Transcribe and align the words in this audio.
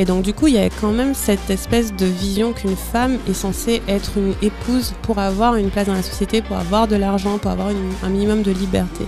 Et 0.00 0.04
donc 0.04 0.22
du 0.22 0.32
coup, 0.32 0.46
il 0.46 0.54
y 0.54 0.58
a 0.58 0.68
quand 0.80 0.92
même 0.92 1.12
cette 1.12 1.50
espèce 1.50 1.92
de 1.92 2.06
vision 2.06 2.52
qu'une 2.52 2.76
femme 2.76 3.18
est 3.28 3.34
censée 3.34 3.82
être 3.88 4.12
une 4.16 4.32
épouse 4.42 4.94
pour 5.02 5.18
avoir 5.18 5.56
une 5.56 5.70
place 5.70 5.88
dans 5.88 5.94
la 5.94 6.04
société, 6.04 6.40
pour 6.40 6.56
avoir 6.56 6.86
de 6.86 6.94
l'argent, 6.94 7.38
pour 7.38 7.50
avoir 7.50 7.70
une- 7.70 7.92
un 8.04 8.08
minimum 8.08 8.42
de 8.42 8.52
liberté. 8.52 9.04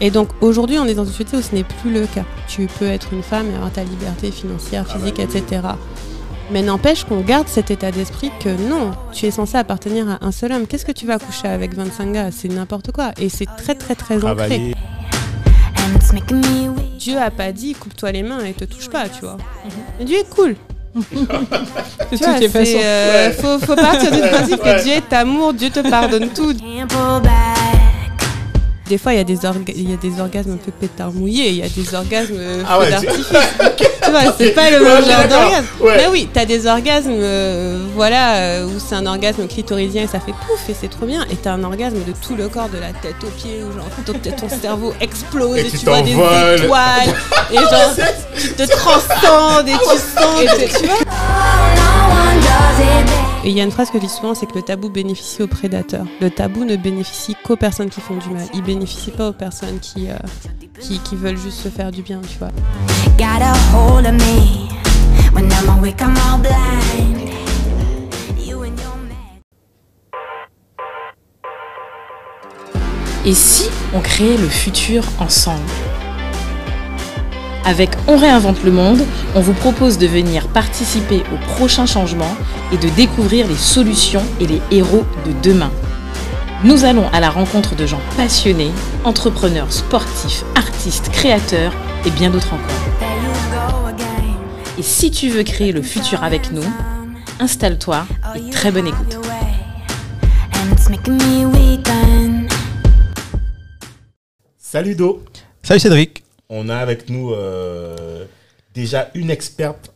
Et 0.00 0.10
donc 0.10 0.28
aujourd'hui, 0.40 0.76
on 0.78 0.86
est 0.86 0.94
dans 0.94 1.04
une 1.04 1.10
société 1.12 1.36
où 1.36 1.42
ce 1.42 1.54
n'est 1.54 1.62
plus 1.64 1.92
le 1.92 2.06
cas. 2.06 2.24
Tu 2.48 2.66
peux 2.78 2.86
être 2.88 3.12
une 3.12 3.22
femme 3.22 3.46
et 3.52 3.54
avoir 3.54 3.70
ta 3.70 3.84
liberté 3.84 4.32
financière, 4.32 4.84
Ah 4.88 4.94
bah 4.94 4.98
physique, 5.00 5.16
oui. 5.18 5.24
etc. 5.24 5.60
Mais 6.50 6.62
n'empêche 6.62 7.04
qu'on 7.04 7.20
garde 7.20 7.46
cet 7.46 7.70
état 7.70 7.92
d'esprit 7.92 8.32
que 8.42 8.48
non, 8.48 8.92
tu 9.12 9.26
es 9.26 9.30
censé 9.30 9.56
appartenir 9.56 10.08
à 10.08 10.18
un 10.26 10.32
seul 10.32 10.50
homme. 10.50 10.66
Qu'est-ce 10.66 10.84
que 10.86 10.92
tu 10.92 11.06
vas 11.06 11.18
coucher 11.18 11.46
avec 11.46 11.74
25 11.74 12.10
gars? 12.12 12.30
C'est 12.32 12.48
n'importe 12.48 12.90
quoi. 12.90 13.12
Et 13.20 13.28
c'est 13.28 13.46
très 13.56 13.74
très 13.76 13.94
très 13.94 14.16
ancré. 14.24 14.74
Making 16.12 16.36
me 16.38 16.68
weak. 16.70 16.87
Dieu 17.08 17.18
a 17.18 17.30
pas 17.30 17.52
dit 17.52 17.72
coupe-toi 17.72 18.12
les 18.12 18.22
mains 18.22 18.44
et 18.44 18.52
te 18.52 18.66
touche 18.66 18.90
pas, 18.90 19.08
tu 19.08 19.22
vois. 19.22 19.38
Dieu 19.98 20.18
est 20.18 20.28
cool. 20.28 20.56
tu 20.94 21.16
vois, 21.24 22.38
c'est, 22.38 22.84
euh, 22.84 23.32
faut, 23.32 23.58
faut 23.64 23.76
partir 23.76 24.10
du 24.10 24.20
principe 24.30 24.62
que 24.62 24.82
Dieu 24.82 24.92
est 24.92 25.12
amour, 25.14 25.54
Dieu 25.54 25.70
te 25.70 25.80
pardonne 25.88 26.28
tout. 26.28 26.52
Des 28.88 28.96
fois, 28.98 29.12
il 29.12 29.16
y, 29.16 29.20
a 29.20 29.24
des 29.24 29.36
orga- 29.40 29.72
il 29.76 29.90
y 29.90 29.92
a 29.92 29.96
des 29.96 30.18
orgasmes 30.20 30.52
un 30.52 30.56
peu 30.56 30.72
pétard 30.72 31.12
mouillé, 31.12 31.48
il 31.50 31.56
y 31.56 31.62
a 31.62 31.68
des 31.68 31.94
orgasmes 31.94 32.36
euh, 32.38 32.62
Ah 32.66 32.78
ouais, 32.78 32.88
d'artifice. 32.90 33.26
tu 33.28 34.10
vois, 34.10 34.20
c'est 34.38 34.52
pas 34.52 34.70
le 34.70 34.80
même 34.82 35.04
genre 35.04 35.28
d'orgasme. 35.28 35.64
Ouais. 35.80 35.96
Mais 35.98 36.06
oui, 36.10 36.28
t'as 36.32 36.46
des 36.46 36.66
orgasmes, 36.66 37.10
euh, 37.12 37.84
voilà, 37.94 38.36
euh, 38.36 38.66
où 38.66 38.78
c'est 38.78 38.94
un 38.94 39.04
orgasme 39.04 39.46
clitoridien 39.46 40.04
et 40.04 40.06
ça 40.06 40.20
fait 40.20 40.32
pouf 40.32 40.68
et 40.70 40.74
c'est 40.80 40.88
trop 40.88 41.04
bien. 41.04 41.26
Et 41.30 41.36
t'as 41.36 41.52
un 41.52 41.64
orgasme 41.64 41.96
de 41.98 42.12
tout 42.26 42.34
le 42.34 42.48
corps, 42.48 42.70
de 42.70 42.78
la 42.78 42.92
tête 42.94 43.16
aux 43.22 43.30
pieds, 43.30 43.60
où 43.62 43.72
genre 43.76 43.84
ton, 44.06 44.14
ton 44.14 44.48
cerveau 44.48 44.94
explose 45.02 45.58
Et 45.58 45.60
et, 45.66 45.70
tu 45.70 45.78
tu 45.78 45.84
vois 45.84 46.00
des 46.00 46.12
étoiles. 46.12 47.14
et 47.52 47.56
genre, 47.56 47.94
tu 48.40 48.52
te 48.54 48.62
transcendes 48.70 49.68
et 49.68 49.72
tu 49.72 49.98
sens. 49.98 50.40
que- 50.40 50.78
tu 50.80 50.86
vois. 50.86 50.96
Et 53.44 53.50
il 53.50 53.56
y 53.56 53.60
a 53.60 53.64
une 53.64 53.70
phrase 53.70 53.90
que 53.90 53.98
je 53.98 54.04
dis 54.04 54.08
souvent, 54.12 54.34
c'est 54.34 54.46
que 54.46 54.54
le 54.56 54.62
tabou 54.62 54.90
bénéficie 54.90 55.42
aux 55.42 55.46
prédateurs. 55.46 56.04
Le 56.20 56.28
tabou 56.28 56.64
ne 56.64 56.76
bénéficie 56.76 57.36
qu'aux 57.44 57.56
personnes 57.56 57.88
qui 57.88 58.00
font 58.00 58.16
du 58.16 58.28
mal. 58.30 58.42
Il 58.52 58.62
bénéficie 58.78 59.10
pas 59.10 59.28
aux 59.28 59.32
personnes 59.32 59.80
qui, 59.80 60.08
euh, 60.08 60.14
qui, 60.80 61.00
qui 61.00 61.16
veulent 61.16 61.36
juste 61.36 61.58
se 61.58 61.68
faire 61.68 61.90
du 61.90 62.02
bien, 62.02 62.20
tu 62.20 62.38
vois. 62.38 62.50
Et 73.26 73.34
si 73.34 73.68
on 73.92 73.98
créait 73.98 74.36
le 74.36 74.48
futur 74.48 75.02
ensemble? 75.18 75.58
Avec 77.64 77.90
On 78.06 78.16
réinvente 78.16 78.62
le 78.62 78.70
monde, 78.70 79.00
on 79.34 79.40
vous 79.40 79.54
propose 79.54 79.98
de 79.98 80.06
venir 80.06 80.46
participer 80.48 81.24
au 81.32 81.54
prochain 81.54 81.84
changement 81.84 82.36
et 82.72 82.76
de 82.76 82.88
découvrir 82.90 83.48
les 83.48 83.56
solutions 83.56 84.22
et 84.40 84.46
les 84.46 84.62
héros 84.70 85.04
de 85.26 85.32
demain. 85.42 85.72
Nous 86.64 86.84
allons 86.84 87.08
à 87.10 87.20
la 87.20 87.30
rencontre 87.30 87.76
de 87.76 87.86
gens 87.86 88.00
passionnés, 88.16 88.72
entrepreneurs, 89.04 89.72
sportifs, 89.72 90.42
artistes, 90.56 91.08
créateurs 91.10 91.72
et 92.04 92.10
bien 92.10 92.30
d'autres 92.30 92.52
encore. 92.52 93.96
Et 94.76 94.82
si 94.82 95.12
tu 95.12 95.28
veux 95.28 95.44
créer 95.44 95.70
le 95.70 95.82
futur 95.82 96.24
avec 96.24 96.50
nous, 96.50 96.64
installe-toi 97.38 98.04
et 98.34 98.50
très 98.50 98.72
bonne 98.72 98.88
écoute. 98.88 99.18
Salut 104.58 104.96
Do. 104.96 105.22
Salut 105.62 105.78
Cédric. 105.78 106.24
On 106.48 106.68
a 106.68 106.76
avec 106.78 107.08
nous 107.08 107.34
euh, 107.34 108.24
déjà 108.74 109.12
une 109.14 109.30
experte. 109.30 109.92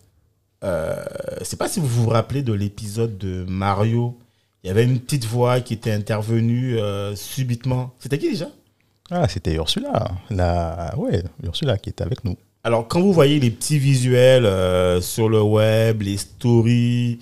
Euh, 0.62 0.94
je 1.40 1.44
sais 1.44 1.56
pas 1.56 1.66
si 1.66 1.80
vous 1.80 1.88
vous 1.88 2.08
rappelez 2.08 2.42
de 2.42 2.52
l'épisode 2.52 3.18
de 3.18 3.44
Mario. 3.48 4.16
Il 4.64 4.68
y 4.68 4.70
avait 4.70 4.84
une 4.84 5.00
petite 5.00 5.24
voix 5.24 5.60
qui 5.60 5.74
était 5.74 5.92
intervenue 5.92 6.78
euh, 6.78 7.16
subitement. 7.16 7.94
C'était 7.98 8.18
qui 8.18 8.30
déjà? 8.30 8.48
Ah, 9.10 9.26
c'était 9.28 9.54
Ursula. 9.54 10.12
La... 10.30 10.94
Ouais, 10.96 11.22
Ursula 11.42 11.76
qui 11.78 11.90
était 11.90 12.04
avec 12.04 12.24
nous. 12.24 12.36
Alors, 12.64 12.86
quand 12.86 13.00
vous 13.00 13.12
voyez 13.12 13.40
les 13.40 13.50
petits 13.50 13.78
visuels 13.80 14.46
euh, 14.46 15.00
sur 15.00 15.28
le 15.28 15.42
web, 15.42 16.02
les 16.02 16.16
stories, 16.16 17.18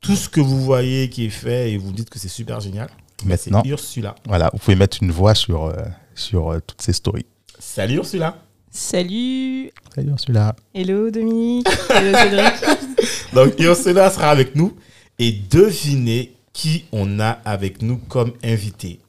tout 0.00 0.14
ce 0.14 0.28
que 0.28 0.40
vous 0.40 0.60
voyez 0.62 1.08
qui 1.10 1.24
est 1.26 1.30
fait 1.30 1.72
et 1.72 1.78
vous 1.78 1.90
dites 1.90 2.10
que 2.10 2.18
c'est 2.20 2.28
super 2.28 2.60
génial, 2.60 2.88
c'est 3.18 3.26
Maintenant, 3.26 3.62
Ursula. 3.64 4.14
voilà, 4.26 4.50
vous 4.52 4.58
pouvez 4.58 4.76
mettre 4.76 4.98
une 5.02 5.10
voix 5.10 5.34
sur, 5.34 5.64
euh, 5.64 5.72
sur 6.14 6.52
euh, 6.52 6.60
toutes 6.64 6.80
ces 6.80 6.92
stories. 6.92 7.26
Salut 7.58 7.96
Ursula. 7.96 8.36
Salut 8.70 9.72
Salut 9.92 10.10
Ursula. 10.10 10.54
Hello 10.74 11.10
Dominique 11.10 11.66
Hello 11.90 12.16
Cédric 12.16 12.54
Donc, 13.34 13.58
Ursula 13.58 14.10
sera 14.10 14.30
avec 14.30 14.54
nous 14.54 14.76
et 15.18 15.32
devinez 15.32 16.33
qui 16.54 16.84
on 16.92 17.20
a 17.20 17.30
avec 17.44 17.82
nous 17.82 17.98
comme 18.08 18.32
invité. 18.42 19.00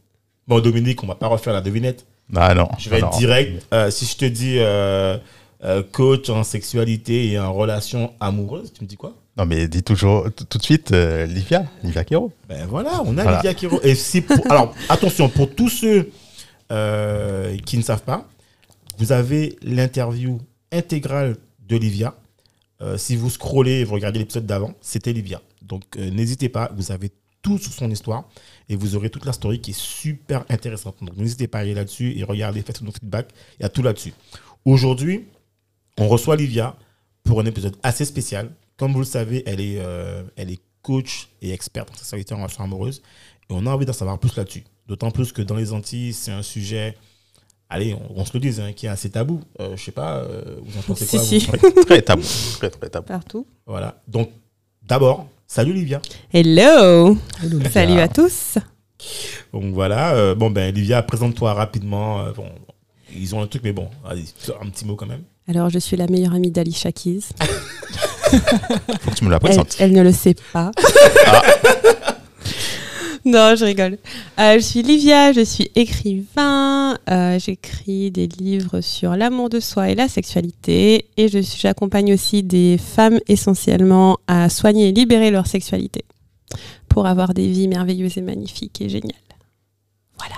Bon, 0.47 0.59
Dominique, 0.59 1.01
on 1.03 1.07
va 1.07 1.15
pas 1.15 1.27
refaire 1.27 1.53
la 1.53 1.61
devinette. 1.61 2.05
Ah 2.35 2.53
non. 2.53 2.67
Je 2.77 2.89
vais 2.89 2.99
non, 2.99 3.07
être 3.07 3.17
direct. 3.17 3.65
Euh, 3.73 3.89
si 3.91 4.05
je 4.05 4.17
te 4.17 4.25
dis 4.25 4.57
euh, 4.57 5.17
euh, 5.63 5.83
coach 5.89 6.29
en 6.29 6.43
sexualité 6.43 7.31
et 7.31 7.39
en 7.39 7.53
relation 7.53 8.13
amoureuse, 8.19 8.73
tu 8.73 8.83
me 8.83 8.89
dis 8.89 8.97
quoi? 8.97 9.13
Non, 9.37 9.45
mais 9.45 9.67
dis 9.67 9.83
toujours 9.83 10.27
tout 10.49 10.57
de 10.57 10.63
suite 10.63 10.91
Livia, 10.91 11.65
Livia 11.83 12.03
Kero. 12.03 12.31
Ben 12.49 12.65
voilà, 12.67 13.01
on 13.05 13.17
a 13.17 13.23
Voilà. 13.23 13.37
Lydia 13.37 13.53
Kiro. 13.53 13.79
Et 13.83 13.93
c'est 13.95 14.21
pour- 14.21 14.39
alors, 14.51 14.73
attention, 14.89 15.29
pour 15.29 15.53
tous 15.53 15.69
ceux 15.69 16.09
qui 16.69 17.77
ne 17.77 17.83
savent 17.83 18.03
pas, 18.03 18.27
vous 18.97 19.11
avez 19.11 19.57
l'interview 19.61 20.39
intégrale 20.71 21.35
de 21.67 21.75
Livia. 21.77 22.15
Si 22.97 23.17
vous 23.17 23.29
scrollez 23.29 23.79
et 23.81 23.83
vous 23.83 23.93
regardez 23.93 24.19
l'épisode 24.19 24.45
d'avant, 24.45 24.73
c'était 24.79 25.11
Livia. 25.11 25.41
Donc, 25.61 25.83
n'hésitez 25.97 26.47
pas, 26.47 26.71
vous 26.75 26.93
avez 26.93 27.11
tout 27.45 27.59
sur 27.59 27.71
son 27.71 27.91
histoire 27.91 28.23
et 28.69 28.75
vous 28.75 28.95
aurez 28.95 29.11
toute 29.11 29.25
la 29.25 29.33
story 29.33 29.61
qui 29.61 29.71
est 29.71 29.79
super 29.79 30.43
intéressante. 30.49 30.95
Donc, 31.01 31.15
n'hésitez 31.15 31.47
pas 31.47 31.59
à 31.59 31.61
aller 31.61 31.75
là-dessus 31.75 32.17
et 32.17 32.23
regardez, 32.23 32.61
faites 32.63 32.81
nos 32.81 32.91
feedbacks. 32.91 33.29
Il 33.59 33.63
y 33.63 33.65
a 33.65 33.69
tout 33.69 33.83
là-dessus. 33.83 34.13
Aujourd'hui, 34.65 35.25
on 35.99 36.07
reçoit 36.07 36.35
Livia 36.35 36.75
pour 37.23 37.39
un 37.39 37.45
épisode 37.45 37.75
assez 37.83 38.03
spécial. 38.03 38.49
Comme 38.77 38.93
vous 38.93 38.99
le 38.99 39.05
savez, 39.05 39.43
elle 39.45 39.61
est, 39.61 39.77
euh, 39.77 40.23
elle 40.35 40.49
est 40.49 40.59
coach 40.81 41.29
et 41.43 41.51
experte 41.51 41.91
en 41.91 41.95
sexualité 41.95 42.33
en 42.33 42.37
relation 42.37 42.63
amoureuse. 42.63 43.03
Et 43.49 43.53
on 43.53 43.65
a 43.67 43.69
envie 43.69 43.85
d'en 43.85 43.93
savoir 43.93 44.17
plus 44.17 44.35
là-dessus. 44.35 44.63
D'autant 44.87 45.11
plus 45.11 45.31
que 45.31 45.43
dans 45.43 45.55
les 45.55 45.71
Antilles, 45.71 46.13
c'est 46.13 46.31
un 46.31 46.41
sujet, 46.41 46.97
allez, 47.69 47.93
on, 47.93 48.21
on 48.21 48.25
se 48.25 48.33
le 48.33 48.39
dise, 48.39 48.59
hein, 48.59 48.73
qui 48.73 48.87
est 48.87 48.89
assez 48.89 49.11
tabou. 49.11 49.41
Euh, 49.59 49.77
je 49.77 49.83
sais 49.83 49.91
pas, 49.91 50.17
euh, 50.17 50.57
vous 50.63 50.79
en 50.79 50.81
pensez 50.81 51.05
Si, 51.05 51.15
quoi 51.17 51.25
si. 51.25 51.39
vous? 51.39 51.51
Ouais, 51.51 51.83
très 51.85 52.01
tabou. 52.01 52.23
Très, 52.57 52.69
très 52.71 52.89
tabou. 52.89 53.07
Partout. 53.07 53.45
Voilà. 53.67 54.01
Donc, 54.07 54.31
d'abord, 54.81 55.27
salut 55.47 55.73
Livia. 55.73 56.01
Hello 56.33 57.17
Livia. 57.43 57.69
Salut 57.69 57.99
à 57.99 58.07
tous 58.07 58.57
Donc 59.53 59.73
voilà. 59.73 60.13
euh, 60.15 60.35
bon, 60.35 60.49
ben, 60.49 60.73
Livia, 60.73 61.01
présente-toi 61.01 61.53
rapidement. 61.53 62.21
euh, 62.21 62.31
bon, 62.31 62.47
ils 63.15 63.33
ont 63.35 63.41
un 63.41 63.47
truc, 63.47 63.61
mais 63.63 63.71
bon, 63.73 63.89
allez, 64.07 64.23
un 64.61 64.69
petit 64.69 64.85
mot 64.85 64.95
quand 64.95 65.05
même. 65.05 65.23
Alors, 65.47 65.69
je 65.69 65.79
suis 65.79 65.95
la 65.95 66.07
meilleure 66.07 66.33
amie 66.33 66.51
d'Ali 66.51 66.73
Shakiz. 66.73 67.29
Faut 69.01 69.11
que 69.11 69.15
tu 69.15 69.23
me 69.25 69.29
la 69.29 69.35
Elle, 69.37 69.41
présentes. 69.41 69.75
elle 69.79 69.93
ne 69.93 70.01
le 70.01 70.11
sait 70.11 70.35
pas. 70.51 70.71
non, 73.29 73.55
je 73.55 73.65
rigole. 73.65 73.97
Euh, 74.39 74.55
je 74.55 74.59
suis 74.59 74.81
Livia, 74.83 75.33
je 75.33 75.41
suis 75.43 75.69
écrivain. 75.75 76.97
euh, 77.09 77.39
J'écris 77.39 78.11
des 78.11 78.27
livres 78.27 78.81
sur 78.81 79.15
l'amour 79.15 79.49
de 79.49 79.59
soi 79.59 79.89
et 79.89 79.95
la 79.95 80.07
sexualité. 80.07 81.07
Et 81.17 81.27
je 81.27 81.39
suis- 81.39 81.59
j'accompagne 81.59 82.13
aussi 82.13 82.43
des 82.43 82.77
femmes 82.77 83.19
essentiellement 83.27 84.17
à 84.27 84.49
soigner 84.49 84.89
et 84.89 84.91
libérer 84.91 85.31
leur 85.31 85.47
sexualité 85.47 86.05
pour 86.87 87.07
avoir 87.07 87.33
des 87.33 87.47
vies 87.49 87.67
merveilleuses 87.67 88.17
et 88.17 88.21
magnifiques 88.21 88.79
et 88.81 88.89
géniales. 88.89 89.11
Voilà. 90.17 90.35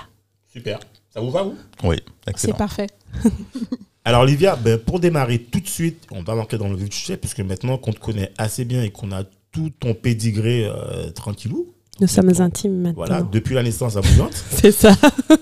Super. 0.52 0.80
Ça 1.10 1.20
vous 1.20 1.30
va, 1.30 1.42
vous? 1.42 1.54
Oui, 1.84 1.96
C'est 2.24 2.30
excellent. 2.30 2.56
parfait. 2.56 2.86
Alors, 4.04 4.24
Livia, 4.24 4.56
ben, 4.56 4.78
pour 4.78 5.00
démarrer 5.00 5.38
tout 5.38 5.60
de 5.60 5.68
suite, 5.68 6.06
on 6.10 6.22
va 6.22 6.34
manquer 6.34 6.56
dans 6.56 6.68
le 6.68 6.76
vif 6.76 6.88
du 6.88 6.96
sujet, 6.96 7.16
puisque 7.18 7.40
maintenant 7.40 7.76
qu'on 7.76 7.92
te 7.92 7.98
connaît 8.00 8.32
assez 8.38 8.64
bien 8.64 8.82
et 8.82 8.90
qu'on 8.90 9.12
a 9.12 9.24
tout 9.52 9.70
ton 9.78 9.92
pédigré 9.94 10.64
euh, 10.66 11.10
tranquillou, 11.10 11.74
Nous 12.00 12.06
sommes 12.06 12.32
intimes 12.40 12.76
maintenant. 12.80 12.94
voilà, 13.06 13.22
depuis 13.22 13.54
la 13.54 13.62
naissance 13.62 13.96
à 13.96 14.00
Bouillante, 14.00 14.32
C'est 14.50 14.72
ça. 14.72 14.94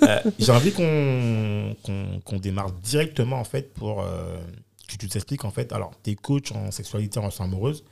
euh, 0.03 0.19
j'ai 0.39 0.53
envie 0.53 0.73
qu'on 0.73 2.39
démarre 2.39 2.73
directement, 2.73 3.39
en 3.39 3.45
fait, 3.45 3.73
pour 3.75 4.03
euh, 4.03 4.39
que 4.89 4.97
tu 4.97 5.09
t'expliques, 5.09 5.45
en 5.45 5.51
fait. 5.51 5.73
Alors, 5.73 5.93
tu 6.03 6.11
es 6.11 6.15
coach 6.15 6.53
en 6.53 6.71
sexualité 6.71 7.19
en 7.19 7.23
relation 7.23 7.45
amoureuse. 7.45 7.85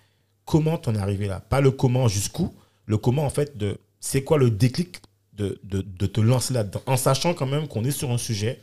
Comment 0.47 0.79
t'en 0.79 0.95
es 0.95 0.99
arrivé 0.99 1.27
là? 1.27 1.41
Pas 1.41 1.61
le 1.61 1.71
comment 1.71 2.09
jusqu'où, 2.09 2.53
le 2.87 2.97
comment, 2.99 3.25
en 3.25 3.31
fait, 3.31 3.57
de 3.57 3.79
c'est 4.01 4.23
quoi 4.23 4.37
le 4.39 4.51
déclic 4.51 5.01
de, 5.35 5.59
de, 5.65 5.81
de 5.83 6.07
te 6.07 6.21
lancer 6.21 6.55
là-dedans, 6.55 6.81
en 6.87 6.97
sachant 6.97 7.35
quand 7.35 7.47
même 7.47 7.67
qu'on 7.67 7.85
est 7.85 7.91
sur 7.91 8.11
un 8.13 8.19
sujet, 8.19 8.61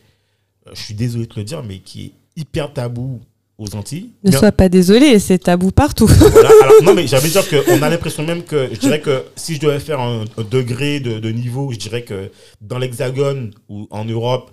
euh, 0.66 0.70
je 0.74 0.80
suis 0.82 0.94
désolé 0.94 1.26
de 1.26 1.32
te 1.32 1.38
le 1.38 1.44
dire, 1.44 1.62
mais 1.62 1.80
qui 1.80 2.06
est 2.06 2.12
hyper 2.36 2.72
tabou 2.72 3.20
aux 3.58 3.74
Antilles. 3.76 4.10
Ne 4.24 4.30
Bien- 4.30 4.38
sois 4.38 4.52
pas 4.52 4.68
désolé, 4.68 5.18
c'est 5.18 5.38
tabou 5.38 5.70
partout. 5.70 6.06
voilà. 6.06 6.50
Alors, 6.62 6.82
non, 6.82 6.94
mais 6.94 7.06
j'avais 7.06 7.28
dire 7.28 7.44
qu'on 7.48 7.80
a 7.82 7.88
l'impression 7.88 8.24
même 8.24 8.42
que, 8.42 8.68
je 8.72 8.78
dirais 8.78 9.00
que 9.00 9.24
si 9.36 9.54
je 9.54 9.60
devais 9.60 9.78
faire 9.80 10.00
un, 10.00 10.24
un 10.36 10.42
degré 10.44 11.00
de, 11.00 11.18
de 11.18 11.30
niveau, 11.30 11.70
je 11.72 11.78
dirais 11.78 12.02
que 12.02 12.30
dans 12.60 12.78
l'Hexagone 12.78 13.52
ou 13.68 13.86
en 13.90 14.04
Europe, 14.04 14.50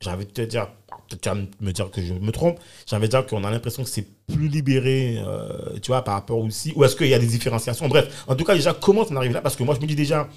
j'ai 0.00 0.10
envie 0.10 0.26
de 0.26 0.30
te 0.30 0.42
dire, 0.42 0.68
peut-être 1.08 1.20
tu 1.22 1.28
vas 1.30 1.34
me 1.60 1.72
dire 1.72 1.90
que 1.90 2.02
je 2.02 2.12
me 2.14 2.30
trompe, 2.30 2.58
j'ai 2.86 2.94
envie 2.96 3.06
de 3.06 3.10
dire 3.10 3.26
qu'on 3.26 3.42
a 3.44 3.50
l'impression 3.50 3.82
que 3.82 3.88
c'est 3.88 4.06
plus 4.26 4.48
libéré, 4.48 5.16
euh, 5.26 5.78
tu 5.82 5.88
vois, 5.88 6.02
par 6.02 6.14
rapport 6.14 6.38
aussi, 6.38 6.72
ou 6.76 6.84
est-ce 6.84 6.94
qu'il 6.96 7.08
y 7.08 7.14
a 7.14 7.18
des 7.18 7.26
différenciations? 7.26 7.88
Bref, 7.88 8.24
en 8.26 8.34
tout 8.36 8.44
cas, 8.44 8.54
déjà, 8.54 8.72
comment 8.74 9.04
on 9.10 9.16
arrive 9.16 9.32
là? 9.32 9.40
Parce 9.40 9.56
que 9.56 9.62
moi, 9.64 9.74
je 9.74 9.80
me 9.80 9.86
dis 9.86 9.96
déjà, 9.96 10.28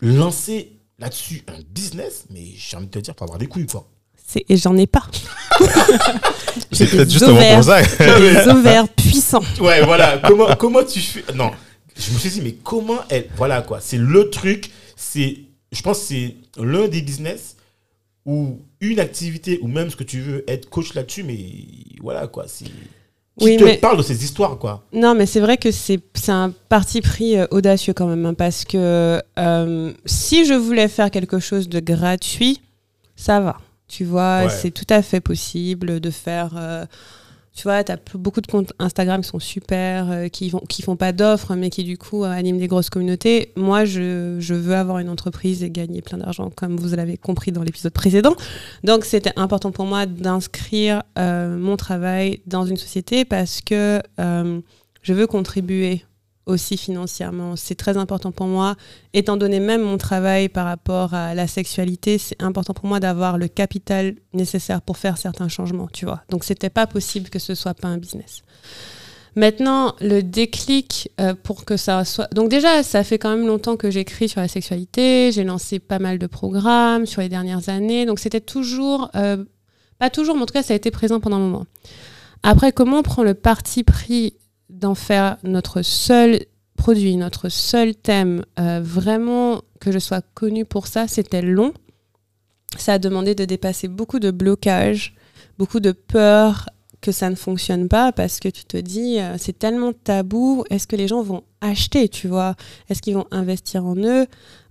lancer 0.00 0.72
là-dessus 0.98 1.42
un 1.48 1.60
business, 1.70 2.24
mais 2.30 2.44
j'ai 2.56 2.76
envie 2.76 2.86
de 2.86 2.90
te 2.90 2.98
dire, 2.98 3.14
faut 3.16 3.24
avoir 3.24 3.38
des 3.38 3.46
couilles, 3.46 3.66
quoi. 3.66 3.88
C'est- 4.34 4.44
Et 4.48 4.56
j'en 4.56 4.76
ai 4.76 4.86
pas. 4.86 5.02
J'ai 6.72 6.86
C'est 6.86 6.86
peut-être 6.96 7.10
justement 7.10 7.32
ovaires, 7.36 7.54
pour 7.56 7.64
ça. 7.64 7.82
des 7.82 8.48
ovaires 8.50 8.88
puissants. 8.88 9.42
Ouais, 9.60 9.84
voilà. 9.84 10.20
comment, 10.26 10.46
comment 10.58 10.82
tu 10.84 11.00
fais? 11.00 11.24
Non, 11.34 11.50
je 11.96 12.12
me 12.12 12.18
suis 12.18 12.30
dit, 12.30 12.40
mais 12.42 12.52
comment 12.52 12.98
elle. 13.08 13.28
Voilà, 13.36 13.62
quoi. 13.62 13.78
C'est 13.80 13.96
le 13.98 14.30
truc. 14.30 14.70
C'est, 14.96 15.38
je 15.72 15.82
pense 15.82 16.00
que 16.00 16.04
c'est 16.06 16.34
l'un 16.58 16.88
des 16.88 17.02
business 17.02 17.56
ou 18.26 18.58
une 18.80 19.00
activité 19.00 19.58
ou 19.62 19.68
même 19.68 19.90
ce 19.90 19.96
que 19.96 20.04
tu 20.04 20.20
veux 20.20 20.44
être 20.48 20.68
coach 20.70 20.94
là-dessus, 20.94 21.22
mais 21.22 21.38
voilà, 22.02 22.26
quoi. 22.26 22.44
C'est. 22.48 22.64
Qui 22.64 23.46
Oui, 23.46 23.56
te 23.56 23.64
mais- 23.64 23.76
parle 23.78 23.96
de 23.98 24.02
ces 24.02 24.22
histoires, 24.24 24.56
quoi. 24.58 24.84
Non, 24.92 25.14
mais 25.16 25.26
c'est 25.26 25.40
vrai 25.40 25.56
que 25.56 25.72
c'est 25.72 25.98
c'est 26.14 26.30
un 26.32 26.52
parti 26.68 27.00
pris 27.00 27.36
euh, 27.36 27.46
audacieux 27.50 27.92
quand 27.92 28.06
même, 28.06 28.24
hein, 28.26 28.34
parce 28.34 28.64
que 28.64 29.20
euh, 29.38 29.92
si 30.06 30.44
je 30.44 30.54
voulais 30.54 30.86
faire 30.88 31.10
quelque 31.10 31.40
chose 31.40 31.68
de 31.68 31.80
gratuit, 31.80 32.60
ça 33.16 33.40
va. 33.40 33.56
Tu 33.94 34.04
vois, 34.04 34.44
Ouais. 34.44 34.48
c'est 34.48 34.70
tout 34.72 34.86
à 34.90 35.02
fait 35.02 35.20
possible 35.20 36.00
de 36.00 36.10
faire. 36.10 36.54
euh, 36.56 36.84
tu 37.56 37.62
vois, 37.62 37.84
tu 37.84 37.92
as 37.92 37.98
beaucoup 38.16 38.40
de 38.40 38.48
comptes 38.48 38.72
Instagram 38.80 39.20
qui 39.22 39.28
sont 39.28 39.38
super, 39.38 40.10
euh, 40.10 40.26
qui, 40.26 40.50
vont, 40.50 40.58
qui 40.68 40.82
font 40.82 40.96
pas 40.96 41.12
d'offres, 41.12 41.54
mais 41.54 41.70
qui 41.70 41.84
du 41.84 41.96
coup 41.96 42.24
euh, 42.24 42.28
animent 42.32 42.58
des 42.58 42.66
grosses 42.66 42.90
communautés. 42.90 43.52
Moi, 43.54 43.84
je, 43.84 44.38
je 44.40 44.54
veux 44.54 44.74
avoir 44.74 44.98
une 44.98 45.08
entreprise 45.08 45.62
et 45.62 45.70
gagner 45.70 46.02
plein 46.02 46.18
d'argent, 46.18 46.50
comme 46.56 46.76
vous 46.76 46.96
l'avez 46.96 47.16
compris 47.16 47.52
dans 47.52 47.62
l'épisode 47.62 47.92
précédent. 47.92 48.34
Donc, 48.82 49.04
c'était 49.04 49.32
important 49.36 49.70
pour 49.70 49.84
moi 49.86 50.06
d'inscrire 50.06 51.04
euh, 51.16 51.56
mon 51.56 51.76
travail 51.76 52.40
dans 52.48 52.66
une 52.66 52.76
société 52.76 53.24
parce 53.24 53.60
que 53.60 54.00
je 54.18 55.12
veux 55.12 55.26
contribuer 55.28 56.04
aussi 56.46 56.76
financièrement. 56.76 57.56
C'est 57.56 57.74
très 57.74 57.96
important 57.96 58.32
pour 58.32 58.46
moi. 58.46 58.76
Étant 59.12 59.36
donné 59.36 59.60
même 59.60 59.82
mon 59.82 59.98
travail 59.98 60.48
par 60.48 60.66
rapport 60.66 61.14
à 61.14 61.34
la 61.34 61.46
sexualité, 61.46 62.18
c'est 62.18 62.40
important 62.42 62.74
pour 62.74 62.86
moi 62.86 63.00
d'avoir 63.00 63.38
le 63.38 63.48
capital 63.48 64.14
nécessaire 64.32 64.82
pour 64.82 64.98
faire 64.98 65.16
certains 65.18 65.48
changements, 65.48 65.88
tu 65.92 66.04
vois. 66.04 66.22
Donc, 66.28 66.44
c'était 66.44 66.70
pas 66.70 66.86
possible 66.86 67.30
que 67.30 67.38
ce 67.38 67.54
soit 67.54 67.74
pas 67.74 67.88
un 67.88 67.98
business. 67.98 68.42
Maintenant, 69.36 69.94
le 70.00 70.22
déclic 70.22 71.10
euh, 71.20 71.34
pour 71.34 71.64
que 71.64 71.76
ça 71.76 72.04
soit. 72.04 72.32
Donc, 72.32 72.50
déjà, 72.50 72.82
ça 72.82 73.02
fait 73.02 73.18
quand 73.18 73.30
même 73.36 73.46
longtemps 73.46 73.76
que 73.76 73.90
j'écris 73.90 74.28
sur 74.28 74.40
la 74.40 74.48
sexualité. 74.48 75.32
J'ai 75.32 75.42
lancé 75.44 75.80
pas 75.80 75.98
mal 75.98 76.18
de 76.18 76.26
programmes 76.26 77.06
sur 77.06 77.20
les 77.20 77.28
dernières 77.28 77.68
années. 77.68 78.06
Donc, 78.06 78.20
c'était 78.20 78.40
toujours. 78.40 79.10
euh, 79.16 79.44
pas 79.98 80.10
toujours, 80.10 80.34
mais 80.36 80.42
en 80.42 80.46
tout 80.46 80.52
cas, 80.52 80.62
ça 80.62 80.72
a 80.72 80.76
été 80.76 80.90
présent 80.90 81.20
pendant 81.20 81.36
un 81.36 81.40
moment. 81.40 81.66
Après, 82.42 82.72
comment 82.72 82.98
on 82.98 83.02
prend 83.02 83.22
le 83.22 83.34
parti 83.34 83.84
pris 83.84 84.34
d'en 84.70 84.94
faire 84.94 85.36
notre 85.42 85.82
seul 85.82 86.40
produit, 86.76 87.16
notre 87.16 87.48
seul 87.48 87.94
thème, 87.94 88.44
euh, 88.58 88.80
vraiment 88.82 89.62
que 89.80 89.92
je 89.92 89.98
sois 89.98 90.22
connue 90.34 90.64
pour 90.64 90.86
ça, 90.86 91.06
c'était 91.08 91.42
long. 91.42 91.72
Ça 92.76 92.94
a 92.94 92.98
demandé 92.98 93.34
de 93.34 93.44
dépasser 93.44 93.88
beaucoup 93.88 94.18
de 94.18 94.30
blocages, 94.30 95.14
beaucoup 95.58 95.80
de 95.80 95.92
peur 95.92 96.66
que 97.00 97.12
ça 97.12 97.28
ne 97.28 97.34
fonctionne 97.34 97.88
pas 97.88 98.12
parce 98.12 98.40
que 98.40 98.48
tu 98.48 98.64
te 98.64 98.78
dis 98.78 99.20
euh, 99.20 99.36
c'est 99.38 99.58
tellement 99.58 99.92
tabou, 99.92 100.64
est-ce 100.70 100.86
que 100.86 100.96
les 100.96 101.06
gens 101.06 101.22
vont 101.22 101.44
acheter, 101.60 102.08
tu 102.08 102.28
vois? 102.28 102.54
Est-ce 102.88 103.02
qu'ils 103.02 103.14
vont 103.14 103.26
investir 103.30 103.84
en 103.84 103.96
eux? 103.96 104.26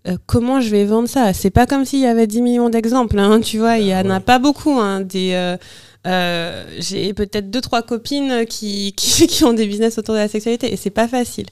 Euh, 0.08 0.18
Comment 0.26 0.62
je 0.62 0.70
vais 0.70 0.86
vendre 0.86 1.08
ça? 1.08 1.34
C'est 1.34 1.50
pas 1.50 1.66
comme 1.66 1.86
s'il 1.86 2.00
y 2.00 2.06
avait 2.06 2.28
10 2.28 2.42
millions 2.42 2.70
d'exemples, 2.70 3.18
hein, 3.20 3.40
tu 3.42 3.58
vois, 3.60 3.78
il 3.78 3.88
y 3.88 3.96
en 3.96 4.10
a 4.10 4.20
pas 4.20 4.40
beaucoup 4.40 4.80
hein, 4.80 5.02
des 5.02 5.32
euh, 5.34 5.58
euh, 6.06 6.66
j'ai 6.80 7.14
peut-être 7.14 7.50
deux 7.50 7.62
trois 7.62 7.82
copines 7.82 8.46
qui, 8.46 8.94
qui, 8.98 9.28
qui 9.28 9.44
ont 9.44 9.54
des 9.54 9.66
business 9.66 9.98
autour 9.98 10.16
de 10.16 10.20
la 10.20 10.28
sexualité 10.28 10.72
et 10.74 10.78
c'est 10.78 10.90
pas 10.90 11.08
facile. 11.08 11.48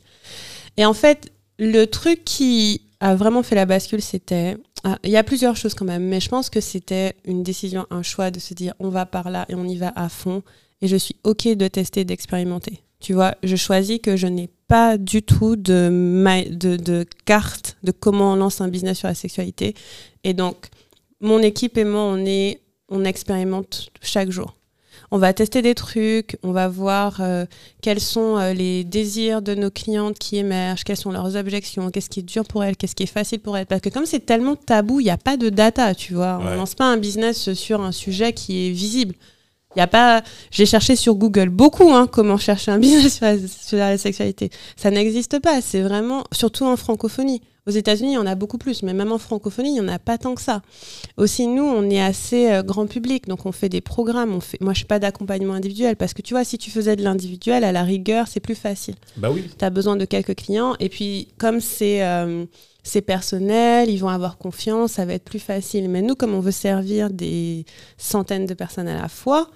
Et 0.78 0.86
en 0.86 0.94
fait, 0.94 1.32
le 1.60 1.86
truc 1.86 2.24
qui 2.26 2.82
a 3.00 3.16
vraiment 3.16 3.44
fait 3.44 3.56
la 3.56 3.66
bascule, 3.66 4.02
c'était 4.02 4.58
ah, 4.84 4.98
il 5.04 5.12
y 5.12 5.18
a 5.18 5.24
plusieurs 5.24 5.56
choses 5.56 5.74
quand 5.74 5.86
même, 5.86 6.04
mais 6.04 6.20
je 6.20 6.30
pense 6.30 6.50
que 6.50 6.60
c'était 6.60 7.16
une 7.26 7.44
décision, 7.44 7.86
un 7.90 8.04
choix 8.04 8.32
de 8.32 8.40
se 8.40 8.54
dire 8.54 8.74
on 8.80 8.90
va 8.90 9.06
par 9.06 9.30
là 9.30 9.46
et 9.48 9.56
on 9.56 9.66
y 9.66 9.78
va 9.78 9.94
à 9.96 10.10
fond 10.10 10.44
et 10.82 10.88
je 10.88 10.96
suis 10.96 11.16
ok 11.24 11.48
de 11.50 11.68
tester, 11.68 12.04
d'expérimenter. 12.04 12.82
Tu 13.00 13.14
vois, 13.14 13.36
je 13.44 13.56
choisis 13.56 14.00
que 14.00 14.16
je 14.16 14.28
n'ai 14.28 14.50
pas 14.72 14.98
du 14.98 15.22
tout 15.22 15.58
de, 15.58 15.90
ma- 15.92 16.46
de, 16.46 16.78
de 16.78 17.06
carte 17.26 17.78
de 17.84 17.92
comment 17.92 18.32
on 18.34 18.36
lance 18.38 18.62
un 18.62 18.70
business 18.70 19.00
sur 19.00 19.10
la 19.10 19.16
sexualité. 19.16 19.76
Et 20.24 20.34
donc, 20.34 20.56
mon 21.20 21.40
équipe 21.40 21.78
et 21.78 21.84
moi, 21.84 22.04
on, 22.04 22.26
est, 22.26 22.62
on 22.88 23.04
expérimente 23.04 23.90
chaque 24.02 24.32
jour. 24.32 24.56
On 25.14 25.18
va 25.18 25.34
tester 25.34 25.62
des 25.62 25.76
trucs, 25.76 26.38
on 26.42 26.54
va 26.54 26.70
voir 26.70 27.20
euh, 27.20 27.46
quels 27.82 28.00
sont 28.00 28.38
euh, 28.38 28.54
les 28.54 28.86
désirs 28.86 29.42
de 29.42 29.54
nos 29.56 29.70
clientes 29.70 30.18
qui 30.18 30.38
émergent, 30.38 30.86
quelles 30.86 30.96
sont 30.96 31.12
leurs 31.12 31.36
objections, 31.36 31.92
qu'est-ce 31.92 32.10
qui 32.10 32.22
est 32.22 32.24
dur 32.24 32.46
pour 32.46 32.64
elles, 32.64 32.78
qu'est-ce 32.78 32.96
qui 32.96 33.04
est 33.04 33.14
facile 33.20 33.42
pour 33.42 33.58
elles. 33.58 33.66
Parce 33.66 33.82
que 33.82 33.90
comme 33.90 34.06
c'est 34.06 34.26
tellement 34.26 34.56
tabou, 34.56 35.02
il 35.02 35.04
n'y 35.04 35.10
a 35.10 35.18
pas 35.18 35.36
de 35.36 35.50
data, 35.50 35.94
tu 35.96 36.14
vois. 36.14 36.40
On 36.42 36.56
lance 36.56 36.76
pas 36.76 36.86
un 36.86 36.96
business 36.96 37.52
sur 37.54 37.82
un 37.82 37.92
sujet 37.92 38.32
qui 38.32 38.68
est 38.68 38.72
visible. 38.72 39.16
Il 39.76 39.80
y 39.80 39.82
a 39.82 39.88
pas. 39.88 40.22
J'ai 40.52 40.66
cherché 40.66 40.96
sur 40.96 41.16
Google 41.16 41.50
beaucoup, 41.50 41.92
hein, 41.92 42.08
comment 42.08 42.38
chercher 42.38 42.72
un 42.72 42.80
business 42.80 43.16
sur 43.18 43.26
la, 43.26 43.38
sur 43.38 43.78
la 43.78 43.98
sexualité. 43.98 44.50
Ça 44.76 44.92
n'existe 44.92 45.40
pas. 45.40 45.62
C'est 45.62 45.82
vraiment, 45.82 46.24
surtout 46.32 46.66
en 46.66 46.76
francophonie. 46.76 47.42
Aux 47.68 47.72
États-Unis, 47.72 48.14
il 48.14 48.16
y 48.16 48.18
en 48.18 48.26
a 48.26 48.34
beaucoup 48.34 48.58
plus, 48.58 48.82
mais 48.82 48.92
même 48.94 49.12
en 49.12 49.20
francophonie, 49.20 49.70
il 49.70 49.74
n'y 49.74 49.80
en 49.82 49.88
a 49.88 50.00
pas 50.00 50.18
tant 50.18 50.34
que 50.34 50.42
ça. 50.42 50.64
Aussi, 51.18 51.46
nous, 51.46 51.64
on 51.64 51.88
est 51.92 52.02
assez 52.02 52.52
euh, 52.52 52.64
grand 52.64 52.88
public, 52.88 53.28
donc 53.28 53.46
on 53.46 53.52
fait 53.52 53.70
des 53.70 53.82
programmes. 53.82 54.34
On 54.34 54.40
fait... 54.40 54.60
Moi, 54.62 54.74
je 54.74 54.80
ne 54.80 54.82
fais 54.82 54.88
pas 54.88 54.98
d'accompagnement 54.98 55.54
individuel 55.54 55.96
parce 55.96 56.16
que 56.16 56.24
tu 56.24 56.34
vois, 56.34 56.44
si 56.44 56.58
tu 56.58 56.72
faisais 56.72 56.96
de 56.96 57.04
l'individuel, 57.04 57.64
à 57.64 57.72
la 57.72 57.84
rigueur, 57.84 58.28
c'est 58.28 58.40
plus 58.40 58.56
facile 58.56 58.96
Bah 59.16 59.30
oui. 59.32 59.48
tu 59.58 59.64
as 59.64 59.70
besoin 59.70 59.96
de 59.96 60.06
quelques 60.06 60.36
clients. 60.36 60.76
Et 60.80 60.90
puis, 60.90 61.28
comme 61.38 61.62
c'est 61.62 62.04
euh, 62.04 62.46
c'est 62.84 63.02
personnel, 63.02 63.90
ils 63.90 63.98
vont 63.98 64.10
avoir 64.10 64.38
confiance, 64.40 64.94
ça 64.94 65.06
va 65.06 65.14
être 65.14 65.24
plus 65.24 65.40
facile. 65.40 65.88
Mais 65.88 66.02
nous, 66.02 66.16
comme 66.16 66.34
on 66.34 66.40
veut 66.40 66.52
servir 66.52 67.12
des 67.12 67.66
centaines 67.98 68.48
de 68.48 68.56
personnes 68.56 68.88
à 68.88 69.00
la 69.00 69.08
fois, 69.08 69.50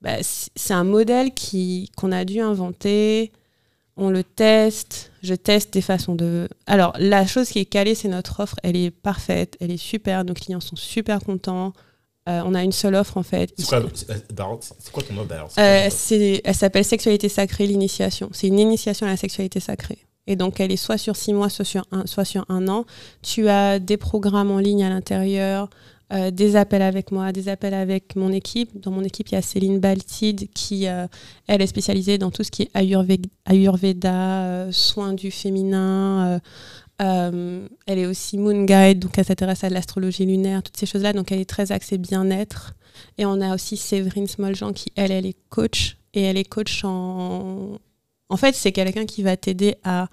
bah, 0.00 0.16
c'est 0.22 0.74
un 0.74 0.84
modèle 0.84 1.32
qui- 1.34 1.90
qu'on 1.96 2.12
a 2.12 2.24
dû 2.24 2.40
inventer. 2.40 3.32
On 3.96 4.08
le 4.08 4.24
teste, 4.24 5.12
je 5.22 5.34
teste 5.34 5.74
des 5.74 5.82
façons 5.82 6.14
de... 6.14 6.48
Alors, 6.66 6.94
la 6.98 7.26
chose 7.26 7.50
qui 7.50 7.58
est 7.58 7.64
calée, 7.66 7.94
c'est 7.94 8.08
notre 8.08 8.40
offre. 8.40 8.56
Elle 8.62 8.76
est 8.76 8.90
parfaite, 8.90 9.56
elle 9.60 9.70
est 9.70 9.76
super, 9.76 10.24
nos 10.24 10.32
clients 10.32 10.60
sont 10.60 10.76
super 10.76 11.20
contents. 11.20 11.74
Euh, 12.28 12.42
on 12.44 12.54
a 12.54 12.62
une 12.62 12.72
seule 12.72 12.94
offre, 12.94 13.16
en 13.16 13.22
fait. 13.22 13.52
C'est 13.58 13.66
quoi, 13.66 13.78
euh, 13.78 14.56
quoi 14.92 15.02
ton 15.02 15.18
offre 15.18 15.58
euh, 15.58 15.88
elle 16.44 16.54
s'appelle 16.54 16.84
Sexualité 16.84 17.28
sacrée, 17.28 17.66
l'initiation. 17.66 18.30
C'est 18.32 18.46
une 18.46 18.58
initiation 18.58 19.06
à 19.06 19.10
la 19.10 19.16
sexualité 19.16 19.60
sacrée. 19.60 19.98
Et 20.26 20.36
donc, 20.36 20.60
elle 20.60 20.70
est 20.70 20.76
soit 20.76 20.98
sur 20.98 21.16
six 21.16 21.32
mois, 21.32 21.48
soit 21.48 21.64
sur 21.64 21.84
un, 21.90 22.06
soit 22.06 22.24
sur 22.24 22.44
un 22.48 22.68
an. 22.68 22.84
Tu 23.22 23.48
as 23.48 23.78
des 23.78 23.96
programmes 23.96 24.50
en 24.50 24.58
ligne 24.58 24.84
à 24.84 24.88
l'intérieur, 24.88 25.68
euh, 26.12 26.30
des 26.32 26.56
appels 26.56 26.82
avec 26.82 27.12
moi, 27.12 27.30
des 27.30 27.48
appels 27.48 27.74
avec 27.74 28.16
mon 28.16 28.32
équipe. 28.32 28.80
Dans 28.80 28.90
mon 28.90 29.04
équipe, 29.04 29.28
il 29.28 29.34
y 29.34 29.38
a 29.38 29.42
Céline 29.42 29.78
Baltide 29.78 30.48
qui, 30.52 30.88
euh, 30.88 31.06
elle, 31.46 31.62
est 31.62 31.68
spécialisée 31.68 32.18
dans 32.18 32.32
tout 32.32 32.42
ce 32.42 32.50
qui 32.50 32.62
est 32.62 32.70
Ayurveda, 32.74 33.28
Ayurveda 33.44 34.44
euh, 34.44 34.72
soins 34.72 35.12
du 35.12 35.30
féminin. 35.30 36.40
elle 36.98 37.68
est 37.86 38.06
aussi 38.06 38.38
Moon 38.38 38.64
Guide, 38.64 38.98
donc 38.98 39.16
elle 39.18 39.24
s'intéresse 39.24 39.62
à 39.62 39.70
l'astrologie 39.70 40.26
lunaire, 40.26 40.62
toutes 40.62 40.76
ces 40.76 40.86
choses-là. 40.86 41.12
Donc, 41.12 41.30
elle 41.30 41.40
est 41.40 41.48
très 41.48 41.70
axée 41.70 41.96
bien-être. 41.96 42.74
Et 43.16 43.24
on 43.24 43.40
a 43.40 43.54
aussi 43.54 43.76
Séverine 43.76 44.26
Smoljean 44.26 44.72
qui, 44.72 44.92
elle, 44.96 45.12
elle 45.12 45.26
est 45.26 45.36
coach. 45.48 45.96
Et 46.12 46.22
elle 46.22 46.36
est 46.36 46.48
coach 46.48 46.82
en... 46.84 47.78
En 48.28 48.36
fait, 48.36 48.54
c'est 48.54 48.72
quelqu'un 48.72 49.06
qui 49.06 49.22
va 49.22 49.36
t'aider 49.36 49.76
à 49.84 50.08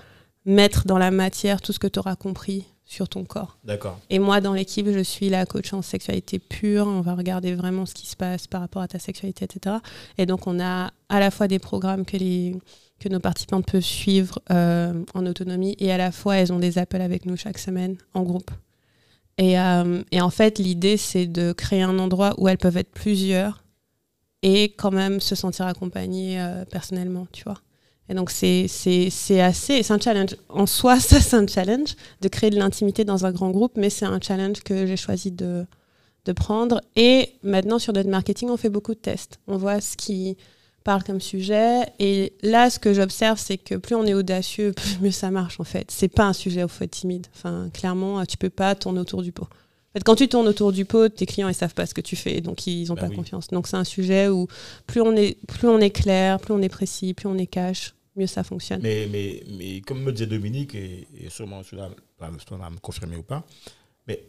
mettre 0.46 0.86
dans 0.86 0.98
la 0.98 1.12
matière 1.12 1.62
tout 1.62 1.74
ce 1.74 1.80
que 1.80 1.88
tu 1.88 2.00
auras 2.00 2.16
compris 2.16 2.66
sur 2.88 3.10
ton 3.10 3.26
corps. 3.26 3.60
D'accord. 3.66 4.00
Et 4.10 4.18
moi, 4.18 4.40
dans 4.40 4.54
l'équipe, 4.54 4.90
je 4.90 5.04
suis 5.04 5.30
la 5.30 5.46
coach 5.46 5.74
en 5.74 5.82
sexualité 5.82 6.40
pure. 6.40 6.88
On 6.88 7.02
va 7.02 7.16
regarder 7.16 7.54
vraiment 7.54 7.86
ce 7.86 7.94
qui 7.94 8.08
se 8.08 8.16
passe 8.16 8.48
par 8.48 8.62
rapport 8.62 8.82
à 8.82 8.88
ta 8.88 8.98
sexualité, 8.98 9.46
etc. 9.46 9.76
Et 10.18 10.26
donc, 10.26 10.48
on 10.48 10.60
a 10.60 10.92
à 11.10 11.20
la 11.20 11.30
fois 11.30 11.50
des 11.50 11.60
programmes 11.60 12.06
que, 12.06 12.16
les, 12.16 12.56
que 13.00 13.10
nos 13.10 13.20
participantes 13.20 13.70
peuvent 13.70 13.82
suivre 13.82 14.40
euh, 14.52 15.04
en 15.14 15.26
autonomie 15.26 15.76
et 15.80 15.92
à 15.92 15.98
la 15.98 16.14
fois, 16.14 16.38
elles 16.38 16.54
ont 16.54 16.60
des 16.60 16.78
appels 16.78 17.02
avec 17.02 17.26
nous 17.26 17.36
chaque 17.36 17.58
semaine 17.58 17.98
en 18.14 18.24
groupe. 18.24 18.52
Et, 19.38 19.60
euh, 19.60 20.02
et 20.12 20.22
en 20.22 20.30
fait, 20.30 20.58
l'idée, 20.58 20.96
c'est 20.96 21.28
de 21.28 21.52
créer 21.52 21.82
un 21.82 22.00
endroit 22.00 22.36
où 22.38 22.48
elles 22.48 22.58
peuvent 22.58 22.78
être 22.78 22.92
plusieurs 22.92 23.66
et 24.44 24.70
quand 24.78 24.92
même 24.92 25.20
se 25.20 25.36
sentir 25.36 25.68
accompagnées 25.68 26.40
euh, 26.40 26.64
personnellement, 26.64 27.28
tu 27.34 27.44
vois. 27.44 27.60
Et 28.10 28.14
donc, 28.14 28.30
c'est 28.32 28.68
c'est- 28.68 29.10
c'est 29.10 29.42
assez. 29.42 29.84
C'est 29.84 29.94
un 29.94 30.00
challenge. 30.00 30.36
En 30.50 30.66
soi, 30.66 31.00
ça, 31.00 31.20
c'est 31.20 31.36
un 31.36 31.48
challenge 31.48 31.96
de 32.22 32.28
créer 32.30 32.50
de 32.50 32.58
l'intimité 32.58 33.04
dans 33.06 33.26
un 33.26 33.32
grand 33.32 33.52
groupe, 33.52 33.74
mais 33.76 33.90
c'est 33.90 34.06
un 34.06 34.20
challenge 34.22 34.62
que 34.62 34.86
j'ai 34.86 34.98
choisi 34.98 35.32
de, 35.32 35.66
de 36.26 36.32
prendre. 36.32 36.82
Et 36.96 37.34
maintenant, 37.44 37.80
sur 37.80 37.94
notre 37.94 38.10
marketing, 38.10 38.50
on 38.50 38.58
fait 38.58 38.70
beaucoup 38.70 38.94
de 38.94 39.00
tests. 39.00 39.40
On 39.48 39.58
voit 39.58 39.82
ce 39.82 39.98
qui 39.98 40.38
parle 40.86 41.04
comme 41.04 41.20
sujet. 41.20 41.82
Et 42.00 42.32
là, 42.44 42.70
ce 42.70 42.80
que 42.80 42.94
j'observe, 42.94 43.38
c'est 43.38 43.58
que 43.58 43.76
plus 43.76 43.96
on 43.96 44.06
est 44.06 44.14
audacieux, 44.14 44.72
plus 44.76 45.00
mieux 45.02 45.12
ça 45.12 45.30
marche, 45.32 45.60
en 45.60 45.66
fait. 45.66 45.92
C'est 45.92 46.08
pas 46.08 46.24
un 46.26 46.34
sujet 46.34 46.64
au 46.64 46.70
faut 46.70 46.86
être 46.86 46.92
timide. 46.92 47.28
Enfin, 47.36 47.70
clairement, 47.74 48.26
tu 48.26 48.38
peux 48.38 48.50
pas 48.50 48.74
tourner 48.76 49.00
autour 49.02 49.22
du 49.22 49.34
pot. 49.34 49.44
En 49.44 50.00
fait, 50.00 50.04
quand 50.06 50.16
tu 50.16 50.30
tournes 50.30 50.48
autour 50.48 50.72
du 50.72 50.86
pot, 50.86 51.10
tes 51.10 51.26
clients 51.26 51.48
ils 51.50 51.56
savent 51.56 51.74
pas 51.74 51.86
ce 51.86 51.94
que 51.94 52.02
tu 52.02 52.16
fais, 52.16 52.40
donc 52.40 52.68
ils 52.68 52.92
ont 52.92 52.96
Bah 52.96 53.02
pas 53.02 53.08
oui. 53.08 53.16
confiance. 53.16 53.48
Donc 53.50 53.68
c'est 53.68 53.78
un 53.78 53.84
sujet 53.86 54.28
où 54.30 54.48
plus 54.86 55.02
on 55.02 55.14
est 55.16 55.38
plus 55.48 55.68
on 55.68 55.80
est 55.80 55.90
clair, 55.90 56.40
plus 56.40 56.54
on 56.54 56.62
est 56.62 56.70
précis, 56.70 57.14
plus 57.14 57.28
on 57.28 57.38
est 57.38 57.48
cash, 57.48 57.96
mieux 58.18 58.28
ça 58.28 58.44
fonctionne. 58.44 58.82
Mais, 58.82 59.08
mais, 59.12 59.44
mais 59.58 59.82
comme 59.82 60.02
me 60.04 60.12
disait 60.12 60.26
Dominique, 60.28 60.76
et, 60.76 61.08
et 61.20 61.30
sûrement 61.30 61.64
celui-là 61.64 61.90
va 62.20 62.32
me- 62.32 62.58
va 62.58 62.70
me 62.70 62.78
confirmer 62.80 63.16
ou 63.18 63.24
pas, 63.24 63.46
mais 64.08 64.24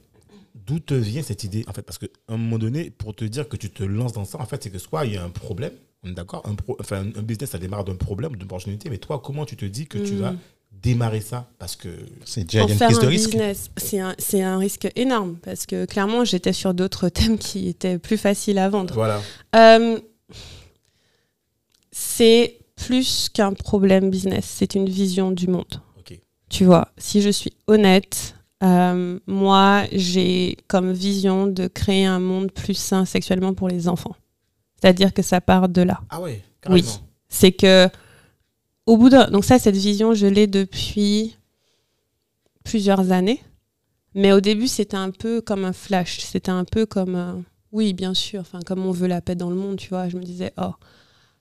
d'où 0.54 0.78
te 0.80 0.95
vient 0.95 1.23
cette 1.23 1.45
idée 1.45 1.64
En 1.68 1.73
fait, 1.73 1.83
parce 1.83 1.99
qu'à 1.99 2.07
un 2.28 2.37
moment 2.37 2.59
donné, 2.59 2.90
pour 2.90 3.14
te 3.14 3.25
dire 3.25 3.49
que 3.49 3.57
tu 3.57 3.71
te 3.71 3.83
lances 3.83 4.12
dans 4.12 4.25
ça, 4.25 4.38
en 4.40 4.47
fait, 4.47 4.62
c'est 4.62 4.71
que 4.71 4.78
soit 4.78 5.07
il 5.07 5.14
y 5.14 5.16
a 5.16 5.25
un 5.25 5.30
problème, 5.30 5.73
on 6.04 6.11
est 6.11 6.14
d'accord? 6.14 6.42
Un, 6.47 6.54
pro- 6.54 6.76
enfin, 6.80 7.07
un 7.16 7.23
business, 7.23 7.50
ça 7.50 7.59
démarre 7.59 7.85
d'un 7.85 7.97
problème, 7.97 8.33
d'une 8.33 8.45
opportunité, 8.45 8.88
mais 8.90 8.99
toi, 8.99 9.21
comment 9.25 9.45
tu 9.45 9.57
te 9.57 9.64
dis 9.64 9.87
que 9.87 9.99
tu 9.99 10.14
Mm. 10.14 10.18
vas 10.21 10.35
démarrer 10.71 11.21
ça? 11.21 11.50
Parce 11.59 11.75
que. 11.76 11.88
C'est 12.25 12.45
déjà 12.45 12.62
une 12.62 12.68
faire 12.68 12.88
prise 12.88 13.00
de 13.00 13.07
un 13.07 13.09
risque. 13.09 13.30
business, 13.30 13.71
c'est 13.76 13.99
un, 13.99 14.14
c'est 14.18 14.42
un 14.42 14.59
risque 14.59 14.88
énorme 14.95 15.37
parce 15.42 15.66
que 15.66 15.87
clairement 15.87 16.25
j'étais 16.25 16.52
sur 16.52 16.73
d'autres 16.75 17.09
thèmes 17.18 17.38
qui 17.38 17.68
étaient 17.68 17.99
plus 17.99 18.18
faciles 18.18 18.59
à 18.59 18.68
vendre. 18.68 18.95
Voilà. 18.95 19.21
Euh, 19.57 19.99
c'est 21.90 22.59
plus 22.87 23.29
qu'un 23.29 23.53
problème 23.53 24.11
business, 24.11 24.45
c'est 24.47 24.75
une 24.75 24.89
vision 24.89 25.31
du 25.33 25.49
monde. 25.49 25.83
Tu 26.51 26.65
vois, 26.65 26.89
si 26.97 27.21
je 27.21 27.29
suis 27.29 27.53
honnête, 27.67 28.35
euh, 28.65 29.19
moi, 29.27 29.83
j'ai 29.93 30.57
comme 30.67 30.93
vision 30.93 31.47
de 31.47 31.67
créer 31.67 32.07
un 32.07 32.21
monde 32.21 32.51
plus 32.51 32.73
sain 32.73 33.05
sexuellement 33.05 33.53
pour 33.53 33.69
les 33.69 33.87
enfants. 33.87 34.17
C'est-à-dire 34.81 35.13
que 35.13 35.21
ça 35.21 35.43
part 35.43 35.69
de 35.69 35.83
là. 35.83 36.01
Ah 36.09 36.23
ouais, 36.23 36.43
Oui. 36.71 36.81
carrément. 36.83 36.89
C'est 37.29 37.53
que, 37.53 37.89
au 38.87 38.97
bout 38.97 39.11
d'un. 39.11 39.29
Donc, 39.31 39.45
ça, 39.45 39.59
cette 39.59 39.77
vision, 39.77 40.15
je 40.15 40.27
l'ai 40.27 40.47
depuis 40.47 41.37
plusieurs 42.65 43.13
années. 43.13 43.43
Mais 44.15 44.33
au 44.33 44.41
début, 44.41 44.69
c'était 44.69 44.97
un 44.97 45.11
peu 45.11 45.43
comme 45.43 45.67
un 45.67 45.75
flash. 45.75 46.21
C'était 46.21 46.51
un 46.51 46.65
peu 46.65 46.87
comme. 46.87 47.15
euh, 47.15 47.35
oui, 47.73 47.93
bien 47.93 48.15
sûr, 48.15 48.41
enfin, 48.41 48.61
comme 48.65 48.87
on 48.87 48.93
veut 48.93 49.07
la 49.09 49.21
paix 49.21 49.35
dans 49.35 49.51
le 49.51 49.57
monde, 49.57 49.77
tu 49.77 49.91
vois. 49.91 50.09
Je 50.09 50.17
me 50.17 50.23
disais, 50.23 50.55
oh. 50.57 50.73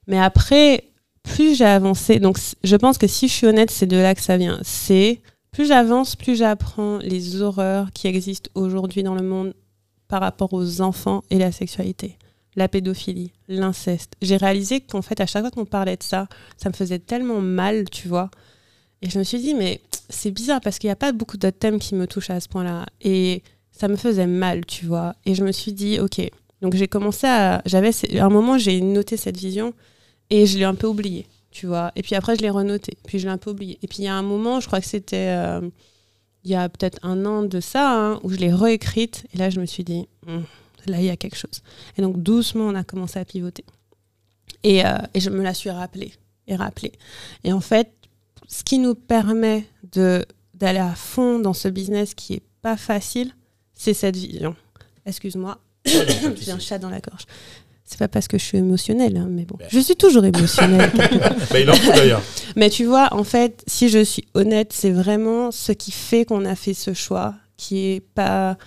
Mais 0.06 0.20
après, 0.20 0.84
plus 1.28 1.58
j'ai 1.58 1.66
avancé. 1.66 2.20
Donc, 2.20 2.38
je 2.64 2.76
pense 2.76 2.98
que 2.98 3.08
si 3.08 3.28
je 3.28 3.34
suis 3.34 3.48
honnête, 3.48 3.72
c'est 3.72 3.86
de 3.86 3.98
là 3.98 4.16
que 4.16 4.22
ça 4.22 4.38
vient. 4.38 4.60
C'est. 4.64 5.22
Plus 5.52 5.68
j'avance, 5.68 6.16
plus 6.16 6.36
j'apprends 6.36 6.98
les 7.00 7.42
horreurs 7.42 7.92
qui 7.92 8.08
existent 8.08 8.50
aujourd'hui 8.54 9.02
dans 9.02 9.16
le 9.16 9.24
monde 9.24 9.54
par 10.08 10.22
rapport 10.22 10.54
aux 10.54 10.82
enfants 10.82 11.24
et 11.32 11.40
la 11.40 11.52
sexualité 11.52 12.18
la 12.58 12.68
pédophilie, 12.68 13.32
l'inceste. 13.48 14.14
J'ai 14.22 14.36
réalisé 14.36 14.82
qu'en 14.82 15.04
fait, 15.04 15.22
à 15.22 15.28
chaque 15.28 15.44
fois 15.44 15.52
qu'on 15.52 15.66
parlait 15.66 15.96
de 15.96 16.04
ça, 16.04 16.28
ça 16.58 16.70
me 16.70 16.74
faisait 16.74 17.00
tellement 17.00 17.40
mal, 17.40 17.88
tu 17.90 18.08
vois. 18.08 18.32
Et 19.04 19.10
je 19.12 19.20
me 19.20 19.24
suis 19.24 19.38
dit, 19.38 19.54
mais 19.54 19.80
c'est 20.10 20.32
bizarre 20.32 20.60
parce 20.60 20.80
qu'il 20.80 20.88
n'y 20.88 20.92
a 20.92 20.98
pas 20.98 21.12
beaucoup 21.12 21.38
d'autres 21.38 21.60
thèmes 21.60 21.78
qui 21.78 21.94
me 21.94 22.08
touchent 22.08 22.32
à 22.32 22.40
ce 22.40 22.50
point-là. 22.50 22.88
Et 23.00 23.44
ça 23.72 23.88
me 23.88 23.96
faisait 23.96 24.26
mal, 24.26 24.66
tu 24.66 24.88
vois. 24.88 25.16
Et 25.26 25.36
je 25.36 25.44
me 25.44 25.52
suis 25.52 25.72
dit, 25.72 26.00
ok. 26.00 26.20
Donc 26.64 26.76
j'ai 26.76 26.88
commencé 26.88 27.28
à. 27.28 27.62
J'avais. 27.66 27.92
À 28.20 28.26
un 28.26 28.30
moment, 28.30 28.58
j'ai 28.58 28.82
noté 28.82 29.18
cette 29.18 29.38
vision 29.38 29.74
et 30.30 30.46
je 30.46 30.58
l'ai 30.58 30.64
un 30.66 30.76
peu 30.76 30.88
oubliée, 30.88 31.28
tu 31.52 31.68
vois. 31.68 31.92
Et 31.96 32.02
puis 32.02 32.16
après, 32.16 32.36
je 32.36 32.42
l'ai 32.42 32.50
renotée. 32.50 32.98
Puis 33.06 33.20
je 33.20 33.26
l'ai 33.26 33.32
un 33.32 33.38
peu 33.38 33.52
oubliée. 33.52 33.78
Et 33.82 33.88
puis 33.88 34.00
il 34.00 34.06
y 34.06 34.08
a 34.08 34.16
un 34.16 34.22
moment, 34.24 34.60
je 34.60 34.68
crois 34.68 34.80
que 34.82 34.88
c'était. 34.88 35.36
euh, 35.38 35.70
il 36.44 36.52
y 36.52 36.56
a 36.56 36.70
peut-être 36.70 37.00
un 37.04 37.26
an 37.26 37.44
de 37.44 37.60
ça, 37.60 37.92
hein, 37.92 38.20
où 38.24 38.30
je 38.30 38.38
l'ai 38.38 38.54
réécrite. 38.54 39.26
Et 39.34 39.38
là, 39.38 39.50
je 39.50 39.60
me 39.60 39.66
suis 39.66 39.84
dit, 39.84 40.08
Hmm, 40.26 40.44
là, 40.86 41.00
il 41.00 41.06
y 41.06 41.10
a 41.10 41.18
quelque 41.18 41.36
chose. 41.36 41.62
Et 41.98 42.02
donc, 42.02 42.22
doucement, 42.24 42.66
on 42.68 42.76
a 42.76 42.84
commencé 42.86 43.20
à 43.20 43.26
pivoter. 43.26 43.66
Et, 44.64 44.86
euh, 44.86 44.98
et 45.14 45.20
je 45.20 45.30
me 45.30 45.44
la 45.44 45.54
suis 45.54 45.70
rappelée 45.70 46.14
et 46.48 46.56
rappelée. 46.56 46.94
Et 47.44 47.52
en 47.52 47.60
fait, 47.60 47.92
ce 48.48 48.64
qui 48.64 48.80
nous 48.80 48.96
permet 48.96 49.66
de 49.92 50.26
d'aller 50.54 50.80
à 50.80 50.96
fond 50.96 51.38
dans 51.38 51.54
ce 51.54 51.68
business 51.68 52.16
qui 52.16 52.34
est 52.36 52.44
pas 52.64 52.78
facile, 52.78 53.32
c'est 53.74 53.94
cette 53.94 54.16
vision. 54.16 54.56
Excuse-moi, 55.06 55.60
j'ai 55.86 56.52
un 56.52 56.60
chat 56.60 56.80
dans 56.80 56.90
la 56.90 57.00
gorge. 57.00 57.26
C'est 57.90 58.00
pas 58.00 58.10
parce 58.10 58.28
que 58.28 58.38
je 58.38 58.44
suis 58.44 58.58
émotionnelle, 58.58 59.16
hein, 59.16 59.28
mais 59.32 59.46
bon, 59.46 59.56
Ben. 59.58 59.66
je 59.72 59.80
suis 59.80 59.96
toujours 59.96 60.26
émotionnelle. 60.26 60.92
Bah, 61.50 61.60
il 61.60 61.70
en 61.70 61.74
faut 61.74 61.92
d'ailleurs. 61.94 62.22
Mais 62.58 62.70
tu 62.70 62.84
vois, 62.84 63.08
en 63.12 63.24
fait, 63.24 63.64
si 63.66 63.88
je 63.88 64.04
suis 64.04 64.26
honnête, 64.34 64.72
c'est 64.74 64.92
vraiment 64.92 65.52
ce 65.52 65.72
qui 65.72 65.92
fait 65.92 66.26
qu'on 66.26 66.44
a 66.44 66.56
fait 66.56 66.74
ce 66.74 66.94
choix, 66.94 67.34
qui 67.56 67.88
est 67.94 68.02
pas. 68.14 68.58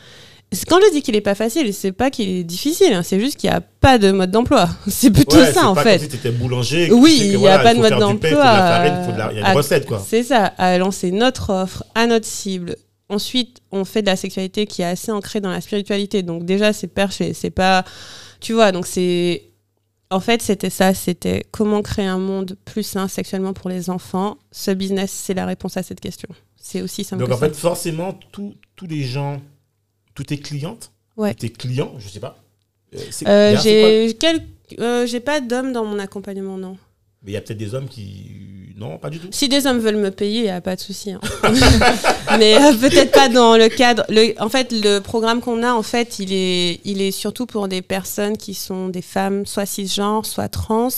Quand 0.68 0.78
je 0.80 0.90
dis 0.92 1.02
qu'il 1.02 1.14
est 1.16 1.20
pas 1.20 1.34
facile, 1.34 1.72
c'est 1.74 1.92
pas 1.92 2.08
qu'il 2.10 2.28
est 2.30 2.44
difficile, 2.44 2.92
hein, 2.94 3.02
c'est 3.04 3.20
juste 3.20 3.36
qu'il 3.36 3.50
n'y 3.50 3.54
a 3.54 3.60
pas 3.60 3.98
de 3.98 4.10
mode 4.10 4.30
d'emploi. 4.30 4.68
C'est 4.88 5.10
plutôt 5.10 5.36
Ouais, 5.36 5.52
ça 5.52 5.68
en 5.68 5.74
pas 5.76 5.82
fait. 5.84 5.98
comme 5.98 6.00
si 6.00 6.08
t'étais 6.08 6.30
boulanger. 6.30 6.90
Oui, 6.90 7.18
il 7.20 7.28
n'y 7.30 7.36
voilà, 7.36 7.60
a 7.60 7.62
pas 7.62 7.74
de 7.74 7.78
mode 7.78 7.98
d'emploi. 8.00 8.30
il 8.30 8.34
y 8.34 8.36
a 9.20 9.26
à- 9.26 9.50
une 9.52 9.56
recette, 9.56 9.86
quoi. 9.86 10.02
C'est 10.04 10.22
ça, 10.24 10.46
à 10.58 10.76
lancer 10.78 11.12
notre 11.12 11.50
offre 11.52 11.84
à 11.94 12.06
notre 12.08 12.26
cible. 12.26 12.74
Ensuite, 13.10 13.58
on 13.70 13.84
fait 13.84 14.02
de 14.02 14.06
la 14.06 14.16
sexualité 14.16 14.66
qui 14.66 14.82
est 14.82 14.86
assez 14.86 15.12
ancrée 15.12 15.40
dans 15.40 15.50
la 15.50 15.60
spiritualité. 15.60 16.22
Donc 16.22 16.44
déjà, 16.46 16.72
c'est 16.72 16.88
perché, 16.88 17.32
c'est 17.34 17.50
pas... 17.50 17.84
Tu 18.40 18.52
vois, 18.54 18.72
donc 18.72 18.86
c'est... 18.86 19.44
En 20.12 20.18
fait, 20.18 20.42
c'était 20.42 20.70
ça, 20.70 20.92
c'était 20.92 21.44
comment 21.52 21.82
créer 21.82 22.06
un 22.06 22.18
monde 22.18 22.56
plus 22.64 22.82
sain 22.82 23.06
sexuellement 23.06 23.52
pour 23.52 23.70
les 23.70 23.90
enfants. 23.90 24.38
Ce 24.50 24.72
business, 24.72 25.12
c'est 25.12 25.34
la 25.34 25.46
réponse 25.46 25.76
à 25.76 25.84
cette 25.84 26.00
question. 26.00 26.28
C'est 26.56 26.82
aussi 26.82 27.04
simple 27.04 27.20
Donc 27.20 27.28
que 27.28 27.34
en 27.34 27.38
ça. 27.38 27.46
fait, 27.48 27.54
forcément, 27.54 28.18
tous 28.32 28.54
tous 28.74 28.86
les 28.88 29.04
gens, 29.04 29.40
toutes 30.14 30.26
tes 30.28 30.38
clientes, 30.40 30.90
Ouais. 31.16 31.32
tes 31.34 31.50
clients, 31.50 31.94
je 31.98 32.08
sais 32.08 32.18
pas. 32.18 32.36
euh, 32.94 32.98
Euh, 33.28 33.56
j'ai 33.62 34.16
quel- 34.18 34.44
euh, 34.80 35.06
j'ai 35.06 35.20
pas 35.20 35.40
d'hommes 35.40 35.72
dans 35.72 35.84
mon 35.84 35.98
accompagnement, 36.00 36.56
non. 36.56 36.76
Mais 37.22 37.32
il 37.32 37.34
y 37.34 37.36
a 37.36 37.40
peut-être 37.40 37.58
des 37.58 37.74
hommes 37.74 37.88
qui. 37.88 38.30
Non, 38.76 38.96
pas 38.96 39.10
du 39.10 39.18
tout. 39.18 39.28
Si 39.30 39.48
des 39.48 39.66
hommes 39.66 39.78
veulent 39.78 39.96
me 39.96 40.10
payer, 40.10 40.38
il 40.38 40.44
n'y 40.44 40.48
a 40.50 40.62
pas 40.62 40.74
de 40.74 40.80
souci. 40.80 41.12
hein. 41.12 41.20
Mais 42.38 42.56
euh, 42.56 42.72
peut-être 42.72 43.12
pas 43.12 43.28
dans 43.28 43.58
le 43.58 43.68
cadre. 43.68 44.04
Le, 44.08 44.32
en 44.42 44.48
fait, 44.48 44.72
le 44.72 45.00
programme 45.00 45.40
qu'on 45.42 45.62
a, 45.62 45.74
en 45.74 45.82
fait, 45.82 46.18
il 46.18 46.32
est, 46.32 46.80
il 46.84 47.02
est 47.02 47.10
surtout 47.10 47.44
pour 47.44 47.68
des 47.68 47.82
personnes 47.82 48.38
qui 48.38 48.54
sont 48.54 48.88
des 48.88 49.02
femmes, 49.02 49.44
soit 49.44 49.66
cisgenres, 49.66 50.24
soit 50.24 50.48
trans. 50.48 50.88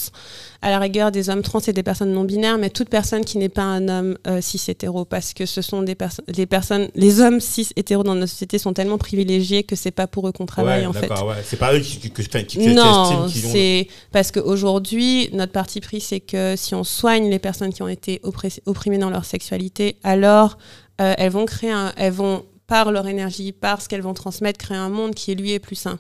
À 0.65 0.71
la 0.71 0.79
rigueur, 0.79 1.11
des 1.11 1.29
hommes 1.29 1.43
trans 1.43 1.59
et 1.59 1.73
des 1.73 1.83
personnes 1.83 2.13
non 2.13 2.23
binaires, 2.23 2.57
mais 2.57 2.71
toute 2.71 2.89
personne 2.89 3.25
qui 3.25 3.37
n'est 3.37 3.49
pas 3.49 3.63
un 3.65 3.89
homme 3.89 4.17
euh, 4.29 4.41
cis 4.41 4.63
hétéro, 4.69 5.05
parce 5.05 5.35
que 5.35 5.45
ce 5.45 5.61
sont 5.61 5.83
des 5.83 5.97
personnes, 5.97 6.25
les 6.29 6.47
personnes, 6.47 6.89
les 6.95 7.21
hommes 7.21 7.41
cis 7.41 7.69
hétéros 7.75 8.05
dans 8.05 8.15
notre 8.15 8.31
société 8.31 8.59
sont 8.59 8.73
tellement 8.73 8.97
privilégiés 8.97 9.65
que 9.65 9.75
c'est 9.75 9.91
pas 9.91 10.07
pour 10.07 10.29
eux 10.29 10.33
qu'on 10.33 10.47
travaille 10.47 10.83
ouais, 10.83 10.87
en 10.87 10.93
fait. 10.93 11.09
ouais. 11.11 11.35
C'est 11.45 11.59
pas 11.59 11.75
eux 11.75 11.81
qui, 11.81 11.99
qui, 11.99 12.11
qui, 12.11 12.45
qui- 12.47 12.69
Non, 12.69 13.25
ont- 13.25 13.29
c'est 13.29 13.89
parce 14.13 14.31
qu'aujourd'hui, 14.31 15.31
notre 15.33 15.51
parti 15.53 15.81
pris, 15.81 16.01
c'est 16.01 16.21
que 16.21 16.55
si 16.57 16.75
on 16.77 16.85
soigne 16.85 17.29
les 17.29 17.41
personnes 17.41 17.73
qui 17.73 17.83
ont 17.83 17.89
été 17.89 18.21
opprimées 18.67 18.99
dans 18.99 19.11
leur 19.11 19.25
sexualité, 19.25 19.97
alors 20.05 20.59
euh, 21.01 21.15
elles 21.19 21.33
vont 21.33 21.45
créer 21.45 21.73
un, 21.73 21.93
elles 21.97 22.13
vont 22.13 22.45
par 22.69 22.93
leur 22.93 23.09
énergie, 23.09 23.51
par 23.53 23.83
ce 23.83 23.89
qu'elles 23.89 24.01
vont 24.03 24.15
transmettre, 24.15 24.59
créer 24.59 24.77
un 24.79 24.89
monde 24.89 25.15
qui 25.15 25.35
lui 25.35 25.53
est 25.53 25.59
plus 25.59 25.75
sain. 25.77 25.99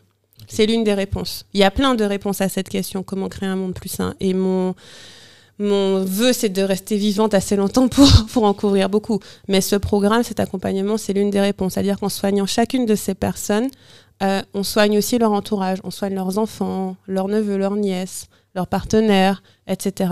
C'est 0.49 0.66
l'une 0.66 0.84
des 0.84 0.94
réponses. 0.94 1.46
Il 1.54 1.61
y 1.61 1.64
a 1.64 1.70
plein 1.70 1.94
de 1.94 2.04
réponses 2.04 2.40
à 2.40 2.49
cette 2.49 2.68
question 2.68 3.02
comment 3.02 3.28
créer 3.28 3.49
un 3.49 3.56
monde 3.56 3.75
plus 3.75 3.88
sain? 3.88 4.14
Et 4.20 4.34
mon 4.34 4.75
mon 5.58 6.04
vœu, 6.04 6.32
c'est 6.32 6.49
de 6.49 6.62
rester 6.62 6.96
vivante 6.96 7.34
assez 7.34 7.56
longtemps 7.56 7.88
pour, 7.88 8.08
pour 8.32 8.44
en 8.44 8.54
couvrir 8.54 8.88
beaucoup. 8.88 9.20
Mais 9.49 9.61
ce 9.61 9.76
programme, 9.76 10.22
cet 10.22 10.40
accompagnement, 10.40 10.96
c'est 10.96 11.12
l'une 11.12 11.30
des 11.30 11.40
réponses. 11.40 11.75
C'est-à-dire 11.75 12.00
qu'en 12.00 12.08
soignant 12.08 12.46
chacune 12.46 12.87
de 12.87 12.94
ces 12.94 13.14
personnes, 13.14 13.68
euh, 14.22 14.42
on 14.54 14.62
soigne 14.62 14.99
aussi 14.99 15.18
leur 15.18 15.32
entourage, 15.32 15.78
on 15.84 15.90
soigne 15.90 16.14
leurs 16.14 16.38
enfants, 16.38 16.96
leurs 17.06 17.28
neveux, 17.28 17.56
leurs 17.56 17.76
nièces, 17.76 18.26
leurs 18.54 18.66
partenaires, 18.66 19.42
etc. 19.66 20.11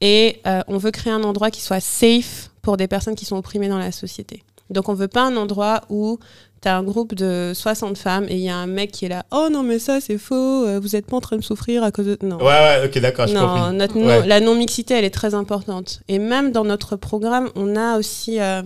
Et 0.00 0.40
euh, 0.46 0.62
on 0.68 0.78
veut 0.78 0.90
créer 0.90 1.12
un 1.12 1.24
endroit 1.24 1.50
qui 1.50 1.60
soit 1.60 1.80
safe 1.80 2.50
pour 2.62 2.76
des 2.76 2.86
personnes 2.86 3.14
qui 3.14 3.24
sont 3.24 3.36
opprimées 3.36 3.68
dans 3.68 3.78
la 3.78 3.92
société. 3.92 4.42
Donc 4.70 4.88
on 4.88 4.94
veut 4.94 5.08
pas 5.08 5.22
un 5.24 5.36
endroit 5.36 5.82
où 5.90 6.18
tu 6.62 6.68
as 6.68 6.76
un 6.76 6.82
groupe 6.82 7.14
de 7.14 7.52
60 7.54 7.96
femmes 7.98 8.26
et 8.28 8.34
il 8.34 8.40
y 8.42 8.48
a 8.50 8.56
un 8.56 8.66
mec 8.66 8.92
qui 8.92 9.06
est 9.06 9.08
là, 9.08 9.24
oh 9.32 9.48
non 9.50 9.62
mais 9.62 9.78
ça 9.78 10.00
c'est 10.00 10.18
faux, 10.18 10.34
euh, 10.66 10.78
vous 10.80 10.94
êtes 10.94 11.06
pas 11.06 11.16
en 11.16 11.20
train 11.20 11.36
de 11.38 11.42
souffrir 11.42 11.82
à 11.82 11.90
cause 11.90 12.06
de... 12.06 12.18
Non. 12.22 12.36
Ouais, 12.36 12.44
ouais, 12.44 12.82
ok, 12.84 12.98
d'accord, 13.00 13.26
je 13.26 13.34
Non, 13.34 13.40
comprends. 13.40 13.72
notre 13.72 13.98
non- 13.98 14.06
Ouais. 14.06 14.26
la 14.26 14.40
non-mixité, 14.40 14.94
elle 14.94 15.04
est 15.04 15.10
très 15.10 15.34
importante. 15.34 16.00
Et 16.08 16.18
même 16.18 16.52
dans 16.52 16.64
notre 16.64 16.96
programme, 16.96 17.48
on 17.56 17.76
a 17.76 17.98
aussi 17.98 18.40
euh, 18.40 18.62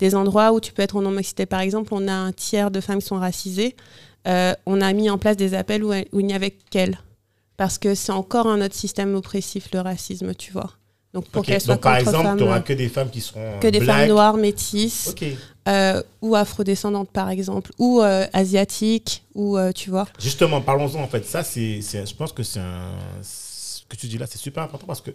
des 0.00 0.14
endroits 0.14 0.52
où 0.52 0.60
tu 0.60 0.72
peux 0.72 0.82
être 0.82 0.96
en 0.96 1.02
non-mixité. 1.02 1.46
Par 1.46 1.60
exemple, 1.60 1.90
on 1.94 2.06
a 2.08 2.12
un 2.12 2.32
tiers 2.32 2.70
de 2.70 2.80
femmes 2.80 2.98
qui 2.98 3.06
sont 3.06 3.18
racisées. 3.20 3.76
Euh, 4.28 4.52
on 4.66 4.80
a 4.80 4.92
mis 4.92 5.08
en 5.08 5.16
place 5.18 5.36
des 5.36 5.54
appels 5.54 5.84
où, 5.84 5.92
où 6.12 6.20
il 6.20 6.26
n'y 6.26 6.34
avait 6.34 6.50
qu'elles. 6.70 6.98
Parce 7.56 7.78
que 7.78 7.94
c'est 7.94 8.12
encore 8.12 8.48
un 8.48 8.60
autre 8.60 8.74
système 8.74 9.14
oppressif, 9.14 9.68
le 9.72 9.80
racisme, 9.80 10.34
tu 10.34 10.52
vois. 10.52 10.72
Donc 11.16 11.28
pour 11.28 11.40
Ok, 11.40 11.46
qu'elles 11.46 11.62
soient 11.62 11.76
Donc, 11.76 11.82
par 11.82 11.96
exemple, 11.96 12.36
tu 12.36 12.44
n'auras 12.44 12.58
euh, 12.58 12.60
que 12.60 12.74
des 12.74 12.90
femmes 12.90 13.08
qui 13.08 13.22
seront. 13.22 13.58
que 13.58 13.68
des 13.68 13.80
black. 13.80 14.00
femmes 14.00 14.08
noires, 14.08 14.36
métisses, 14.36 15.08
Ok. 15.08 15.24
euh, 15.66 16.02
ou 16.20 16.34
afrodescendantes 16.36 17.08
par 17.10 17.30
exemple, 17.30 17.70
ou 17.78 18.02
euh, 18.02 18.26
asiatiques, 18.34 19.24
ou 19.34 19.56
euh, 19.56 19.72
tu 19.72 19.88
vois. 19.88 20.06
Justement, 20.18 20.60
parlons-en 20.60 21.00
en 21.02 21.08
fait. 21.08 21.24
Ça, 21.24 21.42
c'est, 21.42 21.80
je 21.80 22.14
pense 22.14 22.32
que 22.34 22.42
c'est 22.42 22.60
un. 22.60 22.90
Ce 23.22 23.80
que 23.88 23.96
tu 23.96 24.08
dis 24.08 24.18
là, 24.18 24.26
c'est 24.28 24.36
super 24.36 24.62
important 24.62 24.86
parce 24.86 25.00
que 25.00 25.10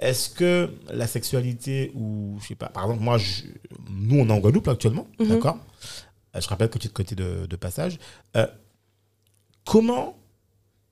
est-ce 0.00 0.28
que 0.30 0.70
la 0.92 1.06
sexualité 1.06 1.92
ou 1.94 2.36
je 2.42 2.48
sais 2.48 2.54
pas, 2.56 2.68
par 2.68 2.82
exemple, 2.86 3.02
moi, 3.04 3.16
je- 3.18 3.42
nous, 3.90 4.18
on 4.18 4.28
est 4.28 4.32
en 4.32 4.38
Guadeloupe 4.38 4.66
actuellement, 4.66 5.06
Mhm. 5.20 5.28
d'accord? 5.28 5.58
Euh, 6.34 6.40
Je 6.40 6.48
rappelle 6.48 6.68
que 6.68 6.78
tu 6.78 6.86
es 6.86 6.90
de 6.90 6.94
côté 6.94 7.14
de, 7.14 7.46
de 7.46 7.56
passage. 7.56 7.98
Euh, 8.36 8.46
comment 9.64 10.16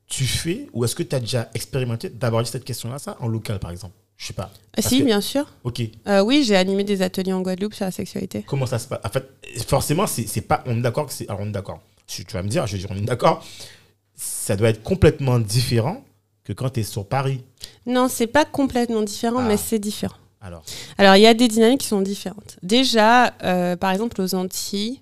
tu 0.07 0.25
fais 0.25 0.69
ou 0.73 0.85
est-ce 0.85 0.95
que 0.95 1.03
tu 1.03 1.17
as 1.17 1.21
déjà 1.21 1.51
expérimenté 1.55 2.09
d'aborder 2.11 2.49
cette 2.49 2.65
question-là, 2.65 3.01
ça, 3.01 3.17
en 3.19 3.27
local, 3.27 3.59
par 3.59 3.73
exemple? 3.73 3.95
Je 4.17 4.27
sais 4.29 4.33
pas. 4.33 4.51
Parce 4.75 4.89
si, 4.89 5.01
que- 5.01 5.05
bien 5.05 5.21
sûr. 5.21 5.47
Ok. 5.65 5.83
Euh, 6.09 6.21
oui, 6.23 6.43
j'ai 6.45 6.57
animé 6.57 6.85
des 6.85 7.03
ateliers 7.03 7.33
en 7.33 7.43
Guadeloupe 7.43 7.75
sur 7.75 7.85
la 7.85 7.91
sexualité. 7.91 8.45
Comment 8.47 8.67
ça 8.67 8.79
se 8.79 8.89
passe? 8.89 9.01
En 9.05 9.09
fait, 9.11 9.29
forcément, 9.67 10.07
c'est 10.07 10.41
pas. 10.43 10.63
On 10.67 10.79
est 10.79 10.83
d'accord 10.83 11.07
que 11.07 11.13
c'est. 11.13 11.29
Alors, 11.29 11.43
on 11.43 11.47
est 11.49 11.53
d'accord. 11.53 11.81
tu 12.07 12.25
tu 12.25 12.33
vas 12.35 12.43
me 12.43 12.49
dire, 12.49 12.67
je 12.67 12.73
vais 12.73 12.79
dire, 12.79 12.89
on 12.91 12.97
est 12.97 13.01
d'accord, 13.01 13.45
ça 14.15 14.57
doit 14.57 14.69
être 14.71 14.83
complètement 14.83 15.39
différent 15.39 16.03
que 16.45 16.53
quand 16.53 16.71
tu 16.71 16.81
es 16.81 16.83
sur 16.85 17.05
Paris. 17.07 17.43
Non, 17.85 18.09
c'est 18.09 18.27
pas 18.29 18.45
complètement 18.45 19.03
différent, 19.03 19.41
Ah. 19.41 19.49
mais 19.49 19.57
c'est 19.57 19.79
différent. 19.81 20.15
Alors, 20.41 20.63
Alors, 20.99 21.17
il 21.17 21.23
y 21.23 21.27
a 21.27 21.35
des 21.35 21.49
dynamiques 21.49 21.81
qui 21.81 21.89
sont 21.89 22.01
différentes. 22.03 22.57
Déjà, 22.63 23.35
euh, 23.43 23.75
par 23.77 23.91
exemple, 23.91 24.21
aux 24.23 24.35
Antilles, 24.37 25.01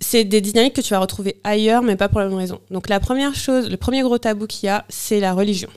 c'est 0.00 0.24
des 0.24 0.40
dynamiques 0.40 0.74
que 0.74 0.80
tu 0.80 0.90
vas 0.90 0.98
retrouver 1.00 1.40
ailleurs, 1.44 1.82
mais 1.82 1.96
pas 1.96 2.08
pour 2.08 2.20
la 2.20 2.26
même 2.28 2.36
raison. 2.38 2.60
Donc, 2.70 2.88
la 2.88 3.00
première 3.00 3.34
chose, 3.34 3.68
le 3.70 3.76
premier 3.76 4.02
gros 4.02 4.18
tabou 4.18 4.46
qu'il 4.46 4.66
y 4.66 4.70
a, 4.70 4.84
c'est 4.88 5.20
la 5.20 5.32
religion. 5.34 5.68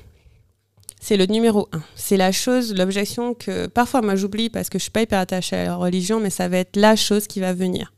C'est 1.08 1.18
le 1.18 1.28
numéro 1.28 1.70
un. 1.72 1.84
C'est 1.96 2.18
la 2.18 2.32
chose, 2.32 2.74
l'objection 2.74 3.36
que 3.36 3.68
parfois 3.68 4.02
moi 4.02 4.16
j'oublie 4.16 4.50
parce 4.50 4.70
que 4.70 4.80
je 4.80 4.84
suis 4.84 4.92
pas 4.92 5.04
hyper 5.04 5.20
attachée 5.20 5.56
à 5.56 5.64
la 5.66 5.76
religion, 5.76 6.20
mais 6.20 6.32
ça 6.32 6.48
va 6.50 6.58
être 6.58 6.76
la 6.78 6.96
chose 6.96 7.28
qui 7.28 7.40
va 7.40 7.54
venir. 7.54 7.94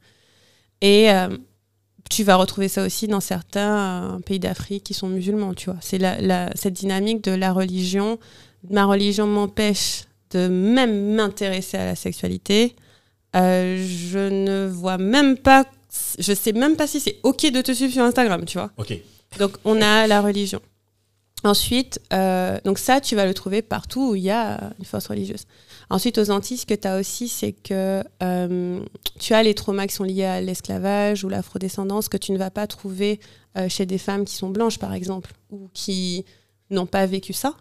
Et 0.82 1.10
euh, 1.12 1.30
tu 2.10 2.26
vas 2.26 2.36
retrouver 2.36 2.68
ça 2.68 2.84
aussi 2.86 3.08
dans 3.08 3.22
certains 3.22 4.16
euh, 4.16 4.20
pays 4.20 4.40
d'Afrique 4.40 4.84
qui 4.84 4.94
sont 4.94 5.08
musulmans, 5.08 5.54
tu 5.54 5.70
vois. 5.70 5.80
C'est 5.82 5.98
la, 6.00 6.20
la- 6.20 6.50
cette 6.56 6.74
dynamique 6.74 7.24
de 7.24 7.32
la 7.32 7.54
religion. 7.54 8.20
Ma 8.70 8.84
religion 8.84 9.26
m'empêche 9.26 10.04
de 10.32 10.50
même 10.50 11.14
m'intéresser 11.16 11.78
à 11.78 11.86
la 11.86 11.96
sexualité. 11.96 12.76
Euh, 13.38 13.78
je 14.12 14.20
ne 14.20 14.68
vois 14.68 14.98
même 14.98 15.38
pas, 15.38 15.66
je 16.20 16.34
sais 16.34 16.52
même 16.52 16.76
pas 16.76 16.88
si 16.88 17.00
c'est 17.00 17.20
ok 17.24 17.52
de 17.52 17.62
te 17.62 17.72
suivre 17.72 17.94
sur 17.94 18.04
Instagram, 18.04 18.44
tu 18.46 18.58
vois. 18.58 18.72
ok. 18.76 18.94
Donc 19.40 19.52
on 19.64 19.82
a 19.82 20.08
la 20.08 20.20
religion. 20.22 20.60
Ensuite, 21.48 22.02
euh, 22.12 22.60
donc 22.66 22.78
ça, 22.78 23.00
tu 23.00 23.16
vas 23.16 23.26
le 23.26 23.34
trouver 23.34 23.62
partout 23.62 24.12
où 24.12 24.16
il 24.16 24.24
y 24.24 24.30
a 24.30 24.74
une 24.80 24.86
force 24.86 25.08
religieuse. 25.08 25.46
Ensuite, 25.90 26.18
aux 26.18 26.30
Antilles, 26.30 26.58
ce 26.58 26.66
que 26.66 26.74
tu 26.74 26.86
as 26.86 27.00
aussi, 27.00 27.30
c'est 27.30 27.54
que 27.54 28.04
euh, 28.22 28.82
tu 29.18 29.34
as 29.34 29.44
les 29.44 29.54
traumas 29.54 29.88
qui 29.88 29.96
sont 29.96 30.04
liés 30.04 30.26
à 30.26 30.42
l'esclavage 30.42 31.24
ou 31.24 31.30
l'afrodescendance 31.30 32.10
que 32.10 32.18
tu 32.18 32.34
ne 32.34 32.38
vas 32.38 32.52
pas 32.52 32.68
trouver 32.68 33.22
euh, 33.58 33.70
chez 33.70 33.86
des 33.86 33.98
femmes 33.98 34.26
qui 34.26 34.36
sont 34.36 34.50
blanches, 34.50 34.78
par 34.78 34.94
exemple, 34.94 35.32
ou 35.50 35.70
qui 35.74 36.26
n'ont 36.70 36.86
pas 36.86 37.06
vécu 37.06 37.32
ça. 37.32 37.56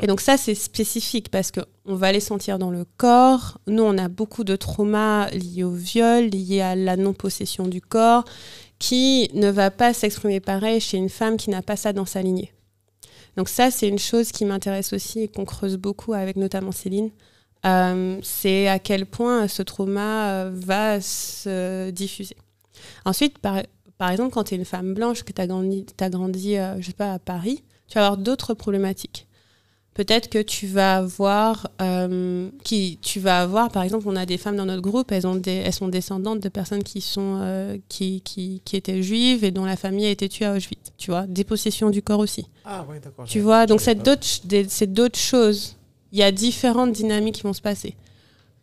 Et 0.00 0.06
donc 0.06 0.20
ça, 0.20 0.36
c'est 0.36 0.54
spécifique 0.54 1.28
parce 1.28 1.50
qu'on 1.50 1.96
va 1.96 2.12
les 2.12 2.20
sentir 2.20 2.60
dans 2.60 2.70
le 2.70 2.84
corps. 2.96 3.58
Nous, 3.66 3.82
on 3.82 3.98
a 3.98 4.06
beaucoup 4.06 4.44
de 4.44 4.54
traumas 4.54 5.30
liés 5.30 5.64
au 5.64 5.72
viol, 5.72 6.26
liés 6.26 6.60
à 6.60 6.76
la 6.76 6.96
non-possession 6.96 7.66
du 7.66 7.80
corps, 7.80 8.24
qui 8.78 9.28
ne 9.34 9.50
va 9.50 9.72
pas 9.72 9.92
s'exprimer 9.92 10.38
pareil 10.38 10.80
chez 10.80 10.96
une 10.96 11.08
femme 11.08 11.36
qui 11.36 11.50
n'a 11.50 11.62
pas 11.62 11.74
ça 11.74 11.92
dans 11.92 12.06
sa 12.06 12.22
lignée. 12.22 12.52
Donc 13.36 13.48
ça, 13.48 13.70
c'est 13.70 13.88
une 13.88 13.98
chose 13.98 14.32
qui 14.32 14.44
m'intéresse 14.44 14.92
aussi 14.92 15.20
et 15.20 15.28
qu'on 15.28 15.44
creuse 15.44 15.76
beaucoup 15.76 16.12
avec 16.12 16.36
notamment 16.36 16.72
Céline. 16.72 17.10
Euh, 17.64 18.18
c'est 18.22 18.68
à 18.68 18.78
quel 18.78 19.06
point 19.06 19.48
ce 19.48 19.62
trauma 19.62 20.30
euh, 20.30 20.50
va 20.52 21.00
se 21.00 21.90
diffuser. 21.90 22.36
Ensuite, 23.04 23.38
par, 23.38 23.62
exemple, 24.10 24.34
quand 24.34 24.44
tu 24.44 24.54
es 24.54 24.58
une 24.58 24.64
femme 24.64 24.94
blanche, 24.94 25.22
que 25.22 25.32
tu 25.32 25.40
as 25.40 25.46
grandi, 25.46 25.86
grandi 25.98 26.56
euh, 26.56 26.80
je 26.80 26.86
sais 26.86 26.92
pas, 26.92 27.14
à 27.14 27.18
Paris, 27.18 27.62
tu 27.88 27.94
vas 27.94 28.06
avoir 28.06 28.18
d'autres 28.18 28.54
problématiques. 28.54 29.28
Peut-être 29.94 30.30
que 30.30 30.38
tu 30.38 30.66
vas 30.66 30.96
avoir, 30.96 31.68
euh, 31.82 32.48
qui, 32.64 32.98
tu 33.02 33.20
vas 33.20 33.42
avoir, 33.42 33.70
par 33.70 33.82
exemple, 33.82 34.04
on 34.08 34.16
a 34.16 34.24
des 34.24 34.38
femmes 34.38 34.56
dans 34.56 34.64
notre 34.64 34.80
groupe, 34.80 35.12
elles, 35.12 35.26
ont 35.26 35.34
des, 35.34 35.50
elles 35.52 35.72
sont 35.74 35.88
descendantes 35.88 36.40
de 36.40 36.48
personnes 36.48 36.82
qui, 36.82 37.02
sont, 37.02 37.40
euh, 37.42 37.76
qui, 37.90 38.22
qui, 38.22 38.62
qui 38.64 38.76
étaient 38.76 39.02
juives 39.02 39.44
et 39.44 39.50
dont 39.50 39.66
la 39.66 39.76
famille 39.76 40.06
a 40.06 40.10
été 40.10 40.30
tuée 40.30 40.46
à 40.46 40.54
Auschwitz, 40.54 40.92
tu 40.96 41.10
vois, 41.10 41.26
dépossession 41.26 41.90
du 41.90 42.00
corps 42.00 42.20
aussi. 42.20 42.46
Ah 42.64 42.86
ouais, 42.88 43.00
d'accord. 43.00 43.26
Tu 43.26 43.40
vois, 43.40 43.66
donc 43.66 43.82
c'est 43.82 44.02
d'autres, 44.02 44.26
c'est 44.68 44.90
d'autres 44.90 45.18
choses. 45.18 45.76
Il 46.10 46.18
y 46.18 46.22
a 46.22 46.32
différentes 46.32 46.92
dynamiques 46.92 47.36
qui 47.36 47.42
vont 47.42 47.52
se 47.52 47.60
passer. 47.60 47.94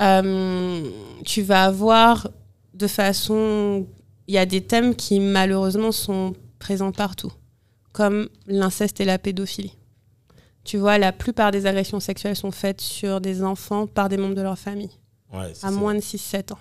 Euh, 0.02 0.82
tu 1.26 1.44
vas 1.44 1.66
avoir 1.66 2.30
de 2.74 2.88
façon... 2.88 3.86
Il 4.28 4.34
y 4.34 4.38
a 4.38 4.46
des 4.46 4.62
thèmes 4.62 4.96
qui 4.96 5.20
malheureusement 5.20 5.92
sont 5.92 6.34
présents 6.60 6.92
partout, 6.92 7.32
comme 7.94 8.30
l'inceste 8.46 9.00
et 9.02 9.06
la 9.06 9.18
pédophilie. 9.18 9.76
Tu 10.64 10.78
vois, 10.78 10.98
la 10.98 11.12
plupart 11.12 11.52
des 11.52 11.66
agressions 11.66 12.00
sexuelles 12.00 12.36
sont 12.36 12.52
faites 12.52 12.82
sur 12.82 13.22
des 13.22 13.44
enfants 13.44 13.88
par 13.88 14.10
des 14.10 14.18
membres 14.18 14.36
de 14.36 14.42
leur 14.42 14.58
famille 14.60 14.90
Ouais, 15.34 15.52
à 15.64 15.72
moins 15.72 15.96
de 15.96 16.00
6-7 16.02 16.54
ans. 16.54 16.60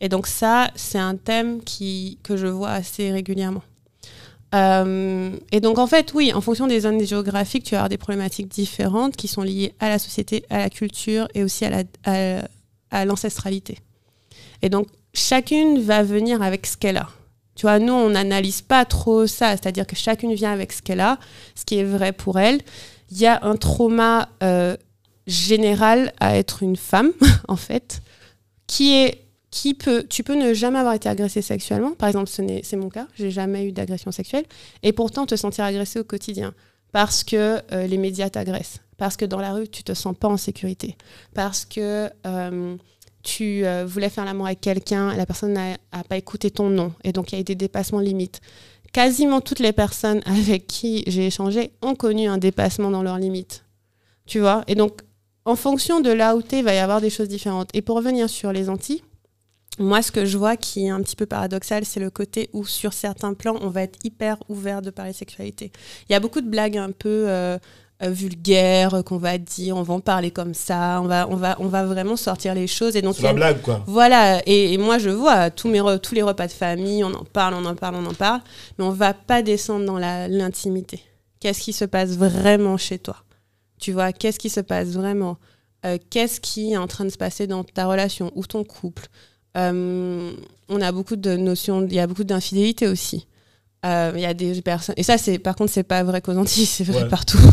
Et 0.00 0.08
donc 0.08 0.26
ça, 0.26 0.70
c'est 0.74 0.98
un 0.98 1.16
thème 1.16 1.62
qui, 1.62 2.18
que 2.22 2.36
je 2.36 2.46
vois 2.46 2.70
assez 2.70 3.10
régulièrement. 3.12 3.62
Euh, 4.54 5.30
et 5.52 5.60
donc 5.60 5.78
en 5.78 5.86
fait, 5.86 6.12
oui, 6.14 6.32
en 6.32 6.40
fonction 6.40 6.66
des 6.66 6.80
zones 6.80 7.04
géographiques, 7.04 7.64
tu 7.64 7.72
vas 7.72 7.78
avoir 7.78 7.88
des 7.88 7.98
problématiques 7.98 8.48
différentes 8.48 9.14
qui 9.16 9.28
sont 9.28 9.42
liées 9.42 9.74
à 9.78 9.88
la 9.88 9.98
société, 9.98 10.44
à 10.50 10.58
la 10.58 10.70
culture 10.70 11.28
et 11.34 11.44
aussi 11.44 11.64
à 11.64 11.70
la- 11.70 11.84
à- 12.04 12.44
à 12.90 13.04
l'ancestralité. 13.04 13.78
et 14.62 14.68
donc 14.68 14.88
chacune 15.14 15.80
va 15.80 16.02
venir 16.02 16.42
avec 16.42 16.66
ce 16.66 16.76
qu'elle 16.76 16.96
a. 16.98 17.08
Tu 17.54 17.62
vois, 17.62 17.78
nous, 17.78 17.92
on 17.92 18.10
n'analyse 18.10 18.62
pas 18.62 18.84
trop 18.84 19.26
ça, 19.26 19.50
c'est-à-dire 19.52 19.86
que 19.86 19.96
chacune 19.96 20.34
vient 20.34 20.52
avec 20.52 20.72
ce 20.72 20.82
qu'elle 20.82 21.00
a, 21.00 21.18
ce 21.54 21.64
qui 21.64 21.76
est 21.78 21.84
vrai 21.84 22.12
pour 22.12 22.38
elle. 22.38 22.60
Il 23.10 23.18
y 23.18 23.26
a 23.26 23.44
un 23.44 23.56
trauma 23.56 24.28
euh, 24.42 24.76
général 25.26 26.12
à 26.20 26.36
être 26.36 26.62
une 26.62 26.76
femme, 26.76 27.12
en 27.48 27.56
fait, 27.56 28.00
qui 28.66 28.94
est 28.94 29.26
qui 29.50 29.74
peut, 29.74 30.06
tu 30.08 30.22
peux 30.22 30.36
ne 30.36 30.54
jamais 30.54 30.78
avoir 30.78 30.94
été 30.94 31.08
agressé 31.08 31.42
sexuellement. 31.42 31.90
Par 31.94 32.08
exemple, 32.08 32.28
c'est 32.28 32.76
mon 32.76 32.88
cas, 32.88 33.08
j'ai 33.16 33.32
jamais 33.32 33.64
eu 33.64 33.72
d'agression 33.72 34.12
sexuelle, 34.12 34.44
et 34.84 34.92
pourtant 34.92 35.26
te 35.26 35.34
sentir 35.34 35.64
agressé 35.64 35.98
au 35.98 36.04
quotidien. 36.04 36.54
Parce 36.92 37.24
que 37.24 37.60
euh, 37.72 37.86
les 37.88 37.98
médias 37.98 38.30
t'agressent, 38.30 38.78
parce 38.96 39.16
que 39.16 39.24
dans 39.24 39.40
la 39.40 39.52
rue 39.52 39.68
tu 39.68 39.82
te 39.82 39.92
sens 39.92 40.16
pas 40.16 40.28
en 40.28 40.36
sécurité, 40.36 40.96
parce 41.34 41.64
que 41.64 42.10
euh, 42.26 42.76
tu 43.24 43.64
voulais 43.86 44.08
faire 44.08 44.24
l'amour 44.24 44.46
avec 44.46 44.60
quelqu'un, 44.60 45.10
et 45.10 45.16
la 45.16 45.26
personne 45.26 45.52
n'a 45.52 45.76
pas 46.08 46.16
écouté 46.16 46.52
ton 46.52 46.70
nom, 46.70 46.92
et 47.02 47.12
donc 47.12 47.32
il 47.32 47.34
y 47.34 47.38
a 47.38 47.40
eu 47.40 47.44
des 47.44 47.56
dépassements 47.56 47.98
limites. 47.98 48.40
Quasiment 48.92 49.40
toutes 49.40 49.60
les 49.60 49.72
personnes 49.72 50.20
avec 50.26 50.66
qui 50.66 51.04
j'ai 51.06 51.26
échangé 51.26 51.72
ont 51.82 51.94
connu 51.94 52.28
un 52.28 52.38
dépassement 52.38 52.90
dans 52.90 53.02
leurs 53.02 53.18
limites. 53.18 53.64
Tu 54.26 54.40
vois? 54.40 54.64
Et 54.66 54.74
donc, 54.74 55.02
en 55.44 55.56
fonction 55.56 56.00
de 56.00 56.10
là 56.10 56.36
où 56.36 56.42
tu 56.42 56.56
il 56.56 56.64
va 56.64 56.74
y 56.74 56.78
avoir 56.78 57.00
des 57.00 57.10
choses 57.10 57.28
différentes. 57.28 57.70
Et 57.74 57.82
pour 57.82 57.96
revenir 57.96 58.28
sur 58.28 58.52
les 58.52 58.68
Antilles, 58.68 59.02
moi, 59.78 60.02
ce 60.02 60.12
que 60.12 60.26
je 60.26 60.36
vois 60.36 60.56
qui 60.56 60.86
est 60.86 60.90
un 60.90 61.00
petit 61.02 61.16
peu 61.16 61.26
paradoxal, 61.26 61.84
c'est 61.84 62.00
le 62.00 62.10
côté 62.10 62.50
où, 62.52 62.66
sur 62.66 62.92
certains 62.92 63.32
plans, 63.34 63.56
on 63.62 63.68
va 63.68 63.82
être 63.82 63.98
hyper 64.04 64.36
ouvert 64.48 64.82
de 64.82 64.90
parler 64.90 65.12
sexualité. 65.12 65.72
Il 66.08 66.12
y 66.12 66.14
a 66.14 66.20
beaucoup 66.20 66.40
de 66.40 66.48
blagues 66.48 66.76
un 66.76 66.90
peu 66.90 67.24
euh, 67.28 67.58
euh, 68.02 68.10
vulgaires 68.10 68.94
euh, 68.94 69.02
qu'on 69.02 69.18
va 69.18 69.36
dire, 69.38 69.76
on 69.76 69.82
va 69.82 69.94
en 69.94 70.00
parler 70.00 70.30
comme 70.30 70.54
ça, 70.54 71.00
on 71.02 71.06
va, 71.06 71.28
on 71.28 71.36
va, 71.36 71.56
on 71.60 71.66
va 71.68 71.84
vraiment 71.84 72.16
sortir 72.16 72.54
les 72.54 72.66
choses. 72.66 72.96
Et 72.96 73.02
donc, 73.02 73.16
C'est 73.16 73.22
la 73.22 73.32
blague, 73.34 73.60
quoi. 73.62 73.82
voilà, 73.86 74.40
et, 74.46 74.72
et 74.72 74.78
moi 74.78 74.98
je 74.98 75.10
vois 75.10 75.50
tous, 75.50 75.68
mes 75.68 75.82
tous 76.02 76.14
les 76.14 76.22
repas 76.22 76.46
de 76.46 76.52
famille, 76.52 77.04
on 77.04 77.12
en 77.14 77.24
parle, 77.24 77.54
on 77.54 77.64
en 77.66 77.74
parle, 77.74 77.96
on 77.96 78.06
en 78.06 78.14
parle, 78.14 78.40
mais 78.78 78.84
on 78.84 78.90
va 78.90 79.12
pas 79.14 79.42
descendre 79.42 79.84
dans 79.84 79.98
la- 79.98 80.28
l'intimité. 80.28 81.02
Qu'est-ce 81.40 81.60
qui 81.60 81.72
se 81.72 81.84
passe 81.84 82.10
vraiment 82.10 82.76
chez 82.76 82.98
toi? 82.98 83.16
Tu 83.80 83.92
vois, 83.92 84.12
qu'est-ce 84.12 84.38
qui 84.38 84.50
se 84.50 84.60
passe 84.60 84.88
vraiment? 84.88 85.38
Euh, 85.86 85.96
Qu'est-ce 86.10 86.40
qui 86.40 86.72
est 86.72 86.76
en 86.76 86.86
train 86.86 87.06
de 87.06 87.10
se 87.10 87.16
passer 87.16 87.46
dans 87.46 87.64
ta 87.64 87.86
relation 87.86 88.30
ou 88.34 88.44
ton 88.44 88.62
couple? 88.64 89.06
Euh, 89.56 90.32
On 90.68 90.80
a 90.80 90.92
beaucoup 90.92 91.16
de 91.16 91.36
notions, 91.36 91.82
il 91.86 91.94
y 91.94 91.98
a 91.98 92.06
beaucoup 92.06 92.24
d'infidélité 92.24 92.86
aussi. 92.86 93.26
Euh, 93.86 94.12
Il 94.14 94.20
y 94.20 94.26
a 94.26 94.34
des 94.34 94.60
personnes, 94.60 94.94
et 94.98 95.02
ça 95.02 95.16
c'est, 95.16 95.38
par 95.38 95.56
contre 95.56 95.72
c'est 95.72 95.82
pas 95.84 96.02
vrai 96.02 96.20
qu'aux 96.20 96.36
Antilles, 96.36 96.66
c'est 96.66 96.84
vrai 96.84 97.02
Ouais. 97.04 97.08
partout. 97.08 97.38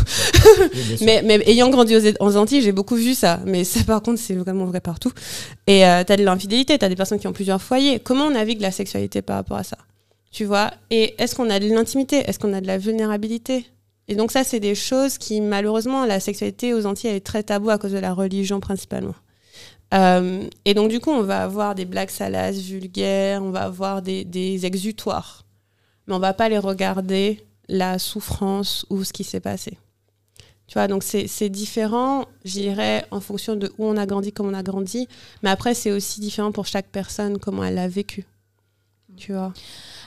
Oui. 0.74 0.96
Mais, 1.02 1.22
mais 1.24 1.40
ayant 1.46 1.70
grandi 1.70 1.96
aux, 1.96 2.00
aux 2.20 2.36
Antilles, 2.36 2.60
j'ai 2.62 2.72
beaucoup 2.72 2.96
vu 2.96 3.14
ça. 3.14 3.40
Mais 3.46 3.64
ça, 3.64 3.82
par 3.84 4.02
contre, 4.02 4.20
c'est 4.20 4.34
vraiment 4.34 4.64
vrai 4.66 4.80
partout. 4.80 5.12
Et 5.66 5.86
euh, 5.86 6.02
t'as 6.04 6.16
de 6.16 6.24
l'infidélité, 6.24 6.76
t'as 6.78 6.88
des 6.88 6.96
personnes 6.96 7.18
qui 7.18 7.26
ont 7.28 7.32
plusieurs 7.32 7.62
foyers. 7.62 8.00
Comment 8.00 8.26
on 8.26 8.30
navigue 8.30 8.60
la 8.60 8.70
sexualité 8.70 9.22
par 9.22 9.36
rapport 9.36 9.56
à 9.56 9.62
ça? 9.64 9.76
Tu 10.30 10.44
vois? 10.44 10.72
Et 10.90 11.14
est-ce 11.18 11.34
qu'on 11.34 11.48
a 11.50 11.58
de 11.60 11.68
l'intimité? 11.68 12.16
Est-ce 12.28 12.38
qu'on 12.38 12.52
a 12.52 12.60
de 12.60 12.66
la 12.66 12.76
vulnérabilité? 12.78 13.66
Et 14.08 14.14
donc 14.14 14.30
ça, 14.32 14.42
c'est 14.44 14.60
des 14.60 14.74
choses 14.74 15.16
qui, 15.18 15.40
malheureusement, 15.40 16.04
la 16.06 16.20
sexualité 16.20 16.74
aux 16.74 16.86
Antilles, 16.86 17.10
elle 17.10 17.16
est 17.16 17.20
très 17.26 17.42
tabou 17.42 17.70
à 17.70 17.78
cause 17.78 17.92
de 17.92 17.98
la 17.98 18.12
religion 18.12 18.58
principalement. 18.60 19.14
Euh, 19.94 20.42
et 20.64 20.74
donc, 20.74 20.90
du 20.90 21.00
coup, 21.00 21.10
on 21.10 21.22
va 21.22 21.42
avoir 21.42 21.74
des 21.74 21.84
blagues 21.84 22.10
salaces, 22.10 22.58
vulgaires, 22.58 23.42
on 23.42 23.50
va 23.50 23.62
avoir 23.62 24.02
des, 24.02 24.24
des 24.24 24.66
exutoires. 24.66 25.44
Mais 26.08 26.14
on 26.14 26.18
va 26.18 26.32
pas 26.34 26.48
les 26.48 26.58
regarder 26.58 27.44
la 27.68 27.98
souffrance 28.00 28.84
ou 28.90 29.04
ce 29.04 29.12
qui 29.12 29.22
s'est 29.24 29.40
passé. 29.40 29.78
Tu 30.66 30.74
vois, 30.74 30.86
donc 30.88 31.02
c'est 31.02 31.48
différent, 31.48 32.26
je 32.44 32.52
dirais, 32.52 33.06
en 33.10 33.20
fonction 33.20 33.56
de 33.56 33.72
où 33.78 33.86
on 33.86 33.96
a 33.96 34.04
grandi, 34.04 34.32
comment 34.32 34.50
on 34.50 34.54
a 34.54 34.62
grandi. 34.62 35.08
Mais 35.42 35.48
après, 35.50 35.72
c'est 35.74 35.92
aussi 35.92 36.20
différent 36.20 36.52
pour 36.52 36.66
chaque 36.66 36.88
personne, 36.88 37.38
comment 37.38 37.64
elle 37.64 37.76
l'a 37.76 37.88
vécu. 37.88 38.26
Tu 39.16 39.32
vois. 39.32 39.52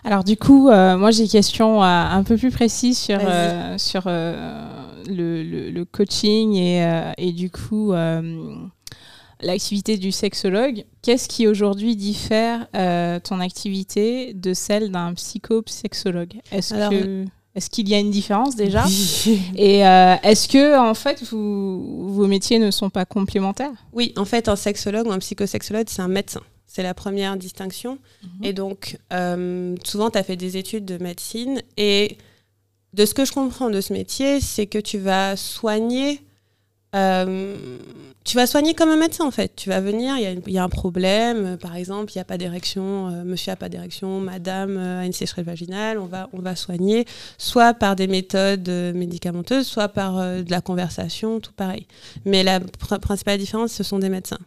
Alors 0.03 0.23
du 0.23 0.37
coup, 0.37 0.69
euh, 0.69 0.97
moi 0.97 1.11
j'ai 1.11 1.23
une 1.23 1.29
question 1.29 1.83
euh, 1.83 1.85
un 1.85 2.23
peu 2.23 2.37
plus 2.37 2.49
précise 2.51 2.97
sur, 2.97 3.19
euh, 3.21 3.77
sur 3.77 4.03
le, 4.05 5.43
le- 5.43 5.69
le 5.71 5.85
coaching 5.85 6.53
et, 6.55 7.11
et 7.17 7.31
du 7.31 7.49
coup 7.49 7.91
l'activité 9.41 9.97
du 9.97 10.11
sexologue. 10.11 10.85
Qu'est-ce 11.01 11.27
qui 11.27 11.47
aujourd'hui 11.47 11.95
diffère 11.95 12.67
euh, 12.75 13.19
ton 13.19 13.39
activité 13.39 14.33
de 14.33 14.53
celle 14.53 14.91
d'un 14.91 15.13
psychosexologue? 15.13 16.33
Est-ce 16.51 16.73
Alors, 16.73 16.91
que 16.91 17.25
est-ce 17.53 17.69
qu'il 17.69 17.89
y 17.89 17.93
a 17.93 17.99
une 17.99 18.11
différence 18.11 18.55
déjà? 18.55 18.85
Et 19.55 19.85
euh, 19.85 20.15
est-ce 20.23 20.47
que 20.47 20.79
en 20.79 20.93
fait 20.93 21.21
vous, 21.23 22.13
vos 22.13 22.27
métiers 22.27 22.59
ne 22.59 22.71
sont 22.71 22.89
pas 22.89 23.05
complémentaires? 23.05 23.73
Oui, 23.91 24.13
en 24.15 24.25
fait, 24.25 24.47
un 24.47 24.55
sexologue 24.55 25.07
ou 25.07 25.11
un 25.11 25.19
psychosexologue, 25.19 25.87
c'est 25.89 26.01
un 26.01 26.07
médecin. 26.07 26.41
C'est 26.65 26.83
la 26.83 26.93
première 26.93 27.35
distinction. 27.35 27.97
Mhm. 28.23 28.45
Et 28.45 28.53
donc, 28.53 28.97
euh, 29.11 29.75
souvent, 29.83 30.09
tu 30.09 30.17
as 30.17 30.23
fait 30.23 30.37
des 30.37 30.55
études 30.55 30.85
de 30.85 30.97
médecine. 30.97 31.61
Et 31.75 32.17
de 32.93 33.05
ce 33.05 33.13
que 33.13 33.25
je 33.25 33.33
comprends 33.33 33.69
de 33.69 33.81
ce 33.81 33.91
métier, 33.91 34.39
c'est 34.39 34.67
que 34.67 34.79
tu 34.79 34.97
vas 34.97 35.35
soigner. 35.35 36.21
Euh, 36.95 37.55
tu 38.23 38.35
vas 38.35 38.45
soigner 38.47 38.73
comme 38.73 38.89
un 38.89 38.97
médecin 38.97 39.25
en 39.25 39.31
fait. 39.31 39.55
Tu 39.55 39.69
vas 39.69 39.79
venir, 39.79 40.15
il 40.17 40.41
y 40.47 40.53
y, 40.53 40.57
a 40.57 40.63
un 40.63 40.69
problème, 40.69 41.45
euh, 41.45 41.57
par 41.57 41.75
exemple, 41.75 42.11
il 42.13 42.17
n'y 42.17 42.21
a 42.21 42.25
pas 42.25 42.37
d'érection, 42.37 43.07
euh, 43.07 43.23
monsieur 43.23 43.51
n'a 43.51 43.55
pas 43.55 43.69
d'érection, 43.69 44.19
madame 44.19 44.77
a 44.77 45.05
une 45.05 45.13
sécheresse 45.13 45.45
vaginale, 45.45 45.97
on 45.97 46.05
va, 46.05 46.29
on 46.33 46.39
va 46.39 46.55
soigner 46.55 47.05
soit 47.37 47.73
par 47.73 47.95
des 47.95 48.07
méthodes 48.07 48.69
médicamenteuses, 48.93 49.67
soit 49.67 49.89
par 49.89 50.15
de 50.17 50.51
la 50.51 50.61
conversation, 50.61 51.39
tout 51.39 51.53
pareil. 51.53 51.87
Mais 52.25 52.43
la 52.43 52.59
pr- 52.59 52.99
principale 52.99 53.37
différence, 53.37 53.71
ce 53.71 53.83
sont 53.83 53.99
des 53.99 54.09
médecins. 54.09 54.39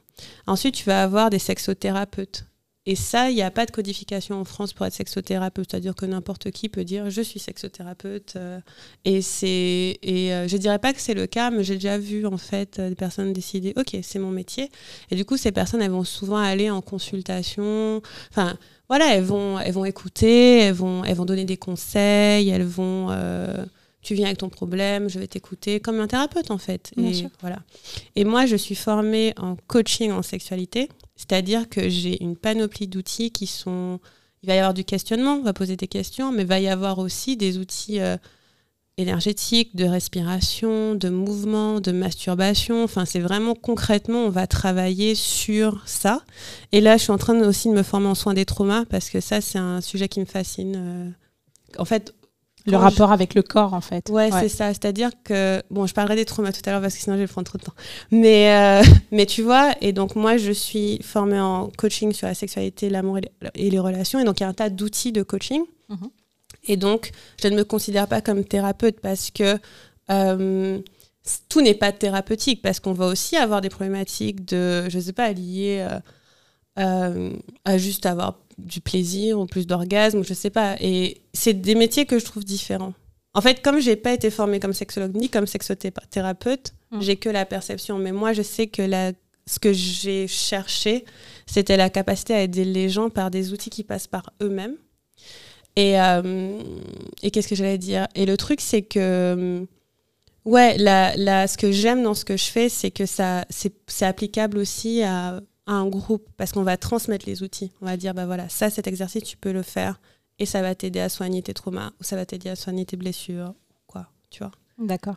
Ensuite, 0.46 0.74
tu 0.74 0.84
vas 0.84 1.02
avoir 1.02 1.30
des 1.30 1.38
sexothérapeutes. 1.38 2.44
Et 2.86 2.96
ça, 2.96 3.30
il 3.30 3.34
n'y 3.34 3.42
a 3.42 3.50
pas 3.50 3.64
de 3.64 3.70
codification 3.70 4.38
en 4.38 4.44
France 4.44 4.74
pour 4.74 4.84
être 4.84 4.92
sexothérapeute. 4.92 5.70
C'est-à-dire 5.70 5.94
que 5.94 6.04
n'importe 6.04 6.50
qui 6.50 6.68
peut 6.68 6.84
dire 6.84 7.08
je 7.08 7.22
suis 7.22 7.40
sexothérapeute. 7.40 8.34
euh, 8.36 8.60
et 9.04 9.22
c'est 9.22 9.98
et 10.02 10.34
euh, 10.34 10.46
je 10.48 10.56
dirais 10.58 10.78
pas 10.78 10.92
que 10.92 11.00
c'est 11.00 11.14
le 11.14 11.26
cas, 11.26 11.50
mais 11.50 11.64
j'ai 11.64 11.74
déjà 11.74 11.96
vu 11.96 12.26
en 12.26 12.36
fait 12.36 12.78
euh, 12.78 12.90
des 12.90 12.94
personnes 12.94 13.32
décider 13.32 13.72
ok 13.76 13.96
c'est 14.02 14.18
mon 14.18 14.30
métier. 14.30 14.70
Et 15.10 15.16
du 15.16 15.24
coup, 15.24 15.36
ces 15.36 15.52
personnes 15.52 15.80
elles 15.80 15.90
vont 15.90 16.04
souvent 16.04 16.36
aller 16.36 16.70
en 16.70 16.82
consultation. 16.82 18.02
Enfin 18.30 18.56
voilà, 18.88 19.14
elles 19.14 19.24
vont 19.24 19.58
elles 19.58 19.72
vont 19.72 19.86
écouter, 19.86 20.58
elles 20.60 20.74
vont 20.74 21.04
elles 21.04 21.16
vont 21.16 21.24
donner 21.24 21.46
des 21.46 21.56
conseils, 21.56 22.50
elles 22.50 22.64
vont 22.64 23.08
euh, 23.10 23.64
tu 24.04 24.14
viens 24.14 24.26
avec 24.26 24.38
ton 24.38 24.50
problème, 24.50 25.08
je 25.08 25.18
vais 25.18 25.26
t'écouter 25.26 25.80
comme 25.80 25.98
un 25.98 26.06
thérapeute 26.06 26.50
en 26.50 26.58
fait. 26.58 26.92
Bien 26.96 27.08
et 27.08 27.14
sûr. 27.14 27.30
voilà. 27.40 27.60
Et 28.14 28.24
moi, 28.24 28.44
je 28.46 28.54
suis 28.54 28.74
formée 28.74 29.32
en 29.38 29.56
coaching 29.66 30.12
en 30.12 30.20
sexualité, 30.22 30.90
c'est-à-dire 31.16 31.68
que 31.68 31.88
j'ai 31.88 32.22
une 32.22 32.36
panoplie 32.36 32.88
d'outils 32.88 33.30
qui 33.30 33.46
sont. 33.46 34.00
Il 34.42 34.46
va 34.48 34.54
y 34.56 34.58
avoir 34.58 34.74
du 34.74 34.84
questionnement, 34.84 35.36
on 35.36 35.42
va 35.42 35.52
poser 35.54 35.76
des 35.76 35.88
questions, 35.88 36.30
mais 36.30 36.42
il 36.42 36.48
va 36.48 36.60
y 36.60 36.68
avoir 36.68 36.98
aussi 36.98 37.36
des 37.36 37.56
outils 37.56 37.98
euh, 38.00 38.18
énergétiques, 38.98 39.74
de 39.74 39.86
respiration, 39.86 40.94
de 40.94 41.08
mouvement, 41.08 41.80
de 41.80 41.92
masturbation. 41.92 42.84
Enfin, 42.84 43.04
c'est 43.06 43.20
vraiment 43.20 43.54
concrètement, 43.54 44.24
on 44.24 44.30
va 44.30 44.46
travailler 44.46 45.14
sur 45.14 45.82
ça. 45.86 46.22
Et 46.72 46.80
là, 46.80 46.96
je 46.98 47.04
suis 47.04 47.12
en 47.12 47.18
train 47.18 47.38
aussi 47.40 47.68
de 47.68 47.74
me 47.74 47.82
former 47.82 48.08
en 48.08 48.14
soins 48.14 48.34
des 48.34 48.44
traumas 48.44 48.84
parce 48.84 49.08
que 49.08 49.20
ça, 49.20 49.40
c'est 49.40 49.58
un 49.58 49.80
sujet 49.80 50.08
qui 50.08 50.20
me 50.20 50.26
fascine. 50.26 50.74
euh. 50.76 51.10
En 51.78 51.84
fait, 51.86 52.14
Le 52.66 52.72
je- 52.72 52.76
rapport 52.76 53.12
avec 53.12 53.34
le 53.34 53.42
corps, 53.42 53.74
en 53.74 53.80
fait. 53.82 54.08
Ouais, 54.08 54.30
c'est 54.30 54.48
ça. 54.48 54.68
C'est-à-dire 54.68 55.10
que, 55.22 55.62
bon, 55.70 55.86
je 55.86 55.92
parlerai 55.92 56.16
des 56.16 56.24
traumas 56.24 56.50
tout 56.52 56.62
à 56.64 56.70
l'heure 56.72 56.80
parce 56.80 56.94
que 56.94 57.00
sinon 57.02 57.16
je 57.16 57.20
vais 57.20 57.26
prendre 57.26 57.46
trop 57.46 57.58
de 57.58 57.62
temps. 57.64 57.74
Mais, 58.10 58.54
euh, 58.54 58.82
mais 59.12 59.26
tu 59.26 59.42
vois, 59.42 59.74
et 59.82 59.92
donc 59.92 60.16
moi, 60.16 60.36
je 60.38 60.50
suis 60.52 60.98
formée 61.02 61.38
en 61.38 61.68
coaching 61.76 62.12
sur 62.12 62.26
la 62.26 62.34
sexualité, 62.34 62.88
l'amour 62.88 63.18
et 63.18 63.70
les- 63.70 63.78
relations. 63.78 64.18
Et 64.18 64.24
donc, 64.24 64.40
il 64.40 64.44
y 64.44 64.46
a 64.46 64.48
un 64.48 64.54
tas 64.54 64.70
d'outils 64.70 65.12
de 65.12 65.22
coaching. 65.22 65.62
Mhm. 65.90 66.08
Et 66.66 66.76
donc, 66.78 67.10
je 67.42 67.48
ne 67.48 67.56
me 67.56 67.64
considère 67.64 68.08
pas 68.08 68.22
comme 68.22 68.42
thérapeute 68.44 68.98
parce 69.00 69.30
que 69.30 69.58
euh, 70.10 70.78
tout 71.50 71.60
n'est 71.60 71.74
pas 71.74 71.92
thérapeutique. 71.92 72.62
Parce 72.62 72.80
qu'on 72.80 72.94
va 72.94 73.06
aussi 73.08 73.36
avoir 73.36 73.60
des 73.60 73.68
problématiques 73.68 74.46
de, 74.46 74.88
je 74.88 74.98
sais 74.98 75.12
pas, 75.12 75.30
liées 75.32 75.86
euh, 76.78 77.30
à 77.64 77.78
juste 77.78 78.06
avoir 78.06 78.38
du 78.58 78.80
plaisir 78.80 79.38
ou 79.38 79.46
plus 79.46 79.66
d'orgasme, 79.66 80.22
je 80.24 80.34
sais 80.34 80.50
pas. 80.50 80.76
Et 80.80 81.22
c'est 81.32 81.54
des 81.54 81.74
métiers 81.74 82.06
que 82.06 82.18
je 82.18 82.24
trouve 82.24 82.44
différents. 82.44 82.94
En 83.34 83.40
fait, 83.40 83.62
comme 83.62 83.80
j'ai 83.80 83.96
pas 83.96 84.12
été 84.12 84.30
formée 84.30 84.60
comme 84.60 84.72
sexologue 84.72 85.16
ni 85.16 85.28
comme 85.28 85.46
sexothérapeute, 85.46 86.72
Mm. 86.94 87.00
j'ai 87.00 87.16
que 87.16 87.28
la 87.28 87.44
perception. 87.44 87.98
Mais 87.98 88.12
moi, 88.12 88.32
je 88.32 88.42
sais 88.42 88.66
que 88.68 88.82
la, 88.82 89.12
ce 89.46 89.58
que 89.58 89.72
j'ai 89.72 90.26
cherché, 90.28 91.04
c'était 91.46 91.76
la 91.76 91.90
capacité 91.90 92.34
à 92.34 92.42
aider 92.42 92.64
les 92.64 92.88
gens 92.88 93.10
par 93.10 93.30
des 93.30 93.52
outils 93.52 93.70
qui 93.70 93.84
passent 93.84 94.06
par 94.06 94.30
eux-mêmes. 94.42 94.76
Et, 95.76 96.00
euh, 96.00 96.58
et 97.22 97.30
qu'est-ce 97.30 97.48
que 97.48 97.56
j'allais 97.56 97.78
dire? 97.78 98.06
Et 98.14 98.26
le 98.26 98.36
truc, 98.36 98.60
c'est 98.60 98.82
que, 98.82 99.66
ouais, 100.44 100.78
la, 100.78 101.16
la, 101.16 101.48
ce 101.48 101.58
que 101.58 101.72
j'aime 101.72 102.04
dans 102.04 102.14
ce 102.14 102.24
que 102.24 102.36
je 102.36 102.44
fais, 102.44 102.68
c'est 102.68 102.92
que 102.92 103.06
ça, 103.06 103.44
c'est 103.50 104.06
applicable 104.06 104.58
aussi 104.58 105.02
à, 105.02 105.40
à 105.66 105.72
un 105.72 105.86
groupe, 105.88 106.28
parce 106.36 106.52
qu'on 106.52 106.62
va 106.62 106.76
transmettre 106.76 107.26
les 107.26 107.42
outils. 107.42 107.72
On 107.80 107.86
va 107.86 107.96
dire, 107.96 108.14
bah 108.14 108.26
voilà, 108.26 108.48
ça, 108.48 108.70
cet 108.70 108.86
exercice, 108.86 109.22
tu 109.24 109.36
peux 109.36 109.52
le 109.52 109.62
faire, 109.62 110.00
et 110.38 110.46
ça 110.46 110.62
va 110.62 110.74
t'aider 110.74 111.00
à 111.00 111.08
soigner 111.08 111.42
tes 111.42 111.54
traumas, 111.54 111.92
ou 112.00 112.04
ça 112.04 112.16
va 112.16 112.26
t'aider 112.26 112.48
à 112.50 112.56
soigner 112.56 112.84
tes 112.84 112.96
blessures, 112.96 113.54
quoi, 113.86 114.08
tu 114.30 114.40
vois. 114.40 114.52
D'accord. 114.78 115.16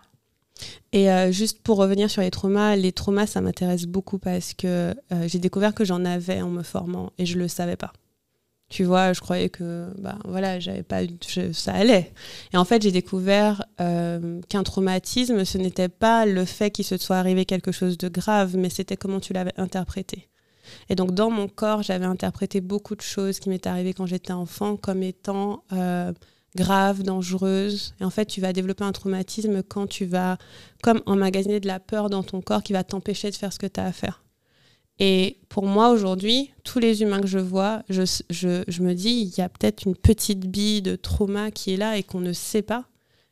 Et 0.92 1.12
euh, 1.12 1.32
juste 1.32 1.62
pour 1.62 1.78
revenir 1.78 2.10
sur 2.10 2.22
les 2.22 2.32
traumas, 2.32 2.76
les 2.76 2.92
traumas, 2.92 3.28
ça 3.28 3.42
m'intéresse 3.42 3.86
beaucoup 3.86 4.18
parce 4.18 4.54
que 4.56 4.96
euh, 5.12 5.28
j'ai 5.28 5.38
découvert 5.38 5.76
que 5.76 5.86
j'en 5.86 6.04
avais 6.04 6.42
en 6.42 6.50
me 6.50 6.64
formant 6.64 7.12
et 7.20 7.26
je 7.28 7.38
le 7.38 7.48
savais 7.48 7.76
pas. 7.76 7.94
Tu 8.70 8.84
vois, 8.84 9.14
je 9.14 9.22
croyais 9.22 9.50
que 9.50 9.88
bah 10.00 10.18
voilà, 10.26 10.60
j'avais 10.60 10.84
pas, 10.84 11.02
je- 11.06 11.54
ça 11.54 11.74
allait. 11.74 12.12
Et 12.54 12.58
en 12.58 12.66
fait, 12.66 12.82
j'ai 12.82 12.92
découvert 12.92 13.64
euh, 13.80 14.42
qu'un 14.50 14.64
traumatisme, 14.64 15.46
ce 15.46 15.58
n'était 15.60 15.90
pas 15.90 16.26
le 16.26 16.44
fait 16.44 16.72
qu'il 16.72 16.84
se 16.86 16.98
soit 16.98 17.18
arrivé 17.18 17.46
quelque 17.46 17.72
chose 17.72 17.98
de 17.98 18.10
grave, 18.10 18.58
mais 18.58 18.70
c'était 18.70 18.98
comment 18.98 19.20
tu 19.20 19.34
l'avais 19.34 19.54
interprété. 19.58 20.28
Et 20.90 20.96
donc, 20.96 21.14
dans 21.14 21.30
mon 21.30 21.48
corps, 21.48 21.84
j'avais 21.84 22.06
interprété 22.06 22.62
beaucoup 22.62 22.96
de 22.96 23.02
choses 23.02 23.40
qui 23.40 23.50
m'étaient 23.50 23.70
arrivées 23.70 23.94
quand 23.94 24.06
j'étais 24.06 24.34
enfant 24.34 24.78
comme 24.78 25.04
étant 25.04 25.64
euh, 25.74 26.14
graves, 26.56 27.04
dangereuses. 27.04 27.94
Et 28.00 28.04
en 28.04 28.10
fait, 28.10 28.26
tu 28.26 28.42
vas 28.42 28.54
développer 28.54 28.84
un 28.84 28.92
traumatisme 28.92 29.64
quand 29.64 29.88
tu 29.88 30.06
vas 30.06 30.38
comme 30.84 31.02
emmagasiner 31.06 31.60
de 31.60 31.68
la 31.68 31.80
peur 31.80 32.10
dans 32.10 32.24
ton 32.24 32.42
corps 32.42 32.64
qui 32.64 32.74
va 32.74 32.84
t'empêcher 32.84 33.30
de 33.32 33.36
faire 33.36 33.54
ce 33.54 33.60
que 33.60 33.68
tu 33.68 33.80
as 33.80 33.86
à 33.86 33.92
faire. 33.92 34.24
Et 35.00 35.38
pour 35.50 35.66
moi, 35.66 35.92
aujourd'hui, 35.92 36.52
tous 36.64 36.80
les 36.80 37.04
humains 37.04 37.22
que 37.22 37.28
je 37.28 37.38
vois, 37.38 37.84
je, 37.88 38.02
je, 38.30 38.64
je 38.68 38.82
me 38.82 38.94
dis, 38.94 39.32
il 39.32 39.38
y 39.38 39.42
a 39.42 39.50
peut-être 39.50 39.86
une 39.86 39.96
petite 39.96 40.50
bille 40.50 40.82
de 40.82 40.96
trauma 40.96 41.52
qui 41.52 41.74
est 41.74 41.78
là 41.78 41.98
et 41.98 42.04
qu'on 42.04 42.20
ne 42.20 42.34
sait 42.34 42.64
pas. 42.64 42.86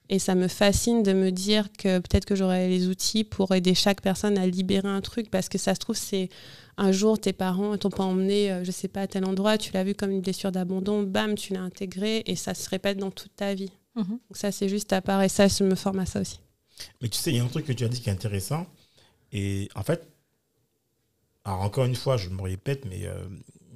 Et 0.09 0.19
ça 0.19 0.35
me 0.35 0.47
fascine 0.47 1.01
de 1.01 1.13
me 1.13 1.31
dire 1.31 1.69
que 1.73 1.97
peut-être 1.97 2.25
que 2.25 2.35
j'aurai 2.35 2.69
les 2.69 2.87
outils 2.87 3.23
pour 3.23 3.55
aider 3.55 3.73
chaque 3.73 4.01
personne 4.01 4.37
à 4.37 4.45
libérer 4.45 4.87
un 4.87 5.01
truc 5.01 5.31
parce 5.31 5.49
que 5.49 5.57
ça 5.57 5.73
se 5.73 5.79
trouve, 5.79 5.95
c'est 5.95 6.29
un 6.77 6.91
jour 6.91 7.19
tes 7.19 7.33
parents 7.33 7.77
t'ont 7.77 7.89
pas 7.89 8.03
emmené, 8.03 8.51
euh, 8.51 8.63
je 8.63 8.71
sais 8.71 8.87
pas, 8.87 9.01
à 9.01 9.07
tel 9.07 9.25
endroit, 9.25 9.57
tu 9.57 9.71
l'as 9.73 9.83
vu 9.83 9.95
comme 9.95 10.11
une 10.11 10.21
blessure 10.21 10.51
d'abandon, 10.51 11.03
bam, 11.03 11.35
tu 11.35 11.53
l'as 11.53 11.61
intégré 11.61 12.23
et 12.25 12.35
ça 12.35 12.53
se 12.53 12.69
répète 12.69 12.97
dans 12.97 13.11
toute 13.11 13.35
ta 13.35 13.53
vie. 13.53 13.71
Mhm. 13.95 14.05
Donc 14.05 14.37
ça, 14.37 14.51
c'est 14.51 14.69
juste 14.69 14.91
à 14.93 15.01
part 15.01 15.21
et 15.21 15.29
ça, 15.29 15.47
je 15.47 15.63
me 15.63 15.75
forme 15.75 15.99
à 15.99 16.05
ça 16.05 16.21
aussi. 16.21 16.39
Mais 17.01 17.09
tu 17.09 17.17
sais, 17.17 17.31
il 17.31 17.37
y 17.37 17.39
a 17.39 17.43
un 17.43 17.47
truc 17.47 17.65
que 17.65 17.73
tu 17.73 17.83
as 17.85 17.87
dit 17.87 18.01
qui 18.01 18.09
est 18.09 18.13
intéressant. 18.13 18.67
Et 19.31 19.69
en 19.75 19.83
fait, 19.83 20.07
alors 21.45 21.61
encore 21.61 21.85
une 21.85 21.95
fois, 21.95 22.17
je 22.17 22.29
me 22.29 22.41
répète, 22.41 22.85
mais 22.85 23.05
euh, 23.05 23.25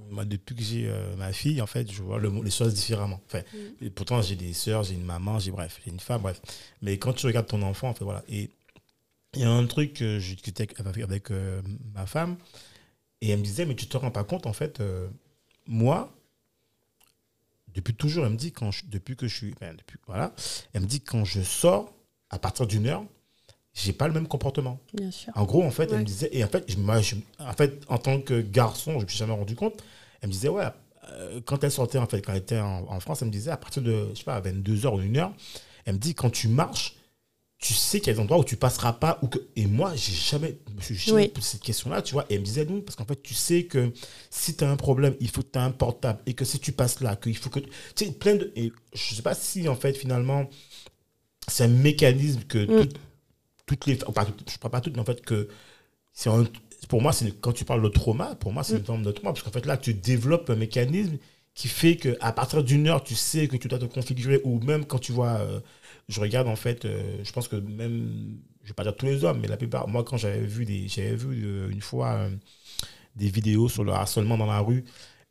moi, 0.09 0.25
depuis 0.25 0.55
que 0.55 0.63
j'ai 0.63 0.89
euh, 0.89 1.15
ma 1.15 1.31
fille, 1.31 1.61
en 1.61 1.67
fait, 1.67 1.91
je 1.91 2.01
vois 2.01 2.19
le, 2.19 2.31
les 2.43 2.51
choses 2.51 2.73
différemment. 2.73 3.21
Enfin, 3.27 3.41
et 3.81 3.89
pourtant, 3.89 4.21
j'ai 4.21 4.35
des 4.35 4.53
sœurs, 4.53 4.83
j'ai 4.83 4.95
une 4.95 5.05
maman, 5.05 5.39
j'ai 5.39 5.51
bref, 5.51 5.79
j'ai 5.85 5.91
une 5.91 5.99
femme, 5.99 6.21
bref. 6.21 6.41
Mais 6.81 6.97
quand 6.97 7.13
tu 7.13 7.25
regardes 7.25 7.47
ton 7.47 7.61
enfant, 7.61 7.89
en 7.89 7.93
fait, 7.93 8.03
voilà. 8.03 8.23
Et 8.27 8.49
il 9.35 9.41
y 9.41 9.43
a 9.43 9.51
un 9.51 9.65
truc 9.67 9.93
que 9.93 10.19
je 10.19 10.33
discutais 10.33 10.67
avec, 10.77 11.03
avec, 11.03 11.31
euh, 11.31 11.61
ma 11.93 12.05
femme, 12.05 12.37
et 13.21 13.29
elle 13.29 13.39
me 13.39 13.43
disait, 13.43 13.65
mais 13.65 13.75
tu 13.75 13.87
te 13.87 13.97
rends 13.97 14.11
pas 14.11 14.23
compte, 14.23 14.45
en 14.45 14.53
fait, 14.53 14.79
euh, 14.79 15.07
moi, 15.67 16.11
depuis 17.73 17.93
toujours, 17.93 18.25
elle 18.25 18.31
me 18.31 18.37
dit, 18.37 18.51
quand 18.51 18.71
je- 18.71 18.85
depuis 18.87 19.15
que 19.15 19.27
je 19.27 19.35
suis, 19.35 19.53
enfin, 19.55 19.73
depuis, 19.73 19.97
voilà, 20.07 20.33
elle 20.73 20.81
me 20.81 20.87
dit, 20.87 21.01
quand 21.01 21.23
je 21.25 21.41
sors, 21.41 21.93
à 22.29 22.39
partir 22.39 22.65
d'une 22.67 22.87
heure, 22.87 23.03
j'ai 23.73 23.93
pas 23.93 24.07
le 24.07 24.13
même 24.13 24.27
comportement. 24.27 24.79
Bien 24.93 25.11
sûr. 25.11 25.31
En 25.35 25.45
gros, 25.45 25.63
en 25.63 25.71
fait, 25.71 25.83
elle 25.91 25.99
me 25.99 26.05
disait, 26.05 26.29
et 26.31 26.43
en 26.43 26.47
fait, 26.47 26.65
je, 26.69 26.77
moi, 26.77 27.01
je- 27.01 27.15
en 27.39 27.53
fait, 27.53 27.83
en 27.87 27.97
tant 27.97 28.19
que 28.21 28.41
garçon, 28.41 28.99
je 28.99 29.05
me 29.05 29.09
suis 29.09 29.17
jamais 29.17 29.33
rendu 29.33 29.55
compte. 29.55 29.81
Elle 30.21 30.29
me 30.29 30.33
disait, 30.33 30.49
ouais, 30.49 30.65
euh, 31.09 31.39
quand 31.45 31.63
elle 31.63 31.71
sortait, 31.71 31.97
en 31.97 32.07
fait, 32.07 32.21
quand 32.21 32.31
elle 32.33 32.39
était 32.39 32.59
en, 32.59 32.85
en 32.89 32.99
France, 32.99 33.21
elle 33.21 33.27
me 33.27 33.31
disait, 33.31 33.51
à 33.51 33.57
partir 33.57 33.81
de, 33.83 34.07
je 34.13 34.15
sais 34.19 34.23
pas, 34.23 34.35
à 34.35 34.41
22h 34.41 34.93
ou 34.95 34.99
1h, 35.01 35.31
elle 35.85 35.93
me 35.93 35.99
dit, 35.99 36.13
quand 36.15 36.29
tu 36.29 36.47
marches, 36.47 36.95
tu 37.59 37.73
sais 37.73 37.99
qu'il 37.99 38.07
y 38.07 38.09
a 38.11 38.13
des 38.13 38.19
endroits 38.21 38.39
où 38.39 38.43
tu 38.45 38.55
passeras 38.55 38.93
pas. 38.93 39.19
Ou 39.21 39.27
que... 39.27 39.37
Et 39.57 39.65
moi, 39.67 39.93
j'ai 39.95 40.13
jamais, 40.13 40.57
je 40.79 40.93
jamais 40.93 41.23
Oui. 41.23 41.27
posé 41.27 41.45
cette 41.47 41.61
question-là, 41.61 42.01
tu 42.01 42.13
vois. 42.13 42.25
Et 42.29 42.35
elle 42.35 42.39
me 42.39 42.45
disait, 42.45 42.65
non, 42.65 42.79
parce 42.81 42.95
qu'en 42.95 43.05
fait, 43.05 43.21
tu 43.21 43.33
sais 43.33 43.63
que 43.65 43.91
si 44.29 44.55
tu 44.55 44.63
as 44.63 44.71
un 44.71 44.77
problème, 44.77 45.15
il 45.19 45.29
faut 45.29 45.41
que 45.41 45.49
tu 45.51 45.59
aies 45.59 45.61
un 45.61 45.71
portable. 45.71 46.19
Et 46.25 46.33
que 46.33 46.45
si 46.45 46.59
tu 46.59 46.71
passes 46.71 47.01
là, 47.01 47.15
qu'il 47.17 47.35
faut 47.37 47.49
que. 47.49 47.59
Tu 47.59 47.69
sais, 47.95 48.11
plein 48.13 48.35
de. 48.35 48.51
Et 48.55 48.71
je 48.93 49.13
sais 49.15 49.21
pas 49.21 49.35
si, 49.35 49.67
en 49.67 49.75
fait, 49.75 49.93
finalement, 49.93 50.49
c'est 51.47 51.65
un 51.65 51.67
mécanisme 51.67 52.43
que 52.43 52.59
Mm. 52.59 52.87
tout- 52.87 52.97
toutes 53.65 53.85
les. 53.87 53.95
Pas 53.97 54.25
toutes, 54.25 54.49
je 54.49 54.55
ne 54.55 54.59
parle 54.59 54.71
pas 54.71 54.81
toutes, 54.81 54.95
mais 54.95 55.01
en 55.01 55.05
fait, 55.05 55.21
que. 55.21 55.49
c'est 56.13 56.29
pour 56.87 57.01
moi, 57.01 57.11
c'est 57.13 57.39
quand 57.41 57.51
tu 57.53 57.65
parles 57.65 57.81
de 57.83 57.89
trauma, 57.89 58.35
pour 58.35 58.53
moi, 58.53 58.63
c'est 58.63 58.77
une 58.77 58.85
forme 58.85 59.03
de 59.03 59.11
trauma. 59.11 59.33
Parce 59.33 59.43
qu'en 59.43 59.51
fait, 59.51 59.65
là, 59.65 59.77
tu 59.77 59.93
développes 59.93 60.49
un 60.49 60.55
mécanisme 60.55 61.17
qui 61.53 61.67
fait 61.67 61.97
qu'à 61.97 62.31
partir 62.31 62.63
d'une 62.63 62.87
heure, 62.87 63.03
tu 63.03 63.15
sais 63.15 63.47
que 63.49 63.57
tu 63.57 63.67
dois 63.67 63.79
te 63.79 63.85
configurer. 63.85 64.39
Ou 64.45 64.59
même 64.61 64.85
quand 64.85 64.99
tu 64.99 65.11
vois. 65.11 65.39
euh, 65.41 65.59
je 66.09 66.19
regarde, 66.21 66.47
en 66.49 66.57
fait, 66.57 66.85
euh, 66.85 67.23
je 67.23 67.31
pense 67.31 67.47
que 67.47 67.55
même. 67.57 68.39
Je 68.63 68.65
ne 68.65 68.69
vais 68.69 68.73
pas 68.75 68.83
dire 68.83 68.95
tous 68.95 69.05
les 69.07 69.23
hommes, 69.23 69.39
mais 69.41 69.47
la 69.47 69.57
plupart. 69.57 69.87
Moi, 69.87 70.03
quand 70.03 70.17
j'avais 70.17 70.41
vu, 70.41 70.65
des, 70.65 70.87
j'avais 70.89 71.15
vu 71.15 71.45
euh, 71.45 71.69
une 71.71 71.81
fois 71.81 72.11
euh, 72.15 72.29
des 73.15 73.29
vidéos 73.29 73.69
sur 73.69 73.83
le 73.83 73.91
harcèlement 73.93 74.37
dans 74.37 74.45
la 74.47 74.59
rue. 74.59 74.85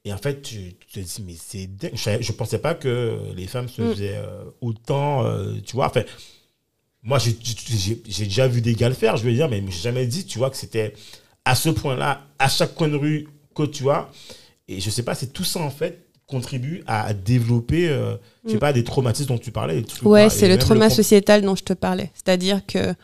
Et 0.05 0.13
en 0.13 0.19
fait, 0.19 0.43
tu, 0.43 0.75
tu 0.77 0.87
te 0.89 1.01
dis, 1.01 1.23
mais 1.27 1.35
c'est 1.39 1.67
dingue. 1.69 1.93
Je 1.97 2.11
ne 2.33 2.37
pensais 2.37 2.59
pas 2.61 2.75
que 2.75 3.19
les 3.37 3.47
femmes 3.47 3.69
se 3.69 3.83
Mm. 3.83 3.93
faisaient 3.93 4.23
autant. 4.63 5.25
tu 5.67 5.75
vois, 5.77 5.87
enfin. 5.89 6.05
Moi, 7.03 7.19
j'ai 7.19 7.37
j'ai- 7.41 8.03
j'ai 8.07 8.25
déjà 8.25 8.49
vu 8.49 8.61
des 8.61 8.75
gars 8.75 8.89
le 8.89 8.95
faire, 8.95 9.17
je 9.17 9.25
veux 9.25 9.33
dire, 9.33 9.49
mais 9.49 9.59
je 9.61 9.65
n'ai 9.67 9.71
jamais 9.73 10.07
dit, 10.07 10.27
tu 10.27 10.39
vois, 10.39 10.51
que 10.51 10.57
c'était 10.57 10.95
à 11.45 11.55
ce 11.55 11.69
point-là, 11.71 12.27
à 12.39 12.49
chaque 12.49 12.75
coin 12.75 12.89
de 12.89 12.97
rue, 12.97 13.29
que 13.55 13.63
tu 13.65 13.83
vois. 13.85 14.11
Et 14.69 14.81
je 14.81 14.91
sais 14.91 15.03
pas, 15.05 15.15
c'est 15.15 15.33
tout 15.33 15.45
ça 15.45 15.61
en 15.61 15.71
fait 15.71 16.08
contribue 16.29 16.83
à 16.87 17.13
développer, 17.15 17.89
euh, 17.89 18.17
je 18.45 18.51
sais 18.51 18.57
Mm. 18.57 18.61
pas, 18.61 18.73
des 18.73 18.85
traumatismes 18.85 19.29
dont 19.29 19.39
tu 19.39 19.51
parlais. 19.51 19.83
trucs, 19.83 20.03
Ouais, 20.09 20.31
c'est 20.31 20.49
le 20.49 20.59
trauma 20.59 20.91
sociétal 20.91 21.43
dont 21.43 21.57
je 21.57 21.65
te 21.65 21.73
parlais. 21.73 22.11
C'est-à-dire 22.15 22.65
que 22.67 22.95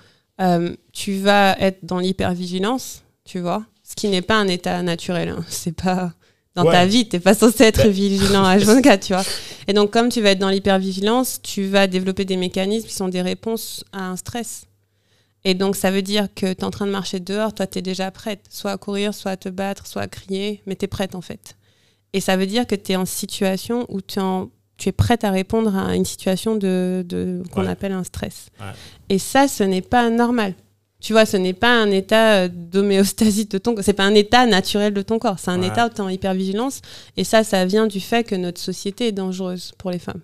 euh, 0.41 0.75
tu 0.93 1.17
vas 1.19 1.57
être 1.59 1.79
dans 1.85 1.99
l'hypervigilance, 1.99 3.03
tu 3.25 3.41
vois, 3.41 3.65
ce 3.83 3.95
qui 3.95 4.09
n'est 4.09 4.23
pas 4.23 4.37
un 4.37 4.49
état 4.49 4.83
naturel. 4.83 5.31
hein. 5.31 5.45
C'est 5.49 5.75
pas 5.75 6.13
dans 6.55 6.65
Ouais. 6.65 6.73
ta 6.73 6.87
vie, 6.87 7.09
t'es 7.09 7.19
pas 7.21 7.35
censé 7.35 7.65
être 7.65 7.83
Bah- 7.85 7.89
vigilant 7.89 8.45
à 8.45 8.57
24, 8.59 9.07
tu 9.07 9.13
vois. 9.15 9.25
Et 9.69 9.73
donc, 9.73 9.91
comme 9.91 10.09
tu 10.11 10.21
vas 10.21 10.31
être 10.31 10.39
dans 10.39 10.51
l'hypervigilance, 10.51 11.41
tu 11.43 11.65
vas 11.67 11.87
développer 11.87 12.25
des 12.25 12.37
mécanismes 12.37 12.87
qui 12.87 12.95
sont 12.95 13.09
des 13.09 13.23
réponses 13.23 13.85
à 13.93 14.09
un 14.11 14.17
stress. 14.17 14.67
Et 15.45 15.55
donc, 15.55 15.77
ça 15.77 15.91
veut 15.91 16.03
dire 16.03 16.29
que 16.35 16.53
tu 16.53 16.61
es 16.61 16.65
en 16.65 16.71
train 16.71 16.87
de 16.87 16.91
marcher 16.93 17.21
dehors, 17.21 17.53
toi, 17.55 17.67
tu 17.67 17.79
es 17.79 17.83
déjà 17.83 18.11
prête, 18.11 18.41
soit 18.51 18.71
à 18.73 18.77
courir, 18.79 19.13
soit 19.15 19.33
à 19.33 19.37
te 19.37 19.49
battre, 19.49 19.87
soit 19.87 20.03
à 20.03 20.09
crier, 20.09 20.63
mais 20.67 20.75
tu 20.77 20.85
es 20.85 20.89
prête 20.89 21.15
en 21.15 21.21
fait. 21.21 21.57
Et 22.15 22.21
ça 22.21 22.37
veut 22.39 22.47
dire 22.47 22.67
que 22.67 22.75
tu 22.77 22.93
es 22.93 22.97
en 22.97 23.05
situation 23.07 23.85
où 23.91 24.01
tu 24.01 24.19
es, 24.19 24.23
en- 24.23 24.49
tu 24.79 24.89
es 24.89 24.93
prête 24.93 25.25
à 25.25 25.31
répondre 25.31 25.77
à 25.77 25.95
une 25.95 26.05
situation 26.07 26.57
de, 26.57 27.05
de- 27.07 27.43
qu'on 27.53 27.63
Ouais. 27.63 27.69
appelle 27.69 27.93
un 27.93 28.05
stress. 28.05 28.49
Ouais. 28.61 28.67
Et 29.11 29.19
ça, 29.19 29.49
ce 29.49 29.63
n'est 29.65 29.83
pas 29.83 30.09
normal. 30.11 30.55
Tu 31.01 31.13
vois, 31.13 31.27
ce 31.27 31.37
n'est 31.37 31.53
pas 31.53 31.71
un 31.83 31.91
état 31.91 32.45
euh, 32.45 32.49
d'homéostasie 32.51 33.45
de 33.45 33.59
ton 33.59 33.75
corps. 33.75 33.85
C'est 33.85 33.93
pas 33.93 34.05
un 34.07 34.15
état 34.15 34.47
naturel 34.47 34.95
de 34.95 35.03
ton 35.03 35.19
corps. 35.19 35.39
C'est 35.39 35.51
un 35.51 35.61
Ouais. 35.61 35.67
état 35.69 35.87
où 35.87 35.91
tu 35.91 35.97
es 35.97 36.01
en 36.01 36.09
hypervigilance. 36.09 36.81
Et 37.19 37.25
ça, 37.25 37.45
ça 37.45 37.67
vient 37.67 37.87
du 37.87 38.01
fait 38.01 38.25
que 38.25 38.35
notre 38.37 38.61
société 38.61 39.09
est 39.09 39.13
dangereuse 39.13 39.73
pour 39.77 39.91
les 39.91 39.99
femmes. 39.99 40.21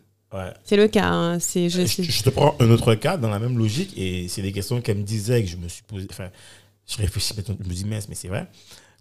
C'est 0.65 0.77
le 0.77 0.87
cas. 0.87 1.09
hein. 1.09 1.39
C'est, 1.41 1.69
je, 1.69 1.81
Je, 1.83 1.87
sais- 1.87 2.03
je 2.05 2.23
te 2.23 2.31
prends 2.31 2.55
un 2.61 2.71
autre 2.71 2.95
cas 2.95 3.17
dans 3.17 3.29
la 3.31 3.41
même 3.41 3.59
logique 3.59 3.93
et 3.99 4.29
c'est 4.29 4.43
des 4.43 4.53
questions 4.53 4.81
qu'elle 4.81 4.99
me 4.99 5.03
disait 5.03 5.41
et 5.41 5.45
que 5.45 5.51
je 5.51 5.57
me 5.57 5.67
suis 5.69 5.83
posé. 5.83 6.07
Enfin, 6.09 6.29
je 6.87 6.97
réfléchis 6.99 7.35
je 7.37 7.53
me 7.53 7.75
dis, 7.75 7.85
mince, 7.85 8.09
mais 8.09 8.15
c'est 8.15 8.29
vrai. 8.29 8.47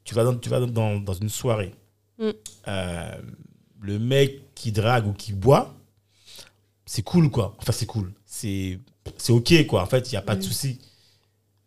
Tu 0.04 0.16
vas 0.16 0.24
dans, 0.24 0.36
tu 0.36 0.50
vas 0.50 0.60
dans, 0.60 0.98
dans 0.98 1.14
une 1.14 1.30
soirée. 1.30 1.72
Mm. 2.20 2.30
Euh, 2.68 3.12
le 3.82 3.98
mec 4.00 4.54
qui 4.56 4.72
drague 4.72 5.08
ou 5.08 5.14
qui 5.14 5.32
boit, 5.34 5.74
c'est 6.86 7.02
cool, 7.02 7.30
quoi. 7.32 7.56
Enfin, 7.60 7.72
c'est 7.72 7.86
cool. 7.86 8.12
C'est 8.26 8.80
c'est 9.18 9.32
OK, 9.34 9.66
quoi. 9.68 9.82
En 9.82 9.86
fait, 9.88 10.12
il 10.12 10.16
n'y 10.16 10.18
a 10.18 10.22
pas 10.22 10.36
de 10.36 10.42
Mm. 10.42 10.44
souci. 10.44 10.80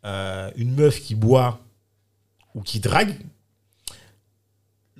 Euh, 0.04 0.50
une 0.56 0.74
meuf 0.74 1.00
qui 1.00 1.14
boit 1.14 1.60
ou 2.54 2.60
qui 2.62 2.80
drague, 2.80 3.16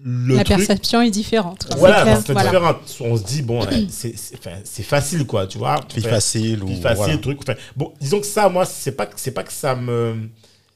le 0.04 0.36
La 0.36 0.42
truc, 0.44 0.56
perception 0.56 1.00
est 1.02 1.10
différente. 1.10 1.66
quoi. 1.66 1.76
voilà, 1.76 2.16
c'est 2.20 2.32
Voilà. 2.32 2.48
différent. 2.50 2.74
On 3.00 3.16
se 3.16 3.22
dit, 3.24 3.42
bon, 3.42 3.60
c'est- 3.88 4.82
facile, 4.82 5.26
quoi, 5.26 5.46
tu 5.46 5.58
vois. 5.58 5.76
Fille 5.88 6.00
Enfin, 6.02 6.10
facile 6.14 6.64
ou. 6.64 6.68
Facile, 6.80 6.96
voilà. 6.96 7.18
truc. 7.18 7.38
Enfin, 7.42 7.54
bon, 7.76 7.92
disons 8.00 8.20
que 8.20 8.26
ça, 8.26 8.48
moi, 8.48 8.64
c'est 8.64 8.92
pas, 8.92 9.06
pas 9.06 9.44
que 9.44 9.52
ça 9.52 9.74
me. 9.76 10.28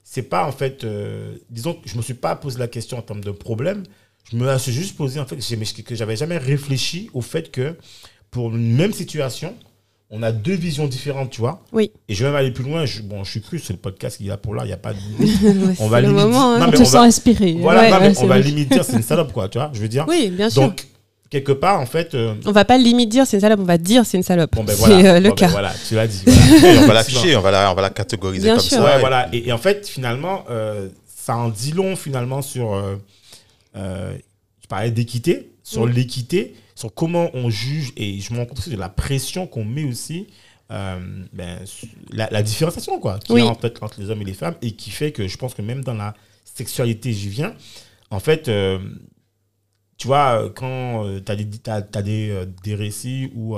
C'est 0.04 0.22
pas 0.22 0.46
en 0.46 0.52
fait. 0.52 0.84
euh, 0.84 1.36
disons 1.50 1.74
que 1.74 1.88
je 1.88 1.96
me 1.96 2.02
suis 2.02 2.14
pas 2.14 2.36
posé 2.36 2.58
la 2.58 2.68
question 2.68 2.98
en 2.98 3.02
termes 3.02 3.24
de 3.24 3.32
problème. 3.32 3.82
Je 4.32 4.36
me 4.36 4.58
suis 4.58 4.72
juste 4.72 4.96
posé 4.96 5.20
en 5.20 5.26
fait 5.26 5.36
que 5.36 5.94
j'avais 5.94 6.16
jamais 6.16 6.38
réfléchi 6.38 7.10
au 7.14 7.20
fait 7.20 7.50
que 7.50 7.76
pour 8.30 8.54
une 8.54 8.74
même 8.76 8.92
situation, 8.92 9.54
on 10.10 10.22
a 10.22 10.32
deux 10.32 10.54
visions 10.54 10.86
différentes, 10.86 11.30
tu 11.30 11.40
vois. 11.40 11.62
Oui. 11.72 11.90
Et 12.08 12.14
je 12.14 12.22
vais 12.24 12.30
même 12.30 12.38
aller 12.38 12.50
plus 12.52 12.64
loin. 12.64 12.84
Je, 12.86 13.02
bon, 13.02 13.22
je 13.24 13.30
suis 13.30 13.40
cru, 13.40 13.58
c'est 13.58 13.72
le 13.72 13.78
podcast 13.78 14.16
qu'il 14.16 14.26
y 14.26 14.30
a 14.30 14.36
pour 14.36 14.54
là, 14.54 14.64
il 14.64 14.68
n'y 14.68 14.72
a 14.72 14.76
pas 14.76 14.92
de. 14.92 14.98
On 15.80 15.88
va 15.88 16.00
le 16.00 16.08
limite- 16.08 16.22
moment. 16.24 16.54
hein. 16.54 16.66
On 16.66 16.70
te 16.70 16.84
sent 16.84 16.92
va- 16.96 17.02
inspiré. 17.02 17.56
Voilà, 17.60 17.82
Ouais, 17.82 17.90
non, 17.90 18.00
mais 18.00 18.18
on 18.18 18.26
va 18.26 18.38
limite 18.38 18.68
dire 18.70 18.84
c'est 18.84 18.94
une 18.96 19.02
salope, 19.12 19.32
quoi, 19.32 19.48
tu 19.48 19.58
vois. 19.58 19.70
Je 19.72 19.80
veux 19.80 19.88
dire. 19.88 20.04
Oui, 20.08 20.30
bien 20.30 20.50
sûr. 20.50 20.62
Donc, 20.62 20.86
quelque 21.30 21.52
part, 21.52 21.80
en 21.80 21.86
fait. 21.86 22.14
euh, 22.14 22.34
on 22.44 22.52
va 22.52 22.64
pas 22.64 22.78
limite 22.78 23.08
dire 23.08 23.26
c'est 23.26 23.36
une 23.36 23.40
salope, 23.40 23.60
on 23.60 23.64
va 23.64 23.78
dire 23.78 24.04
c'est 24.06 24.16
une 24.16 24.22
salope. 24.22 24.52
bon, 24.54 24.64
ben 24.64 24.76
c'est 24.76 25.06
euh, 25.08 25.18
le 25.20 25.28
Bon, 25.30 25.34
ben 25.34 25.40
cas. 25.40 25.48
voilà, 25.48 25.72
tu 25.88 25.94
l'as 25.94 26.06
dit. 26.06 26.22
voilà. 26.26 26.82
On 26.82 26.86
va 26.86 26.94
l'afficher, 26.94 27.36
on 27.36 27.40
va 27.40 27.50
la, 27.52 27.72
on 27.72 27.74
va 27.74 27.82
la 27.82 27.90
catégoriser 27.90 28.44
Bien 28.44 28.56
comme 28.56 28.64
sûr. 28.64 28.76
ça. 28.78 28.84
Ouais, 28.84 28.96
et 28.96 29.00
voilà. 29.00 29.28
Et, 29.32 29.48
et 29.48 29.52
en 29.52 29.58
fait, 29.58 29.88
finalement, 29.88 30.44
euh, 30.50 30.88
ça 31.16 31.36
en 31.36 31.48
dit 31.48 31.72
long, 31.72 31.94
finalement, 31.96 32.42
sur. 32.42 32.74
Euh, 33.76 34.16
je 34.62 34.66
parlais 34.68 34.90
d'équité, 34.90 35.52
sur 35.62 35.86
Mm. 35.86 35.90
l'équité, 35.90 36.54
sur 36.74 36.92
comment 36.94 37.30
on 37.34 37.50
juge, 37.50 37.92
et 37.96 38.20
je 38.20 38.32
me 38.32 38.38
rends 38.38 38.46
compte 38.46 38.58
aussi 38.58 38.70
de 38.70 38.76
la 38.76 38.88
pression 38.88 39.46
qu'on 39.46 39.64
met 39.64 39.84
aussi. 39.84 40.26
euh, 40.72 40.98
ben, 41.32 41.60
la, 42.10 42.28
la 42.32 42.42
différenciation 42.42 42.98
quoi 42.98 43.20
qu'il 43.20 43.36
y 43.36 43.40
a 43.40 43.46
en 43.46 43.54
fait 43.54 43.80
entre 43.84 44.00
les 44.00 44.10
hommes 44.10 44.22
et 44.22 44.24
les 44.24 44.34
femmes 44.34 44.56
et 44.62 44.72
qui 44.72 44.90
fait 44.90 45.12
que 45.12 45.28
je 45.28 45.36
pense 45.36 45.54
que 45.54 45.62
même 45.62 45.84
dans 45.84 45.94
la 45.94 46.12
sexualité 46.44 47.12
j'y 47.12 47.28
viens 47.28 47.54
en 48.10 48.18
fait 48.18 48.48
euh, 48.48 48.80
tu 49.96 50.08
vois 50.08 50.42
euh, 50.42 50.50
quand 50.50 51.04
tu 51.24 51.30
as 51.30 51.36
des, 51.36 51.44
des, 52.02 52.46
des 52.64 52.74
récits 52.74 53.30
où 53.36 53.56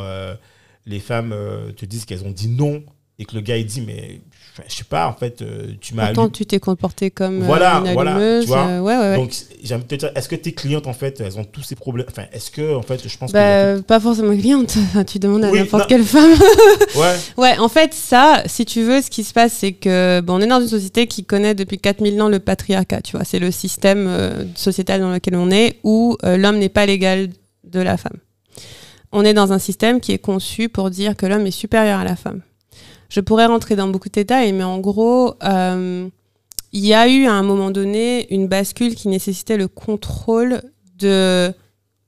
les 0.85 1.01
femmes 1.01 1.35
te 1.79 1.87
disent 1.87 2.05
qu'elles 2.05 2.25
ont 2.25 2.31
dit 2.31 2.49
non 2.49 2.85
et 3.19 3.25
que 3.25 3.35
le 3.35 3.41
gars 3.41 3.57
il 3.57 3.65
dit 3.65 3.81
mais 3.81 4.21
je 4.66 4.75
sais 4.77 4.85
pas 4.85 5.07
en 5.09 5.12
fait 5.12 5.42
euh, 5.42 5.73
tu 5.81 5.94
m'as 5.94 6.07
allumé. 6.07 6.31
tu 6.31 6.47
t'es 6.47 6.59
comporté 6.59 7.11
comme 7.11 7.42
euh, 7.42 7.47
Voilà, 7.47 7.83
une 7.85 7.92
voilà, 7.92 8.40
tu 8.40 8.47
vois. 8.49 8.66
euh, 8.66 8.81
ouais, 8.81 8.97
ouais, 8.97 9.11
ouais. 9.11 9.16
donc 9.16 9.33
j'ai 9.62 9.75
envie 9.75 9.85
de 9.85 9.88
te 9.88 9.94
dire 9.94 10.11
est-ce 10.14 10.29
que 10.29 10.37
tes 10.37 10.53
clientes 10.53 10.87
en 10.87 10.92
fait 10.92 11.21
elles 11.21 11.38
ont 11.38 11.44
tous 11.44 11.62
ces 11.62 11.75
problèmes 11.77 12.07
enfin 12.11 12.25
est-ce 12.33 12.51
que 12.51 12.75
en 12.75 12.83
fait 12.83 13.07
je 13.09 13.16
pense 13.18 13.33
Bah, 13.33 13.81
pas 13.83 14.01
forcément 14.01 14.37
cliente. 14.37 14.75
Enfin, 14.88 15.05
tu 15.05 15.18
demandes 15.18 15.44
à 15.44 15.51
Oui, 15.51 15.59
n'importe 15.61 15.87
quelle 15.88 16.03
femme. 16.05 16.31
ouais 16.97 17.14
ouais, 17.37 17.59
en 17.59 17.68
fait, 17.68 17.92
ça, 17.94 18.42
si 18.47 18.64
tu 18.64 18.83
veux, 18.83 19.03
ce 19.03 19.11
qui 19.11 19.23
se 19.25 19.33
passe, 19.33 19.53
c'est 19.53 19.73
que 19.73 20.21
bon, 20.21 20.35
on 20.37 20.40
est 20.40 20.47
dans 20.47 20.61
une 20.61 20.68
société 20.68 21.07
qui 21.07 21.25
connaît 21.25 21.55
depuis 21.55 21.79
4000 21.79 22.21
ans 22.23 22.29
le 22.29 22.38
patriarcat. 22.38 23.03
Tu 23.03 23.16
vois, 23.16 23.25
c'est 23.25 23.38
le 23.38 23.51
système 23.51 24.07
euh, 24.09 24.44
sociétal 24.55 25.01
dans 25.01 25.12
lequel 25.12 25.37
on 25.37 25.51
est 25.51 25.77
où 25.85 26.16
euh, 26.25 26.37
l'homme 26.37 26.59
n'est 26.59 26.68
pas 26.68 26.87
l'égal 26.87 27.29
de 27.64 27.81
la 27.81 27.97
femme. 27.97 28.16
On 29.12 29.25
est 29.25 29.35
dans 29.35 29.53
un 29.53 29.59
système 29.59 30.01
qui 30.01 30.12
est 30.12 30.18
conçu 30.18 30.68
pour 30.68 30.90
dire 30.90 31.16
que 31.16 31.27
l'homme 31.27 31.47
est 31.47 31.51
supérieur 31.51 32.01
à 32.01 32.05
la 32.05 32.16
femme. 32.16 32.40
Je 33.09 33.21
pourrais 33.21 33.47
rentrer 33.47 33.77
dans 33.77 33.88
beaucoup 33.88 34.09
de 34.09 34.14
détails, 34.14 34.53
mais 34.53 34.64
en 34.64 34.79
gros, 34.79 35.35
euh, 35.42 36.09
il 36.73 36.87
y 36.87 36.94
a 36.94 37.09
eu 37.09 37.27
à 37.27 37.33
un 37.33 37.42
moment 37.42 37.71
donné 37.71 38.33
une 38.33 38.47
bascule 38.47 38.94
qui 38.94 39.09
nécessitait 39.09 39.57
le 39.57 39.68
contrôle 39.68 40.61
de 40.99 41.53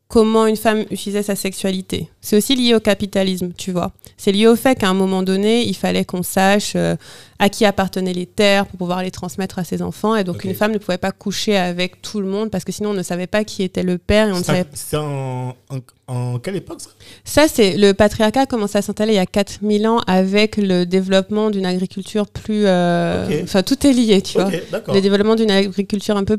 comment 0.09 0.47
une 0.47 0.57
femme 0.57 0.85
utilisait 0.91 1.23
sa 1.23 1.37
sexualité. 1.37 2.11
C'est 2.23 2.37
aussi 2.37 2.55
lié 2.55 2.75
au 2.75 2.81
capitalisme, 2.81 3.53
tu 3.57 3.73
vois. 3.73 3.93
C'est 4.19 4.31
lié 4.33 4.47
au 4.47 4.55
fait 4.55 4.75
qu'à 4.79 4.89
un 4.91 4.95
moment 4.95 5.23
donné, 5.23 5.63
il 5.67 5.75
fallait 5.75 6.05
qu'on 6.05 6.23
sache 6.23 6.75
euh, 6.77 6.95
à 7.39 7.49
qui 7.49 7.65
appartenaient 7.65 8.13
les 8.13 8.27
terres 8.27 8.67
pour 8.67 8.77
pouvoir 8.77 9.03
les 9.03 9.11
transmettre 9.11 9.59
à 9.59 9.65
ses 9.65 9.81
enfants. 9.81 10.15
Et 10.15 10.23
donc, 10.25 10.45
une 10.45 10.55
femme 10.55 10.73
ne 10.73 10.77
pouvait 10.79 10.99
pas 10.99 11.13
coucher 11.13 11.57
avec 11.57 12.03
tout 12.03 12.21
le 12.21 12.27
monde 12.27 12.51
parce 12.51 12.65
que 12.65 12.73
sinon, 12.73 12.91
on 12.91 12.95
ne 12.95 13.03
savait 13.03 13.27
pas 13.27 13.45
qui 13.45 13.63
était 13.63 13.83
le 13.83 13.97
père 13.97 14.29
et 14.29 14.33
on 14.33 14.37
Ça- 14.37 14.43
savait 14.45 14.65
c'est 14.75 14.99
en, 14.99 15.57
en, 15.71 15.79
en 16.09 16.39
quelle 16.39 16.57
époque 16.57 16.83
ça? 16.83 16.91
Ça, 17.25 17.49
c'est 17.49 17.79
le 17.79 17.93
patriarcat 17.95 18.43
a 18.43 18.47
commencé 18.47 18.77
à 18.77 18.83
s'installer 18.83 19.13
il 19.15 19.17
y 19.17 19.19
a 19.19 19.25
4000 19.25 19.89
ans 19.89 20.01
avec 20.07 20.59
le 20.59 20.85
développement 20.85 21.49
d'une 21.51 21.65
agriculture 21.65 22.27
plus. 22.29 22.65
euh. 22.67 23.43
Enfin, 23.45 23.63
tout 23.63 23.87
est 23.87 23.93
lié, 23.95 24.21
tu 24.21 24.35
vois. 24.39 24.51
Le 24.95 25.01
développement 25.01 25.37
d'une 25.37 25.51
agriculture 25.51 26.19
un 26.19 26.25
peu 26.25 26.37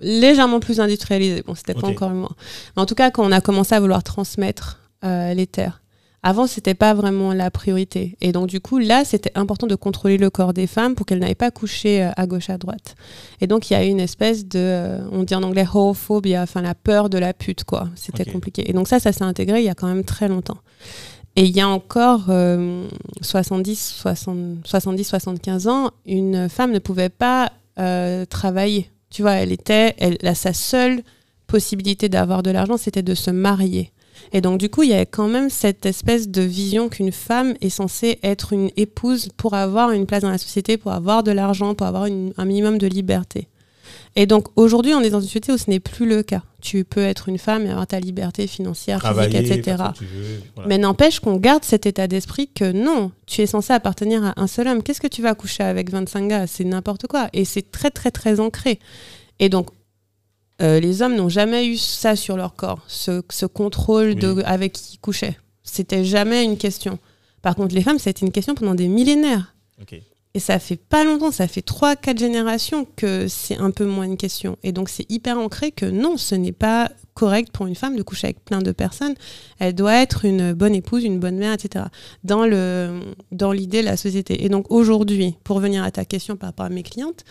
légèrement 0.00 0.60
plus 0.60 0.78
industrialisée. 0.80 1.42
Bon, 1.44 1.56
c'était 1.56 1.74
pas 1.74 1.88
encore 1.88 2.10
le 2.10 2.16
moins. 2.16 2.30
Mais 2.76 2.82
en 2.82 2.86
tout 2.86 2.94
cas, 2.94 3.10
quand 3.10 3.26
on 3.26 3.32
a 3.32 3.40
commencé 3.40 3.74
à 3.74 3.80
vouloir 3.80 4.04
transmettre 4.04 4.78
euh, 5.04 5.34
les 5.34 5.46
terres. 5.46 5.80
Avant, 6.26 6.46
c'était 6.46 6.72
pas 6.74 6.94
vraiment 6.94 7.34
la 7.34 7.50
priorité. 7.50 8.16
Et 8.22 8.32
donc, 8.32 8.46
du 8.46 8.58
coup, 8.58 8.78
là, 8.78 9.04
c'était 9.04 9.30
important 9.34 9.66
de 9.66 9.74
contrôler 9.74 10.16
le 10.16 10.30
corps 10.30 10.54
des 10.54 10.66
femmes 10.66 10.94
pour 10.94 11.04
qu'elles 11.04 11.18
n'aillent 11.18 11.34
pas 11.34 11.50
coucher 11.50 12.02
euh, 12.04 12.10
à 12.16 12.26
gauche, 12.26 12.48
à 12.48 12.56
droite. 12.56 12.94
Et 13.42 13.46
donc, 13.46 13.68
il 13.68 13.74
y 13.74 13.76
a 13.76 13.84
eu 13.84 13.88
une 13.88 14.00
espèce 14.00 14.46
de, 14.46 14.58
euh, 14.58 15.06
on 15.12 15.24
dit 15.24 15.34
en 15.34 15.42
anglais, 15.42 15.66
homophobia, 15.70 16.42
enfin, 16.42 16.62
la 16.62 16.74
peur 16.74 17.10
de 17.10 17.18
la 17.18 17.34
pute, 17.34 17.64
quoi. 17.64 17.90
C'était 17.94 18.24
compliqué. 18.32 18.68
Et 18.70 18.72
donc, 18.72 18.88
ça, 18.88 19.00
ça 19.00 19.12
s'est 19.12 19.22
intégré 19.24 19.58
il 19.60 19.64
y 19.66 19.68
a 19.68 19.74
quand 19.74 19.86
même 19.86 20.02
très 20.04 20.28
longtemps. 20.28 20.56
Et 21.36 21.42
il 21.44 21.54
y 21.54 21.60
a 21.60 21.68
encore 21.68 22.26
euh, 22.30 22.86
70, 23.20 23.96
60, 24.00 24.38
70, 24.64 25.04
75 25.04 25.68
ans, 25.68 25.90
une 26.06 26.48
femme 26.48 26.72
ne 26.72 26.78
pouvait 26.78 27.08
pas 27.10 27.52
euh, 27.78 28.24
travailler. 28.24 28.88
Tu 29.10 29.20
vois, 29.22 29.32
elle 29.32 29.52
était, 29.52 29.94
elle, 29.98 30.16
la- 30.22 30.34
sa 30.34 30.54
seule 30.54 31.02
possibilité 31.48 32.08
d'avoir 32.08 32.42
de 32.42 32.50
l'argent, 32.50 32.76
c'était 32.78 33.02
de 33.02 33.14
se 33.14 33.30
marier. 33.30 33.92
Et 34.32 34.40
donc, 34.40 34.58
du 34.58 34.68
coup, 34.68 34.82
il 34.82 34.90
y 34.90 34.94
avait 34.94 35.06
quand 35.06 35.28
même 35.28 35.50
cette 35.50 35.86
espèce 35.86 36.28
de 36.28 36.42
vision 36.42 36.88
qu'une 36.88 37.12
femme 37.12 37.54
est 37.60 37.68
censée 37.70 38.18
être 38.22 38.52
une 38.52 38.70
épouse 38.76 39.28
pour 39.36 39.54
avoir 39.54 39.90
une 39.92 40.06
place 40.06 40.22
dans 40.22 40.30
la 40.30 40.38
société, 40.38 40.76
pour 40.76 40.92
avoir 40.92 41.22
de 41.22 41.30
l'argent, 41.32 41.74
pour 41.74 41.86
avoir 41.86 42.06
une- 42.06 42.32
un 42.36 42.44
minimum 42.44 42.78
de 42.78 42.86
liberté. 42.86 43.48
Et 44.16 44.26
donc, 44.26 44.46
aujourd'hui, 44.56 44.94
on 44.94 45.00
est 45.00 45.10
dans 45.10 45.20
une 45.20 45.26
société 45.26 45.52
où 45.52 45.58
ce 45.58 45.68
n'est 45.68 45.80
plus 45.80 46.06
le 46.08 46.22
cas. 46.22 46.42
Tu 46.62 46.84
peux 46.84 47.02
être 47.02 47.28
une 47.28 47.36
femme 47.38 47.66
et 47.66 47.70
avoir 47.70 47.86
ta 47.86 47.98
liberté 48.00 48.46
financière, 48.46 48.98
travailler 49.00 49.38
physique, 49.40 49.58
etc. 49.58 49.76
veux, 50.00 50.06
voilà. 50.54 50.68
Mais 50.68 50.78
n'empêche 50.78 51.18
qu'on 51.20 51.36
garde 51.36 51.64
cet 51.64 51.84
état 51.84 52.06
d'esprit 52.06 52.48
que 52.48 52.70
non, 52.72 53.10
tu 53.26 53.42
es 53.42 53.46
censé 53.46 53.72
appartenir 53.72 54.24
à 54.24 54.32
un 54.40 54.46
seul 54.46 54.68
homme. 54.68 54.82
Qu'est-ce 54.82 55.00
que 55.00 55.08
tu 55.08 55.20
vas 55.20 55.34
coucher 55.34 55.64
avec 55.64 55.90
25 55.90 56.28
gars? 56.28 56.46
C'est 56.46 56.64
n'importe 56.64 57.06
quoi. 57.08 57.28
Et 57.32 57.44
c'est 57.44 57.70
très, 57.72 57.90
très, 57.90 58.10
très 58.12 58.38
ancré. 58.40 58.78
Et 59.40 59.48
donc, 59.48 59.68
euh, 60.62 60.80
les 60.80 61.02
hommes 61.02 61.16
n'ont 61.16 61.28
jamais 61.28 61.66
eu 61.66 61.76
ça 61.76 62.16
sur 62.16 62.36
leur 62.36 62.54
corps, 62.54 62.84
ce, 62.86 63.22
ce 63.30 63.46
contrôle 63.46 64.14
de 64.14 64.42
avec 64.44 64.72
qui 64.72 64.94
ils 64.94 64.98
couchaient. 64.98 65.36
C'était 65.62 66.04
jamais 66.04 66.44
une 66.44 66.56
question. 66.56 66.98
Par 67.42 67.56
contre, 67.56 67.74
les 67.74 67.82
femmes, 67.82 67.96
été 67.96 68.24
une 68.24 68.32
question 68.32 68.54
pendant 68.54 68.74
des 68.74 68.88
millénaires. 68.88 69.54
Et 70.36 70.40
ça 70.40 70.58
fait 70.58 70.76
pas 70.76 71.04
longtemps, 71.04 71.30
ça 71.30 71.46
fait 71.46 71.64
3-4 71.64 72.18
générations 72.18 72.86
que 72.96 73.28
c'est 73.28 73.56
un 73.56 73.70
peu 73.70 73.84
moins 73.84 74.04
une 74.04 74.16
question. 74.16 74.56
Et 74.64 74.72
donc 74.72 74.88
c'est 74.88 75.08
hyper 75.08 75.38
ancré 75.38 75.70
que 75.70 75.86
non, 75.86 76.16
ce 76.16 76.34
n'est 76.34 76.52
pas 76.52 76.90
correct 77.14 77.52
pour 77.52 77.66
une 77.66 77.76
femme 77.76 77.96
de 77.96 78.02
coucher 78.02 78.28
avec 78.28 78.44
plein 78.44 78.60
de 78.60 78.72
personnes. 78.72 79.14
Elle 79.60 79.76
doit 79.76 79.94
être 79.94 80.24
une 80.24 80.52
bonne 80.52 80.74
épouse, 80.74 81.04
une 81.04 81.20
bonne 81.20 81.36
mère, 81.36 81.52
etc. 81.52 81.84
Dans 82.24 82.46
le 82.46 83.00
dans 83.30 83.52
l'idée 83.52 83.82
de 83.82 83.86
la 83.86 83.96
société. 83.96 84.44
Et 84.44 84.48
donc 84.48 84.72
aujourd'hui, 84.72 85.36
pour 85.44 85.56
revenir 85.56 85.84
à 85.84 85.92
ta 85.92 86.04
question 86.04 86.34
par 86.36 86.48
rapport 86.48 86.66
à 86.66 86.70
mes 86.70 86.82
clientes, 86.82 87.24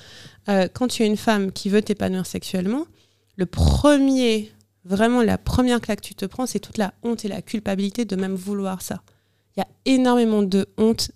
euh, 0.47 0.69
quand 0.73 0.87
tu 0.87 1.03
es 1.03 1.05
une 1.05 1.17
femme 1.17 1.51
qui 1.51 1.67
veut 1.67 1.81
t'épanouir 1.81 2.25
sexuellement, 2.25 2.85
le 3.35 3.45
premier 3.45 4.51
vraiment 4.85 5.21
la 5.21 5.37
première 5.37 5.81
claque 5.81 6.01
que 6.01 6.07
tu 6.07 6.15
te 6.15 6.25
prends, 6.25 6.45
c'est 6.45 6.59
toute 6.59 6.77
la 6.77 6.93
honte 7.03 7.25
et 7.25 7.27
la 7.27 7.41
culpabilité 7.41 8.05
de 8.05 8.15
même 8.15 8.35
vouloir 8.35 8.81
ça. 8.81 9.01
Il 9.55 9.59
y 9.59 9.63
a 9.63 9.67
énormément 9.85 10.43
de 10.43 10.67
honte. 10.77 11.11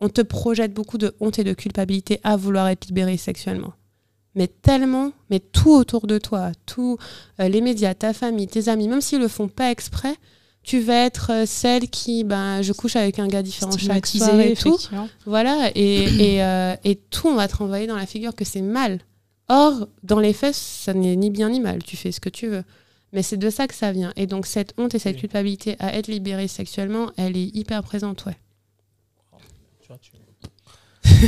On 0.00 0.08
te 0.08 0.20
projette 0.20 0.74
beaucoup 0.74 0.98
de 0.98 1.14
honte 1.20 1.38
et 1.38 1.44
de 1.44 1.54
culpabilité 1.54 2.20
à 2.22 2.36
vouloir 2.36 2.68
être 2.68 2.86
libéré 2.86 3.16
sexuellement. 3.16 3.72
Mais 4.34 4.48
tellement, 4.48 5.12
mais 5.30 5.38
tout 5.38 5.70
autour 5.70 6.06
de 6.06 6.18
toi, 6.18 6.50
tous 6.66 6.98
euh, 7.40 7.48
les 7.48 7.60
médias, 7.60 7.94
ta 7.94 8.12
famille, 8.12 8.48
tes 8.48 8.68
amis, 8.68 8.88
même 8.88 9.00
s'ils 9.00 9.20
le 9.20 9.28
font 9.28 9.46
pas 9.46 9.70
exprès, 9.70 10.16
tu 10.64 10.80
vas 10.80 11.04
être 11.04 11.30
euh, 11.30 11.46
celle 11.46 11.88
qui, 11.88 12.24
ben, 12.24 12.60
je 12.60 12.72
couche 12.72 12.96
avec 12.96 13.20
un 13.20 13.28
gars 13.28 13.42
différent 13.42 13.76
chaque 13.78 14.06
soir 14.06 14.40
et 14.40 14.54
tout. 14.54 14.76
Voilà, 15.24 15.70
et, 15.76 16.34
et, 16.34 16.42
euh, 16.42 16.74
et 16.82 16.96
tout, 16.96 17.28
on 17.28 17.36
va 17.36 17.46
te 17.46 17.56
renvoyer 17.56 17.86
dans 17.86 17.96
la 17.96 18.06
figure 18.06 18.34
que 18.34 18.44
c'est 18.44 18.62
mal. 18.62 18.98
Or, 19.48 19.88
dans 20.02 20.20
les 20.20 20.32
faits, 20.32 20.54
ça 20.54 20.94
n'est 20.94 21.16
ni 21.16 21.30
bien 21.30 21.50
ni 21.50 21.60
mal, 21.60 21.82
tu 21.82 21.96
fais 21.96 22.12
ce 22.12 22.20
que 22.20 22.28
tu 22.30 22.48
veux. 22.48 22.64
Mais 23.12 23.22
c'est 23.22 23.36
de 23.36 23.50
ça 23.50 23.66
que 23.68 23.74
ça 23.74 23.92
vient. 23.92 24.12
Et 24.16 24.26
donc, 24.26 24.46
cette 24.46 24.72
honte 24.78 24.94
et 24.94 24.98
cette 24.98 25.14
Oui. 25.16 25.20
culpabilité 25.20 25.76
à 25.78 25.94
être 25.94 26.08
libérée 26.08 26.48
sexuellement, 26.48 27.10
elle 27.16 27.36
est 27.36 27.54
hyper 27.54 27.82
présente, 27.82 28.24
ouais. 28.26 28.36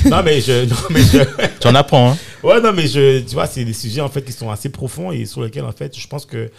non, 0.06 0.22
mais 0.24 0.40
je. 0.40 0.64
Non, 0.70 0.76
mais 0.90 1.00
je 1.02 1.18
Tu 1.60 1.68
en 1.68 1.74
apprends, 1.74 2.10
hein 2.12 2.16
ouais, 2.42 2.60
non, 2.60 2.72
mais 2.72 2.86
je. 2.86 3.20
Tu 3.20 3.34
vois, 3.34 3.46
c'est 3.46 3.64
des 3.64 3.72
sujets, 3.72 4.00
en 4.00 4.08
fait, 4.08 4.22
qui 4.22 4.32
sont 4.32 4.50
assez 4.50 4.68
profonds 4.70 5.12
et 5.12 5.26
sur 5.26 5.42
lesquels, 5.42 5.64
en 5.64 5.72
fait, 5.72 5.96
je 5.98 6.06
pense 6.08 6.24
que. 6.26 6.50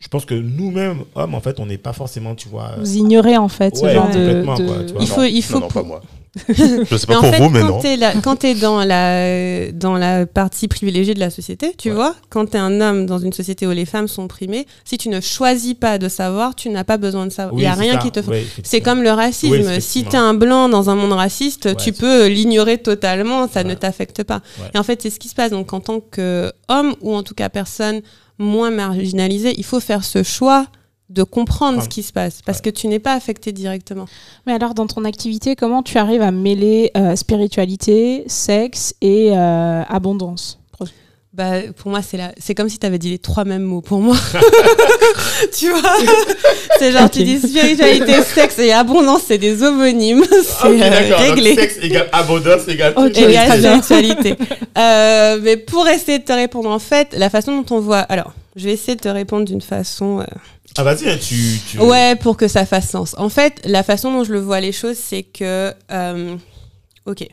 Je 0.00 0.06
pense 0.08 0.24
que 0.24 0.34
nous-mêmes, 0.34 1.04
hommes, 1.16 1.34
en 1.34 1.40
fait, 1.40 1.58
on 1.58 1.66
n'est 1.66 1.76
pas 1.78 1.92
forcément, 1.92 2.34
tu 2.36 2.48
vois. 2.48 2.76
Vous 2.78 2.96
ignorez 2.96 3.36
en 3.36 3.48
fait 3.48 3.76
ce 3.76 3.82
Ouais, 3.82 3.94
genre 3.94 4.08
de. 4.08 4.14
complètement, 4.14 4.56
de- 4.56 4.64
quoi, 4.66 4.76
tu 4.84 4.92
vois. 4.92 5.02
Il 5.02 5.08
Non, 5.08 5.14
faut- 5.14 5.24
il 5.24 5.42
faut 5.42 5.54
Non, 5.54 5.60
non, 5.60 5.68
pour- 5.68 5.82
pas 5.82 5.88
moi. 5.88 6.02
Je 6.48 6.54
sais 6.54 6.78
Mais 6.80 6.84
pas 7.14 7.18
en 7.18 7.20
pour 7.22 7.30
fait, 7.30 7.38
vous, 7.40 7.48
mais 7.50 7.60
quand 7.60 7.66
non. 8.14 8.20
quand 8.22 8.36
t'es 8.36 8.54
dans 8.54 8.84
la, 8.84 9.72
dans 9.72 9.96
la 9.96 10.26
partie 10.26 10.68
privilégiée 10.68 11.14
de 11.14 11.20
la 11.20 11.30
société, 11.30 11.74
tu 11.76 11.88
Ouais. 11.88 11.94
vois, 11.94 12.14
quand 12.30 12.46
t'es 12.50 12.58
un 12.58 12.80
homme 12.80 13.06
dans 13.06 13.18
une 13.18 13.32
société 13.32 13.66
où 13.66 13.70
les 13.70 13.84
femmes 13.86 14.08
sont 14.08 14.24
opprimées, 14.24 14.66
si 14.84 14.98
tu 14.98 15.08
ne 15.08 15.20
choisis 15.20 15.74
pas 15.74 15.98
de 15.98 16.08
savoir, 16.08 16.54
tu 16.54 16.68
n'as 16.70 16.84
pas 16.84 16.96
besoin 16.98 17.26
de 17.26 17.32
savoir. 17.32 17.54
Il 17.54 17.56
Oui, 17.56 17.62
n'y 17.62 17.66
a 17.68 17.74
rien 17.74 17.94
ça. 17.94 17.98
qui 17.98 18.12
te 18.12 18.20
Ouais, 18.28 18.44
C'est 18.62 18.80
comme 18.80 19.02
le 19.02 19.10
racisme. 19.10 19.52
Oui, 19.66 19.80
si 19.80 20.04
tu 20.04 20.10
es 20.10 20.16
un 20.16 20.34
blanc 20.34 20.68
dans 20.68 20.90
un 20.90 20.94
monde 20.94 21.12
raciste, 21.12 21.66
Ouais, 21.66 21.74
tu 21.76 21.92
peux 21.92 22.26
l'ignorer 22.26 22.78
totalement, 22.78 23.48
ça 23.48 23.60
Ouais. 23.62 23.68
ne 23.68 23.74
t'affecte 23.74 24.22
pas. 24.22 24.40
Et 24.74 24.78
en 24.78 24.82
fait, 24.82 25.00
c'est 25.02 25.10
ce 25.10 25.18
qui 25.18 25.28
se 25.28 25.34
passe. 25.34 25.50
Donc, 25.50 25.72
en 25.72 25.80
tant 25.80 26.00
qu'homme 26.00 26.94
ou 27.00 27.14
en 27.14 27.22
tout 27.22 27.34
cas 27.34 27.48
personne 27.48 28.00
moins 28.38 28.70
marginalisée, 28.70 29.54
il 29.56 29.64
faut 29.64 29.80
faire 29.80 30.04
ce 30.04 30.22
choix 30.22 30.66
de 31.10 31.22
comprendre 31.22 31.78
Ouais. 31.78 31.84
ce 31.84 31.88
qui 31.88 32.02
se 32.02 32.12
passe 32.12 32.42
parce 32.44 32.58
Ouais. 32.58 32.64
que 32.64 32.70
tu 32.70 32.86
n'es 32.88 32.98
pas 32.98 33.14
affecté 33.14 33.52
directement. 33.52 34.06
Mais 34.46 34.52
alors, 34.52 34.74
dans 34.74 34.86
ton 34.86 35.04
activité, 35.04 35.56
comment 35.56 35.82
tu 35.82 35.96
arrives 35.98 36.22
à 36.22 36.30
mêler 36.30 36.90
euh, 36.96 37.16
spiritualité, 37.16 38.24
sexe 38.26 38.94
et 39.00 39.30
euh, 39.32 39.82
abondance? 39.88 40.58
Bah, 41.34 41.60
pour 41.76 41.90
moi, 41.92 42.02
c'est 42.02 42.16
la... 42.16 42.32
c'est 42.38 42.54
comme 42.56 42.68
si 42.68 42.80
tu 42.80 42.86
avais 42.86 42.98
dit 42.98 43.10
les 43.10 43.18
trois 43.18 43.44
mêmes 43.44 43.62
mots 43.62 43.80
pour 43.82 44.00
moi. 44.00 44.16
tu 45.56 45.70
vois? 45.70 45.92
C'est 46.80 46.90
genre, 46.90 47.08
tu 47.10 47.22
dis 47.22 47.38
spiritualité, 47.38 48.22
sexe 48.22 48.58
et 48.58 48.72
abondance, 48.72 49.22
c'est 49.28 49.38
des 49.38 49.62
homonymes. 49.62 50.24
C'est 50.28 50.48
Ah, 50.62 50.66
euh. 50.66 51.08
Donc, 51.10 51.18
réglé. 51.18 51.54
sexe 51.54 51.76
égale 51.82 52.08
abondance 52.12 52.66
égale. 52.66 52.94
Sexualité. 53.14 54.34
Euh, 54.76 55.38
mais 55.42 55.56
pour 55.56 55.86
essayer 55.86 56.18
de 56.18 56.24
te 56.24 56.32
répondre, 56.32 56.70
en 56.70 56.78
fait, 56.80 57.08
la 57.16 57.30
façon 57.30 57.60
dont 57.62 57.76
on 57.76 57.80
voit. 57.80 57.98
Alors, 58.00 58.32
je 58.56 58.64
vais 58.64 58.72
essayer 58.72 58.96
de 58.96 59.00
te 59.00 59.08
répondre 59.08 59.44
d'une 59.44 59.60
façon. 59.60 60.20
euh, 60.20 60.24
Ah, 60.78 60.84
vas-y, 60.84 61.08
hein, 61.10 61.18
tu. 61.20 61.34
tu... 61.68 61.78
Ouais, 61.80 62.14
pour 62.16 62.36
que 62.36 62.46
ça 62.48 62.64
fasse 62.64 62.88
sens. 62.90 63.14
En 63.18 63.28
fait, 63.28 63.60
la 63.64 63.82
façon 63.82 64.12
dont 64.12 64.24
je 64.24 64.32
le 64.32 64.40
vois 64.40 64.60
les 64.60 64.72
choses, 64.72 64.96
c'est 64.96 65.24
que. 65.24 65.74
euh, 65.90 66.36
ok. 67.04 67.26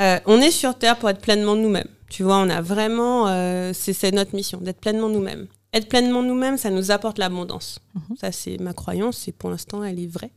Euh, 0.00 0.18
on 0.26 0.40
est 0.40 0.50
sur 0.50 0.76
Terre 0.78 0.96
pour 0.98 1.08
être 1.08 1.20
pleinement 1.20 1.56
nous-mêmes. 1.56 1.88
Tu 2.10 2.22
vois, 2.22 2.36
on 2.38 2.50
a 2.50 2.60
vraiment. 2.60 3.28
euh, 3.28 3.72
c'est 3.74 4.12
notre 4.12 4.34
mission, 4.36 4.58
d'être 4.60 4.80
pleinement 4.80 5.08
nous-mêmes. 5.08 5.46
Être 5.72 5.88
pleinement 5.88 6.22
nous-mêmes, 6.22 6.56
ça 6.56 6.70
nous 6.70 6.90
apporte 6.92 7.18
l'abondance. 7.18 7.80
Ça, 8.20 8.30
c'est 8.30 8.58
ma 8.60 8.72
croyance, 8.74 9.26
et 9.26 9.32
pour 9.32 9.50
l'instant, 9.50 9.82
elle 9.82 9.98
est 9.98 10.06
vraie. 10.06 10.30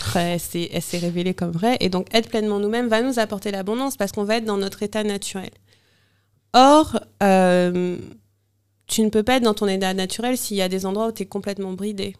Après, 0.00 0.38
c'est- 0.38 0.68
elle 0.72 0.82
s'est 0.82 0.98
révélée 0.98 1.34
comme 1.34 1.50
vraie. 1.50 1.76
Et 1.80 1.88
donc, 1.88 2.06
être 2.14 2.28
pleinement 2.28 2.60
nous-mêmes 2.60 2.86
va 2.88 3.02
nous 3.02 3.18
apporter 3.18 3.50
l'abondance 3.50 3.96
parce 3.96 4.12
qu'on 4.12 4.22
va 4.24 4.36
être 4.36 4.44
dans 4.44 4.56
notre 4.58 4.82
état 4.84 5.02
naturel. 5.02 5.50
Or, 6.52 7.00
euh, 7.24 7.96
tu 8.86 9.02
ne 9.02 9.08
peux 9.08 9.22
pas 9.22 9.36
être 9.36 9.42
dans 9.42 9.54
ton 9.54 9.68
état 9.68 9.94
naturel 9.94 10.36
s'il 10.36 10.56
y 10.56 10.62
a 10.62 10.68
des 10.68 10.86
endroits 10.86 11.08
où 11.08 11.12
tu 11.12 11.22
es 11.22 11.26
complètement 11.26 11.72
bridé. 11.72 12.16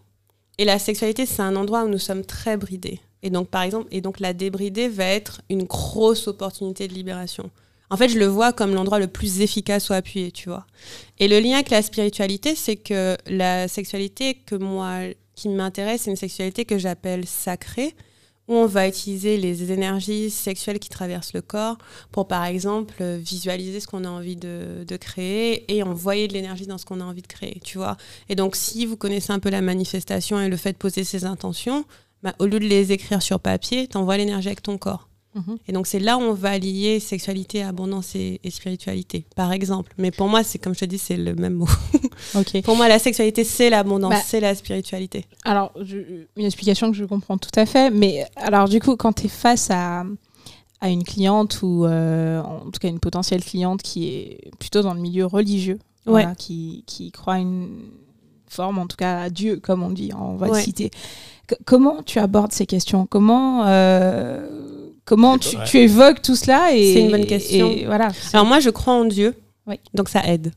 Et 0.58 0.64
la 0.64 0.78
sexualité, 0.78 1.26
c'est 1.26 1.42
un 1.42 1.56
endroit 1.56 1.84
où 1.84 1.88
nous 1.88 1.98
sommes 1.98 2.24
très 2.24 2.56
bridés. 2.56 3.00
Et 3.22 3.30
donc, 3.30 3.48
par 3.48 3.62
exemple, 3.62 3.88
et 3.90 4.00
donc 4.00 4.20
la 4.20 4.32
débrider 4.32 4.88
va 4.88 5.06
être 5.06 5.40
une 5.48 5.64
grosse 5.64 6.28
opportunité 6.28 6.88
de 6.88 6.94
libération. 6.94 7.50
En 7.90 7.96
fait, 7.96 8.08
je 8.08 8.18
le 8.18 8.26
vois 8.26 8.52
comme 8.52 8.74
l'endroit 8.74 8.98
le 8.98 9.06
plus 9.06 9.40
efficace 9.40 9.88
où 9.88 9.92
appuyer, 9.92 10.30
tu 10.30 10.48
vois. 10.48 10.66
Et 11.18 11.28
le 11.28 11.38
lien 11.40 11.54
avec 11.54 11.70
la 11.70 11.82
spiritualité, 11.82 12.54
c'est 12.54 12.76
que 12.76 13.16
la 13.26 13.68
sexualité 13.68 14.34
que 14.34 14.54
moi, 14.54 15.00
qui 15.34 15.48
m'intéresse, 15.48 16.02
c'est 16.02 16.10
une 16.10 16.16
sexualité 16.16 16.64
que 16.64 16.78
j'appelle 16.78 17.26
sacrée, 17.26 17.94
où 18.48 18.54
on 18.54 18.66
va 18.66 18.88
utiliser 18.88 19.36
les 19.36 19.72
énergies 19.72 20.30
sexuelles 20.30 20.78
qui 20.78 20.88
traversent 20.88 21.32
le 21.32 21.40
corps 21.40 21.78
pour, 22.12 22.28
par 22.28 22.44
exemple, 22.44 22.94
euh, 23.00 23.18
visualiser 23.20 23.80
ce 23.80 23.86
qu'on 23.86 24.04
a 24.04 24.08
envie 24.08 24.36
de, 24.36 24.84
créer 25.00 25.64
et 25.74 25.82
envoyer 25.82 26.28
de 26.28 26.34
l'énergie 26.34 26.66
dans 26.66 26.78
ce 26.78 26.84
qu'on 26.84 27.00
a 27.00 27.04
envie 27.04 27.22
de 27.22 27.26
créer, 27.26 27.60
tu 27.64 27.78
vois. 27.78 27.96
Et 28.28 28.36
donc, 28.36 28.54
si 28.54 28.86
vous 28.86 28.96
connaissez 28.96 29.32
un 29.32 29.40
peu 29.40 29.50
la 29.50 29.60
manifestation 29.60 30.40
et 30.40 30.48
le 30.48 30.56
fait 30.56 30.72
de 30.72 30.78
poser 30.78 31.04
ses 31.04 31.24
intentions, 31.24 31.84
bah, 32.22 32.34
au 32.38 32.46
lieu 32.46 32.60
de 32.60 32.66
les 32.66 32.92
écrire 32.92 33.22
sur 33.22 33.40
papier, 33.40 33.88
t'envoies 33.88 34.16
l'énergie 34.16 34.48
avec 34.48 34.62
ton 34.62 34.78
corps. 34.78 35.08
Et 35.66 35.72
donc, 35.72 35.86
c'est 35.88 35.98
là 35.98 36.16
où 36.16 36.20
on 36.20 36.32
va 36.32 36.56
lier 36.58 37.00
sexualité, 37.00 37.62
abondance 37.64 38.14
et, 38.14 38.40
et 38.44 38.50
spiritualité, 38.50 39.26
par 39.34 39.52
exemple. 39.52 39.92
Mais 39.98 40.10
pour 40.12 40.28
moi, 40.28 40.44
c'est 40.44 40.58
comme 40.58 40.74
je 40.74 40.80
te 40.80 40.84
dis, 40.84 40.98
c'est 40.98 41.16
le 41.16 41.34
même 41.34 41.54
mot. 41.54 41.68
Pour 42.64 42.76
moi, 42.76 42.86
la 42.88 42.98
sexualité, 43.00 43.42
c'est 43.44 43.68
l'abondance, 43.70 44.10
Bah, 44.10 44.20
c'est 44.24 44.38
la 44.40 44.54
spiritualité. 44.54 45.24
Alors, 45.44 45.72
je- 45.80 46.26
une 46.36 46.44
explication 46.46 46.90
que 46.90 46.96
je 46.96 47.04
comprends 47.04 47.36
tout 47.38 47.50
à 47.56 47.66
fait, 47.66 47.90
mais 47.90 48.24
alors 48.36 48.68
du 48.68 48.78
coup, 48.80 48.94
quand 48.96 49.12
tu 49.14 49.26
es 49.26 49.28
face 49.28 49.70
à, 49.72 50.04
à 50.80 50.88
une 50.88 51.02
cliente 51.02 51.62
ou 51.62 51.84
euh, 51.84 52.40
en 52.40 52.70
tout 52.70 52.78
cas 52.80 52.88
une 52.88 53.00
potentielle 53.00 53.42
cliente 53.44 53.82
qui 53.82 54.08
est 54.08 54.50
plutôt 54.60 54.82
dans 54.82 54.94
le 54.94 55.00
milieu 55.00 55.26
religieux, 55.26 55.78
voilà, 56.06 56.34
qui, 56.34 56.84
qui 56.86 57.10
croit 57.10 57.38
une 57.38 57.70
forme, 58.46 58.78
en 58.78 58.86
tout 58.86 58.96
cas 58.96 59.22
à 59.22 59.30
Dieu, 59.30 59.56
comme 59.56 59.82
on 59.82 59.90
dit, 59.90 60.10
on 60.16 60.36
va 60.36 60.48
Ouais. 60.48 60.58
le 60.58 60.64
citer. 60.64 60.90
C- 61.50 61.56
comment 61.64 62.02
tu 62.04 62.18
abordes 62.18 62.52
ces 62.52 62.66
questions? 62.66 63.06
Comment, 63.06 63.64
euh, 63.66 64.46
comment 65.04 65.38
tu, 65.38 65.56
Ouais. 65.56 65.64
tu 65.64 65.78
évoques 65.78 66.22
tout 66.22 66.36
cela 66.36 66.74
et, 66.74 66.94
C'est 66.94 67.00
une 67.00 67.10
bonne 67.10 67.26
question. 67.26 67.70
et 67.70 67.84
voilà. 67.86 68.10
Alors 68.32 68.46
moi, 68.46 68.60
je 68.60 68.70
crois 68.70 68.94
en 68.94 69.04
Dieu, 69.04 69.34
Oui. 69.66 69.78
donc 69.94 70.08
ça 70.08 70.22
aide. 70.26 70.52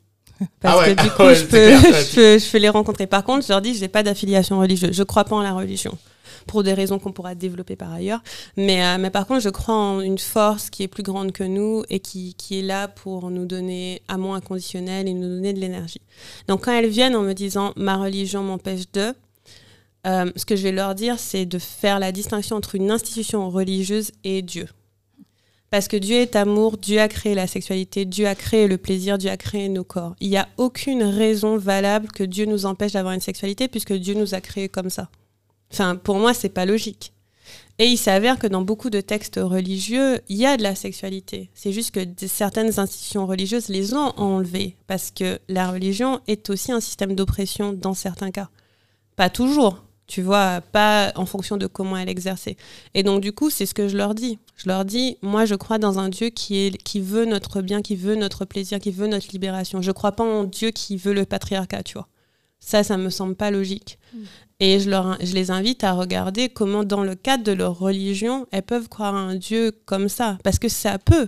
Parce 0.62 0.76
Ah 0.76 0.80
ouais, 0.82 0.96
que 0.96 1.02
du 1.02 1.08
ah 1.12 1.16
coup, 1.16 1.24
ouais, 1.24 1.36
je, 1.36 1.46
peux, 1.46 1.70
je, 1.72 2.16
peux, 2.16 2.38
je 2.40 2.52
peux 2.52 2.58
les 2.60 2.70
rencontrer. 2.70 3.08
Par 3.08 3.24
contre, 3.24 3.46
je 3.46 3.52
leur 3.52 3.62
dis, 3.62 3.74
je 3.74 3.82
n'ai 3.82 3.88
pas 3.88 4.04
d'affiliation 4.04 4.60
religieuse. 4.60 4.92
Je 4.96 5.04
crois 5.04 5.24
pas 5.24 5.36
en 5.36 5.42
la 5.42 5.52
religion, 5.54 5.98
pour 6.46 6.62
des 6.62 6.74
raisons 6.76 7.00
qu'on 7.00 7.12
pourra 7.12 7.34
développer 7.34 7.76
par 7.76 7.92
ailleurs. 7.92 8.22
Mais, 8.56 8.84
euh, 8.86 8.98
mais 9.00 9.10
par 9.10 9.26
contre, 9.26 9.42
je 9.42 9.50
crois 9.50 9.74
en 9.76 10.00
une 10.00 10.20
force 10.20 10.70
qui 10.70 10.84
est 10.84 10.88
plus 10.88 11.02
grande 11.02 11.32
que 11.32 11.44
nous 11.44 11.84
et 11.90 12.00
qui, 12.00 12.36
qui 12.36 12.60
est 12.60 12.62
là 12.62 12.88
pour 12.88 13.32
nous 13.32 13.46
donner 13.46 14.04
amour 14.08 14.36
inconditionnel 14.36 15.08
et 15.08 15.14
nous 15.14 15.28
donner 15.28 15.54
de 15.54 15.60
l'énergie. 15.60 16.02
Donc 16.48 16.66
quand 16.66 16.72
elles 16.72 16.88
viennent 16.90 17.16
en 17.16 17.24
me 17.24 17.34
disant, 17.34 17.74
ma 17.76 17.98
religion 17.98 18.44
m'empêche 18.44 18.84
de... 18.94 19.14
euh, 20.08 20.32
ce 20.36 20.46
que 20.46 20.56
je 20.56 20.63
vais 20.63 20.72
leur 20.72 20.96
dire, 20.96 21.20
c'est 21.20 21.46
de 21.46 21.60
faire 21.60 22.00
la 22.00 22.12
distinction 22.12 22.56
entre 22.56 22.76
une 22.76 22.91
institution 22.91 23.50
religieuse 23.50 24.12
et 24.24 24.41
Dieu. 24.41 24.67
Parce 25.70 25.89
que 25.89 25.98
Dieu 25.98 26.17
est 26.17 26.38
amour, 26.38 26.78
Dieu 26.78 27.02
a 27.02 27.10
créé 27.10 27.36
la 27.36 27.46
sexualité, 27.46 28.06
Dieu 28.06 28.26
a 28.26 28.36
créé 28.36 28.67
le 28.67 28.78
plaisir, 28.78 29.17
Dieu 29.17 29.30
a 29.30 29.36
créé 29.36 29.67
nos 29.67 29.84
corps. 29.84 30.15
Il 30.22 30.30
n'y 30.30 30.38
a 30.38 30.48
aucune 30.56 31.04
raison 31.04 31.58
valable 31.58 32.08
que 32.08 32.24
Dieu 32.24 32.46
nous 32.46 32.65
empêche 32.65 32.93
d'avoir 32.93 33.13
une 33.13 33.20
sexualité 33.20 33.67
puisque 33.67 33.93
Dieu 33.93 34.13
nous 34.13 34.34
a 34.34 34.39
créés 34.39 34.70
comme 34.70 34.89
ça. 34.89 35.10
Enfin, 35.74 35.98
pour 35.98 36.15
moi, 36.20 36.34
c'est 36.34 36.48
pas 36.50 36.65
logique. 36.65 37.12
Et 37.80 37.86
il 37.86 37.98
s'avère 37.98 38.39
que 38.39 38.48
dans 38.48 38.62
beaucoup 38.62 38.89
de 38.89 39.02
textes 39.02 39.39
religieux, 39.41 40.20
il 40.30 40.38
y 40.38 40.46
a 40.46 40.58
de 40.58 40.63
la 40.63 40.74
sexualité. 40.74 41.50
C'est 41.54 41.74
juste 41.74 41.91
que 41.91 42.00
certaines 42.28 42.80
institutions 42.80 43.28
religieuses 43.28 43.67
les 43.67 43.93
ont 43.93 44.13
enlevées 44.17 44.78
parce 44.88 45.12
que 45.12 45.39
la 45.50 45.70
religion 45.70 46.22
est 46.27 46.50
aussi 46.50 46.71
un 46.71 46.79
système 46.79 47.13
d'oppression 47.13 47.73
dans 47.73 47.94
certains 47.94 48.32
cas. 48.32 48.50
Pas 49.15 49.29
toujours, 49.29 49.84
tu 50.08 50.22
vois, 50.22 50.62
pas 50.62 51.12
en 51.16 51.26
fonction 51.26 51.58
de 51.58 51.68
comment 51.68 51.98
elle 51.98 52.10
exercée. 52.10 52.56
Et 52.94 53.04
donc, 53.04 53.22
du 53.22 53.34
coup, 53.34 53.50
c'est 53.50 53.66
ce 53.66 53.74
que 53.74 53.90
je 53.90 53.98
leur 53.98 54.16
dis. 54.16 54.40
Je 54.56 54.68
leur 54.68 54.86
dis, 54.86 55.18
moi, 55.22 55.46
je 55.46 55.56
crois 55.56 55.78
dans 55.78 56.00
un 56.00 56.08
Dieu 56.08 56.30
qui, 56.30 56.58
est, 56.58 56.78
qui 56.82 57.02
veut 57.02 57.26
notre 57.26 57.62
bien, 57.62 57.82
qui 57.82 57.96
veut 57.96 58.16
notre 58.16 58.46
plaisir, 58.46 58.80
qui 58.80 58.92
veut 58.92 59.08
notre 59.08 59.28
libération. 59.34 59.82
Je 59.82 59.92
crois 59.92 60.14
pas 60.14 60.24
en 60.24 60.46
Dieu 60.46 60.72
qui 60.72 60.96
veut 60.96 61.14
le 61.14 61.26
patriarcat, 61.26 61.84
tu 61.84 61.96
vois. 61.96 62.08
Ça, 62.60 62.84
ça 62.84 62.98
me 62.98 63.10
semble 63.10 63.36
pas 63.36 63.52
logique. 63.52 64.00
Et 64.60 64.80
je, 64.80 64.90
leur, 64.90 65.18
je 65.24 65.34
les 65.34 65.52
invite 65.52 65.84
à 65.84 65.92
regarder 65.92 66.50
comment, 66.50 66.84
dans 66.84 67.04
le 67.04 67.16
cadre 67.16 67.44
de 67.44 67.52
leur 67.52 67.78
religion, 67.78 68.48
elles 68.52 68.64
peuvent 68.64 68.90
croire 68.90 69.14
à 69.14 69.20
un 69.20 69.36
Dieu 69.36 69.72
comme 69.86 70.10
ça. 70.10 70.38
Parce 70.44 70.58
que 70.58 70.70
ça 70.70 70.98
peut. 70.98 71.28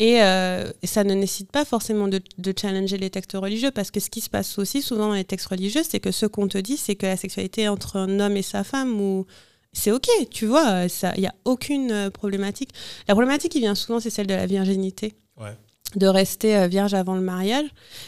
Et, 0.00 0.22
euh, 0.22 0.70
et 0.82 0.86
ça 0.86 1.02
ne 1.02 1.12
nécessite 1.14 1.50
pas 1.50 1.64
forcément 1.64 2.06
de, 2.06 2.20
de 2.38 2.54
challenger 2.56 2.98
les 2.98 3.10
textes 3.10 3.32
religieux, 3.32 3.72
parce 3.72 3.90
que 3.90 3.98
ce 3.98 4.10
qui 4.10 4.20
se 4.20 4.30
passe 4.30 4.58
aussi 4.58 4.80
souvent 4.80 5.08
dans 5.08 5.14
les 5.14 5.24
textes 5.24 5.48
religieux, 5.48 5.82
c'est 5.88 5.98
que 5.98 6.12
ce 6.12 6.26
qu'on 6.26 6.46
te 6.46 6.58
dit, 6.58 6.76
c'est 6.76 6.94
que 6.94 7.06
la 7.06 7.16
sexualité 7.16 7.68
entre 7.68 7.96
un 7.96 8.20
homme 8.20 8.36
et 8.36 8.42
sa 8.42 8.62
femme, 8.62 9.00
ou 9.00 9.26
c'est 9.72 9.90
ok, 9.90 10.06
tu 10.30 10.46
vois, 10.46 10.86
il 11.16 11.20
n'y 11.20 11.26
a 11.26 11.34
aucune 11.44 11.90
euh, 11.90 12.10
problématique. 12.10 12.70
La 13.08 13.14
problématique 13.14 13.52
qui 13.52 13.60
vient 13.60 13.74
souvent, 13.74 13.98
c'est 14.00 14.10
celle 14.10 14.26
de 14.28 14.34
la 14.34 14.46
virginité. 14.46 15.14
Ouais. 15.36 15.56
de 15.96 16.06
rester 16.06 16.56
euh, 16.56 16.66
vierge 16.68 16.94
avant 16.94 17.14
le 17.14 17.20
mariage. 17.20 17.66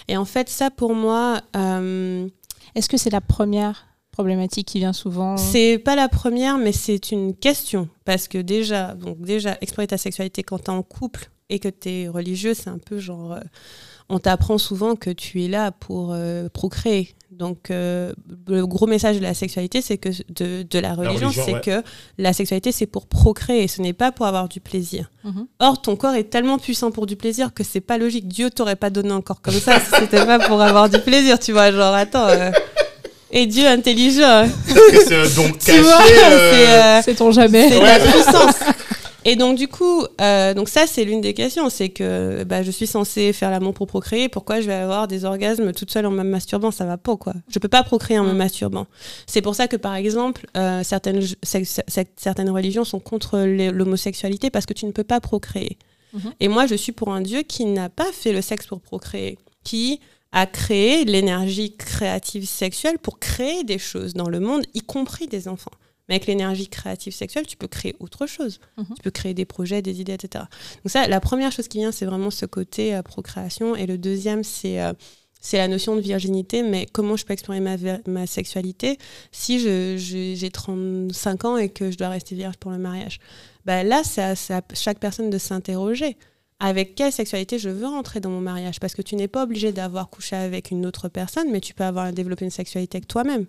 Et 0.09 0.17
en 0.17 0.25
fait, 0.25 0.49
ça 0.49 0.71
pour 0.71 0.95
moi, 0.95 1.41
euh, 1.57 2.29
Est-ce 2.75 2.89
que 2.89 2.97
c'est 2.97 3.11
la 3.11 3.21
première 3.21 3.87
problématique 4.13 4.69
qui 4.69 4.79
vient 4.79 4.93
souvent? 4.93 5.37
C'est 5.37 5.79
pas 5.79 5.97
la 5.97 6.09
première, 6.09 6.59
mais 6.59 6.73
c'est 6.73 7.11
une 7.11 7.35
question. 7.35 7.89
Parce 8.05 8.29
que 8.29 8.39
déjà, 8.39 8.95
donc 8.95 9.21
déjà, 9.21 9.57
explorer 9.61 9.87
ta 9.87 9.99
sexualité 9.99 10.43
quand 10.43 10.59
t'es 10.59 10.71
en 10.71 10.83
couple 10.83 11.31
et 11.51 11.59
que 11.59 11.69
t'es 11.69 12.09
religieux, 12.09 12.55
c'est 12.55 12.71
un 12.71 12.79
peu 12.79 12.99
genre. 12.99 13.33
euh, 13.33 13.41
on 14.13 14.19
t'apprend 14.19 14.59
souvent 14.59 14.97
que 14.97 15.11
tu 15.11 15.45
es 15.45 15.49
là 15.49 15.71
pour 15.71 16.11
euh, 16.13 16.49
procréer. 16.53 17.15
Donc, 17.31 17.71
euh, 17.71 18.13
le 18.49 18.67
gros 18.67 18.89
message 18.89 19.17
de 19.19 19.23
la 19.23 19.35
sexualité, 19.35 19.83
c'est 19.83 19.99
que 19.99 20.09
de, 20.31 20.65
de 20.69 20.79
la 20.81 20.95
religion, 20.95 21.29
religion, 21.29 21.43
c'est 21.47 21.55
ouais. 21.55 21.61
que 21.61 21.83
la 22.19 22.33
sexualité, 22.33 22.73
c'est 22.73 22.87
pour 22.87 23.07
procréer, 23.07 23.69
ce 23.69 23.81
n'est 23.81 23.93
pas 23.93 24.11
pour 24.11 24.27
avoir 24.27 24.49
du 24.49 24.59
plaisir. 24.59 25.11
Mhm. 25.23 25.47
Or, 25.61 25.81
ton 25.81 25.95
corps 25.95 26.15
est 26.17 26.25
tellement 26.25 26.59
puissant 26.59 26.91
pour 26.91 27.07
du 27.07 27.15
plaisir 27.15 27.55
que 27.55 27.63
c'est 27.63 27.81
pas 27.81 27.99
logique. 27.99 28.27
Dieu 28.27 28.51
t'aurait 28.51 28.75
pas 28.75 28.91
donné 28.91 29.13
un 29.13 29.21
corps 29.21 29.41
comme 29.43 29.55
ça 29.55 29.79
si 29.79 29.87
c'était 30.01 30.27
pas 30.27 30.41
pour 30.41 30.61
avoir 30.61 30.89
du 30.89 30.99
plaisir, 30.99 31.39
tu 31.39 31.53
vois. 31.53 31.71
Genre, 31.71 31.95
attends. 31.95 32.27
euh, 32.27 32.51
Et 33.31 33.47
Dieu 33.47 33.69
intelligent. 33.69 34.45
c'est 34.67 35.15
un 35.15 35.29
don 35.37 35.53
Tu 35.53 35.67
caché 35.67 35.79
euh, 35.79 36.53
c'est 36.53 36.69
euh, 36.69 37.03
Sait-on 37.03 37.31
jamais 37.31 37.69
c'est 37.69 37.79
de 37.79 37.85
la 37.85 38.01
puissance. 38.01 38.57
Et 39.25 39.37
donc 39.37 39.59
du 39.59 39.69
coup, 39.69 40.07
euh, 40.21 40.55
donc 40.55 40.69
ça 40.69 40.87
c'est 40.87 41.05
l'une 41.05 41.21
des 41.21 41.35
questions, 41.35 41.69
c'est 41.69 41.91
que 41.91 42.45
bah, 42.45 42.63
je 42.63 42.71
suis 42.71 42.87
censée 42.87 43.33
faire 43.33 43.51
l'amour 43.51 43.75
pour 43.75 43.87
procréer. 43.87 44.29
Pourquoi 44.29 44.61
je 44.61 44.67
vais 44.67 44.75
avoir 44.75 45.09
des 45.09 45.25
orgasmes 45.25 45.73
toute 45.73 45.91
seule 45.91 46.07
en 46.07 46.11
me 46.11 46.23
masturbant? 46.23 46.71
Ça 46.71 46.87
va 46.87 46.97
pas 46.97 47.17
quoi. 47.17 47.35
Je 47.49 47.59
peux 47.59 47.69
pas 47.69 47.83
procréer 47.83 48.19
en 48.19 48.25
me 48.25 48.33
Mm. 48.33 48.37
masturbant. 48.37 48.87
C'est 49.27 49.43
pour 49.43 49.55
ça 49.55 49.69
que 49.69 49.77
par 49.77 49.95
exemple 49.95 50.47
euh, 50.57 50.83
certaines 50.83 51.21
certaines 52.17 52.51
religions 52.51 52.85
sont 52.85 53.01
contre 53.01 53.39
l'homosexualité 53.41 54.51
parce 54.51 54.67
que 54.67 54.73
tu 54.73 54.87
ne 54.87 54.93
peux 54.93 55.05
pas 55.05 55.21
procréer. 55.21 55.77
Mhm. 56.13 56.33
Et 56.41 56.49
moi 56.49 56.67
je 56.67 56.75
suis 56.75 56.93
pour 56.93 57.13
un 57.13 57.21
Dieu 57.21 57.43
qui 57.43 57.67
n'a 57.67 57.89
pas 57.89 58.11
fait 58.13 58.33
le 58.33 58.41
sexe 58.43 58.67
pour 58.67 58.81
procréer, 58.81 59.39
qui 59.65 60.01
a 60.33 60.47
créé 60.47 61.05
l'énergie 61.05 61.77
créative 61.77 62.47
sexuelle 62.49 62.99
pour 62.99 63.19
créer 63.19 63.65
des 63.65 63.79
choses 63.79 64.15
dans 64.15 64.29
le 64.29 64.41
monde, 64.41 64.63
y 64.75 64.81
compris 64.81 65.27
des 65.27 65.49
enfants. 65.49 65.73
Mais 66.11 66.17
avec 66.17 66.27
l'énergie 66.27 66.69
créative 66.69 67.15
sexuelle, 67.15 67.47
tu 67.47 67.57
peux 67.57 67.69
créer 67.69 67.95
autre 68.01 68.27
chose. 68.27 68.61
Mhm. 68.77 68.85
Tu 68.97 69.03
peux 69.03 69.11
créer 69.11 69.33
des 69.33 69.47
projets, 69.47 69.81
des 69.81 70.03
idées, 70.03 70.13
etc. 70.13 70.45
Donc 70.85 70.91
ça, 70.91 71.07
la 71.09 71.21
première 71.21 71.53
chose 71.53 71.69
qui 71.69 71.79
vient, 71.79 71.93
c'est 71.93 72.05
vraiment 72.05 72.31
ce 72.31 72.45
côté 72.45 72.95
euh, 72.95 73.03
procréation. 73.03 73.77
Et 73.77 73.87
le 73.87 73.97
deuxième, 73.97 74.45
c'est 74.45 74.83
euh, 74.83 74.93
c'est 75.41 75.57
la 75.57 75.69
notion 75.69 75.97
de 75.97 76.01
virginité. 76.03 76.63
Mais 76.63 76.85
comment 76.93 77.17
je 77.17 77.25
peux 77.25 77.33
explorer 77.33 77.61
ma, 77.61 77.77
ma 78.07 78.27
sexualité 78.27 78.99
si 79.33 79.59
je- 79.61 79.97
je- 79.97 80.35
j'ai 80.37 80.51
35 80.51 81.45
ans 81.47 81.57
et 81.57 81.71
que 81.71 81.91
je 81.91 81.97
dois 81.97 82.09
rester 82.11 82.35
vierge 82.35 82.57
pour 82.59 82.73
le 82.73 82.79
mariage? 82.79 83.21
Bah 83.65 83.83
Là, 83.85 84.03
c'est 84.05 84.21
à, 84.53 84.59
à 84.59 84.63
chaque 84.75 84.99
personne 84.99 85.31
de 85.31 85.39
s'interroger. 85.39 86.17
Avec 86.59 86.95
quelle 86.95 87.13
sexualité 87.13 87.59
je 87.59 87.71
veux 87.71 87.87
rentrer 87.87 88.21
dans 88.21 88.29
mon 88.29 88.41
mariage? 88.43 88.81
Parce 88.81 88.95
que 88.95 89.01
tu 89.01 89.17
n'es 89.17 89.29
pas 89.29 89.45
obligé 89.45 89.73
d'avoir 89.73 90.11
couché 90.11 90.37
avec 90.37 90.71
une 90.73 90.85
autre 90.85 91.09
personne, 91.09 91.51
mais 91.51 91.61
tu 91.61 91.73
peux 91.73 91.85
avoir 91.85 92.13
développé 92.13 92.45
une 92.45 92.51
sexualité 92.51 92.97
avec 92.99 93.09
toi-même. 93.09 93.47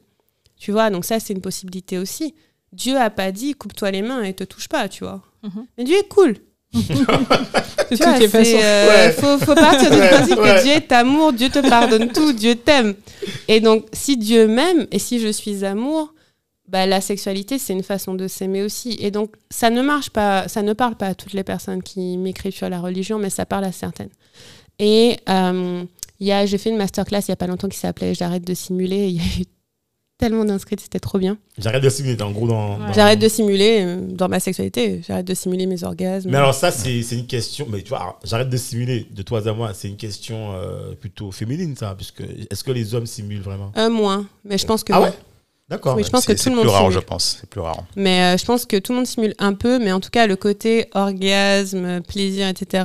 Tu 0.58 0.72
vois, 0.72 0.90
donc 0.92 1.04
ça, 1.06 1.20
c'est 1.20 1.34
une 1.34 1.42
possibilité 1.42 1.98
aussi. 1.98 2.36
Dieu 2.74 2.98
a 2.98 3.10
pas 3.10 3.32
dit 3.32 3.54
coupe-toi 3.54 3.92
les 3.92 4.02
mains 4.02 4.24
et 4.24 4.34
te 4.34 4.44
touche 4.44 4.68
pas, 4.70 4.88
tu 4.90 5.04
vois. 5.04 5.22
Mhm. 5.44 5.66
Mais 5.78 5.84
Dieu 5.84 5.98
est 5.98 6.08
cool. 6.08 6.36
De 6.74 7.98
Tu 7.98 7.98
toutes 7.98 8.08
vois, 8.08 8.30
façons. 8.30 8.58
euh, 8.62 8.88
Ouais. 9.08 9.12
faut, 9.12 9.38
faut 9.40 9.56
partir 9.56 9.92
du 9.92 9.98
principe 9.98 10.38
ouais. 10.40 10.56
que 10.56 10.64
Dieu 10.64 10.72
est 10.72 10.92
amour, 10.94 11.34
Dieu 11.34 11.50
te 11.50 11.60
pardonne 11.68 12.08
tout, 12.14 12.32
Dieu 12.32 12.56
t'aime. 12.56 12.96
Et 13.50 13.60
donc, 13.60 13.86
si 13.92 14.16
Dieu 14.16 14.48
m'aime 14.48 14.88
et 14.92 15.00
si 15.00 15.20
je 15.20 15.28
suis 15.28 15.66
amour, 15.66 16.14
bah, 16.70 16.86
la 16.86 17.02
sexualité, 17.02 17.60
c'est 17.60 17.74
une 17.74 17.84
façon 17.84 18.14
de 18.14 18.30
s'aimer 18.30 18.64
aussi. 18.64 18.96
Et 19.02 19.12
donc, 19.12 19.34
ça 19.50 19.70
ne 19.70 19.82
marche 19.82 20.10
pas, 20.12 20.48
ça 20.48 20.62
ne 20.62 20.72
parle 20.72 20.96
pas 20.96 21.08
à 21.08 21.16
toutes 21.16 21.34
les 21.34 21.44
personnes 21.44 21.84
qui 21.84 22.18
m'écrivent 22.18 22.56
sur 22.56 22.70
la 22.70 22.80
religion, 22.80 23.18
mais 23.20 23.30
ça 23.30 23.46
parle 23.46 23.66
à 23.66 23.74
certaines. 23.74 24.10
Et 24.80 25.18
euh, 25.28 25.84
il 26.22 26.28
y 26.28 26.32
a, 26.32 26.46
j'ai 26.46 26.58
fait 26.58 26.70
une 26.70 26.78
masterclass 26.78 27.20
il 27.28 27.32
n'y 27.32 27.34
a 27.34 27.36
pas 27.36 27.48
longtemps 27.48 27.68
qui 27.68 27.78
s'appelait 27.78 28.14
J'arrête 28.14 28.46
de 28.46 28.54
simuler. 28.54 29.08
Il 29.10 29.16
y 29.18 29.20
a 29.20 29.42
eu 29.42 29.46
tellement 30.22 30.46
d'inscrits, 30.46 30.78
c'était 30.82 31.00
trop 31.00 31.18
bien. 31.18 31.38
J'arrête 31.58 31.84
de 31.84 31.90
simuler, 31.90 32.22
en 32.22 32.32
gros, 32.32 32.48
dans. 32.48 32.78
Ouais. 32.80 32.88
dans- 32.88 32.94
J'arrête 32.94 33.20
de 33.20 33.28
simuler 33.28 33.80
euh, 33.82 33.98
dans 34.08 34.30
ma 34.30 34.40
sexualité, 34.40 35.02
j'arrête 35.06 35.26
de 35.28 35.34
simuler 35.34 35.66
mes 35.66 35.84
orgasmes. 35.84 36.30
Mais 36.30 36.38
alors, 36.38 36.54
ça, 36.54 36.72
c'est 36.72 37.02
c'est 37.04 37.18
une 37.18 37.28
question. 37.28 37.68
Mais 37.70 37.82
tu 37.82 37.90
vois, 37.90 38.18
j'arrête 38.24 38.50
de 38.50 38.58
simuler 38.58 39.06
de 39.12 39.22
toi 39.24 39.46
à 39.48 39.54
moi. 39.54 39.74
C'est 39.74 39.90
une 39.90 39.98
question 39.98 40.54
euh, 40.54 40.94
plutôt 40.94 41.32
féminine, 41.32 41.76
ça. 41.76 41.94
Puisque 41.98 42.22
est-ce 42.50 42.64
que 42.64 42.72
les 42.72 42.96
hommes 42.96 43.06
simulent 43.06 43.42
vraiment? 43.42 43.72
Un 43.76 43.90
moins, 43.90 44.26
mais 44.46 44.58
je 44.58 44.66
pense 44.66 44.84
que 44.86 44.94
Ah 44.94 45.02
ouais? 45.02 45.14
D'accord. 45.70 45.96
Oui, 45.96 46.04
je 46.04 46.10
pense 46.10 46.26
que 46.26 46.34
C'est- 46.34 46.38
tout 46.38 46.44
c'est 46.44 46.50
le 46.50 46.56
monde 46.58 46.66
plus 46.66 46.72
rare, 46.72 46.82
simule. 46.82 46.94
je 46.96 47.00
pense. 47.00 47.38
C'est 47.42 47.50
plus 47.50 47.62
rare. 47.62 47.84
Mais 47.96 48.22
euh, 48.24 48.38
je 48.38 48.46
pense 48.46 48.66
que 48.66 48.78
tout 48.78 48.92
le 48.92 48.98
monde 48.98 49.08
simule 49.08 49.34
un 49.40 49.54
peu, 49.54 49.80
mais 49.80 49.92
en 49.94 50.00
tout 50.02 50.10
cas, 50.10 50.28
le 50.28 50.36
côté 50.36 50.88
orgasme, 50.94 52.02
plaisir, 52.02 52.48
etc., 52.50 52.84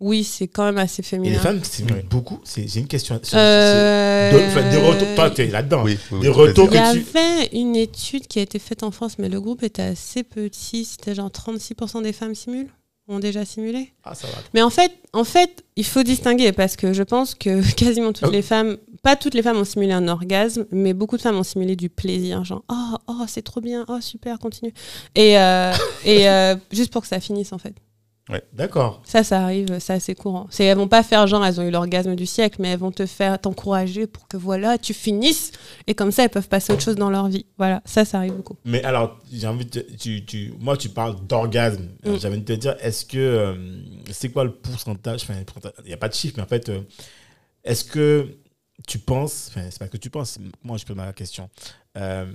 oui, 0.00 0.24
c'est 0.24 0.48
quand 0.48 0.64
même 0.64 0.78
assez 0.78 1.00
Et 1.00 1.04
féminin. 1.04 1.32
les 1.34 1.38
femmes 1.38 1.62
simulent 1.62 1.94
Oui. 1.96 2.02
beaucoup. 2.08 2.40
C'est 2.44 2.66
j'ai 2.66 2.80
une 2.80 2.86
question. 2.88 3.20
Euh, 3.34 4.32
de- 4.32 4.38
enfin, 4.46 4.70
des 4.70 4.76
retours. 4.78 5.08
Toi, 5.14 5.30
tu 5.30 5.42
es 5.42 5.46
là-dedans. 5.48 5.82
Oui, 5.84 5.98
oui, 6.12 6.20
Des 6.20 6.28
retours 6.28 6.68
Il 6.70 6.74
y 6.74 6.78
avait 6.78 7.46
une 7.52 7.76
étude 7.76 8.26
qui 8.26 8.38
a 8.38 8.42
été 8.42 8.58
faite 8.58 8.82
en 8.82 8.90
France, 8.90 9.18
mais 9.18 9.28
le 9.28 9.40
groupe 9.40 9.62
était 9.62 9.82
assez 9.82 10.22
petit. 10.22 10.84
C'était 10.84 11.14
genre 11.14 11.30
36% 11.30 12.02
des 12.02 12.12
femmes 12.12 12.34
simulent, 12.34 12.70
ont 13.08 13.18
déjà 13.18 13.44
simulé. 13.44 13.92
Ah, 14.04 14.14
ça 14.14 14.26
va. 14.28 14.34
Mais 14.54 14.62
en 14.62 14.70
fait, 14.70 14.92
en 15.12 15.24
fait, 15.24 15.64
il 15.76 15.84
faut 15.84 16.02
distinguer 16.02 16.52
parce 16.52 16.76
que 16.76 16.92
je 16.92 17.02
pense 17.02 17.34
que 17.34 17.60
quasiment 17.74 18.12
toutes 18.12 18.28
Ah. 18.28 18.32
les 18.32 18.42
femmes, 18.42 18.76
pas 19.02 19.16
toutes 19.16 19.34
les 19.34 19.42
femmes 19.42 19.56
ont 19.58 19.64
simulé 19.64 19.92
un 19.92 20.08
orgasme, 20.08 20.66
mais 20.70 20.92
beaucoup 20.94 21.16
de 21.16 21.22
femmes 21.22 21.36
ont 21.36 21.42
simulé 21.42 21.74
du 21.76 21.88
plaisir, 21.88 22.44
genre 22.44 22.62
oh 22.70 22.96
oh 23.08 23.24
c'est 23.26 23.42
trop 23.42 23.60
bien, 23.60 23.84
oh 23.88 24.00
super, 24.00 24.38
continue. 24.38 24.72
Et 25.14 25.38
euh, 25.38 25.72
et 26.04 26.28
euh, 26.28 26.54
juste 26.70 26.92
pour 26.92 27.02
que 27.02 27.08
ça 27.08 27.18
finisse 27.20 27.52
en 27.52 27.58
fait. 27.58 27.74
D'accord. 28.52 29.02
Ça, 29.04 29.24
ça 29.24 29.42
arrive, 29.42 29.78
c'est 29.80 29.92
assez 29.92 30.14
courant. 30.14 30.46
C'est 30.50 30.64
elles 30.64 30.76
vont 30.76 30.88
pas 30.88 31.02
faire 31.02 31.26
genre 31.26 31.44
elles 31.44 31.60
ont 31.60 31.64
eu 31.64 31.70
l'orgasme 31.70 32.14
du 32.14 32.26
siècle, 32.26 32.56
mais 32.60 32.68
elles 32.68 32.78
vont 32.78 32.92
te 32.92 33.06
faire 33.06 33.40
t'encourager 33.40 34.06
pour 34.06 34.28
que 34.28 34.36
voilà 34.36 34.78
tu 34.78 34.94
finisses 34.94 35.52
et 35.86 35.94
comme 35.94 36.12
ça 36.12 36.24
elles 36.24 36.30
peuvent 36.30 36.48
passer 36.48 36.72
à 36.72 36.74
autre 36.74 36.84
chose 36.84 36.96
dans 36.96 37.10
leur 37.10 37.28
vie. 37.28 37.46
Voilà, 37.58 37.82
ça, 37.84 38.04
ça 38.04 38.18
arrive 38.18 38.34
beaucoup. 38.34 38.56
Mais 38.64 38.82
alors, 38.84 39.18
j'ai 39.32 39.46
envie 39.46 39.64
de. 39.64 39.80
te- 39.80 39.96
Tu, 39.96 40.24
tu, 40.24 40.52
moi, 40.60 40.76
tu 40.76 40.88
parles 40.88 41.16
d'orgasme. 41.26 41.88
Euh, 42.06 42.14
Mm. 42.14 42.18
J'avais 42.20 42.34
envie 42.36 42.44
de 42.44 42.54
te 42.54 42.58
dire, 42.60 42.76
est-ce 42.80 43.04
que. 43.04 43.18
euh, 43.18 43.54
c'est 44.10 44.30
quoi 44.30 44.44
le 44.44 44.52
pourcentage? 44.52 45.22
Enfin, 45.24 45.34
il 45.84 45.86
n'y 45.86 45.92
a 45.92 45.96
pas 45.96 46.08
de 46.08 46.14
chiffre, 46.14 46.34
mais 46.36 46.42
en 46.42 46.46
fait, 46.46 46.68
euh, 46.68 46.80
est-ce 47.64 47.84
que 47.84 48.28
tu 48.86 48.98
penses. 48.98 49.48
Enfin, 49.50 49.66
c'est 49.70 49.78
pas 49.78 49.88
que 49.88 49.96
tu 49.96 50.08
penses, 50.10 50.38
moi, 50.62 50.76
je 50.78 50.84
pose 50.84 50.96
ma 50.96 51.12
question. 51.12 51.48
Euh, 51.98 52.26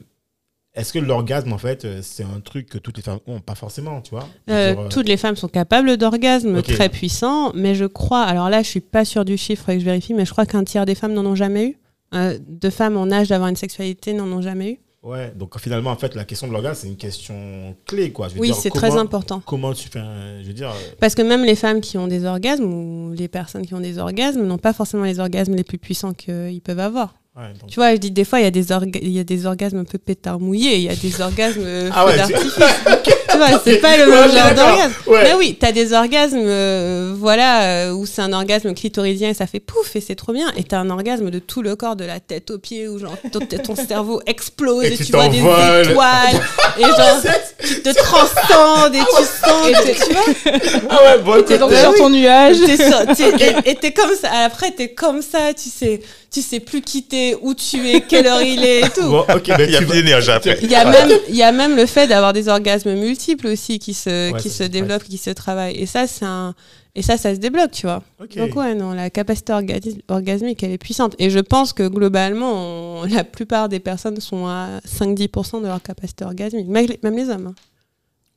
est-ce 0.75 0.93
que 0.93 0.99
l'orgasme, 0.99 1.51
en 1.53 1.57
fait, 1.57 1.85
euh, 1.85 1.99
c'est 2.01 2.23
un 2.23 2.39
truc 2.43 2.67
que 2.69 2.77
toutes 2.77 2.97
les 2.97 3.03
femmes 3.03 3.19
ont? 3.27 3.39
Pas 3.39 3.55
forcément, 3.55 4.01
tu 4.01 4.11
vois 4.11 4.27
Euh, 4.49 4.73
dire, 4.73 4.81
euh, 4.83 4.87
toutes 4.89 5.07
les 5.07 5.17
femmes 5.17 5.35
sont 5.35 5.47
capables 5.47 5.97
d'orgasmes 5.97 6.55
Ok. 6.57 6.65
très 6.73 6.89
puissants, 6.89 7.51
mais 7.53 7.75
je 7.75 7.85
crois, 7.85 8.21
alors 8.23 8.49
là 8.49 8.61
je 8.63 8.67
suis 8.69 8.81
pas 8.81 9.05
sûre 9.05 9.25
du 9.25 9.37
chiffre 9.37 9.69
et 9.69 9.75
que 9.75 9.79
je 9.79 9.85
vérifie, 9.85 10.13
mais 10.13 10.25
je 10.25 10.31
crois 10.31 10.45
qu'un 10.45 10.63
tiers 10.63 10.85
des 10.85 10.95
femmes 10.95 11.13
n'en 11.13 11.25
ont 11.25 11.35
jamais 11.35 11.65
eu. 11.67 11.77
Euh, 12.13 12.37
de 12.47 12.69
femmes 12.69 12.97
en 12.97 13.11
âge 13.11 13.29
d'avoir 13.29 13.49
une 13.49 13.55
sexualité 13.55 14.13
n'en 14.13 14.27
ont 14.27 14.41
jamais 14.41 14.71
eu. 14.73 14.79
Ouais, 15.03 15.31
donc 15.35 15.59
finalement, 15.59 15.91
en 15.91 15.95
fait, 15.97 16.15
la 16.15 16.23
question 16.25 16.47
de 16.47 16.51
l'orgasme, 16.53 16.81
c'est 16.81 16.87
une 16.87 16.97
question 16.97 17.75
clé, 17.85 18.11
quoi. 18.11 18.27
Je 18.27 18.33
veux 18.35 18.39
Oui, 18.39 18.51
c'est 18.59 18.71
très 18.71 18.97
important. 18.97 19.39
Comment 19.45 19.71
tu 19.73 19.87
fais 19.87 19.99
un- 19.99 20.41
Je 20.41 20.47
veux 20.47 20.53
dire. 20.53 20.71
Parce 20.99 21.13
que 21.13 21.21
même 21.21 21.43
les 21.43 21.55
femmes 21.55 21.79
qui 21.81 21.97
ont 21.99 22.07
des 22.07 22.25
orgasmes 22.25 22.63
ou 22.63 23.13
les 23.13 23.27
personnes 23.27 23.67
qui 23.67 23.75
ont 23.75 23.79
des 23.79 23.99
orgasmes 23.99 24.41
n'ont 24.43 24.57
pas 24.57 24.73
forcément 24.73 25.03
les 25.03 25.19
orgasmes 25.19 25.53
les 25.53 25.63
plus 25.63 25.77
puissants 25.77 26.13
qu'ils 26.13 26.59
peuvent 26.63 26.79
avoir. 26.79 27.13
Ouais, 27.37 27.43
donc- 27.59 27.69
Tu 27.69 27.75
vois, 27.75 27.91
je 27.91 27.97
dis 27.97 28.11
des 28.11 28.23
fois, 28.25 28.39
il 28.39 28.43
y, 28.43 28.47
a 28.47 28.51
des 28.51 28.67
orga- 28.71 28.99
il 29.01 29.09
y 29.11 29.19
a 29.19 29.23
des 29.23 29.45
orgasmes 29.45 29.77
un 29.79 29.83
peu 29.85 29.97
pétard 29.97 30.39
mouillé, 30.39 30.75
il 30.75 30.81
y 30.83 30.89
a 30.89 30.95
des 30.95 31.21
orgasmes 31.21 31.63
euh, 31.65 31.89
Ah 31.93 32.05
ouais, 32.05 32.15
d'artifice. 32.17 32.53
tu 33.31 33.37
vois, 33.37 33.59
c'est 33.63 33.77
pas 33.77 33.97
le 33.97 34.05
même 34.09 34.31
genre 34.31 34.53
d'orgasme. 34.55 34.93
Ouais. 35.07 35.23
Mais 35.23 35.33
oui, 35.33 35.57
t'as 35.59 35.71
des 35.73 35.91
orgasmes, 35.93 36.37
euh, 36.41 37.13
voilà, 37.17 37.63
euh, 37.63 37.91
où 37.93 38.05
c'est 38.05 38.21
un 38.21 38.31
orgasme 38.33 38.73
clitoridien 38.73 39.29
et 39.29 39.33
ça 39.33 39.47
fait 39.47 39.59
pouf 39.59 39.95
et 39.95 40.01
c'est 40.01 40.15
trop 40.15 40.31
bien. 40.33 40.51
Et 40.55 40.63
t'as 40.63 40.79
un 40.79 40.89
orgasme 40.89 41.29
de 41.29 41.39
tout 41.39 41.61
le 41.61 41.75
corps, 41.75 41.95
de 41.95 42.05
la 42.05 42.19
tête 42.19 42.51
aux 42.51 42.57
pieds, 42.59 42.87
où 42.87 42.97
genre 42.99 43.17
ton, 43.31 43.39
ton 43.39 43.75
cerveau 43.75 44.21
explose 44.25 44.85
Et 44.85 44.93
et, 44.93 44.97
tu 44.97 45.05
tu 45.05 45.11
vois 45.11 45.27
des 45.27 45.39
étoiles. 45.39 46.39
et 46.79 46.83
genre, 46.83 47.21
tu 47.59 47.81
te 47.81 47.93
transcendes 47.93 48.95
et 48.95 48.99
tu 48.99 49.23
sens, 49.45 49.67
que- 49.67 50.05
tu 50.05 50.13
vois. 50.13 50.85
Ah 50.89 50.99
ouais, 51.03 51.21
bon, 51.23 51.43
T'es 51.43 51.57
donc 51.57 51.73
sur 51.73 51.91
oui. 51.91 51.97
ton 51.97 52.09
nuage. 52.09 52.57
T'es 52.65 52.77
sur- 52.77 53.05
t'es- 53.15 53.45
et- 53.65 53.71
Et 53.71 53.75
t'es 53.75 53.91
comme 53.91 54.15
ça. 54.15 54.29
Après, 54.45 54.71
t'es 54.71 54.89
comme 54.93 55.21
ça. 55.21 55.53
Tu 55.53 55.69
sais, 55.69 56.01
tu 56.31 56.41
sais 56.41 56.59
plus 56.59 56.81
qui 56.81 57.03
où 57.41 57.55
tu 57.55 57.87
es, 57.89 58.01
quelle 58.01 58.27
heure 58.27 58.41
il 58.43 58.63
est 58.63 58.81
et 58.81 58.89
tout. 58.89 59.09
Bon, 59.09 59.21
ok, 59.21 59.47
ben, 59.47 59.61
Il 59.61 59.71
y 59.71 59.75
a 59.75 59.79
tu 59.79 59.85
après. 60.29 60.59
Il 60.61 60.69
y, 60.69 60.75
a 60.75 60.85
même, 60.85 61.09
il 61.29 61.35
y 61.35 61.41
a 61.43 61.51
même 61.51 61.75
le 61.75 61.85
fait 61.87 62.05
d'avoir 62.07 62.33
des 62.33 62.47
orgasmes 62.47 62.93
multiples 62.93 63.47
aussi 63.47 63.79
qui 63.79 63.93
se, 63.95 64.31
Ouais, 64.31 64.39
qui 64.39 64.49
ça, 64.49 64.65
se 64.65 64.69
développent, 64.69 65.03
qui 65.03 65.17
se 65.17 65.31
travaillent. 65.31 65.75
Et 65.77 65.85
ça, 65.87 66.05
c'est 66.05 66.25
un. 66.25 66.53
Et 66.97 67.01
ça, 67.01 67.17
ça 67.17 67.33
se 67.35 67.39
débloque, 67.39 67.71
tu 67.71 67.87
vois. 67.87 68.03
Donc, 68.37 68.55
ouais, 68.55 68.73
non, 68.75 68.93
la 68.93 69.09
capacité 69.09 69.51
orga- 69.51 69.81
orgasmique, 70.07 70.63
elle 70.63 70.71
est 70.71 70.77
puissante. 70.77 71.13
Et 71.19 71.29
je 71.29 71.39
pense 71.39 71.73
que 71.73 71.87
globalement, 71.89 73.01
on- 73.01 73.05
la 73.05 73.23
plupart 73.25 73.67
des 73.67 73.79
personnes 73.81 74.21
sont 74.21 74.45
à 74.47 74.79
5-10% 74.85 75.59
de 75.61 75.67
leur 75.67 75.81
capacité 75.81 76.23
orgasmique. 76.23 76.67
Même 76.67 76.85
les, 76.87 76.99
même 77.03 77.17
les 77.17 77.29
hommes. 77.29 77.47
hein. 77.47 77.55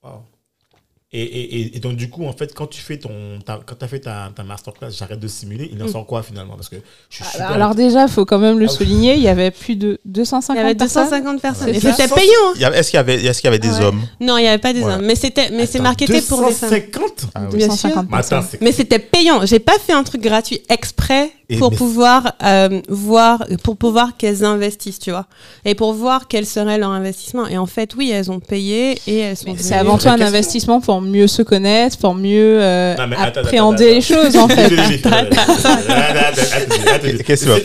Wow. 0.02 0.22
Et, 1.10 1.22
et, 1.22 1.76
et- 1.76 1.80
donc, 1.80 1.96
du 1.96 2.10
coup, 2.10 2.26
en 2.26 2.34
fait, 2.34 2.52
quand 2.54 2.66
tu 2.66 2.82
fais 2.82 2.98
ton, 2.98 3.38
ta- 3.42 3.60
quand 3.64 3.82
as 3.82 3.88
fait 3.88 4.00
ta, 4.00 4.30
ta 4.36 4.42
masterclass, 4.44 4.90
j'arrête 4.90 5.18
de 5.18 5.26
simuler, 5.26 5.70
il 5.72 5.82
en 5.82 5.86
Mm. 5.86 5.92
sort 5.92 6.06
quoi 6.06 6.22
finalement? 6.22 6.54
Parce 6.54 6.68
que 6.68 6.76
je 7.08 7.16
suis 7.16 7.24
super. 7.24 7.50
Alors 7.50 7.74
déjà, 7.74 8.02
il 8.02 8.08
faut 8.10 8.26
quand 8.26 8.38
même 8.38 8.58
le 8.58 8.66
Ah 8.66 8.68
souligner, 8.68 9.14
il 9.14 9.22
y 9.22 9.28
avait 9.28 9.50
plus 9.50 9.76
de 9.76 9.98
250 10.04 10.54
Il 10.54 10.60
y 10.60 10.64
avait 10.66 10.74
personnes. 10.74 11.04
250 11.04 11.40
personnes. 11.40 11.72
Ça. 11.80 11.92
c'était 11.94 12.14
payant. 12.14 12.32
hein. 12.62 12.72
Est-ce 12.74 12.90
qu'il 12.90 12.98
y 12.98 13.00
avait, 13.00 13.24
est-ce 13.24 13.40
qu'il 13.40 13.48
y 13.48 13.54
avait 13.54 13.58
des 13.58 13.70
Ouais. 13.78 13.84
hommes? 13.84 14.02
Non, 14.20 14.36
il 14.36 14.42
n'y 14.42 14.48
avait 14.48 14.58
pas 14.58 14.74
des 14.74 14.80
Voilà. 14.80 14.96
hommes. 14.96 15.06
Mais 15.06 15.14
c'était, 15.14 15.48
mais 15.50 15.64
c'est 15.64 15.80
marketé 15.80 16.20
pour 16.20 16.46
des 16.46 16.52
femmes. 16.52 16.68
250 16.70 17.26
Ah 17.34 17.40
oui. 17.50 17.56
Bien 17.56 17.68
250 17.68 17.94
Mais 18.10 18.18
attends, 18.18 18.28
personnes. 18.28 18.48
c'est 18.50 18.60
Mais 18.60 18.72
c'était 18.72 18.98
payant. 18.98 19.46
J'ai 19.46 19.60
pas 19.60 19.78
fait 19.78 19.94
un 19.94 20.04
truc 20.04 20.20
gratuit 20.20 20.60
exprès 20.68 21.30
Et 21.50 21.56
pour 21.56 21.70
mais- 21.70 21.78
pouvoir 21.78 22.34
euh, 22.44 22.82
voir, 22.90 23.42
pour 23.64 23.78
pouvoir 23.78 24.18
qu'elles 24.18 24.44
investissent, 24.44 24.98
tu 24.98 25.10
vois, 25.10 25.24
et 25.64 25.74
pour 25.74 25.94
voir 25.94 26.28
quel 26.28 26.44
serait 26.44 26.76
leur 26.76 26.90
investissement. 26.90 27.46
Et 27.46 27.56
en 27.56 27.64
fait, 27.64 27.94
oui, 27.96 28.10
elles 28.10 28.30
ont 28.30 28.38
payé 28.38 28.98
et 29.06 29.16
elles 29.20 29.36
sont. 29.36 29.54
C'est 29.58 29.74
avant 29.74 29.96
tout 29.96 30.08
un 30.10 30.20
investissement 30.20 30.82
pour 30.82 31.00
mieux 31.00 31.26
se 31.26 31.40
connaître, 31.40 31.96
pour 31.96 32.14
mieux 32.14 32.58
euh, 32.60 32.94
Non, 32.96 33.06
mais 33.06 33.16
attends, 33.16 33.40
appréhender 33.40 33.84
attends, 33.86 33.94
les 33.94 34.00
choses 34.02 34.36
en 34.36 34.46
fait. 34.48 34.68
Faire 34.68 34.90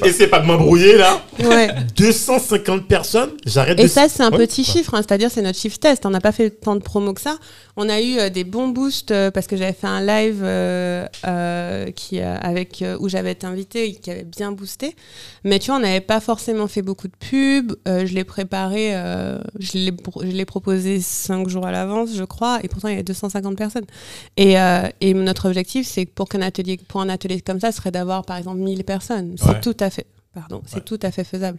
Essaye 0.05 0.27
pas 0.27 0.39
de 0.39 0.45
m'embrouiller 0.45 0.97
là. 0.97 1.21
Ouais. 1.43 1.69
250 1.97 2.87
personnes, 2.87 3.31
j'arrête 3.45 3.77
de. 3.77 3.83
Et 3.83 3.87
ça, 3.87 4.07
c'est 4.07 4.23
un 4.23 4.31
Ouais, 4.31 4.37
petit 4.37 4.61
ouais. 4.61 4.67
chiffre, 4.67 4.93
hein, 4.95 5.01
c'est-à-dire 5.05 5.29
c'est 5.29 5.41
notre 5.41 5.59
chiffre 5.59 5.77
test. 5.77 6.05
On 6.05 6.09
n'a 6.09 6.21
pas 6.21 6.31
fait 6.31 6.49
tant 6.51 6.75
de 6.75 6.81
promos 6.81 7.13
que 7.13 7.21
ça. 7.21 7.35
On 7.75 7.89
a 7.89 7.99
eu 8.01 8.19
euh, 8.19 8.29
des 8.29 8.43
bons 8.43 8.67
boosts 8.67 9.11
euh, 9.11 9.31
parce 9.31 9.47
que 9.47 9.57
j'avais 9.57 9.73
fait 9.73 9.87
un 9.87 10.01
live 10.05 10.41
euh, 10.43 11.05
euh, 11.27 11.89
qui, 11.91 12.19
euh, 12.19 12.35
avec, 12.41 12.81
euh, 12.81 12.97
où 12.99 13.09
j'avais 13.09 13.31
été 13.31 13.47
invitée 13.47 13.72
et 13.79 13.95
qui 13.95 14.11
avait 14.11 14.23
bien 14.23 14.51
boosté. 14.51 14.95
Mais 15.43 15.59
tu 15.59 15.67
vois, 15.67 15.77
on 15.77 15.79
n'avait 15.81 16.01
pas 16.01 16.19
forcément 16.19 16.67
fait 16.67 16.81
beaucoup 16.81 17.07
de 17.07 17.15
pubs. 17.17 17.75
Euh, 17.87 18.05
je 18.05 18.13
l'ai 18.13 18.23
préparé, 18.23 18.95
euh, 18.95 19.39
je 19.59 19.77
l'ai 19.77 19.91
pro- 19.91 20.23
proposé 20.47 20.99
cinq 21.01 21.47
jours 21.49 21.65
à 21.65 21.71
l'avance, 21.71 22.09
je 22.15 22.23
crois, 22.23 22.59
et 22.63 22.67
pourtant 22.67 22.87
il 22.87 22.91
y 22.91 22.93
avait 22.95 23.03
250 23.03 23.55
personnes. 23.57 23.85
Et, 24.37 24.59
euh, 24.59 24.87
et 25.01 25.13
notre 25.13 25.47
objectif, 25.47 25.87
c'est 25.87 26.05
pour 26.05 26.29
qu'un 26.29 26.41
atelier, 26.41 26.77
pour 26.87 27.01
un 27.01 27.09
atelier 27.09 27.41
comme 27.41 27.59
ça, 27.59 27.71
serait 27.71 27.91
d'avoir 27.91 28.25
par 28.25 28.37
exemple 28.37 28.57
1000 28.59 28.83
personnes. 28.83 29.35
C'est 29.37 29.47
Ouais. 29.49 29.61
tout 29.61 29.75
à 29.79 29.89
fait, 29.89 30.05
pardon, 30.33 30.61
c'est 30.65 30.75
Ouais. 30.77 30.81
tout 30.81 30.99
à 31.01 31.11
fait 31.11 31.23
faisable. 31.23 31.57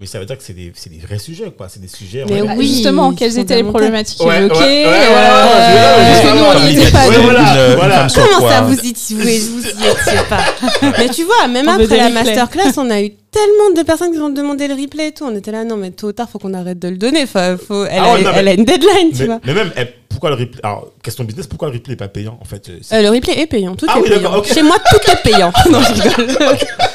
Mais 0.00 0.06
ça 0.06 0.20
veut 0.20 0.26
dire 0.26 0.38
que 0.38 0.44
c'est 0.44 0.52
des, 0.52 0.72
c'est 0.76 0.90
des 0.90 0.98
vrais 1.04 1.18
sujets, 1.18 1.50
quoi. 1.50 1.68
C'est 1.68 1.80
des 1.80 1.88
sujets. 1.88 2.24
Mais 2.28 2.40
oui, 2.40 2.68
justement, 2.68 3.12
quelles 3.12 3.36
étaient 3.36 3.56
les 3.56 3.64
problématiques 3.64 4.20
Ouais, 4.24 4.44
évoquées 4.44 4.60
ouais, 4.60 4.84
ouais, 4.84 4.90
ouais, 4.90 4.94
euh, 4.94 5.96
ouais, 5.98 6.04
Parce 6.06 6.20
que 6.20 6.38
nous, 6.38 6.44
on 6.44 6.66
n'y 6.68 6.78
était 6.80 6.90
pas. 6.92 7.08
voilà, 7.20 7.74
voilà. 7.74 8.06
Comment 8.14 8.38
quoi 8.38 8.50
ça 8.52 8.60
vous 8.60 8.74
y 8.78 8.92
vous, 8.92 9.56
vous 9.56 9.66
y 9.66 9.70
étiez 9.70 10.22
pas 10.28 10.44
Mais 10.98 11.08
tu 11.08 11.24
vois, 11.24 11.48
même 11.48 11.66
On 11.68 11.72
après 11.82 11.96
la 11.96 12.10
masterclass, 12.10 12.74
on 12.76 12.88
a 12.90 13.02
eu 13.02 13.10
tellement 13.32 13.74
de 13.76 13.82
personnes 13.82 14.12
qui 14.12 14.18
ont 14.20 14.28
demandé 14.28 14.68
le 14.68 14.74
replay 14.74 15.08
et 15.08 15.12
tout. 15.12 15.24
On 15.24 15.34
était 15.34 15.50
là, 15.50 15.64
non, 15.64 15.76
mais 15.76 15.90
tôt 15.90 16.06
ou 16.08 16.12
tard, 16.12 16.28
faut 16.30 16.38
qu'on 16.38 16.54
arrête 16.54 16.78
de 16.78 16.88
le 16.90 16.96
donner. 16.96 17.24
Enfin, 17.24 17.56
faut, 17.56 17.84
elle, 17.84 18.00
Ah 18.00 18.10
a, 18.10 18.14
ouais, 18.14 18.22
non, 18.22 18.30
elle 18.36 18.44
mais- 18.44 18.50
a 18.52 18.54
une 18.54 18.64
deadline, 18.64 19.10
tu 19.12 19.18
Mais, 19.22 19.26
vois. 19.26 19.40
mais 19.44 19.54
même, 19.54 19.72
pourquoi 20.08 20.30
le 20.30 20.36
replay 20.36 20.60
Alors, 20.62 20.92
question 21.02 21.24
business, 21.24 21.48
pourquoi 21.48 21.68
le 21.70 21.74
replay 21.74 21.92
n'est 21.94 21.96
pas 21.96 22.06
payant 22.08 22.38
en 22.40 22.44
fait 22.44 22.68
euh, 22.68 22.78
Euh, 22.92 23.02
le 23.02 23.10
replay 23.10 23.38
est 23.40 23.46
payant, 23.46 23.74
tout 23.74 23.86
Ah 23.88 23.98
est 23.98 24.02
oui, 24.02 24.08
payant. 24.10 24.42
Chez 24.44 24.62
moi, 24.62 24.76
tout 24.78 25.10
est 25.10 25.22
payant. 25.28 25.52
non, 25.70 25.80
je 25.82 25.92
rigole. 26.02 26.36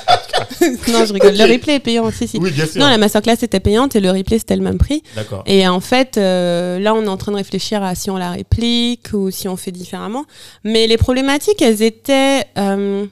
non, 0.91 1.05
je 1.05 1.13
rigole. 1.13 1.35
Le 1.35 1.43
replay 1.51 1.75
est 1.75 1.79
payant, 1.79 2.09
si, 2.11 2.27
si. 2.27 2.37
Oui, 2.37 2.51
bien 2.51 2.65
sûr. 2.65 2.81
Non, 2.81 2.87
la 2.87 2.97
masterclass 2.97 3.37
était 3.41 3.59
payante 3.59 3.95
et 3.95 3.99
le 3.99 4.11
replay 4.11 4.39
c'était 4.39 4.55
le 4.55 4.63
même 4.63 4.77
prix. 4.77 5.03
D'accord. 5.15 5.43
Et 5.45 5.67
en 5.67 5.79
fait, 5.79 6.17
euh, 6.17 6.79
là, 6.79 6.93
on 6.93 7.03
est 7.03 7.07
en 7.07 7.17
train 7.17 7.31
de 7.31 7.37
réfléchir 7.37 7.83
à 7.83 7.95
si 7.95 8.09
on 8.09 8.17
la 8.17 8.31
réplique 8.31 9.09
ou 9.13 9.31
si 9.31 9.47
on 9.47 9.57
fait 9.57 9.71
différemment. 9.71 10.25
Mais 10.63 10.87
les 10.87 10.97
problématiques, 10.97 11.61
elles 11.61 11.81
étaient. 11.81 12.45
euh, 12.57 13.05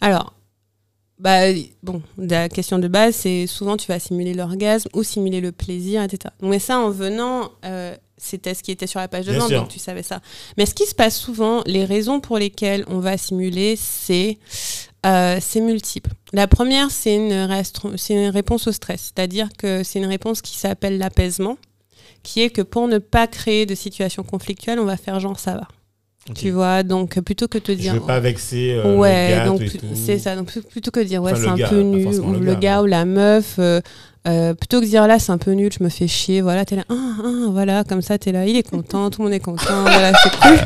alors, 0.00 0.34
bah, 1.18 1.52
bon, 1.84 2.02
la 2.18 2.48
question 2.48 2.80
de 2.80 2.88
base, 2.88 3.14
c'est 3.14 3.46
souvent 3.46 3.76
tu 3.76 3.86
vas 3.86 4.00
simuler 4.00 4.34
l'orgasme 4.34 4.88
ou 4.92 5.04
simuler 5.04 5.40
le 5.40 5.52
plaisir, 5.52 6.02
etc. 6.02 6.34
Mais 6.40 6.58
ça, 6.58 6.80
en 6.80 6.90
venant, 6.90 7.52
euh, 7.64 7.94
c'était 8.16 8.54
ce 8.54 8.62
qui 8.64 8.72
était 8.72 8.88
sur 8.88 8.98
la 8.98 9.06
page 9.06 9.26
de 9.26 9.32
vente, 9.32 9.50
donc 9.52 9.68
tu 9.68 9.78
savais 9.78 10.02
ça. 10.02 10.20
Mais 10.58 10.66
ce 10.66 10.74
qui 10.74 10.84
se 10.84 10.94
passe 10.96 11.16
souvent, 11.16 11.62
les 11.64 11.84
raisons 11.84 12.18
pour 12.18 12.38
lesquelles 12.38 12.84
on 12.88 12.98
va 12.98 13.16
simuler, 13.18 13.76
c'est 13.76 14.38
euh, 15.06 15.38
c'est 15.40 15.60
multiple. 15.60 16.10
La 16.32 16.46
première, 16.46 16.90
c'est 16.90 17.14
une, 17.14 17.32
réponse 18.30 18.66
au 18.68 18.72
stress, 18.72 19.12
c'est-à-dire 19.14 19.48
que 19.58 19.82
c'est 19.82 19.98
une 19.98 20.06
réponse 20.06 20.42
qui 20.42 20.56
s'appelle 20.56 20.98
l'apaisement, 20.98 21.58
qui 22.22 22.40
est 22.42 22.50
que 22.50 22.62
pour 22.62 22.86
ne 22.88 22.98
pas 22.98 23.26
créer 23.26 23.66
de 23.66 23.74
situation 23.74 24.22
conflictuelle, 24.22 24.78
on 24.78 24.84
va 24.84 24.96
faire 24.96 25.18
genre 25.20 25.38
ça 25.38 25.54
va. 25.54 25.68
Tu 26.36 26.50
vois, 26.52 26.84
donc 26.84 27.18
plutôt 27.20 27.48
que 27.48 27.58
te 27.58 27.72
Je 27.72 27.76
dire. 27.78 27.94
veux 27.94 28.00
pas 28.00 28.20
vexer 28.20 28.74
euh, 28.74 28.96
ouais, 28.96 29.30
le 29.30 29.36
gars, 29.38 29.44
donc 29.46 29.62
c'est 29.96 30.20
ça. 30.20 30.36
Donc 30.36 30.50
plu- 30.52 30.62
plutôt 30.62 30.92
que 30.92 31.00
de 31.00 31.04
dire 31.04 31.20
ouais, 31.20 31.32
Enfin, 31.32 31.40
c'est 31.42 31.48
un 31.48 31.56
gars, 31.56 31.68
peu 31.68 31.80
nul, 31.82 32.06
ou 32.20 32.32
le 32.34 32.54
gars, 32.54 32.76
mais- 32.76 32.82
ou 32.84 32.86
la 32.86 33.04
meuf. 33.04 33.56
euh, 33.58 33.80
euh, 34.28 34.54
plutôt 34.54 34.78
que 34.78 34.84
de 34.84 34.90
dire 34.90 35.06
là 35.08 35.18
c'est 35.18 35.32
un 35.32 35.38
peu 35.38 35.50
nul, 35.52 35.70
je 35.76 35.82
me 35.82 35.88
fais 35.88 36.06
chier, 36.06 36.40
voilà, 36.42 36.64
t'es 36.64 36.76
là, 36.76 36.84
ah, 36.88 36.94
ah, 36.94 37.28
voilà, 37.50 37.82
comme 37.84 38.02
ça 38.02 38.18
t'es 38.18 38.30
là, 38.30 38.46
il 38.46 38.56
est 38.56 38.68
content, 38.68 39.10
tout 39.10 39.20
le 39.20 39.24
monde 39.28 39.34
est 39.34 39.40
content, 39.40 39.64
voilà, 39.82 40.12
c'est 40.22 40.30
cool. 40.30 40.58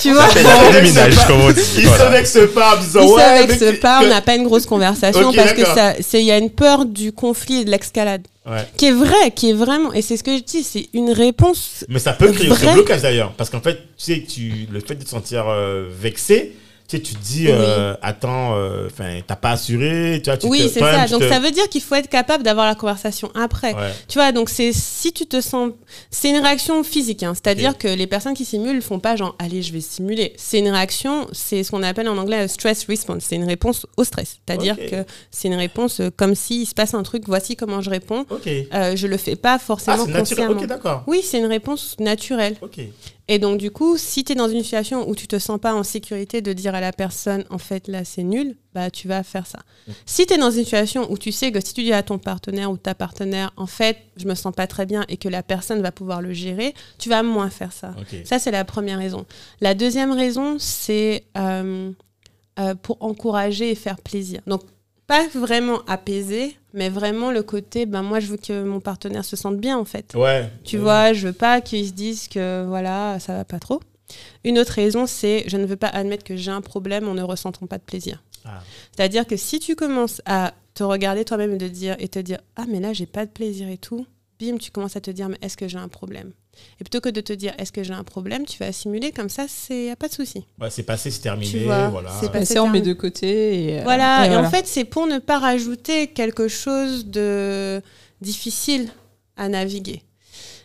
tu 0.00 0.12
vois, 0.12 0.28
des 0.72 0.82
ménages, 0.82 1.26
comme 1.26 1.40
on 1.40 1.50
dit. 1.50 1.60
Il 1.78 1.88
vexe 1.88 2.38
pas 2.54 2.76
en 2.76 2.80
disant 2.80 3.00
il 3.02 3.08
ouais. 3.12 3.20
savait 3.20 3.40
mais 3.40 3.46
que 3.48 3.54
ce 3.66 3.70
que- 3.72 3.80
pas, 3.80 4.00
on 4.04 4.08
n'a 4.08 4.20
pas 4.20 4.36
une 4.36 4.44
grosse 4.44 4.66
conversation 4.66 5.32
parce 5.32 5.52
que 5.54 5.64
ça, 5.64 5.94
c'est, 6.00 6.20
il 6.20 6.26
y 6.26 6.30
a 6.32 6.38
une 6.38 6.50
peur 6.50 6.84
du 6.86 7.12
conflit 7.12 7.62
et 7.62 7.64
de 7.64 7.70
l'escalade, 7.70 8.22
Ouais. 8.46 8.66
qui 8.76 8.86
est 8.86 8.92
vrai, 8.92 9.30
qui 9.34 9.50
est 9.50 9.54
vraiment, 9.54 9.92
et 9.92 10.02
c'est 10.02 10.16
ce 10.16 10.24
que 10.24 10.34
je 10.36 10.42
dis, 10.42 10.62
c'est 10.62 10.88
une 10.94 11.10
réponse. 11.10 11.84
Mais 11.88 11.98
ça 11.98 12.14
peut 12.14 12.32
créer 12.32 12.50
un 12.50 12.72
blocage 12.72 13.02
d'ailleurs. 13.02 13.32
Parce 13.36 13.50
qu'en 13.50 13.60
fait, 13.60 13.76
tu 13.76 14.04
sais, 14.14 14.24
tu, 14.26 14.66
le 14.72 14.80
fait 14.80 14.94
de 14.94 15.04
te 15.04 15.08
sentir 15.08 15.44
euh, 15.48 15.88
vexé, 16.00 16.54
tu 16.90 16.96
sais, 16.96 17.02
tu 17.02 17.14
te 17.14 17.22
dis, 17.22 17.46
euh, 17.48 17.94
attends, 18.02 18.56
euh, 18.56 18.86
enfin, 18.86 19.20
t'as 19.26 19.36
pas 19.36 19.52
assuré, 19.52 20.20
tu 20.24 20.30
vois, 20.30 20.36
tu 20.36 20.46
Oui, 20.48 20.68
c'est 20.72 20.80
ça. 20.80 21.06
Donc 21.06 21.20
te- 21.22 21.28
ça 21.28 21.38
veut 21.38 21.52
dire 21.52 21.68
qu'il 21.68 21.80
faut 21.82 21.94
être 21.94 22.08
capable 22.08 22.42
d'avoir 22.42 22.66
la 22.66 22.74
conversation 22.74 23.30
après. 23.34 23.74
Ouais. 23.74 23.92
Tu 24.08 24.18
vois, 24.18 24.32
donc 24.32 24.48
c'est 24.50 24.72
si 24.72 25.12
tu 25.12 25.26
te 25.26 25.40
sens, 25.40 25.70
c'est 26.10 26.30
une 26.30 26.38
réaction 26.38 26.82
physique, 26.82 27.22
hein. 27.22 27.32
c'est-à-dire 27.34 27.78
que 27.78 27.86
les 27.86 28.06
personnes 28.08 28.34
qui 28.34 28.44
simulent 28.44 28.82
font 28.82 28.98
pas 28.98 29.14
genre 29.14 29.36
allez 29.38 29.62
je 29.62 29.72
vais 29.72 29.80
simuler. 29.80 30.32
C'est 30.36 30.58
une 30.58 30.68
réaction, 30.68 31.26
c'est 31.32 31.62
ce 31.62 31.70
qu'on 31.70 31.82
appelle 31.82 32.08
en 32.08 32.16
anglais 32.18 32.48
stress 32.48 32.84
response, 32.86 33.22
c'est 33.28 33.36
une 33.36 33.44
réponse 33.44 33.86
au 33.96 34.04
stress, 34.04 34.38
c'est-à-dire 34.46 34.76
que 34.76 35.04
c'est 35.30 35.48
une 35.48 35.54
réponse 35.54 36.00
euh, 36.00 36.10
comme 36.16 36.34
s'il 36.34 36.66
se 36.66 36.74
passe 36.74 36.94
un 36.94 37.02
truc, 37.04 37.22
voici 37.26 37.54
comment 37.56 37.80
je 37.80 37.90
réponds. 37.90 38.26
Ok. 38.30 38.48
Euh, 38.48 38.96
je 38.96 39.06
le 39.06 39.16
fais 39.16 39.36
pas 39.36 39.54
Ah, 39.54 39.58
forcément 39.58 40.06
c'est 40.06 40.12
naturel. 40.12 40.46
consciemment. 40.48 40.60
Ok, 40.62 40.66
d'accord. 40.66 41.04
oui, 41.06 41.20
c'est 41.22 41.38
une 41.38 41.46
réponse 41.46 41.96
naturelle. 42.00 42.56
Et 43.30 43.38
donc, 43.38 43.58
du 43.58 43.70
coup, 43.70 43.96
si 43.96 44.24
tu 44.24 44.32
es 44.32 44.34
dans 44.34 44.48
une 44.48 44.64
situation 44.64 45.08
où 45.08 45.14
tu 45.14 45.28
te 45.28 45.38
sens 45.38 45.60
pas 45.60 45.72
en 45.72 45.84
sécurité 45.84 46.42
de 46.42 46.52
dire 46.52 46.74
à 46.74 46.80
la 46.80 46.92
personne, 46.92 47.44
en 47.48 47.58
fait, 47.58 47.86
là, 47.86 48.04
c'est 48.04 48.24
nul, 48.24 48.56
bah, 48.74 48.90
tu 48.90 49.06
vas 49.06 49.22
faire 49.22 49.46
ça. 49.46 49.60
Si 50.04 50.26
tu 50.26 50.34
es 50.34 50.36
dans 50.36 50.50
une 50.50 50.64
situation 50.64 51.08
où 51.12 51.16
tu 51.16 51.30
sais 51.30 51.52
que 51.52 51.64
si 51.64 51.72
tu 51.72 51.84
dis 51.84 51.92
à 51.92 52.02
ton 52.02 52.18
partenaire 52.18 52.72
ou 52.72 52.76
ta 52.76 52.92
partenaire, 52.96 53.52
en 53.56 53.68
fait, 53.68 53.98
je 54.16 54.26
me 54.26 54.34
sens 54.34 54.52
pas 54.52 54.66
très 54.66 54.84
bien 54.84 55.04
et 55.08 55.16
que 55.16 55.28
la 55.28 55.44
personne 55.44 55.80
va 55.80 55.92
pouvoir 55.92 56.22
le 56.22 56.32
gérer, 56.32 56.74
tu 56.98 57.08
vas 57.08 57.22
moins 57.22 57.50
faire 57.50 57.72
ça. 57.72 57.94
Ça, 58.24 58.40
c'est 58.40 58.50
la 58.50 58.64
première 58.64 58.98
raison. 58.98 59.24
La 59.60 59.74
deuxième 59.74 60.10
raison, 60.10 60.56
c'est 60.58 61.22
euh, 61.38 61.92
euh, 62.58 62.74
pour 62.74 62.96
encourager 62.98 63.70
et 63.70 63.76
faire 63.76 64.00
plaisir. 64.00 64.40
Donc, 64.48 64.62
pas 65.10 65.26
vraiment 65.34 65.80
apaiser, 65.88 66.56
mais 66.72 66.88
vraiment 66.88 67.32
le 67.32 67.42
côté, 67.42 67.84
ben 67.84 68.02
moi, 68.02 68.20
je 68.20 68.28
veux 68.28 68.36
que 68.36 68.62
mon 68.62 68.78
partenaire 68.78 69.24
se 69.24 69.34
sente 69.34 69.56
bien, 69.58 69.76
en 69.76 69.84
fait. 69.84 70.14
Ouais. 70.14 70.48
Tu 70.62 70.76
Ouais. 70.76 70.82
vois, 70.82 71.12
je 71.12 71.26
veux 71.26 71.32
pas 71.32 71.60
qu'ils 71.60 71.88
se 71.88 71.92
disent 71.92 72.28
que 72.28 72.64
voilà, 72.66 73.18
ça 73.18 73.34
va 73.34 73.44
pas 73.44 73.58
trop. 73.58 73.80
Une 74.44 74.56
autre 74.58 74.72
raison, 74.72 75.06
c'est 75.06 75.44
je 75.48 75.56
ne 75.56 75.66
veux 75.66 75.76
pas 75.76 75.88
admettre 75.88 76.22
que 76.22 76.36
j'ai 76.36 76.52
un 76.52 76.60
problème 76.60 77.08
en 77.08 77.14
ne 77.14 77.22
ressentant 77.22 77.66
pas 77.66 77.78
de 77.78 77.82
plaisir. 77.82 78.22
Ah. 78.44 78.62
C'est-à-dire 78.94 79.26
que 79.26 79.36
si 79.36 79.58
tu 79.58 79.74
commences 79.74 80.22
à 80.26 80.54
te 80.74 80.84
regarder 80.84 81.24
toi-même 81.24 81.52
et 81.54 81.58
de 81.58 81.68
dire 81.68 81.96
et 81.98 82.08
te 82.08 82.18
dire 82.20 82.38
ah 82.56 82.64
mais 82.68 82.78
là 82.80 82.92
j'ai 82.92 83.06
pas 83.06 83.26
de 83.26 83.30
plaisir 83.30 83.68
et 83.68 83.78
tout, 83.78 84.06
bim, 84.40 84.56
tu 84.58 84.70
commences 84.70 84.96
à 84.96 85.00
te 85.00 85.10
dire 85.10 85.28
mais 85.28 85.38
est-ce 85.42 85.56
que 85.56 85.68
j'ai 85.68 85.78
un 85.78 85.88
problème? 85.88 86.32
Et 86.80 86.84
plutôt 86.84 87.00
que 87.00 87.08
de 87.08 87.20
te 87.20 87.32
dire 87.32 87.52
est-ce 87.58 87.72
que 87.72 87.82
j'ai 87.82 87.92
un 87.92 88.04
problème, 88.04 88.46
tu 88.46 88.58
vas 88.58 88.72
simuler 88.72 89.12
comme 89.12 89.28
ça, 89.28 89.46
c'est 89.48 89.84
y 89.86 89.90
a 89.90 89.96
pas 89.96 90.08
de 90.08 90.14
souci. 90.14 90.44
Ouais, 90.60 90.70
c'est 90.70 90.82
passé, 90.82 91.10
c'est 91.10 91.20
terminé. 91.20 91.64
Voilà. 91.64 92.10
c'est 92.20 92.30
pas- 92.32 92.38
Passer 92.40 92.58
en 92.58 92.64
terme. 92.64 92.72
met 92.74 92.80
de 92.82 92.92
côté. 92.92 93.64
Et, 93.74 93.78
euh, 93.80 93.82
Voilà, 93.84 94.24
et, 94.26 94.28
voilà. 94.30 94.46
en 94.46 94.50
fait, 94.50 94.66
c'est 94.66 94.84
pour 94.84 95.06
ne 95.06 95.18
pas 95.18 95.38
rajouter 95.38 96.06
quelque 96.08 96.48
chose 96.48 97.06
de 97.06 97.82
difficile 98.20 98.88
à 99.36 99.48
naviguer. 99.48 100.02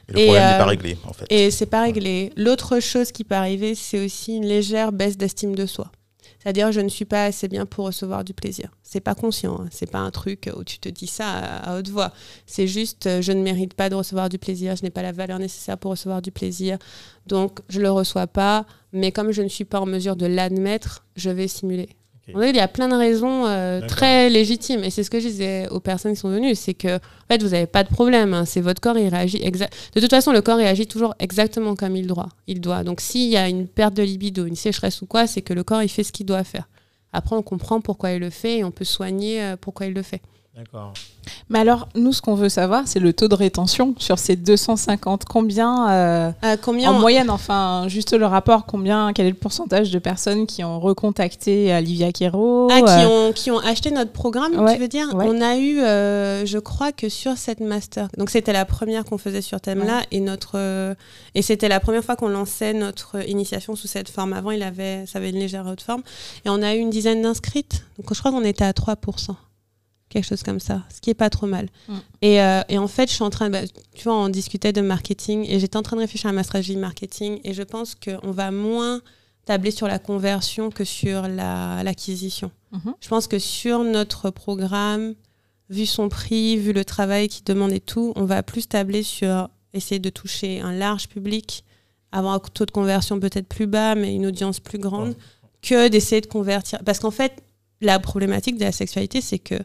Et 0.08 0.12
le 0.14 0.20
Et, 0.20 0.24
problème 0.26 0.44
n'est 0.48 0.54
euh, 0.54 0.58
pas 0.60 0.66
réglé, 0.66 0.98
en 1.08 1.14
fait. 1.14 1.26
Et 1.30 1.50
c'est 1.52 1.66
pas 1.66 1.82
réglé. 1.82 2.32
L'autre 2.38 2.80
chose 2.80 3.12
qui 3.12 3.24
peut 3.24 3.36
arriver, 3.36 3.74
c'est 3.76 4.04
aussi 4.06 4.36
une 4.36 4.46
légère 4.46 4.92
baisse 4.92 5.18
d'estime 5.18 5.56
de 5.56 5.66
soi. 5.66 5.92
C'est-à-dire, 6.46 6.72
je 6.72 6.80
ne 6.80 6.90
suis 6.90 7.06
pas 7.06 7.26
assez 7.26 7.48
bien 7.48 7.66
pour 7.66 7.86
recevoir 7.88 8.24
du 8.24 8.36
plaisir. 8.36 8.70
C'est 8.84 9.00
pas 9.00 9.16
conscient. 9.16 9.62
hein. 9.62 9.68
C'est 9.72 9.90
pas 9.90 9.98
un 9.98 10.12
truc 10.12 10.48
où 10.56 10.64
tu 10.64 10.78
te 10.78 10.88
dis 10.88 11.08
ça 11.08 11.28
à, 11.28 11.76
haute 11.76 11.90
voix. 11.90 12.14
C'est 12.46 12.68
juste, 12.68 13.08
euh, 13.08 13.20
je 13.20 13.32
ne 13.32 13.42
mérite 13.42 13.74
pas 13.74 13.90
de 13.90 13.96
recevoir 13.96 14.30
du 14.30 14.38
plaisir. 14.38 14.76
Je 14.76 14.84
n'ai 14.84 14.92
pas 14.92 15.02
la 15.02 15.12
valeur 15.12 15.40
nécessaire 15.40 15.76
pour 15.80 15.90
recevoir 15.90 16.22
du 16.22 16.32
plaisir. 16.32 16.78
Donc, 17.26 17.62
je 17.68 17.82
le 17.82 17.90
reçois 17.90 18.28
pas. 18.28 18.68
Mais 18.94 19.12
comme 19.12 19.32
je 19.32 19.42
ne 19.42 19.48
suis 19.48 19.66
pas 19.66 19.80
en 19.80 19.88
mesure 19.88 20.16
de 20.16 20.28
l'admettre, 20.28 21.04
je 21.16 21.32
vais 21.32 21.48
simuler. 21.48 21.90
Ok. 22.28 22.36
En 22.36 22.40
fait, 22.40 22.50
Il 22.50 22.56
y 22.56 22.60
a 22.60 22.68
plein 22.68 22.88
de 22.88 22.96
raisons 22.96 23.46
euh, 23.46 23.82
très 23.88 24.30
légitimes. 24.30 24.84
Et 24.84 24.90
c'est 24.90 25.04
ce 25.04 25.10
que 25.10 25.20
je 25.20 25.28
disais 25.28 25.68
aux 25.70 25.80
personnes 25.80 26.14
qui 26.14 26.20
sont 26.20 26.30
venues. 26.30 26.56
C'est 26.56 26.74
que, 26.74 26.96
en 26.98 27.28
fait, 27.30 27.44
vous 27.44 27.50
n'avez 27.50 27.68
pas 27.68 27.84
de 27.84 27.90
problème. 27.90 28.34
hein. 28.34 28.46
C'est 28.46 28.62
votre 28.62 28.82
corps, 28.82 28.98
il 28.98 29.10
réagit 29.10 29.40
De 29.40 30.00
toute 30.00 30.10
façon, 30.10 30.32
le 30.32 30.42
corps 30.42 30.58
réagit 30.58 30.88
toujours 30.88 31.14
exactement 31.20 31.76
comme 31.76 31.96
il 31.96 32.08
doit. 32.08 32.30
Il 32.48 32.62
doit. 32.62 32.84
Donc, 32.84 33.02
s'il 33.02 33.30
y 33.30 33.38
a 33.38 33.48
une 33.50 33.68
perte 33.68 33.94
de 33.94 34.04
libido, 34.04 34.46
une 34.46 34.56
sécheresse 34.56 35.02
ou 35.02 35.06
quoi, 35.06 35.28
c'est 35.28 35.42
que 35.42 35.54
le 35.54 35.64
corps, 35.64 35.84
il 35.84 35.90
fait 35.90 36.04
ce 36.04 36.12
qu'il 36.12 36.26
doit 36.26 36.44
faire. 36.44 36.68
Après, 37.14 37.36
on 37.36 37.42
comprend 37.44 37.80
pourquoi 37.80 38.12
il 38.12 38.20
le 38.20 38.30
fait 38.30 38.58
et 38.58 38.64
on 38.64 38.72
peut 38.72 38.84
soigner 38.86 39.42
euh, 39.42 39.56
pourquoi 39.60 39.86
il 39.86 39.94
le 39.94 40.02
fait. 40.02 40.22
D'accord. 40.56 40.94
Mais 41.50 41.60
alors, 41.60 41.90
nous, 41.96 42.14
ce 42.14 42.22
qu'on 42.22 42.34
veut 42.36 42.48
savoir, 42.50 42.84
c'est 42.86 43.00
le 43.02 43.12
taux 43.12 43.28
de 43.28 43.36
rétention 43.36 43.94
sur 43.98 44.18
ces 44.18 44.36
250. 44.38 45.26
Combien, 45.26 45.90
euh, 45.92 46.32
Euh, 46.46 46.56
combien 46.62 46.92
en 46.92 46.96
on- 46.96 47.00
moyenne, 47.00 47.30
enfin, 47.30 47.86
juste 47.88 48.14
le 48.14 48.26
rapport, 48.26 48.66
combien, 48.66 49.12
quel 49.14 49.26
est 49.26 49.32
le 49.32 49.36
pourcentage 49.36 49.92
de 49.92 50.00
personnes 50.00 50.48
qui 50.48 50.64
ont 50.64 50.80
recontacté 50.80 51.76
Olivia 51.76 52.12
Quero 52.14 52.70
Ah, 52.72 52.82
qui, 52.82 52.88
euh, 53.06 53.08
ont, 53.30 53.34
qui 53.34 53.52
ont 53.52 53.60
acheté 53.60 53.92
notre 53.92 54.12
programme, 54.12 54.58
Ouais, 54.60 54.76
tu 54.76 54.80
veux 54.80 54.88
dire 54.88 55.14
ouais. 55.14 55.26
On 55.28 55.42
a 55.42 55.58
eu, 55.58 55.82
euh, 55.82 56.46
je 56.46 56.58
crois 56.58 56.92
que 56.94 57.10
sur 57.10 57.36
cette 57.38 57.60
master, 57.60 58.08
donc 58.18 58.30
c'était 58.30 58.54
la 58.54 58.64
première 58.66 59.04
qu'on 59.04 59.18
faisait 59.18 59.42
sur 59.42 59.60
thème-là, 59.60 60.04
et 60.12 60.22
notre 60.22 60.54
euh, 60.56 60.96
et 61.36 61.42
c'était 61.42 61.68
la 61.68 61.82
première 61.82 62.04
fois 62.04 62.16
qu'on 62.16 62.30
lançait 62.30 62.74
notre 62.74 63.28
initiation 63.28 63.76
sous 63.76 63.88
cette 63.88 64.10
forme. 64.10 64.32
Avant, 64.34 64.52
il 64.52 64.64
avait, 64.64 65.06
ça 65.06 65.18
avait 65.20 65.32
une 65.32 65.40
légère 65.40 65.66
haute 65.68 65.82
forme, 65.82 66.02
et 66.46 66.50
on 66.50 66.62
a 66.62 66.76
eu 66.76 66.80
une 66.80 66.90
dizaine 66.92 67.22
d'inscrites. 67.22 67.84
Donc 68.00 68.14
je 68.14 68.20
crois 68.20 68.32
qu'on 68.32 68.44
était 68.46 68.64
à 68.66 68.72
3%, 68.74 69.36
quelque 70.10 70.26
chose 70.26 70.44
comme 70.44 70.60
ça, 70.60 70.84
ce 70.94 71.02
qui 71.02 71.10
est 71.10 71.14
pas 71.16 71.30
trop 71.30 71.48
mal. 71.48 71.68
Mm. 71.88 71.94
Et, 72.22 72.42
euh, 72.42 72.62
et 72.70 72.78
en 72.78 72.88
fait, 72.88 73.10
je 73.10 73.14
suis 73.16 73.24
en 73.24 73.30
train, 73.30 73.48
de, 73.48 73.54
bah, 73.54 73.62
tu 73.94 74.04
vois, 74.04 74.16
on 74.16 74.30
discutait 74.30 74.72
de 74.74 74.82
marketing, 74.82 75.46
et 75.50 75.60
j'étais 75.60 75.78
en 75.78 75.82
train 75.84 75.96
de 75.98 76.02
réfléchir 76.02 76.30
à 76.30 76.34
ma 76.34 76.44
stratégie 76.44 76.78
marketing, 76.78 77.40
et 77.44 77.54
je 77.54 77.64
pense 77.64 77.96
qu'on 77.96 78.32
va 78.32 78.52
moins 78.52 79.02
tabler 79.46 79.72
sur 79.72 79.88
la 79.88 80.00
conversion 80.00 80.70
que 80.72 80.84
sur 80.84 81.28
la- 81.28 81.82
l'acquisition. 81.84 82.52
Mhm. 82.72 82.94
Je 83.00 83.08
pense 83.10 83.28
que 83.28 83.40
sur 83.40 83.84
notre 83.84 84.30
programme, 84.32 85.16
vu 85.70 85.86
son 85.86 86.10
prix, 86.10 86.58
vu 86.58 86.74
le 86.74 86.86
travail 86.86 87.28
qu'il 87.28 87.44
demande 87.44 87.72
et 87.72 87.80
tout, 87.80 88.14
on 88.16 88.26
va 88.26 88.42
plus 88.44 88.68
tabler 88.68 89.04
sur 89.04 89.50
essayer 89.74 90.00
de 90.00 90.10
toucher 90.10 90.62
un 90.62 90.72
large 90.72 91.08
public, 91.10 91.64
avoir 92.12 92.34
un 92.36 92.40
taux 92.40 92.66
de 92.66 92.72
conversion 92.72 93.20
peut-être 93.20 93.48
plus 93.48 93.68
bas, 93.68 93.94
mais 93.96 94.16
une 94.16 94.26
audience 94.28 94.60
plus 94.60 94.78
grande, 94.80 95.10
Ouais. 95.10 95.16
que 95.62 95.88
d'essayer 95.90 96.22
de 96.22 96.28
convertir. 96.28 96.80
Parce 96.86 97.00
qu'en 97.00 97.12
fait, 97.12 97.44
la 97.82 98.00
problématique 98.00 98.58
de 98.58 98.64
la 98.64 98.72
sexualité, 98.72 99.20
c'est 99.22 99.40
que 99.40 99.56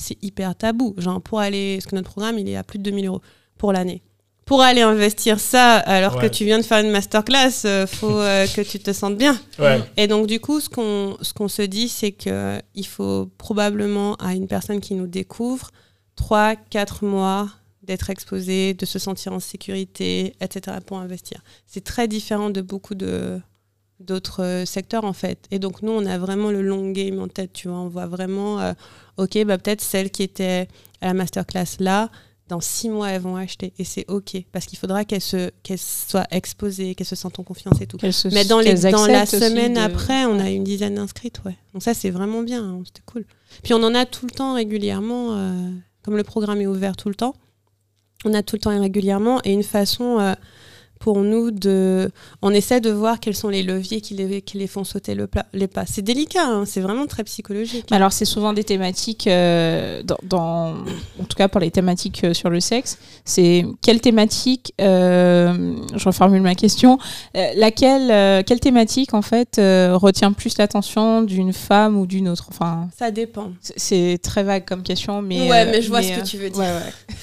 c'est 0.00 0.18
hyper 0.22 0.54
tabou. 0.56 0.94
Genre, 0.98 1.20
pour 1.20 1.40
aller. 1.40 1.76
Parce 1.76 1.86
que 1.86 1.94
notre 1.96 2.10
programme, 2.10 2.38
il 2.38 2.48
est 2.48 2.56
à 2.56 2.64
plus 2.64 2.78
de 2.78 2.84
2000 2.84 3.06
euros 3.06 3.20
pour 3.58 3.72
l'année. 3.72 4.02
Pour 4.46 4.62
aller 4.62 4.80
investir 4.80 5.38
ça 5.38 5.76
alors 5.76 6.16
Ouais. 6.16 6.22
que 6.28 6.34
tu 6.34 6.44
viens 6.44 6.58
de 6.58 6.64
faire 6.64 6.82
une 6.84 6.90
masterclass, 6.90 7.62
euh, 7.66 7.86
faut 7.86 8.18
euh, 8.18 8.46
que 8.56 8.62
tu 8.62 8.80
te 8.80 8.92
sentes 8.92 9.16
bien. 9.16 9.38
Ouais. 9.60 9.80
Et 9.96 10.08
donc, 10.08 10.26
du 10.26 10.40
coup, 10.40 10.58
ce 10.60 10.68
qu'on 10.68 11.48
se 11.48 11.62
dit, 11.62 11.88
c'est 11.88 12.10
qu'il 12.10 12.86
faut 12.88 13.30
probablement 13.38 14.14
à 14.16 14.34
une 14.34 14.48
personne 14.48 14.80
qui 14.80 14.94
nous 14.94 15.06
découvre 15.06 15.70
3, 16.16 16.56
4 16.56 17.04
mois 17.04 17.48
d'être 17.84 18.10
exposé, 18.10 18.74
de 18.74 18.86
se 18.86 18.98
sentir 18.98 19.32
en 19.32 19.40
sécurité, 19.40 20.34
etc. 20.40 20.78
pour 20.84 20.98
investir. 20.98 21.40
C'est 21.66 21.84
très 21.84 22.08
différent 22.08 22.50
de 22.50 22.60
beaucoup 22.60 22.94
de 22.94 23.40
d'autres 24.00 24.42
euh, 24.42 24.64
secteurs 24.64 25.04
en 25.04 25.12
fait. 25.12 25.38
Et 25.50 25.58
donc 25.58 25.82
nous, 25.82 25.92
on 25.92 26.04
a 26.06 26.18
vraiment 26.18 26.50
le 26.50 26.62
long 26.62 26.90
game 26.90 27.18
en 27.20 27.28
tête, 27.28 27.52
tu 27.52 27.68
vois. 27.68 27.78
On 27.78 27.88
voit 27.88 28.06
vraiment, 28.06 28.60
euh, 28.60 28.72
ok, 29.18 29.44
bah, 29.44 29.58
peut-être 29.58 29.80
celles 29.82 30.10
qui 30.10 30.22
étaient 30.22 30.68
à 31.00 31.06
la 31.08 31.14
masterclass 31.14 31.76
là, 31.78 32.10
dans 32.48 32.60
six 32.60 32.88
mois, 32.88 33.10
elles 33.10 33.20
vont 33.20 33.36
acheter. 33.36 33.72
Et 33.78 33.84
c'est 33.84 34.04
ok, 34.08 34.36
parce 34.50 34.66
qu'il 34.66 34.76
faudra 34.76 35.04
qu'elles 35.04 35.20
se, 35.20 35.50
qu'elles 35.62 35.78
soient 35.78 36.26
exposées, 36.32 36.96
qu'elles 36.96 37.06
se 37.06 37.14
sentent 37.14 37.38
en 37.38 37.44
confiance 37.44 37.80
et 37.80 37.86
tout. 37.86 37.96
se- 38.12 38.28
Mais 38.34 38.44
dans, 38.44 38.58
les, 38.58 38.74
qu'elles 38.74 38.90
dans 38.90 39.06
la 39.06 39.24
semaine 39.50 39.74
de- 39.74 39.78
après, 39.78 40.24
on 40.24 40.40
a 40.40 40.50
une 40.50 40.64
dizaine 40.64 40.96
d'inscrites, 40.96 41.40
ouais. 41.44 41.56
Donc 41.74 41.82
ça, 41.84 41.94
c'est 41.94 42.10
vraiment 42.10 42.42
bien, 42.42 42.64
hein, 42.64 42.82
c'était 42.84 43.02
cool. 43.06 43.24
Puis 43.62 43.72
on 43.72 43.82
en 43.84 43.94
a 43.94 44.04
tout 44.04 44.26
le 44.26 44.32
temps 44.32 44.54
régulièrement, 44.54 45.36
euh, 45.36 45.70
comme 46.02 46.16
le 46.16 46.24
programme 46.24 46.60
est 46.60 46.66
ouvert 46.66 46.96
tout 46.96 47.08
le 47.08 47.14
temps, 47.14 47.34
on 48.24 48.34
a 48.34 48.42
tout 48.42 48.56
le 48.56 48.60
temps 48.60 48.72
et 48.72 48.78
régulièrement, 48.80 49.40
et 49.44 49.52
une 49.52 49.62
façon 49.62 50.18
euh, 50.18 50.34
pour 51.00 51.18
nous 51.22 51.50
de... 51.50 52.10
On 52.42 52.50
essaie 52.52 52.80
de 52.80 52.90
voir 52.90 53.18
quels 53.20 53.34
sont 53.34 53.48
les 53.48 53.62
leviers 53.62 54.00
qui 54.02 54.14
les, 54.14 54.42
qui 54.42 54.58
les 54.58 54.66
font 54.66 54.84
sauter 54.84 55.14
le 55.14 55.26
pla- 55.26 55.46
les 55.54 55.66
pas. 55.66 55.84
C'est 55.86 56.02
délicat, 56.02 56.44
hein, 56.44 56.64
c'est 56.66 56.80
vraiment 56.82 57.06
très 57.06 57.24
psychologique. 57.24 57.86
Mais 57.90 57.96
Alors, 57.96 58.12
c'est 58.12 58.26
souvent 58.26 58.52
des 58.52 58.64
thématiques, 58.64 59.26
euh, 59.26 60.02
dans, 60.04 60.18
dans- 60.22 60.68
en 61.18 61.24
tout 61.26 61.36
cas 61.36 61.48
pour 61.48 61.58
les 61.60 61.70
thématiques 61.70 62.22
euh, 62.24 62.34
sur 62.34 62.50
le 62.50 62.60
sexe, 62.60 62.98
c'est 63.24 63.64
quelle 63.82 64.00
thématique, 64.02 64.74
euh, 64.80 65.74
je 65.96 66.04
reformule 66.04 66.42
ma 66.42 66.54
question, 66.54 66.98
euh, 67.34 67.46
laquelle, 67.56 68.10
euh, 68.10 68.42
quelle 68.46 68.60
thématique 68.60 69.14
en 69.14 69.22
fait 69.22 69.58
euh, 69.58 69.96
retient 69.96 70.32
plus 70.32 70.58
l'attention 70.58 71.22
d'une 71.22 71.54
femme 71.54 71.96
ou 71.98 72.06
d'une 72.06 72.28
autre? 72.28 72.44
Enfin, 72.50 72.88
Ça 72.98 73.10
dépend. 73.10 73.50
c'est- 73.76 74.18
très 74.22 74.42
vague 74.42 74.66
comme 74.66 74.82
question, 74.82 75.22
mais. 75.22 75.48
Ouais, 75.48 75.64
mais 75.64 75.80
je 75.80 75.88
vois 75.88 76.02
ce 76.02 76.12
euh, 76.12 76.16
que 76.20 76.26
tu 76.26 76.36
veux 76.36 76.50
dire. 76.50 76.60
ouais, 76.60 76.66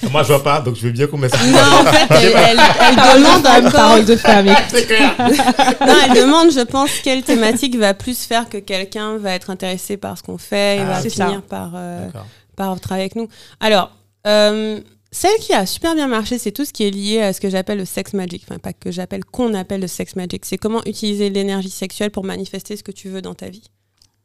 ouais. 0.02 0.10
Moi, 0.10 0.24
je 0.24 0.28
vois 0.28 0.42
pas, 0.42 0.60
donc 0.60 0.74
je 0.74 0.82
veux 0.82 0.90
bien 0.90 1.06
qu'on 1.06 1.16
m'explique. 1.18 1.52
Non, 1.52 1.60
en 1.80 1.84
fait, 1.92 2.06
elle, 2.10 2.32
elle- 2.34 2.58
elle 2.80 2.96
demande 2.96 3.46
encore- 3.68 3.80
parole 3.80 4.04
de 4.04 4.16
femme. 4.16 4.46
écoute. 4.48 4.64
C'est 4.70 4.86
clair. 4.86 5.14
Non, 5.18 5.94
elle 6.06 6.22
demande, 6.22 6.50
je 6.52 6.60
pense, 6.64 6.90
quelle 7.02 7.22
thématique 7.22 7.76
va 7.76 7.94
plus 7.94 8.24
faire 8.24 8.48
que 8.48 8.58
quelqu'un 8.58 9.16
va 9.18 9.32
être 9.34 9.50
intéressé 9.50 9.96
par 9.96 10.16
ce 10.18 10.22
qu'on 10.22 10.38
fait 10.38 10.76
et 10.76 10.80
Ah, 10.80 10.84
va 10.84 11.00
finir 11.00 11.14
ça. 11.34 11.42
par, 11.48 11.72
euh, 11.74 12.08
par 12.56 12.80
travailler 12.80 13.04
avec 13.04 13.16
nous. 13.16 13.28
Alors, 13.60 13.90
euh, 14.26 14.80
celle 15.10 15.36
qui 15.40 15.52
a 15.54 15.64
super 15.64 15.94
bien 15.94 16.06
marché, 16.06 16.36
c'est 16.38 16.52
tout 16.52 16.64
ce 16.66 16.72
qui 16.72 16.84
est 16.86 16.90
lié 16.90 17.22
à 17.22 17.32
ce 17.32 17.40
que 17.40 17.48
j'appelle 17.48 17.78
le 17.78 17.84
sex 17.86 18.12
magic. 18.12 18.42
Enfin, 18.48 18.58
pas 18.58 18.72
que 18.74 18.90
j'appelle, 18.90 19.24
qu'on 19.24 19.54
appelle 19.54 19.80
le 19.80 19.86
sex 19.88 20.16
magic. 20.16 20.44
C'est 20.44 20.58
comment 20.58 20.82
utiliser 20.84 21.30
l'énergie 21.30 21.70
sexuelle 21.70 22.10
pour 22.10 22.24
manifester 22.24 22.76
ce 22.76 22.82
que 22.82 22.92
tu 22.92 23.08
veux 23.08 23.22
dans 23.22 23.34
ta 23.34 23.48
vie. 23.48 23.62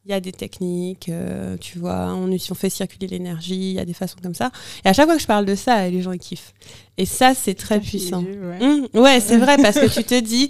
Il 0.06 0.12
y 0.12 0.14
a 0.14 0.20
des 0.20 0.34
techniques, 0.34 1.08
euh, 1.08 1.56
tu 1.56 1.80
vois, 1.80 2.14
on, 2.14 2.30
on 2.30 2.56
fait 2.56 2.70
circuler 2.70 3.08
l'énergie, 3.08 3.56
il 3.56 3.74
y 3.74 3.80
a 3.80 3.86
des 3.86 3.94
façons 3.94 4.18
comme 4.22 4.36
ça. 4.36 4.52
Et 4.84 4.90
à 4.90 4.94
chaque 4.94 5.06
fois 5.06 5.16
que 5.16 5.22
je 5.22 5.28
parle 5.28 5.46
de 5.46 5.56
ça, 5.56 5.88
les 5.88 6.02
gens 6.02 6.12
ils 6.12 6.20
kiffent. 6.20 6.54
Et 6.98 7.06
ça, 7.06 7.34
c'est 7.34 7.54
très 7.54 7.80
puissant. 7.80 8.22
Ouais. 8.22 8.60
Mmh, 8.60 9.00
ouais, 9.00 9.22
c'est 9.22 9.38
vrai 9.38 9.56
parce 9.56 9.80
que 9.80 9.86
tu 9.94 10.04
te 10.04 10.20
dis, 10.20 10.50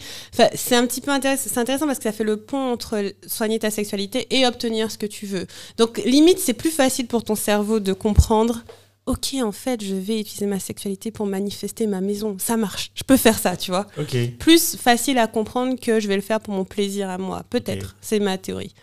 c'est 0.56 0.76
un 0.76 0.88
petit 0.88 1.01
peu 1.01 1.12
intéressant, 1.12 1.49
c'est 1.54 1.60
intéressant 1.60 1.86
parce 1.86 1.99
que 1.99 2.06
ça 2.06 2.12
fait 2.12 2.24
le 2.24 2.38
pont 2.38 2.72
entre 2.72 3.14
soigner 3.28 3.60
ta 3.60 3.70
sexualité 3.70 4.26
et 4.32 4.47
obtenir 4.47 4.89
ce 4.89 4.97
que 4.97 5.06
tu 5.06 5.28
veux. 5.28 5.45
Donc 5.78 6.01
limite, 6.04 6.39
c'est 6.39 6.54
plus 6.54 6.72
facile 6.72 7.06
pour 7.06 7.24
ton 7.24 7.36
cerveau 7.36 7.80
de 7.80 7.93
comprendre. 7.93 8.64
Ok, 9.06 9.36
en 9.43 9.51
fait, 9.51 9.84
je 9.84 9.95
vais 9.95 10.22
utiliser 10.22 10.45
ma 10.45 10.60
sexualité 10.60 11.12
pour 11.12 11.26
manifester 11.26 11.88
ma 11.88 11.99
maison. 11.99 12.38
Ça 12.39 12.56
marche. 12.56 12.89
Je 12.95 13.04
peux 13.04 13.18
faire 13.18 13.38
ça, 13.38 13.58
tu 13.58 13.70
vois. 13.70 13.86
Ok. 13.99 14.16
Plus 14.39 14.78
facile 14.78 15.18
à 15.18 15.28
comprendre 15.28 15.78
que 15.78 15.99
je 15.99 16.08
vais 16.08 16.16
le 16.16 16.22
faire 16.22 16.39
pour 16.39 16.54
mon 16.54 16.64
plaisir 16.64 17.10
à 17.10 17.18
moi. 17.18 17.43
Peut-être. 17.49 17.97
C'est 17.99 18.20
ma 18.20 18.38
théorie. 18.38 18.74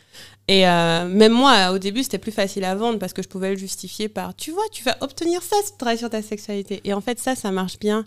Et 0.51 0.67
euh, 0.67 1.07
même 1.07 1.31
moi, 1.31 1.71
au 1.71 1.79
début, 1.79 2.03
c'était 2.03 2.19
plus 2.19 2.33
facile 2.33 2.65
à 2.65 2.75
vendre 2.75 2.99
parce 2.99 3.13
que 3.13 3.23
je 3.23 3.29
pouvais 3.29 3.51
le 3.53 3.57
justifier 3.57 4.09
par, 4.09 4.35
tu 4.35 4.51
vois, 4.51 4.65
tu 4.73 4.83
vas 4.83 4.97
obtenir 5.01 5.45
ça 5.45 5.55
si 5.63 5.71
tu 5.71 5.79
travailles 5.79 5.97
sur 5.97 6.11
ta 6.11 6.23
sexualité. 6.23 6.81
Et 6.83 6.93
en 6.93 7.01
fait, 7.01 7.21
ça, 7.21 7.37
ça 7.37 7.53
marche 7.53 7.79
bien 7.79 8.05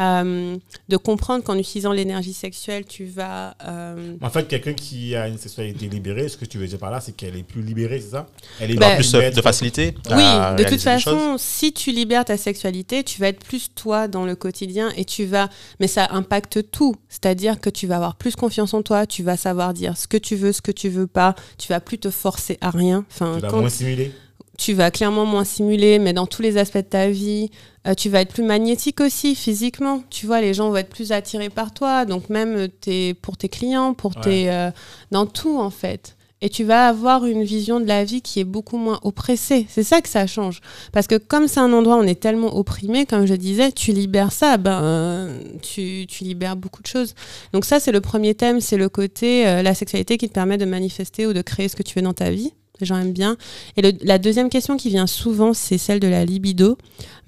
euh, 0.00 0.56
de 0.88 0.96
comprendre 0.96 1.44
qu'en 1.44 1.56
utilisant 1.58 1.92
l'énergie 1.92 2.32
sexuelle, 2.32 2.84
tu 2.86 3.04
vas... 3.04 3.54
euh, 3.64 4.16
En 4.22 4.30
fait, 4.30 4.48
quelqu'un 4.48 4.72
qui 4.72 5.14
a 5.14 5.28
une 5.28 5.36
sexualité 5.38 5.86
libérée, 5.88 6.28
ce 6.28 6.36
que 6.36 6.44
tu 6.46 6.58
veux 6.58 6.66
dire 6.66 6.78
par 6.78 6.90
là, 6.90 7.00
c'est 7.00 7.12
qu'elle 7.12 7.36
est 7.36 7.42
plus 7.42 7.62
libérée, 7.62 8.00
c'est 8.00 8.10
ça? 8.10 8.26
Elle 8.60 8.70
est 8.70 8.74
Bah, 8.76 8.94
plus 8.96 9.14
euh, 9.14 9.18
maître. 9.18 9.36
de 9.36 9.42
facilité. 9.42 9.94
Oui, 10.10 10.16
de 10.56 10.68
toute 10.68 10.80
façon, 10.80 11.36
si 11.38 11.72
tu 11.72 11.92
libères 11.92 12.24
ta 12.24 12.36
sexualité, 12.36 13.04
tu 13.04 13.20
vas 13.20 13.28
être 13.28 13.44
plus 13.44 13.74
toi 13.74 14.08
dans 14.08 14.24
le 14.24 14.34
quotidien 14.34 14.90
et 14.96 15.04
tu 15.04 15.24
vas. 15.26 15.48
Mais 15.78 15.88
ça 15.88 16.08
impacte 16.12 16.70
tout. 16.70 16.96
C'est-à-dire 17.08 17.60
que 17.60 17.68
tu 17.70 17.86
vas 17.86 17.96
avoir 17.96 18.16
plus 18.16 18.34
confiance 18.34 18.72
en 18.74 18.82
toi, 18.82 19.06
tu 19.06 19.22
vas 19.22 19.36
savoir 19.36 19.74
dire 19.74 19.96
ce 19.98 20.08
que 20.08 20.16
tu 20.16 20.36
veux, 20.36 20.52
ce 20.52 20.62
que 20.62 20.72
tu 20.72 20.88
veux 20.88 21.06
pas, 21.06 21.34
tu 21.58 21.68
vas 21.68 21.80
plus 21.80 21.98
te 21.98 22.10
forcer 22.10 22.56
à 22.60 22.70
rien. 22.70 23.04
Enfin, 23.10 23.34
Tu 23.36 23.42
vas 23.42 23.48
quand 23.48 23.60
moins 23.60 23.68
simuler. 23.68 24.12
Tu 24.58 24.74
vas 24.74 24.90
clairement 24.90 25.24
moins 25.24 25.44
simuler, 25.44 25.98
mais 25.98 26.12
dans 26.12 26.26
tous 26.26 26.42
les 26.42 26.56
aspects 26.58 26.76
de 26.76 26.82
ta 26.82 27.08
vie. 27.08 27.50
Euh, 27.86 27.94
tu 27.94 28.08
vas 28.08 28.20
être 28.20 28.32
plus 28.32 28.44
magnétique 28.44 29.00
aussi, 29.00 29.34
physiquement. 29.34 30.04
Tu 30.08 30.26
vois, 30.26 30.40
les 30.40 30.54
gens 30.54 30.68
vont 30.70 30.76
être 30.76 30.88
plus 30.90 31.10
attirés 31.10 31.48
par 31.50 31.72
toi. 31.74 32.04
Donc, 32.04 32.28
même 32.30 32.54
euh, 32.56 32.68
tes, 32.68 33.14
pour 33.14 33.36
tes 33.36 33.48
clients, 33.48 33.92
pour 33.94 34.12
Ouais. 34.16 34.22
tes. 34.22 34.50
euh, 34.50 34.70
dans 35.10 35.26
tout, 35.26 35.58
en 35.58 35.70
fait. 35.70 36.16
Et 36.44 36.48
tu 36.48 36.64
vas 36.64 36.88
avoir 36.88 37.24
une 37.24 37.42
vision 37.44 37.78
de 37.80 37.86
la 37.86 38.04
vie 38.04 38.20
qui 38.20 38.40
est 38.40 38.44
beaucoup 38.44 38.76
moins 38.76 38.98
oppressée. 39.04 39.64
C'est 39.68 39.82
ça 39.84 40.00
que 40.00 40.08
ça 40.08 40.26
change. 40.26 40.60
Parce 40.92 41.06
que 41.06 41.14
comme 41.16 41.46
c'est 41.48 41.60
un 41.60 41.72
endroit 41.72 41.96
où 41.96 42.00
on 42.00 42.06
est 42.06 42.20
tellement 42.20 42.56
opprimé, 42.56 43.06
comme 43.06 43.26
je 43.26 43.34
disais, 43.34 43.70
tu 43.72 43.92
libères 43.92 44.32
ça, 44.32 44.56
ben, 44.58 44.82
euh, 44.82 45.38
tu, 45.62 46.04
tu 46.08 46.24
libères 46.24 46.56
beaucoup 46.56 46.82
de 46.82 46.88
choses. 46.88 47.14
Donc 47.52 47.64
ça, 47.64 47.78
c'est 47.80 47.92
le 47.92 48.00
premier 48.00 48.34
thème, 48.34 48.60
c'est 48.60 48.76
le 48.76 48.88
côté, 48.88 49.44
la 49.62 49.74
sexualité 49.74 50.18
qui 50.18 50.28
te 50.28 50.34
permet 50.34 50.58
de 50.58 50.64
manifester 50.64 51.26
ou 51.28 51.32
de 51.32 51.42
créer 51.42 51.68
ce 51.68 51.76
que 51.76 51.84
tu 51.84 51.94
veux 51.98 52.02
dans 52.04 52.12
ta 52.14 52.30
vie. 52.30 52.52
Les 52.82 52.86
gens 52.86 52.96
aiment 52.98 53.12
bien. 53.12 53.36
Et 53.76 53.82
le- 53.82 53.92
la 54.02 54.18
deuxième 54.18 54.50
question 54.50 54.76
qui 54.76 54.88
vient 54.88 55.06
souvent, 55.06 55.54
c'est 55.54 55.78
celle 55.78 56.00
de 56.00 56.08
la 56.08 56.24
libido. 56.24 56.76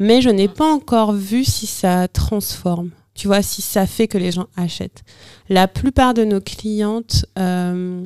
Mais 0.00 0.20
je 0.20 0.28
n'ai 0.28 0.48
pas 0.48 0.66
encore 0.68 1.12
vu 1.12 1.44
si 1.44 1.66
ça 1.68 2.08
transforme. 2.08 2.90
Tu 3.14 3.28
vois, 3.28 3.40
si 3.40 3.62
ça 3.62 3.86
fait 3.86 4.08
que 4.08 4.18
les 4.18 4.32
gens 4.32 4.46
achètent. 4.56 5.04
La 5.48 5.68
plupart 5.68 6.12
de 6.12 6.24
nos 6.24 6.40
clientes, 6.40 7.24
euh, 7.38 8.04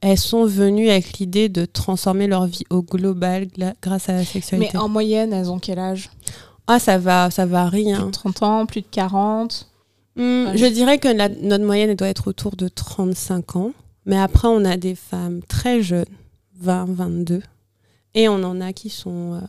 elles 0.00 0.18
sont 0.18 0.44
venues 0.46 0.88
avec 0.88 1.18
l'idée 1.18 1.48
de 1.48 1.64
transformer 1.64 2.28
leur 2.28 2.46
vie 2.46 2.62
au 2.70 2.82
global 2.82 3.48
grâce 3.82 4.08
à 4.08 4.12
la 4.12 4.24
sexualité. 4.24 4.70
Mais 4.74 4.78
en 4.78 4.88
moyenne, 4.88 5.32
elles 5.32 5.50
ont 5.50 5.58
quel 5.58 5.80
âge? 5.80 6.10
Ah, 6.68 6.78
ça 6.78 6.96
va, 6.98 7.32
ça 7.32 7.44
varie. 7.44 7.82
Plus 7.92 7.92
hein. 7.94 8.06
de 8.06 8.10
30 8.12 8.42
ans, 8.44 8.66
plus 8.66 8.82
de 8.82 8.86
40 8.88 9.68
Hmm, 10.16 10.46
Ouais. 10.46 10.56
je 10.56 10.66
dirais 10.66 10.98
que 10.98 11.08
la- 11.08 11.28
notre 11.28 11.64
moyenne 11.64 11.90
elle 11.90 11.96
doit 11.96 12.06
être 12.06 12.28
autour 12.28 12.54
de 12.54 12.68
35 12.68 13.56
ans. 13.56 13.72
Mais 14.06 14.16
après, 14.16 14.46
on 14.46 14.64
a 14.64 14.76
des 14.76 14.94
femmes 14.94 15.40
très 15.48 15.82
jeunes, 15.82 16.04
20, 16.64 16.86
22. 16.94 17.42
Et 18.14 18.28
on 18.28 18.42
en 18.42 18.60
a 18.60 18.72
qui 18.72 18.90
sont. 18.90 19.34
euh, 19.34 19.40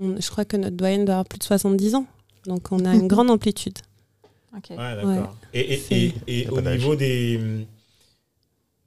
on- 0.00 0.20
je 0.20 0.30
crois 0.30 0.44
que 0.44 0.56
notre 0.56 0.76
doyenne 0.76 1.04
doit 1.04 1.14
avoir 1.16 1.26
plus 1.26 1.38
de 1.38 1.44
70 1.44 1.94
ans. 1.94 2.06
Donc 2.46 2.68
on 2.70 2.84
a 2.84 2.94
une 2.94 3.08
grande 3.08 3.30
amplitude. 3.30 3.78
Ok. 4.56 4.70
Ouais, 4.70 4.76
d'accord. 4.76 5.06
Ouais. 5.08 5.20
Et, 5.54 6.12
et, 6.26 6.48
au 6.48 6.60
niveau 6.60 6.94
des, 6.96 7.66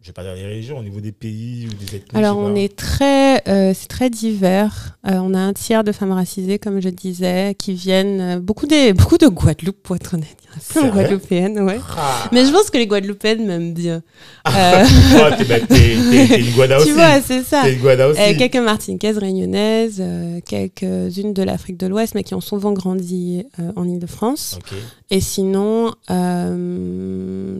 je 0.02 0.08
vais 0.08 0.14
pas 0.14 0.24
dire 0.24 0.34
les 0.34 0.48
régions, 0.48 0.80
au 0.80 0.84
niveau 0.84 1.00
des 1.00 1.12
pays 1.12 1.68
ou 1.68 1.74
des 1.76 1.98
ethnies 1.98 2.18
Alors, 2.18 2.36
on 2.36 2.56
est 2.56 2.76
très, 2.76 3.48
euh, 3.48 3.72
c'est 3.76 3.88
très 3.88 4.10
divers. 4.10 4.98
Euh, 5.08 5.20
on 5.22 5.36
a 5.36 5.40
un 5.40 5.54
tiers 5.54 5.84
de 5.84 5.92
femmes 5.92 6.12
racisées, 6.12 6.58
comme 6.58 6.82
je 6.82 6.90
disais, 6.90 7.56
qui 7.56 7.74
viennent 7.74 8.22
euh, 8.22 8.40
beaucoup 8.40 8.66
des, 8.66 8.94
beaucoup 8.98 9.20
de 9.20 9.28
Guadeloupe, 9.28 9.78
pour 9.84 9.96
être 9.96 10.16
honnête. 10.16 10.38
C'est 10.60 10.90
Guadeloupéennes, 10.90 11.60
ouais. 11.62 11.80
Ah. 11.96 12.28
Mais 12.32 12.46
je 12.46 12.52
pense 12.52 12.72
que 12.72 12.80
les 12.80 12.88
Guadeloupéennes 12.88 13.46
m'aiment 13.46 13.74
bien. 13.74 14.02
Oh, 14.44 15.30
t'es, 15.38 15.46
bah, 15.46 15.58
une 15.70 16.52
Guada 16.56 16.78
aussi. 16.78 16.88
tu 16.88 16.94
vois, 16.94 17.22
c'est 17.22 17.44
ça. 17.44 17.62
T'es 17.64 17.74
une 17.74 17.80
Guada 17.80 18.10
aussi. 18.10 18.38
Quelques 18.38 18.56
martiniquaises, 18.56 19.20
réunionnaises, 19.20 20.04
quelques-unes 20.48 21.34
de 21.34 21.44
l'Afrique 21.44 21.78
de 21.78 21.86
l'Ouest, 21.86 22.16
mais 22.16 22.24
qui 22.24 22.34
ont 22.34 22.42
souvent 22.42 22.72
grandi 22.72 23.46
en 23.76 23.88
Ile-de-France. 23.88 24.58
Et 25.12 25.22
sinon, 25.22 25.94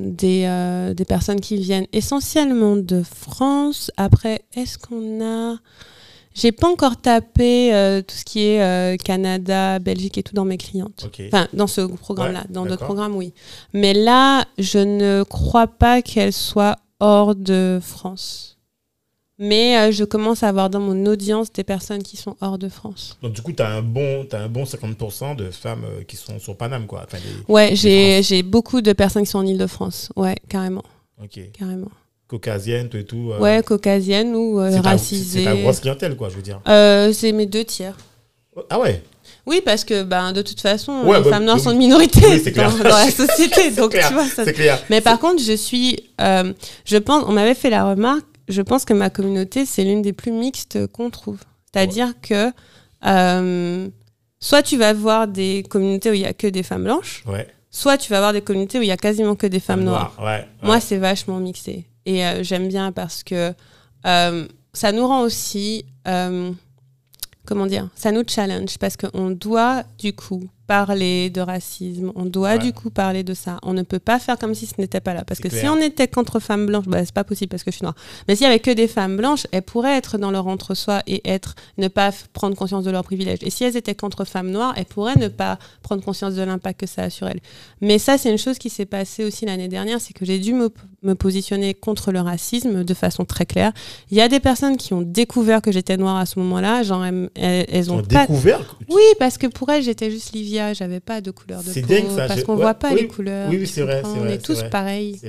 des, 0.10 0.94
des 0.96 1.06
personnes 1.06 1.40
qui 1.40 1.58
viennent 1.58 1.88
essentiellement 1.94 2.31
de 2.34 3.04
France. 3.04 3.92
Après, 3.98 4.42
est-ce 4.54 4.78
qu'on 4.78 5.22
a... 5.24 5.58
J'ai 6.34 6.54
pas 6.54 6.70
encore 6.70 6.96
tapé 6.96 7.74
euh, 7.74 8.02
tout 8.02 8.16
ce 8.16 8.24
qui 8.24 8.46
est 8.46 8.62
euh, 8.62 8.96
Canada, 8.96 9.80
Belgique 9.80 10.18
et 10.18 10.24
tout 10.24 10.34
dans 10.34 10.46
mes 10.46 10.58
clientes. 10.58 11.10
Enfin, 11.28 11.50
dans 11.52 11.68
ce 11.68 11.82
programme-là. 11.82 12.40
Ouais, 12.40 12.54
dans 12.54 12.66
d'autres 12.66 12.86
programmes, 12.86 13.16
oui. 13.18 13.34
Mais 13.74 13.94
là, 13.94 14.46
je 14.58 14.80
ne 14.80 15.24
crois 15.24 15.68
pas 15.68 16.02
qu'elles 16.02 16.32
soient 16.32 16.78
hors 17.02 17.36
de 17.36 17.80
France. 17.82 18.58
Mais 19.40 19.78
euh, 19.78 19.92
je 19.92 20.06
commence 20.06 20.44
à 20.44 20.48
avoir 20.48 20.70
dans 20.70 20.80
mon 20.80 21.06
audience 21.06 21.52
des 21.52 21.66
personnes 21.66 22.04
qui 22.04 22.16
sont 22.16 22.38
hors 22.40 22.58
de 22.58 22.70
France. 22.70 23.18
Donc, 23.22 23.34
du 23.34 23.42
coup, 23.42 23.52
tu 23.52 23.62
as 23.62 23.68
un 23.68 23.82
bon, 23.82 24.26
un 24.32 24.48
bon 24.48 24.64
50% 24.64 25.36
de 25.36 25.52
femmes 25.52 25.84
qui 26.08 26.16
sont 26.16 26.40
sur 26.40 26.56
Paname, 26.56 26.88
quoi. 26.88 27.04
Enfin, 27.06 27.18
Ouais, 27.50 27.76
j'ai 27.76 28.44
beaucoup 28.44 28.80
de 28.80 28.94
personnes 28.94 29.24
qui 29.24 29.32
sont 29.32 29.40
en 29.40 29.46
Ile-de-France. 29.46 30.14
Ouais, 30.16 30.38
carrément. 30.48 30.84
ok. 31.22 31.52
carrément. 31.52 31.92
Caucasiennes, 32.32 32.88
tout 32.90 32.98
et 32.98 33.04
tout. 33.04 33.32
euh, 33.34 33.40
Ouais, 33.40 33.62
caucasienne 33.62 34.34
ou 34.36 34.60
euh, 34.60 34.80
racisée. 34.82 35.40
C'est 35.40 35.46
ta 35.46 35.56
grosse 35.56 35.82
clientèle, 35.82 36.16
quoi, 36.16 36.30
je 36.30 36.38
veux 36.38 36.42
dire. 36.42 36.62
Euh, 36.68 37.12
c'est 37.14 37.32
mes 37.34 37.46
deux 37.46 37.66
tiers. 37.66 37.96
Ah 38.70 38.80
ouais? 38.80 39.04
Oui, 39.46 39.62
parce 39.64 39.84
que 39.84 40.04
ben, 40.04 40.32
de 40.32 40.42
toute 40.42 40.62
façon, 40.62 41.04
Ouais, 41.06 41.18
les 41.18 41.24
bah, 41.26 41.30
femmes 41.32 41.44
noires 41.44 41.58
oui. 41.58 41.64
sont 41.64 41.72
une 41.72 41.78
minorité 41.78 42.22
Oui, 42.26 42.52
dans, 42.54 42.72
la 42.84 43.12
société. 43.12 43.72
donc, 43.78 43.92
clair, 43.92 44.08
tu 44.08 44.14
vois, 44.14 44.26
ça- 44.26 44.46
C'est 44.46 44.54
clair. 44.54 44.82
Mais 44.90 45.02
par 45.02 45.20
contre, 45.20 45.44
je 45.44 45.54
suis. 45.54 46.00
euh, 46.22 46.54
je 46.86 46.98
pense, 46.98 47.24
on 47.28 47.34
m'avait 47.34 47.54
fait 47.54 47.70
la 47.70 47.84
remarque, 47.90 48.26
je 48.48 48.62
pense 48.62 48.86
que 48.86 48.94
ma 48.94 49.10
communauté, 49.10 49.66
c'est 49.66 49.84
l'une 49.84 50.02
des 50.02 50.14
plus 50.14 50.32
mixtes 50.32 50.88
qu'on 50.88 51.10
trouve. 51.10 51.40
C'est-à-dire 51.74 52.14
que. 52.22 52.52
euh, 53.06 53.88
soit 54.40 54.62
tu 54.64 54.78
vas 54.78 54.94
voir 54.94 55.28
des 55.28 55.64
communautés 55.70 56.10
où 56.12 56.14
il 56.14 56.22
y 56.22 56.26
a 56.26 56.34
que 56.34 56.48
des 56.48 56.64
femmes 56.64 56.84
blanches, 56.86 57.24
Ouais. 57.28 57.48
soit 57.70 57.98
tu 57.98 58.10
vas 58.12 58.20
voir 58.20 58.34
des 58.34 58.42
communautés 58.42 58.80
où 58.80 58.82
il 58.82 58.88
y 58.88 58.92
a 58.92 58.98
quasiment 58.98 59.36
que 59.36 59.48
des 59.48 59.60
femmes 59.60 59.84
noires. 59.84 60.16
Moi, 60.64 60.80
c'est 60.80 60.98
vachement 60.98 61.38
mixé. 61.40 61.86
Et 62.06 62.26
euh, 62.26 62.44
j'aime 62.44 62.68
bien 62.68 62.92
parce 62.92 63.24
que 63.24 63.54
euh, 64.06 64.48
ça 64.74 64.92
nous 64.92 65.08
rend 65.08 65.22
aussi, 65.22 65.86
euh, 66.08 66.52
comment 67.46 67.66
dire, 67.66 67.90
ça 67.96 68.12
nous 68.12 68.24
challenge 68.28 68.78
parce 68.78 68.98
qu'on 68.98 69.32
doit 69.32 69.84
du 69.98 70.14
coup 70.14 70.50
parler 70.72 71.30
de 71.30 71.42
racisme, 71.42 72.14
on 72.16 72.24
doit 72.26 72.52
Ouais. 72.52 72.60
du 72.60 72.72
coup 72.72 72.90
parler 72.90 73.24
de 73.24 73.34
ça. 73.34 73.58
On 73.64 73.74
ne 73.74 73.82
peut 73.82 74.00
pas 74.00 74.20
faire 74.20 74.38
comme 74.40 74.56
si 74.56 74.66
ce 74.66 74.76
n'était 74.78 75.02
pas 75.02 75.14
là. 75.14 75.26
Parce 75.26 75.42
que 75.42 75.50
si 75.50 75.68
on 75.68 75.76
était 75.82 76.08
contre 76.08 76.40
femmes 76.40 76.66
blanches, 76.66 76.86
bah, 76.88 77.04
c'est 77.04 77.14
pas 77.14 77.26
possible 77.26 77.50
parce 77.50 77.64
que 77.66 77.72
je 77.72 77.76
suis 77.78 77.84
noire. 77.84 77.96
Mais 78.28 78.36
s'il 78.36 78.46
y 78.46 78.48
avait 78.50 78.60
que 78.60 78.72
des 78.72 78.88
femmes 78.88 79.18
blanches, 79.18 79.46
elles 79.52 79.64
pourraient 79.64 79.98
être 79.98 80.18
dans 80.18 80.32
leur 80.32 80.48
entre-soi 80.48 81.02
et 81.08 81.22
être, 81.30 81.56
ne 81.78 81.90
pas 81.90 82.12
prendre 82.32 82.56
conscience 82.56 82.86
de 82.86 82.92
leurs 82.92 83.04
privilèges. 83.04 83.40
Et 83.42 83.50
si 83.50 83.66
elles 83.66 83.76
étaient 83.76 83.96
contre 83.96 84.24
femmes 84.24 84.50
noires, 84.50 84.74
elles 84.78 84.86
pourraient 84.86 85.18
ne 85.18 85.28
pas 85.28 85.60
prendre 85.84 86.02
conscience 86.04 86.36
de 86.36 86.42
l'impact 86.42 86.80
que 86.80 86.88
ça 86.88 87.04
a 87.04 87.10
sur 87.10 87.28
elles. 87.28 87.42
Mais 87.82 88.00
ça, 88.00 88.18
c'est 88.18 88.32
une 88.32 88.38
chose 88.38 88.58
qui 88.58 88.70
s'est 88.70 88.86
passée 88.86 89.26
aussi 89.26 89.46
l'année 89.46 89.68
dernière, 89.68 90.00
c'est 90.00 90.14
que 90.14 90.24
j'ai 90.26 90.40
dû 90.40 90.54
me, 90.54 90.70
me 91.04 91.16
positionner 91.16 91.74
contre 91.74 92.14
le 92.14 92.22
racisme 92.22 92.86
de 92.86 92.94
façon 92.94 93.26
très 93.26 93.46
claire. 93.46 93.74
Il 94.10 94.18
y 94.18 94.22
a 94.22 94.30
des 94.30 94.40
personnes 94.40 94.78
qui 94.78 94.94
ont 94.94 95.02
découvert 95.02 95.62
que 95.62 95.72
j'étais 95.74 95.98
noire 95.98 96.16
à 96.16 96.26
ce 96.26 96.40
moment-là, 96.40 96.84
genre 96.84 97.04
elles, 97.04 97.30
elles- 97.36 97.66
elles 97.70 97.92
On 97.92 97.96
ont 97.96 98.00
a 98.00 98.04
pas... 98.04 98.22
découvert. 98.22 98.78
Oui, 98.90 99.02
parce 99.20 99.38
que 99.38 99.48
pour 99.48 99.70
elles, 99.70 99.84
j'étais 99.84 100.10
juste 100.12 100.32
Livia, 100.34 100.61
j'avais 100.74 101.00
pas 101.00 101.22
de 101.22 101.32
couleur 101.32 101.64
de 101.64 101.70
C'est 101.70 101.82
peau, 101.82 101.88
dingue, 101.88 102.10
ça, 102.16 102.28
parce 102.28 102.44
qu'on 102.44 102.56
ouais, 102.56 102.62
voit 102.62 102.74
pas 102.74 102.92
oui, 102.94 103.02
les 103.02 103.08
couleurs. 103.08 103.50
oui, 103.50 103.58
oui, 103.60 103.68
c'est 103.68 103.82
vrai, 103.82 104.02
On 104.06 104.28
est 104.28 104.44
tous 104.44 104.60
vrai. 104.60 104.70
pareils. 104.70 105.20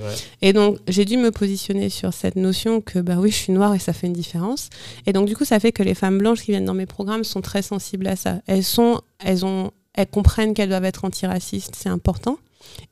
Et 0.41 0.53
donc, 0.53 0.79
j'ai 0.89 1.05
dû 1.05 1.17
me 1.17 1.31
positionner 1.31 1.89
sur 1.89 2.13
cette 2.13 2.37
notion 2.37 2.81
que, 2.81 2.99
bah 2.99 3.17
oui, 3.19 3.31
je 3.31 3.37
suis 3.37 3.53
noire 3.53 3.75
et 3.75 3.79
ça 3.79 3.93
fait 3.93 4.07
une 4.07 4.13
différence. 4.13 4.69
Et 5.07 5.13
donc, 5.13 5.27
du 5.27 5.37
coup, 5.37 5.45
ça 5.45 5.59
fait 5.61 5.73
que 5.73 5.83
les 5.83 5.95
femmes 5.95 6.19
blanches 6.19 6.43
qui 6.43 6.51
viennent 6.53 6.65
dans 6.65 6.75
mes 6.75 6.87
programmes 6.87 7.25
sont 7.25 7.41
très 7.41 7.63
sensibles 7.63 8.07
à 8.07 8.17
ça. 8.17 8.41
Elles 8.47 8.65
sont, 8.65 9.01
elles 9.25 9.45
ont, 9.45 9.71
elles 9.95 10.07
comprennent 10.07 10.55
qu'elles 10.55 10.69
doivent 10.69 10.85
être 10.85 11.05
antiracistes, 11.05 11.75
c'est 11.77 11.89
important. 11.89 12.39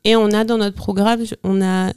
Et 0.04 0.16
on 0.16 0.30
a 0.32 0.44
dans 0.44 0.58
notre 0.58 0.76
programme, 0.76 1.22
on 1.44 1.62
a, 1.62 1.92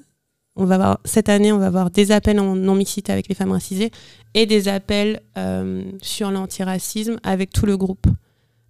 on 0.56 0.66
va 0.66 0.76
avoir, 0.76 1.00
cette 1.06 1.30
année, 1.30 1.52
on 1.52 1.58
va 1.58 1.68
avoir 1.68 1.90
des 1.90 2.12
appels 2.12 2.40
en 2.40 2.56
non-mixité 2.56 3.12
avec 3.12 3.28
les 3.28 3.36
femmes 3.36 3.52
racisées 3.52 3.92
et 4.36 4.46
des 4.46 4.68
appels 4.68 5.22
euh, 5.38 5.84
sur 6.02 6.32
l'antiracisme 6.32 7.18
avec 7.24 7.52
tout 7.52 7.66
le 7.66 7.76
groupe. 7.78 8.08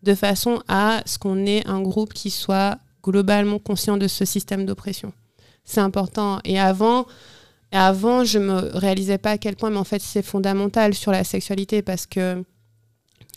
De 0.03 0.15
façon 0.15 0.61
à 0.67 1.01
ce 1.05 1.17
qu'on 1.17 1.45
ait 1.45 1.65
un 1.67 1.81
groupe 1.81 2.13
qui 2.13 2.29
soit 2.29 2.77
globalement 3.03 3.59
conscient 3.59 3.97
de 3.97 4.07
ce 4.07 4.25
système 4.25 4.65
d'oppression. 4.65 5.13
C'est 5.63 5.81
important. 5.81 6.39
Et 6.43 6.59
avant, 6.59 7.05
avant, 7.71 8.23
je 8.23 8.37
me 8.39 8.77
réalisais 8.77 9.17
pas 9.17 9.31
à 9.31 9.37
quel 9.37 9.55
point, 9.55 9.69
mais 9.69 9.77
en 9.77 9.83
fait, 9.83 10.01
c'est 10.01 10.21
fondamental 10.21 10.93
sur 10.93 11.11
la 11.11 11.23
sexualité 11.23 11.81
parce 11.81 12.05
que 12.05 12.43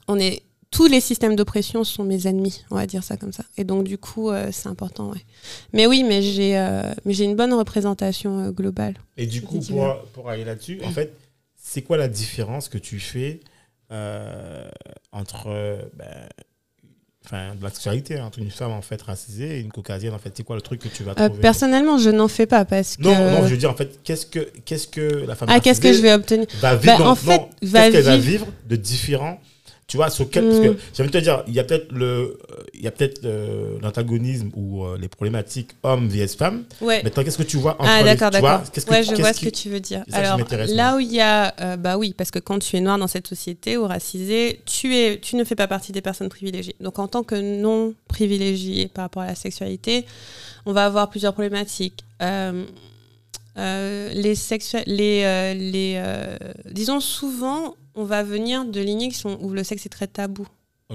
on 0.09 0.19
est 0.19 0.43
tous 0.71 0.87
les 0.87 1.01
systèmes 1.01 1.37
d'oppression 1.37 1.85
sont 1.85 2.05
mes 2.05 2.27
ennemis, 2.27 2.65
on 2.71 2.75
va 2.75 2.87
dire 2.87 3.03
ça 3.03 3.17
comme 3.17 3.33
ça. 3.33 3.45
Et 3.57 3.65
donc 3.65 3.85
du 3.85 3.99
coup, 3.99 4.31
euh, 4.31 4.51
c'est 4.53 4.69
important, 4.69 5.11
ouais. 5.11 5.25
Mais 5.73 5.87
oui, 5.87 6.05
mais 6.05 6.21
j'ai, 6.23 6.59
euh, 6.59 6.93
mais 7.05 7.15
j'ai 7.15 7.25
une 7.25 7.37
bonne 7.37 7.55
représentation 7.55 8.41
euh, 8.41 8.51
globale. 8.51 8.95
Et 9.17 9.27
du 9.27 9.43
coup, 9.43 9.61
pour, 9.61 10.03
pour 10.13 10.29
aller 10.29 10.45
là-dessus, 10.45 10.81
en 10.85 10.91
fait, 10.91 11.17
c'est 11.57 11.83
quoi 11.83 11.97
la 11.97 12.09
différence 12.09 12.69
que 12.69 12.79
tu 12.79 13.01
fais 13.01 13.41
euh, 13.91 14.69
entre 15.13 15.89
ben, 15.95 16.29
enfin, 17.27 17.55
de 17.59 17.63
la 17.63 17.71
sexualité 17.71 18.21
entre 18.21 18.39
une 18.39 18.51
femme 18.51 18.71
en 18.73 18.81
fait 18.83 19.03
racisée 19.03 19.59
et 19.59 19.61
une 19.61 19.71
caucasienne 19.71 20.15
en 20.15 20.19
fait 20.19 20.33
C'est 20.35 20.43
quoi 20.45 20.57
le 20.57 20.63
truc 20.63 20.81
que 20.81 20.89
tu 20.89 21.03
vas 21.03 21.13
Euh, 21.13 21.27
trouver? 21.29 21.41
personnellement, 21.41 21.99
je 21.99 22.11
n'en 22.11 22.29
fais 22.29 22.47
pas 22.47 22.65
parce 22.65 22.97
que. 22.97 23.03
Non, 23.03 23.15
non, 23.31 23.45
je 23.45 23.51
veux 23.53 23.57
dire 23.57 23.71
en 23.71 23.75
fait, 23.77 24.01
qu'est-ce 24.05 24.27
que 24.27 24.49
qu'est-ce 24.65 24.89
que 24.89 25.25
la 25.27 25.35
femme 25.35 25.49
ah, 25.51 25.61
qu'est-ce 25.61 25.81
que 25.81 25.93
je 25.93 26.01
vais 26.01 26.13
obtenir? 26.13 26.47
va 26.61 26.77
vivre 26.77 26.97
Bah, 26.99 27.05
non, 27.05 27.11
en 27.11 27.15
fait, 27.15 27.37
non, 27.39 27.49
va 27.63 27.81
qu'est-ce 27.83 27.93
qu'elle 27.93 28.05
va 28.05 28.17
vivre- 28.17 28.45
vivre 28.45 28.47
de 28.69 28.77
différent 28.77 29.41
tu 29.89 29.97
vois 29.97 30.11
sur 30.11 30.29
quel 30.29 30.45
parce 30.49 30.59
que 30.61 31.03
Mm. 31.03 31.07
de 31.07 31.11
te 31.13 31.19
dire 31.19 31.45
il 31.47 31.55
y 31.55 31.61
a 31.61 31.65
peut-être 31.65 31.93
le 31.93 32.39
il 32.75 32.83
y 32.83 32.89
a 32.89 32.91
peut-être 32.91 33.25
euh, 33.25 33.79
l'antagonisme 33.81 34.51
ou 34.57 34.85
euh, 34.85 34.99
les 35.01 35.07
problématiques 35.09 35.71
hommes 35.85 36.09
vs 36.09 36.35
femmes 36.37 36.65
Ouais. 36.81 37.03
maintenant 37.05 37.23
qu'est-ce 37.23 37.39
que 37.39 37.45
tu 37.45 37.57
vois 37.57 37.75
entre 37.81 37.89
Ah 37.89 38.03
d'accord, 38.03 38.31
tu 38.33 38.41
vois, 38.41 38.51
d'accord. 38.51 38.73
qu'est-ce 38.73 38.85
que- 38.87 38.91
Ouais, 38.91 39.03
je 39.05 39.15
vois 39.15 39.33
ce 39.33 39.39
qui- 39.39 39.45
que 39.47 39.51
tu 39.57 39.71
veux 39.71 39.79
dire. 39.81 40.03
Ça 40.09 40.17
Alors 40.19 40.41
là 40.69 40.97
où 40.97 40.99
il 40.99 41.13
y 41.13 41.21
a, 41.21 41.55
euh, 41.61 41.77
bah 41.77 41.97
oui, 41.99 42.15
parce 42.19 42.31
que 42.33 42.39
quand 42.41 42.59
tu 42.59 42.77
es 42.77 42.81
noir 42.81 42.99
dans 42.99 43.07
cette 43.07 43.29
société 43.29 43.77
ou 43.77 43.87
racisé, 43.87 44.61
tu 44.67 44.97
es, 44.97 45.21
tu 45.21 45.37
ne 45.37 45.45
fais 45.45 45.55
pas 45.55 45.69
partie 45.69 45.93
des 45.93 46.01
personnes 46.03 46.29
privilégiées. 46.29 46.75
Donc 46.81 46.99
en 46.99 47.07
tant 47.07 47.23
que 47.23 47.37
non 47.37 47.95
privilégié 48.09 48.89
par 48.89 49.05
rapport 49.05 49.23
à 49.23 49.27
la 49.27 49.35
sexualité, 49.37 50.05
on 50.67 50.73
va 50.73 50.85
avoir 50.87 51.11
plusieurs 51.11 51.33
problématiques. 51.33 52.03
Les 53.57 54.35
sexua- 54.35 54.83
les, 54.87 55.55
les 55.55 56.03
disons 56.71 57.01
souvent, 57.01 57.75
on 57.97 58.05
va 58.05 58.23
venir 58.23 58.65
de 58.65 58.81
lignées 58.81 59.09
qui 59.09 59.17
sont 59.19 59.37
où 59.41 59.51
le 59.51 59.65
sexe 59.65 59.85
est 59.87 59.91
très 59.91 60.07
tabou. 60.07 60.47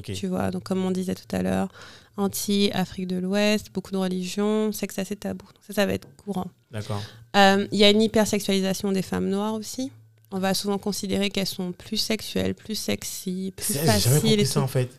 Tu 0.04 0.28
vois, 0.28 0.52
donc 0.52 0.64
comme 0.64 0.86
on 0.86 0.92
disait 0.92 1.16
tout 1.16 1.36
à 1.36 1.42
l'heure, 1.42 1.68
anti 2.16 2.70
Afrique 2.74 3.08
de 3.08 3.18
l'Ouest, 3.18 3.72
beaucoup 3.74 3.92
de 3.92 3.98
religions, 3.98 4.72
sexe 4.72 4.98
assez 5.00 5.18
tabou. 5.18 5.46
Donc 5.48 5.64
ça, 5.68 5.74
ça 5.74 5.86
va 5.86 5.94
être 5.94 6.08
courant. 6.24 6.48
D'accord. 6.72 7.02
Euh, 7.36 7.68
Il 7.74 7.78
y 7.78 7.84
a 7.84 7.90
une 7.90 8.02
hypersexualisation 8.02 8.94
des 8.94 9.02
femmes 9.02 9.28
noires 9.28 9.54
aussi. 9.54 9.92
On 10.32 10.40
va 10.40 10.54
souvent 10.54 10.78
considérer 10.78 11.30
qu'elles 11.30 11.46
sont 11.46 11.74
plus 11.74 11.98
sexuelles, 11.98 12.56
plus 12.56 12.76
sexy, 12.76 13.54
plus 13.58 13.74
J'ai 13.74 13.80
faciles. 13.80 14.12
compris 14.14 14.34
et 14.36 14.46
ça 14.46 14.62
en 14.62 14.68
fait. 14.68 14.90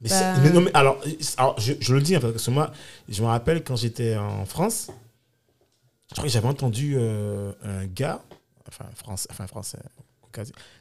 Mais, 0.00 0.08
Bah- 0.08 0.38
mais 0.42 0.50
non, 0.50 0.60
mais 0.62 0.70
alors, 0.72 0.98
alors, 1.36 1.60
je, 1.60 1.74
je 1.78 1.92
le 1.94 2.00
dis, 2.00 2.14
hein, 2.16 2.20
parce 2.20 2.46
que 2.46 2.50
moi, 2.50 2.72
je 3.08 3.20
me 3.20 3.26
rappelle 3.26 3.62
quand 3.64 3.76
j'étais 3.76 4.16
en 4.16 4.46
France, 4.46 4.90
j'avais 6.24 6.48
entendu 6.48 6.94
euh, 6.96 7.52
un 7.62 7.84
gars, 7.86 8.22
enfin, 8.68 8.86
France, 8.94 9.26
enfin 9.30 9.46
français, 9.46 9.78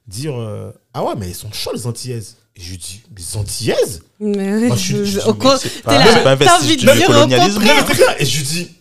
dire 0.08 0.36
euh, 0.40 0.72
Ah 0.94 1.04
ouais, 1.04 1.14
mais 1.18 1.28
elles 1.28 1.36
sont 1.36 1.52
chaudes 1.52 1.76
les 1.76 1.88
Antillaises. 1.88 2.38
Et 2.56 2.62
je 2.62 2.70
lui 2.72 2.78
dis 2.78 3.02
Les 3.16 3.38
Antillaises 3.38 4.04
Mais 4.20 4.68
Moi, 4.68 4.76
je 4.76 4.82
suis- 4.82 5.06
je- 5.06 5.20
pas- 5.20 5.98
là, 6.04 6.36
pas 6.36 6.36
de 6.36 7.06
colonialisme. 7.06 7.62
Et 8.20 8.26
je 8.26 8.38
lui 8.38 8.44
dis 8.44 8.72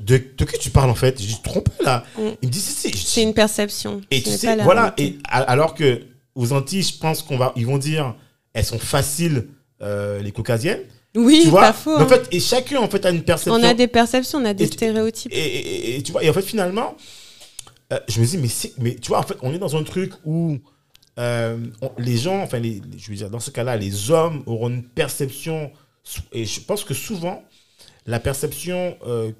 de, 0.00 0.20
de 0.36 0.44
qui 0.44 0.58
tu 0.58 0.70
parles 0.70 0.90
en 0.90 0.94
fait? 0.94 1.20
Je 1.20 1.26
dis 1.26 1.40
Trompe 1.42 1.68
là. 1.82 2.04
Mm. 2.18 2.20
Il 2.42 2.48
me 2.48 2.52
dit 2.52 2.60
Si, 2.60 2.72
si. 2.72 2.88
Je 2.88 2.92
dis, 2.94 3.04
C'est 3.06 3.22
une 3.22 3.34
perception. 3.34 4.00
Et 4.10 4.22
tu 4.22 4.30
sais, 4.30 4.56
voilà. 4.56 4.94
réalité. 4.96 5.04
Et 5.04 5.18
alors 5.30 5.74
que 5.74 6.02
aux 6.34 6.52
Antilles, 6.52 6.82
je 6.82 6.98
pense 6.98 7.22
qu'on 7.22 7.38
va, 7.38 7.52
ils 7.56 7.66
vont 7.66 7.78
dire 7.78 8.14
Elles 8.52 8.64
sont 8.64 8.78
faciles, 8.78 9.48
euh, 9.82 10.20
les 10.22 10.32
caucasiennes. 10.32 10.80
Oui, 11.14 11.40
tu 11.44 11.48
vois? 11.48 11.62
pas 11.62 11.72
faux. 11.72 11.96
En 11.96 12.00
hein. 12.00 12.06
fait, 12.06 12.28
et 12.30 12.40
chacun 12.40 12.78
en 12.80 12.88
fait 12.90 13.04
a 13.06 13.10
une 13.10 13.22
perception. 13.22 13.54
on 13.54 13.62
a 13.62 13.72
des 13.72 13.86
perceptions, 13.86 14.38
on 14.38 14.44
a 14.44 14.52
des 14.52 14.64
Et- 14.64 14.66
stéréotypes. 14.66 15.32
et, 15.32 15.38
et- 15.38 15.96
et 15.96 16.02
tu 16.02 16.12
vois, 16.12 16.22
et 16.22 16.28
en 16.28 16.32
fait, 16.34 16.42
finalement, 16.42 16.94
euh, 17.92 17.98
je 18.08 18.20
me 18.20 18.26
dis, 18.26 18.38
mais, 18.78 18.94
tu 18.96 19.08
vois, 19.08 19.18
en 19.18 19.22
fait, 19.22 19.36
on 19.42 19.52
est 19.54 19.58
dans 19.58 19.76
un 19.76 19.82
truc 19.84 20.12
où 20.24 20.58
euh, 21.18 21.58
on- 21.80 21.90
les 21.98 22.16
gens, 22.18 22.42
enfin, 22.42 22.58
les, 22.58 22.80
les- 22.90 22.98
je 22.98 23.08
veux 23.10 23.16
dire, 23.16 23.30
dans 23.30 23.40
ce 23.40 23.50
cas-là, 23.50 23.76
les 23.76 24.10
hommes 24.10 24.42
auront 24.46 24.68
une 24.68 24.82
perception, 24.82 25.70
et 26.32 26.44
je 26.44 26.60
pense 26.60 26.84
que 26.84 26.92
souvent, 26.94 27.42
la 28.06 28.20
perception 28.20 28.96
euh, 29.06 29.32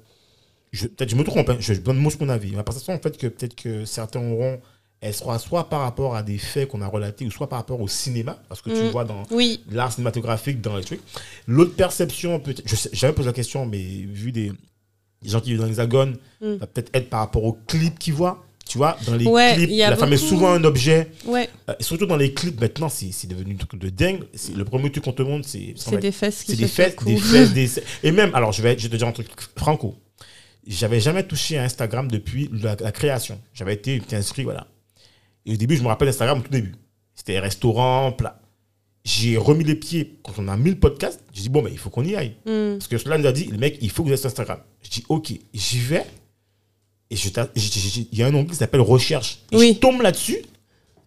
je, 0.71 0.87
peut-être 0.87 1.09
je 1.09 1.15
me 1.15 1.23
trompe, 1.23 1.49
hein, 1.49 1.57
je 1.59 1.73
donne 1.73 1.97
mon 1.97 2.09
mon 2.19 2.29
avis. 2.29 2.51
Ma 2.55 2.63
perception, 2.63 2.93
en 2.93 2.99
fait, 2.99 3.17
que 3.17 3.27
peut-être 3.27 3.55
que 3.55 3.85
certains 3.85 4.21
auront, 4.21 4.59
elle 4.99 5.13
sera 5.13 5.37
soit 5.39 5.69
par 5.69 5.81
rapport 5.81 6.15
à 6.15 6.23
des 6.23 6.37
faits 6.39 6.67
qu'on 6.69 6.81
a 6.81 6.87
relatés, 6.87 7.25
ou 7.25 7.31
soit 7.31 7.47
par 7.47 7.59
rapport 7.59 7.79
au 7.79 7.87
cinéma, 7.87 8.37
parce 8.49 8.61
que 8.61 8.69
tu 8.71 8.83
Mm. 8.83 8.89
vois 8.89 9.05
dans 9.05 9.23
Oui, 9.31 9.63
l'art 9.71 9.91
cinématographique, 9.93 10.59
dans 10.59 10.75
les 10.75 10.83
trucs. 10.83 10.99
L'autre 11.47 11.75
perception, 11.75 12.39
peut-être, 12.39 12.63
je 12.65 12.75
jamais 12.93 13.13
posé 13.13 13.27
la 13.27 13.33
question, 13.33 13.65
mais 13.65 13.77
vu 13.79 14.31
des, 14.31 14.51
des 15.21 15.29
gens 15.29 15.39
qui 15.41 15.49
vivent 15.49 15.59
dans 15.59 15.65
l'hexagone, 15.65 16.17
Mm. 16.41 16.53
va 16.55 16.67
peut-être 16.67 16.89
être 16.93 17.09
par 17.09 17.21
rapport 17.21 17.43
aux 17.43 17.53
clips 17.67 17.97
qu'ils 17.99 18.13
voient. 18.13 18.43
Tu 18.69 18.77
vois, 18.77 18.97
dans 19.05 19.15
les 19.15 19.25
Ouais, 19.25 19.53
clips, 19.55 19.69
la 19.79 19.95
femme 19.95 20.11
est 20.11 20.17
souvent 20.17 20.51
un 20.51 20.63
objet. 20.65 21.09
ouais, 21.25 21.49
Euh, 21.69 21.73
surtout 21.79 22.05
dans 22.05 22.17
les 22.17 22.33
clips, 22.33 22.59
maintenant, 22.59 22.89
c'est 22.89 23.27
devenu 23.27 23.53
un 23.53 23.65
truc 23.65 23.79
de 23.81 23.89
dingue. 23.89 24.23
Le 24.53 24.65
premier 24.65 24.91
truc 24.91 25.05
qu'on 25.05 25.13
te 25.13 25.21
montre, 25.21 25.47
c'est 25.47 25.73
c'est 25.77 25.97
des 25.97 26.11
fesses 26.11 26.43
qui 26.43 26.51
c'est 26.51 26.57
des 26.57 26.67
fesses, 26.67 26.95
des 27.05 27.15
fesses, 27.17 27.53
des... 27.53 27.69
Et 28.03 28.11
même, 28.11 28.35
alors 28.35 28.51
je 28.51 28.61
vais, 28.61 28.77
je 28.77 28.83
vais 28.83 28.89
te 28.89 28.95
dire 28.97 29.07
un 29.07 29.13
truc 29.13 29.27
franco. 29.55 29.95
J'avais 30.67 30.99
jamais 30.99 31.23
touché 31.25 31.57
à 31.57 31.63
Instagram 31.63 32.11
depuis 32.11 32.49
la, 32.51 32.75
la 32.79 32.91
création. 32.91 33.39
J'avais 33.53 33.73
été 33.73 33.95
été 33.95 34.17
inscrit, 34.17 34.43
voilà. 34.43 34.67
Et 35.45 35.53
au 35.53 35.55
début, 35.55 35.77
je 35.77 35.81
me 35.81 35.87
rappelle 35.87 36.09
Instagram 36.09 36.39
au 36.39 36.41
tout 36.41 36.51
début. 36.51 36.75
C'était 37.15 37.39
restaurant, 37.39 38.11
plat. 38.11 38.37
J'ai 39.07 39.37
remis 39.37 39.63
les 39.63 39.75
pieds 39.75 40.17
quand 40.21 40.33
on 40.37 40.49
a 40.49 40.57
mis 40.57 40.69
le 40.71 40.75
podcast. 40.75 41.21
J'ai 41.31 41.43
dit, 41.43 41.49
bon, 41.49 41.61
mais 41.61 41.71
il 41.71 41.77
faut 41.77 41.89
qu'on 41.89 42.03
y 42.03 42.13
aille. 42.17 42.35
Mm. 42.45 42.73
Parce 42.77 42.89
que 42.89 42.97
cela 42.97 43.17
nous 43.17 43.25
a 43.25 43.31
dit, 43.31 43.45
le 43.45 43.57
mec, 43.57 43.77
il 43.81 43.89
faut 43.89 44.03
que 44.03 44.09
vous 44.09 44.13
êtes 44.13 44.19
sur 44.19 44.27
Instagram. 44.27 44.59
Je 44.83 44.89
dis, 44.89 45.05
ok, 45.07 45.31
j'y 45.53 45.79
vais. 45.79 46.05
Et 47.09 47.15
il 47.55 48.17
y 48.19 48.23
a 48.23 48.27
un 48.27 48.33
onglet 48.33 48.49
qui 48.49 48.55
s'appelle 48.57 48.81
recherche. 48.81 49.39
Et 49.53 49.55
Oui. 49.55 49.71
je 49.75 49.79
tombe 49.79 50.01
là-dessus. 50.01 50.39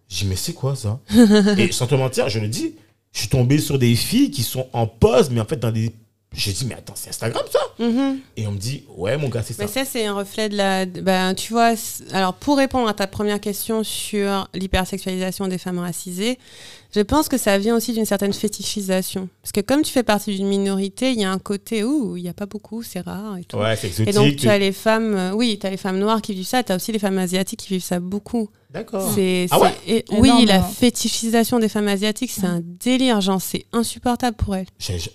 Je 0.09 0.17
dis, 0.17 0.25
mais 0.25 0.35
c'est 0.35 0.53
quoi 0.53 0.75
ça? 0.75 0.99
Et 1.59 1.71
sans 1.71 1.85
te 1.85 1.93
mentir, 1.93 2.27
je 2.27 2.39
me 2.39 2.47
dis, 2.47 2.73
je 3.13 3.19
suis 3.19 3.29
tombé 3.29 3.59
sur 3.59 3.77
des 3.77 3.93
filles 3.95 4.31
qui 4.31 4.41
sont 4.41 4.67
en 4.73 4.87
pause, 4.87 5.29
mais 5.29 5.39
en 5.39 5.45
fait, 5.45 5.57
dans 5.57 5.71
des. 5.71 5.91
J'ai 6.33 6.53
dit, 6.53 6.65
mais 6.65 6.75
attends, 6.75 6.93
c'est 6.95 7.09
Instagram 7.09 7.43
ça? 7.51 7.59
Mhm. 7.77 8.19
Et 8.35 8.47
on 8.47 8.53
me 8.53 8.57
dit, 8.57 8.83
ouais, 8.97 9.15
mon 9.17 9.29
gars, 9.29 9.43
c'est 9.43 9.53
ça. 9.53 9.63
Mais 9.63 9.69
ça, 9.69 9.85
c'est 9.85 10.05
un 10.07 10.15
reflet 10.15 10.49
de 10.49 10.57
la. 10.57 10.85
Ben, 10.87 11.35
tu 11.35 11.53
vois, 11.53 11.75
alors 12.13 12.33
pour 12.33 12.57
répondre 12.57 12.87
à 12.87 12.95
ta 12.95 13.05
première 13.05 13.39
question 13.39 13.83
sur 13.83 14.47
l'hypersexualisation 14.55 15.47
des 15.47 15.59
femmes 15.59 15.79
racisées, 15.79 16.39
je 16.93 17.01
pense 17.01 17.29
que 17.29 17.37
ça 17.37 17.57
vient 17.57 17.75
aussi 17.75 17.93
d'une 17.93 18.05
certaine 18.05 18.33
fétichisation. 18.33 19.29
Parce 19.41 19.51
que 19.51 19.61
comme 19.61 19.81
tu 19.81 19.91
fais 19.91 20.03
partie 20.03 20.35
d'une 20.35 20.47
minorité, 20.47 21.11
il 21.11 21.19
y 21.19 21.23
a 21.23 21.31
un 21.31 21.39
côté 21.39 21.83
où 21.83 22.17
il 22.17 22.23
n'y 22.23 22.29
a 22.29 22.33
pas 22.33 22.45
beaucoup, 22.45 22.83
c'est 22.83 22.99
rare 23.01 23.37
et 23.37 23.43
tout. 23.45 23.57
Ouais, 23.57 23.75
c'est 23.75 23.87
exotique. 23.87 24.09
Et 24.09 24.17
donc, 24.17 24.35
tu 24.35 24.49
as 24.49 24.57
les 24.57 24.71
femmes, 24.71 25.15
euh, 25.15 25.31
oui, 25.31 25.57
tu 25.59 25.67
as 25.67 25.69
les 25.69 25.77
femmes 25.77 25.99
noires 25.99 26.21
qui 26.21 26.33
vivent 26.33 26.45
ça, 26.47 26.63
tu 26.63 26.71
as 26.71 26.75
aussi 26.75 26.91
les 26.91 26.99
femmes 26.99 27.17
asiatiques 27.17 27.59
qui 27.61 27.69
vivent 27.69 27.83
ça 27.83 27.99
beaucoup. 27.99 28.49
D'accord. 28.71 29.11
C'est, 29.13 29.47
Ah 29.51 29.59
ouais 29.59 29.73
et- 29.87 30.05
oui, 30.11 30.45
la 30.45 30.61
fétichisation 30.61 31.59
des 31.59 31.69
femmes 31.69 31.87
asiatiques, 31.89 32.31
c'est 32.31 32.45
un 32.45 32.61
délire, 32.63 33.19
genre, 33.21 33.41
c'est 33.41 33.65
insupportable 33.73 34.35
pour 34.37 34.55
elles. 34.55 34.67
J'ai- 34.79 34.97
j'ai- 34.99 35.11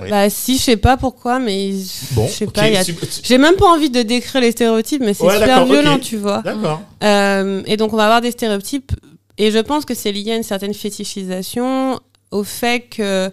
Oui. 0.00 0.10
Bah, 0.10 0.30
si, 0.30 0.58
je 0.58 0.62
sais 0.62 0.76
pas 0.76 0.96
pourquoi, 0.96 1.40
mais 1.40 1.72
Bon, 2.12 2.26
je 2.28 2.32
sais 2.32 2.46
ok, 2.46 2.52
pas, 2.52 2.68
il 2.68 2.74
y 2.74 2.76
a 2.76 2.84
j'ai 3.24 3.38
même 3.38 3.56
pas 3.56 3.66
envie 3.66 3.90
de 3.90 4.02
décrire 4.02 4.40
les 4.40 4.52
stéréotypes, 4.52 5.00
mais 5.02 5.14
c'est 5.14 5.24
Ouais, 5.24 5.38
super 5.40 5.64
violent, 5.64 5.98
tu 5.98 6.16
vois. 6.18 6.42
D'accord. 6.42 6.82
Euh, 7.02 7.62
et 7.66 7.76
donc, 7.76 7.92
on 7.94 7.96
va 7.96 8.04
avoir 8.04 8.20
des 8.20 8.30
stéréotypes. 8.30 8.92
Et 9.38 9.50
je 9.50 9.58
pense 9.58 9.84
que 9.84 9.94
c'est 9.94 10.12
lié 10.12 10.32
à 10.32 10.36
une 10.36 10.42
certaine 10.42 10.74
fétichisation, 10.74 12.00
au 12.30 12.44
fait 12.44 12.80
que, 12.90 13.30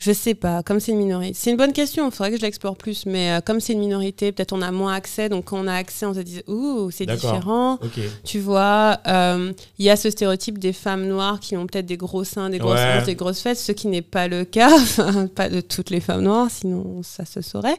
je 0.00 0.12
sais 0.12 0.34
pas, 0.34 0.62
comme 0.62 0.78
c'est 0.78 0.92
une 0.92 0.98
minorité. 0.98 1.32
C'est 1.34 1.50
une 1.50 1.56
bonne 1.56 1.72
question, 1.72 2.06
il 2.06 2.12
faudrait 2.12 2.30
que 2.30 2.36
je 2.36 2.42
l'explore 2.42 2.76
plus. 2.76 3.04
Mais 3.04 3.32
euh, 3.32 3.40
comme 3.40 3.58
c'est 3.58 3.72
une 3.72 3.80
minorité, 3.80 4.30
peut-être 4.30 4.52
on 4.52 4.62
a 4.62 4.70
moins 4.70 4.94
accès. 4.94 5.28
Donc, 5.28 5.46
quand 5.46 5.58
on 5.58 5.66
a 5.66 5.74
accès, 5.74 6.06
on 6.06 6.14
se 6.14 6.20
dit, 6.20 6.40
ouh, 6.46 6.90
c'est 6.92 7.04
différent. 7.06 7.74
Ok. 7.82 7.98
Tu 8.24 8.38
vois, 8.38 8.98
euh, 9.08 9.52
il 9.78 9.84
y 9.84 9.90
a 9.90 9.96
ce 9.96 10.08
stéréotype 10.10 10.58
des 10.58 10.72
femmes 10.72 11.06
noires 11.08 11.40
qui 11.40 11.56
ont 11.56 11.66
peut-être 11.66 11.86
des 11.86 11.96
gros 11.96 12.22
seins, 12.22 12.48
des 12.48 12.58
grosses 12.58 12.78
Ouais. 12.78 12.98
hanches, 12.98 13.06
des 13.06 13.16
grosses 13.16 13.40
fesses, 13.40 13.64
ce 13.64 13.72
qui 13.72 13.88
n'est 13.88 14.02
pas 14.02 14.28
le 14.28 14.44
cas, 14.44 14.70
pas 15.34 15.48
de 15.48 15.60
toutes 15.60 15.90
les 15.90 16.00
femmes 16.00 16.22
noires, 16.22 16.48
sinon 16.48 17.02
ça 17.02 17.24
se 17.24 17.40
saurait. 17.40 17.76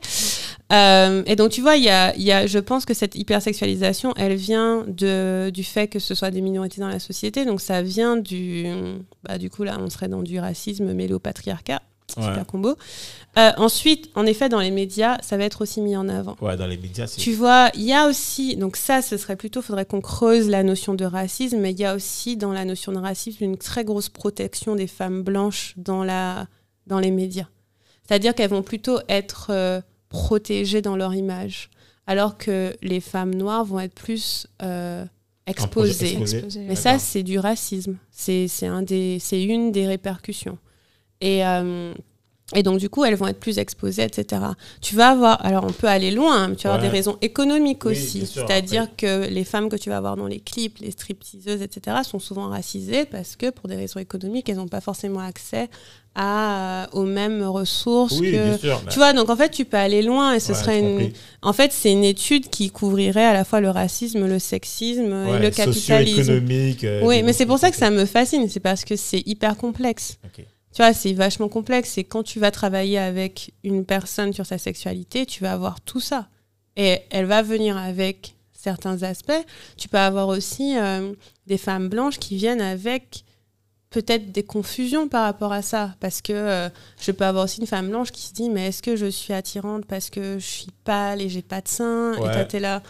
Euh, 0.73 1.23
et 1.25 1.35
donc, 1.37 1.51
tu 1.51 1.61
vois, 1.61 1.77
il 1.77 1.83
y 1.83 1.89
a, 1.89 2.13
il 2.17 2.23
y 2.23 2.31
a, 2.33 2.47
je 2.47 2.59
pense 2.59 2.83
que 2.83 2.93
cette 2.93 3.15
hypersexualisation, 3.15 4.13
elle 4.17 4.35
vient 4.35 4.83
de, 4.87 5.51
du 5.53 5.63
fait 5.63 5.87
que 5.87 5.99
ce 5.99 6.15
soit 6.15 6.31
des 6.31 6.41
minorités 6.41 6.81
dans 6.81 6.89
la 6.89 6.99
société. 6.99 7.45
Donc, 7.45 7.61
ça 7.61 7.81
vient 7.81 8.17
du. 8.17 8.65
Bah, 9.23 9.37
du 9.37 9.49
coup, 9.49 9.63
là, 9.63 9.77
on 9.79 9.89
serait 9.89 10.09
dans 10.09 10.21
du 10.21 10.37
racisme 10.39 10.91
mêlé 10.93 11.13
au 11.13 11.19
patriarcat. 11.19 11.81
Ouais. 12.17 12.23
Super 12.23 12.45
combo. 12.45 12.75
Euh, 13.37 13.51
ensuite, 13.57 14.09
en 14.15 14.25
effet, 14.25 14.49
dans 14.49 14.59
les 14.59 14.71
médias, 14.71 15.17
ça 15.21 15.37
va 15.37 15.43
être 15.43 15.61
aussi 15.61 15.81
mis 15.81 15.95
en 15.95 16.09
avant. 16.09 16.35
Ouais, 16.41 16.57
dans 16.57 16.65
les 16.65 16.77
médias, 16.77 17.07
c'est. 17.07 17.21
Tu 17.21 17.33
vois, 17.33 17.69
il 17.75 17.83
y 17.83 17.93
a 17.93 18.07
aussi, 18.07 18.55
donc 18.55 18.75
ça, 18.75 19.01
ce 19.01 19.17
serait 19.17 19.35
plutôt, 19.35 19.61
faudrait 19.61 19.85
qu'on 19.85 20.01
creuse 20.01 20.49
la 20.49 20.63
notion 20.63 20.95
de 20.95 21.05
racisme, 21.05 21.59
mais 21.59 21.71
il 21.71 21.79
y 21.79 21.85
a 21.85 21.95
aussi 21.95 22.37
dans 22.37 22.51
la 22.51 22.65
notion 22.65 22.91
de 22.91 22.97
racisme 22.97 23.43
une 23.43 23.57
très 23.57 23.83
grosse 23.83 24.09
protection 24.09 24.75
des 24.75 24.87
femmes 24.87 25.21
blanches 25.21 25.73
dans, 25.77 26.03
la, 26.03 26.47
dans 26.87 26.99
les 26.99 27.11
médias. 27.11 27.47
C'est-à-dire 28.07 28.33
qu'elles 28.33 28.49
vont 28.49 28.63
plutôt 28.63 28.99
être 29.07 29.47
euh, 29.51 29.81
protégées 30.09 30.81
dans 30.81 30.95
leur 30.95 31.13
image, 31.13 31.69
alors 32.07 32.37
que 32.37 32.75
les 32.81 32.99
femmes 32.99 33.35
noires 33.35 33.63
vont 33.63 33.79
être 33.79 33.93
plus 33.93 34.47
euh, 34.63 35.05
exposées. 35.45 36.13
exposées. 36.13 36.37
Exposé, 36.37 36.65
Mais 36.67 36.75
ça, 36.75 36.97
c'est 36.97 37.21
du 37.21 37.37
racisme. 37.37 37.97
C'est 38.09 38.47
c'est 38.47 38.65
un 38.65 38.81
des, 38.81 39.19
c'est 39.19 39.43
une 39.43 39.71
des 39.71 39.85
répercussions. 39.85 40.57
Et, 41.21 41.45
euh, 41.45 41.93
et 42.55 42.63
donc, 42.63 42.79
du 42.79 42.89
coup, 42.89 43.03
elles 43.05 43.13
vont 43.15 43.27
être 43.27 43.39
plus 43.39 43.59
exposées, 43.59 44.03
etc. 44.03 44.41
Tu 44.81 44.95
vas 44.95 45.09
avoir, 45.09 45.45
alors 45.45 45.65
on 45.65 45.71
peut 45.71 45.85
aller 45.87 46.09
loin, 46.09 46.35
hein, 46.43 46.47
mais 46.49 46.55
tu 46.55 46.63
vas 46.63 46.73
avoir 46.73 46.81
des 46.81 46.87
raisons 46.97 47.17
économiques 47.21 47.85
Oui, 47.85 47.91
aussi. 47.91 48.25
C'est-à-dire 48.25 48.87
que 48.97 49.27
les 49.29 49.43
femmes 49.43 49.69
que 49.69 49.75
tu 49.75 49.89
vas 49.91 49.99
voir 49.99 50.15
dans 50.15 50.25
les 50.25 50.39
clips, 50.39 50.79
les 50.79 50.89
stripteaseuses, 50.89 51.61
etc., 51.61 51.97
sont 52.03 52.17
souvent 52.17 52.47
racisées 52.49 53.05
parce 53.05 53.35
que 53.35 53.51
pour 53.51 53.67
des 53.69 53.75
raisons 53.75 53.99
économiques, 53.99 54.49
elles 54.49 54.55
n'ont 54.57 54.67
pas 54.67 54.81
forcément 54.81 55.19
accès 55.19 55.67
à, 56.15 56.85
euh, 56.85 56.87
aux 56.93 57.03
mêmes 57.03 57.43
ressources 57.43 58.17
Oui, 58.19 58.31
que. 58.31 58.37
bien 58.37 58.57
sûr. 58.57 58.81
Tu 58.89 58.97
vois, 58.97 59.13
donc 59.13 59.29
en 59.29 59.35
fait, 59.35 59.49
tu 59.49 59.63
peux 59.65 59.77
aller 59.77 60.01
loin 60.01 60.33
et 60.33 60.39
ce 60.39 60.53
Ouais, 60.53 60.57
serait 60.57 60.79
une. 60.79 61.11
En 61.43 61.53
fait, 61.53 61.71
c'est 61.71 61.91
une 61.91 62.03
étude 62.03 62.49
qui 62.49 62.71
couvrirait 62.71 63.25
à 63.25 63.33
la 63.33 63.43
fois 63.45 63.59
le 63.61 63.69
racisme, 63.69 64.25
le 64.25 64.39
sexisme 64.39 65.13
et 65.27 65.39
le 65.39 65.51
capitalisme. 65.51 66.31
euh, 66.83 67.01
Oui, 67.05 67.21
mais 67.21 67.33
c'est 67.33 67.45
pour 67.45 67.59
ça 67.59 67.69
que 67.69 67.77
ça 67.77 67.91
me 67.91 68.05
fascine, 68.05 68.49
c'est 68.49 68.59
parce 68.59 68.85
que 68.85 68.95
c'est 68.95 69.21
hyper 69.27 69.55
complexe. 69.55 70.17
Ok. 70.25 70.43
Tu 70.79 70.85
vois, 70.85 70.93
c'est 70.93 71.11
vachement 71.11 71.49
complexe. 71.49 71.97
Et 71.97 72.05
quand 72.05 72.23
tu 72.23 72.39
vas 72.39 72.51
travailler 72.51 72.97
avec 72.97 73.53
une 73.65 73.83
personne 73.83 74.31
sur 74.31 74.45
sa 74.45 74.57
sexualité, 74.57 75.25
tu 75.25 75.43
vas 75.43 75.51
avoir 75.51 75.81
tout 75.81 75.99
ça. 75.99 76.29
Et 76.77 76.99
elle 77.09 77.25
va 77.25 77.41
venir 77.41 77.75
avec 77.75 78.35
certains 78.53 79.03
aspects. 79.03 79.45
Tu 79.75 79.89
peux 79.89 79.97
avoir 79.97 80.29
aussi 80.29 80.77
euh, 80.77 81.11
des 81.47 81.57
femmes 81.57 81.89
blanches 81.89 82.17
qui 82.17 82.37
viennent 82.37 82.61
avec 82.61 83.25
peut-être 83.89 84.31
des 84.31 84.43
confusions 84.43 85.09
par 85.09 85.25
rapport 85.25 85.51
à 85.51 85.63
ça. 85.63 85.95
Parce 85.99 86.21
que 86.21 86.31
euh, 86.31 86.69
je 87.01 87.11
peux 87.11 87.25
avoir 87.25 87.43
aussi 87.43 87.59
une 87.59 87.67
femme 87.67 87.89
blanche 87.89 88.13
qui 88.13 88.21
se 88.21 88.33
dit, 88.33 88.49
mais 88.49 88.69
est-ce 88.69 88.81
que 88.81 88.95
je 88.95 89.07
suis 89.07 89.33
attirante 89.33 89.85
parce 89.85 90.09
que 90.09 90.39
je 90.39 90.45
suis 90.45 90.71
pâle 90.85 91.21
et 91.21 91.27
j'ai 91.27 91.41
pas 91.41 91.59
de 91.59 91.67
seins 91.67 92.13
Ouais. 92.13 92.29
Et 92.29 92.31
toi, 92.31 92.45
t'es 92.45 92.61
là. 92.61 92.81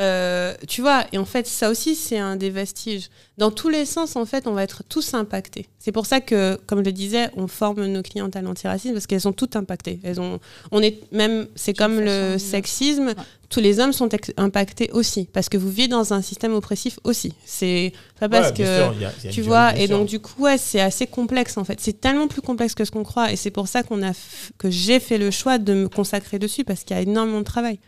Euh, 0.00 0.54
tu 0.66 0.80
vois, 0.80 1.04
et 1.12 1.18
en 1.18 1.26
fait, 1.26 1.46
ça 1.46 1.68
aussi, 1.68 1.94
c'est 1.94 2.16
un 2.18 2.36
des 2.36 2.48
vestiges. 2.48 3.10
Dans 3.36 3.50
tous 3.50 3.68
les 3.68 3.84
sens, 3.84 4.16
en 4.16 4.24
fait, 4.24 4.46
on 4.46 4.52
va 4.52 4.62
être 4.62 4.82
tous 4.88 5.12
impactés. 5.12 5.66
C'est 5.78 5.92
pour 5.92 6.06
ça 6.06 6.20
que, 6.22 6.58
comme 6.66 6.78
je 6.80 6.84
le 6.84 6.92
disais, 6.92 7.28
on 7.36 7.46
forme 7.48 7.84
nos 7.86 8.00
clientes 8.02 8.34
à 8.34 8.40
l'antiracisme 8.40 8.94
parce 8.94 9.06
qu'elles 9.06 9.20
sont 9.20 9.34
toutes 9.34 9.56
impactées. 9.56 10.00
Elles 10.02 10.18
ont, 10.20 10.40
on 10.72 10.80
est 10.82 11.00
même, 11.12 11.46
c'est 11.54 11.74
comme 11.74 12.00
le 12.00 12.30
d'une 12.30 12.38
sexisme. 12.38 13.08
Ouais. 13.08 13.14
Tous 13.50 13.60
les 13.60 13.80
hommes 13.80 13.92
sont 13.92 14.08
impactés 14.38 14.90
aussi 14.92 15.24
parce 15.30 15.48
que 15.48 15.58
vous 15.58 15.68
vivez 15.68 15.88
dans 15.88 16.14
un 16.14 16.22
système 16.22 16.54
oppressif 16.54 16.98
aussi. 17.04 17.34
C'est 17.44 17.92
pas 18.18 18.28
parce 18.28 18.48
Ouais, 18.50 18.56
que 18.58 18.64
sûr, 18.64 18.92
il 18.94 19.00
y 19.02 19.04
a- 19.04 19.12
il 19.18 19.24
y 19.24 19.28
a 19.28 19.32
tu 19.32 19.42
vois, 19.42 19.76
et 19.76 19.88
donc 19.88 20.06
du 20.06 20.20
coup, 20.20 20.42
ouais, 20.44 20.56
c'est 20.56 20.80
assez 20.80 21.06
complexe 21.08 21.58
en 21.58 21.64
fait. 21.64 21.78
C'est 21.80 22.00
tellement 22.00 22.28
plus 22.28 22.42
complexe 22.42 22.74
que 22.74 22.84
ce 22.84 22.90
qu'on 22.92 23.02
croit, 23.02 23.32
et 23.32 23.36
c'est 23.36 23.50
pour 23.50 23.66
ça 23.68 23.82
qu'on 23.82 24.02
a 24.06 24.12
que 24.56 24.70
j'ai 24.70 25.00
fait 25.00 25.18
le 25.18 25.30
choix 25.32 25.58
de 25.58 25.74
me 25.74 25.88
consacrer 25.88 26.38
dessus 26.38 26.62
parce 26.64 26.84
qu'il 26.84 26.96
y 26.96 26.98
a 27.00 27.02
énormément 27.02 27.40
de 27.40 27.44
travail. 27.44 27.80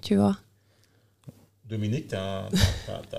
Tu 0.00 0.14
vois? 0.16 0.36
Dominique, 1.68 2.08
t'as- 2.08 2.48
t'as- 2.86 3.18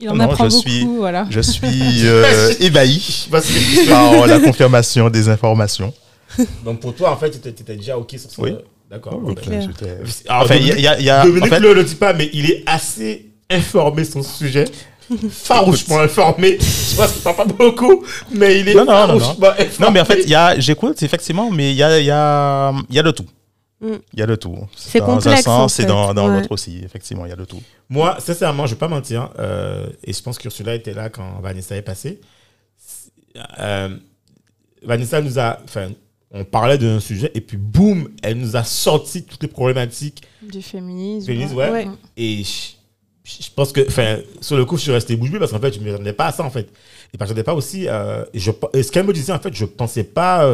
Il 0.00 0.10
en 0.10 0.16
Non, 0.16 0.24
apprend 0.24 0.48
je 0.48 0.56
beaucoup, 0.56 0.68
suis- 0.68 0.84
voilà. 0.84 1.26
Je 1.30 1.40
suis 1.40 1.62
euh, 2.04 2.52
ébahi 2.60 3.28
Parce 3.30 3.46
que- 3.46 3.88
par 3.88 4.26
la 4.26 4.40
confirmation 4.40 5.08
des 5.08 5.28
informations. 5.28 5.94
Donc 6.64 6.80
pour 6.80 6.94
toi, 6.94 7.12
en 7.12 7.16
fait, 7.16 7.30
tu 7.40 7.48
étais 7.48 7.76
déjà 7.76 7.96
OK 7.96 8.10
sur 8.18 8.30
ça. 8.30 8.42
Oui. 8.42 8.54
D'accord. 8.90 9.20
Alors, 9.24 10.42
Enfin, 10.42 10.56
il 10.56 10.66
y 10.66 10.86
a- 10.86 10.94
Dominique, 10.96 11.04
y 11.04 11.10
a- 11.10 11.20
en 11.20 11.46
fait- 11.46 11.60
ne 11.60 11.72
le 11.72 11.84
dit 11.84 11.94
pas, 11.94 12.12
mais 12.12 12.28
il 12.32 12.50
est 12.50 12.62
assez 12.66 13.26
informé 13.50 14.04
sur 14.04 14.24
ce 14.24 14.36
sujet. 14.36 14.64
Farouchement 15.30 16.00
informé. 16.00 16.58
Je 16.60 16.96
pense 16.96 17.12
qu'il 17.12 17.22
parle 17.22 17.36
pas 17.36 17.44
beaucoup, 17.44 18.04
mais 18.32 18.60
il 18.60 18.68
est 18.68 18.74
Non, 18.74 18.84
non, 18.84 18.92
non, 18.92 19.06
non. 19.14 19.18
farouchement 19.20 19.48
informé. 19.50 19.70
Non, 19.80 19.90
mais 19.90 20.00
en 20.00 20.04
fait, 20.04 20.22
il 20.24 20.30
y 20.30 20.34
a, 20.34 20.58
j'écoute, 20.58 21.02
effectivement, 21.02 21.50
mais 21.50 21.70
il 21.70 21.76
y 21.76 21.82
a, 21.82 21.98
il 22.00 22.06
y, 22.06 22.10
a, 22.10 22.72
il 22.90 22.94
y 22.96 22.98
a 22.98 23.02
de 23.02 23.10
tout. 23.10 23.26
Mm. 23.84 23.98
Il 24.14 24.18
y 24.18 24.22
a 24.22 24.26
de 24.26 24.34
tout. 24.36 24.56
C'est 24.76 24.98
dans 25.00 25.10
un 25.10 25.14
complexe, 25.16 25.46
en 25.46 25.68
sens 25.68 25.78
et 25.80 25.84
dans, 25.84 26.14
dans 26.14 26.28
Ouais. 26.28 26.36
l'autre 26.40 26.52
aussi. 26.52 26.80
Effectivement, 26.84 27.26
il 27.26 27.30
y 27.30 27.32
a 27.32 27.36
de 27.36 27.44
tout. 27.44 27.60
Moi, 27.90 28.16
sincèrement, 28.20 28.66
je 28.66 28.74
vais 28.74 28.78
pas 28.78 28.88
mentir, 28.88 29.30
euh, 29.38 29.86
et 30.02 30.12
je 30.12 30.22
pense 30.22 30.38
que 30.38 30.44
Ursula 30.46 30.74
était 30.74 30.94
là 30.94 31.10
quand 31.10 31.40
Vanessa 31.42 31.76
est 31.76 31.82
passée. 31.82 32.20
Euh, 33.60 33.96
Vanessa 34.82 35.20
nous 35.20 35.38
a, 35.38 35.58
enfin, 35.64 35.90
on 36.30 36.44
parlait 36.44 36.78
d'un 36.78 37.00
sujet 37.00 37.30
et 37.34 37.40
puis 37.40 37.56
boum, 37.56 38.08
elle 38.22 38.38
nous 38.38 38.56
a 38.56 38.64
sorti 38.64 39.24
toutes 39.24 39.42
les 39.42 39.48
problématiques 39.48 40.22
Du 40.42 40.62
féminisme. 40.62 41.26
féministes, 41.26 41.54
ouais. 41.54 41.70
Ouais. 41.70 41.88
Et 42.16 42.42
je, 42.44 42.72
je 43.42 43.48
pense 43.54 43.72
que, 43.72 43.86
enfin, 43.86 44.18
sur 44.40 44.56
le 44.56 44.64
coup, 44.64 44.76
je 44.76 44.82
suis 44.82 44.92
resté 44.92 45.16
bouche 45.16 45.30
bée 45.30 45.38
parce 45.38 45.52
qu'en 45.52 45.60
fait, 45.60 45.72
je 45.72 45.80
ne 45.80 45.90
m'attendais 45.90 46.12
pas 46.12 46.26
à 46.26 46.32
ça 46.32 46.44
en 46.44 46.50
fait. 46.50 46.66
Et 46.68 47.14
je 47.14 47.18
m'attendais 47.18 47.42
pas 47.44 47.54
aussi. 47.54 47.88
euh, 47.88 48.24
et 48.34 48.38
je, 48.38 48.50
et 48.72 48.82
ce 48.82 48.92
qu'elle 48.92 49.06
me 49.06 49.12
disait, 49.12 49.32
en 49.32 49.38
fait, 49.40 49.54
je 49.54 49.64
pensais 49.64 50.04
pas 50.04 50.44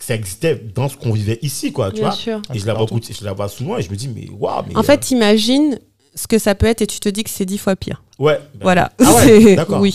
que 0.00 0.04
ça 0.06 0.14
existait 0.16 0.56
dans 0.74 0.88
ce 0.88 0.96
qu'on 0.96 1.12
vivait 1.12 1.38
ici, 1.42 1.72
quoi, 1.72 1.90
tu 1.90 1.96
Bien 2.00 2.08
vois. 2.08 2.12
sûr. 2.16 2.42
Et 2.52 2.58
je 2.58 2.66
la, 2.66 2.74
vois, 2.74 2.86
Partout. 2.86 3.00
je 3.18 3.24
la 3.24 3.32
vois 3.32 3.48
souvent 3.48 3.78
et 3.78 3.82
je 3.82 3.90
me 3.90 3.96
dis, 3.96 4.08
mais 4.08 4.28
waouh, 4.36 4.64
mais. 4.66 4.76
En 4.76 4.82
fait, 4.82 5.10
imagine 5.12 5.78
ce 6.16 6.26
que 6.26 6.38
ça 6.38 6.56
peut 6.56 6.66
être 6.66 6.82
et 6.82 6.86
tu 6.88 6.98
te 6.98 7.08
dis 7.08 7.22
que 7.22 7.30
c'est 7.30 7.44
dix 7.44 7.58
fois 7.58 7.76
pire. 7.76 8.02
euh, 8.18 8.24
ouais. 8.24 8.40
ben, 8.54 8.60
Voilà. 8.62 8.90
Ah 9.00 9.14
ouais. 9.14 9.56
Oui. 9.78 9.94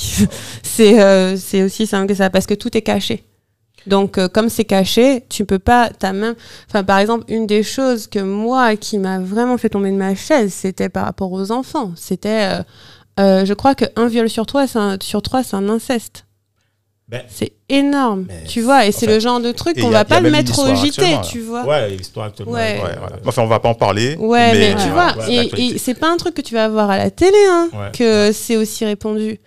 C'est 0.63 1.01
euh, 1.01 1.35
c'est 1.35 1.61
aussi 1.63 1.85
simple 1.87 2.07
que 2.07 2.13
ça 2.15 2.29
parce 2.29 2.45
que 2.45 2.53
tout 2.53 2.75
est 2.77 2.81
caché. 2.81 3.23
Donc, 3.87 4.17
euh, 4.17 4.27
comme 4.27 4.49
c'est 4.49 4.65
caché, 4.65 5.25
tu 5.29 5.45
peux 5.45 5.59
pas. 5.59 5.89
T'as 5.99 6.11
même. 6.13 6.33
Enfin, 6.67 6.83
par 6.83 6.97
exemple, 6.99 7.25
une 7.27 7.45
des 7.45 7.61
choses 7.61 8.07
que 8.07 8.17
moi, 8.19 8.75
qui 8.77 8.97
m'a 8.97 9.19
vraiment 9.19 9.57
fait 9.59 9.69
tomber 9.69 9.91
de 9.91 9.95
ma 9.97 10.15
chaise, 10.15 10.53
c'était 10.53 10.89
par 10.89 11.05
rapport 11.05 11.31
aux 11.31 11.51
enfants. 11.51 11.91
C'était. 11.95 12.49
euh, 12.59 12.63
euh, 13.19 13.45
je 13.45 13.53
crois 13.53 13.75
qu'un 13.75 14.07
viol 14.07 14.29
sur 14.29 14.45
trois, 14.45 14.67
c'est 14.67 14.79
un, 14.79 14.97
sur 15.01 15.21
trois, 15.21 15.43
c'est 15.43 15.55
un 15.55 15.69
inceste. 15.69 16.24
Ben, 17.07 17.21
C'est 17.27 17.51
énorme, 17.69 18.25
tu 18.47 18.61
vois. 18.61 18.87
Et 18.87 18.91
c'est 18.91 19.05
le 19.05 19.19
genre 19.19 19.39
de 19.39 19.51
truc 19.51 19.79
qu'on 19.79 19.89
va 19.89 20.05
pas 20.05 20.19
le 20.19 20.31
mettre 20.31 20.57
au 20.59 20.75
JT, 20.75 21.03
tu 21.29 21.39
vois. 21.41 21.63
ouais, 21.65 21.89
l'histoire 21.91 22.27
actuellement. 22.27 22.53
Ouais. 22.53 22.79
Ouais, 22.81 22.95
voilà. 22.99 23.17
Enfin, 23.25 23.43
on 23.43 23.47
va 23.47 23.59
pas 23.59 23.69
en 23.69 23.75
parler. 23.75 24.15
Ouais, 24.17 24.53
mais, 24.53 24.73
mais, 24.75 24.83
tu 24.83 24.89
vois, 24.89 25.15
ouais, 25.17 25.47
et- 25.53 25.75
et, 25.75 25.77
c'est 25.77 25.93
pas 25.93 26.09
un 26.11 26.17
truc 26.17 26.33
que 26.33 26.41
tu 26.41 26.55
vas 26.55 26.67
voir 26.67 26.89
à 26.89 26.97
la 26.97 27.11
télé, 27.11 27.37
hein, 27.49 27.69
Ouais. 27.73 27.91
que 27.95 28.31
c'est 28.33 28.57
aussi 28.57 28.85
répandu. 28.85 29.39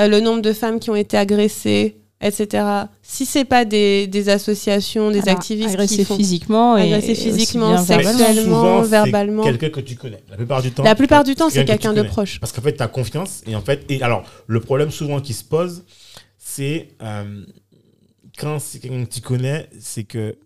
Euh, 0.00 0.08
le 0.08 0.20
nombre 0.20 0.40
de 0.40 0.54
femmes 0.54 0.80
qui 0.80 0.88
ont 0.88 0.96
été 0.96 1.18
agressées, 1.18 1.98
etc. 2.22 2.64
Si 3.02 3.26
c'est 3.26 3.44
pas 3.44 3.66
des, 3.66 4.06
des 4.06 4.30
associations, 4.30 5.10
des 5.10 5.18
Alors, 5.20 5.34
activistes 5.34 5.68
agressés 5.74 5.96
qui 5.96 6.04
font 6.06 6.16
physiquement 6.16 6.78
et 6.78 6.96
aussi 6.96 7.14
physiquement, 7.14 7.76
sexuellement. 7.76 8.80
verbalement. 8.82 9.42
Quelqu'un 9.42 9.68
que 9.68 9.80
tu 9.80 9.96
connais. 9.96 10.22
La 10.30 10.36
plupart 10.36 10.62
du 10.62 10.70
temps. 10.72 10.82
la 10.82 10.94
plupart 10.94 11.24
du 11.24 11.34
temps, 11.34 11.50
c'est 11.50 11.66
quelqu'un 11.66 11.92
de 11.92 11.98
connais. 11.98 12.08
proche. 12.08 12.40
Parce 12.40 12.52
qu'en 12.52 12.62
fait, 12.62 12.74
tu 12.74 12.82
as 12.82 12.88
confiance. 12.88 13.42
Et 13.46 13.54
en 13.54 13.60
fait, 13.60 13.84
et 13.90 14.02
alors, 14.02 14.22
le 14.46 14.60
problème 14.60 14.90
souvent 14.90 15.20
qui 15.20 15.34
se 15.34 15.44
pose, 15.44 15.84
c'est 16.54 16.88
euh, 17.02 17.44
quand 18.38 18.58
c'est 18.58 18.78
quelqu'un 18.78 19.04
que 19.04 19.10
tu 19.14 19.20
connais, 19.20 19.68
c'est 19.80 20.04
que 20.04 20.36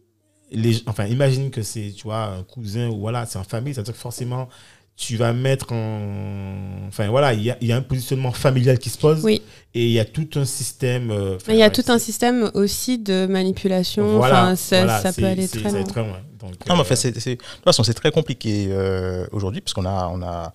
les, 0.51 0.83
enfin, 0.87 1.07
imagine 1.07 1.51
que 1.51 1.63
c'est, 1.63 1.93
tu 1.97 2.05
vois, 2.05 2.25
un 2.27 2.43
cousin 2.45 2.89
ou 2.89 2.99
voilà, 3.01 3.27
c'est 3.27 3.39
en 3.39 3.45
famille, 3.45 3.75
c'est-à-dire 3.75 3.95
que 3.95 3.99
forcément, 3.99 4.49
tu 4.97 5.17
vas 5.17 5.33
mettre 5.33 5.73
en, 5.73 6.87
enfin 6.89 7.09
voilà, 7.09 7.35
il 7.35 7.43
y 7.43 7.51
a, 7.51 7.59
il 7.61 7.69
y 7.69 7.73
a 7.73 7.77
un 7.77 7.83
positionnement 7.83 8.33
familial 8.33 8.79
qui 8.79 8.89
se 8.91 8.97
pose. 8.99 9.23
Oui. 9.25 9.43
Et 9.75 9.85
il 9.87 9.93
y 9.93 10.01
a 10.01 10.05
tout 10.07 10.29
un 10.37 10.45
système. 10.45 11.11
euh, 11.11 11.37
enfin, 11.37 11.53
Il 11.53 11.59
y 11.59 11.63
a 11.63 11.67
ouais, 11.67 11.73
tout 11.73 11.85
un 11.89 11.99
système 11.99 12.51
aussi 12.55 12.99
de 12.99 13.27
manipulation. 13.27 14.17
Voilà, 14.17 14.45
enfin, 14.45 14.57
ça, 14.57 14.77
voilà, 14.85 15.03
ça 15.03 15.13
peut 15.13 15.25
aller 15.27 15.49
très 15.49 15.71
loin. 15.71 15.83
très 15.85 16.01
loin. 16.03 16.21
Donc, 16.39 16.53
Non, 16.67 16.75
mais 16.75 16.79
euh, 16.79 16.83
en 16.83 16.85
fait, 16.85 16.97
c'est, 16.97 17.19
c'est- 17.21 17.37
de 17.37 17.43
toute 17.43 17.65
façon, 17.65 17.83
c'est 17.83 17.95
très 17.95 18.11
compliqué 18.13 18.69
euh, 18.71 19.27
aujourd'hui, 19.33 19.61
parce 19.61 19.75
qu'on 19.75 19.85
a, 19.87 20.09
on 20.09 20.23
a 20.23 20.55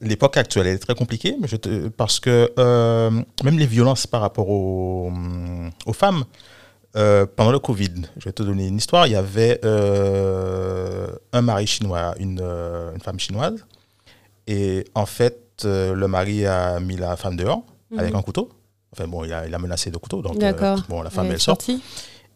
l'époque 0.00 0.36
actuelle, 0.36 0.66
elle 0.66 0.74
est 0.76 0.78
très 0.78 0.94
compliquée, 0.94 1.36
mais 1.40 1.48
je 1.48 1.56
te- 1.56 1.88
parce 1.88 2.20
que 2.20 2.52
euh, 2.58 3.10
même 3.44 3.58
les 3.58 3.66
violences 3.66 4.06
par 4.06 4.20
rapport 4.20 4.48
aux, 4.50 5.10
aux 5.86 5.92
femmes, 5.92 6.24
euh, 6.96 7.26
pendant 7.36 7.52
le 7.52 7.58
Covid, 7.58 7.92
je 8.16 8.24
vais 8.24 8.32
te 8.32 8.42
donner 8.42 8.66
une 8.68 8.76
histoire, 8.78 9.06
il 9.06 9.12
y 9.12 9.16
avait 9.16 9.60
euh, 9.64 11.08
un 11.32 11.42
mari 11.42 11.66
chinois, 11.66 12.14
une, 12.18 12.40
euh, 12.42 12.94
une 12.94 13.00
femme 13.00 13.18
chinoise, 13.20 13.64
et 14.46 14.84
en 14.94 15.06
fait, 15.06 15.40
euh, 15.64 15.94
le 15.94 16.08
mari 16.08 16.46
a 16.46 16.78
mis 16.80 16.96
la 16.96 17.16
femme 17.16 17.36
dehors 17.36 17.62
avec 17.96 18.12
Mhm. 18.12 18.18
un 18.18 18.22
couteau. 18.22 18.50
Enfin 18.92 19.06
bon, 19.08 19.24
il 19.24 19.32
a, 19.32 19.46
il 19.46 19.54
a 19.54 19.58
menacé 19.58 19.90
de 19.90 19.96
couteau, 19.98 20.22
donc 20.22 20.36
euh, 20.42 20.52
bon, 20.88 21.02
la 21.02 21.10
femme 21.10 21.26
Elle 21.26 21.32
elle 21.32 21.40
sort. 21.40 21.58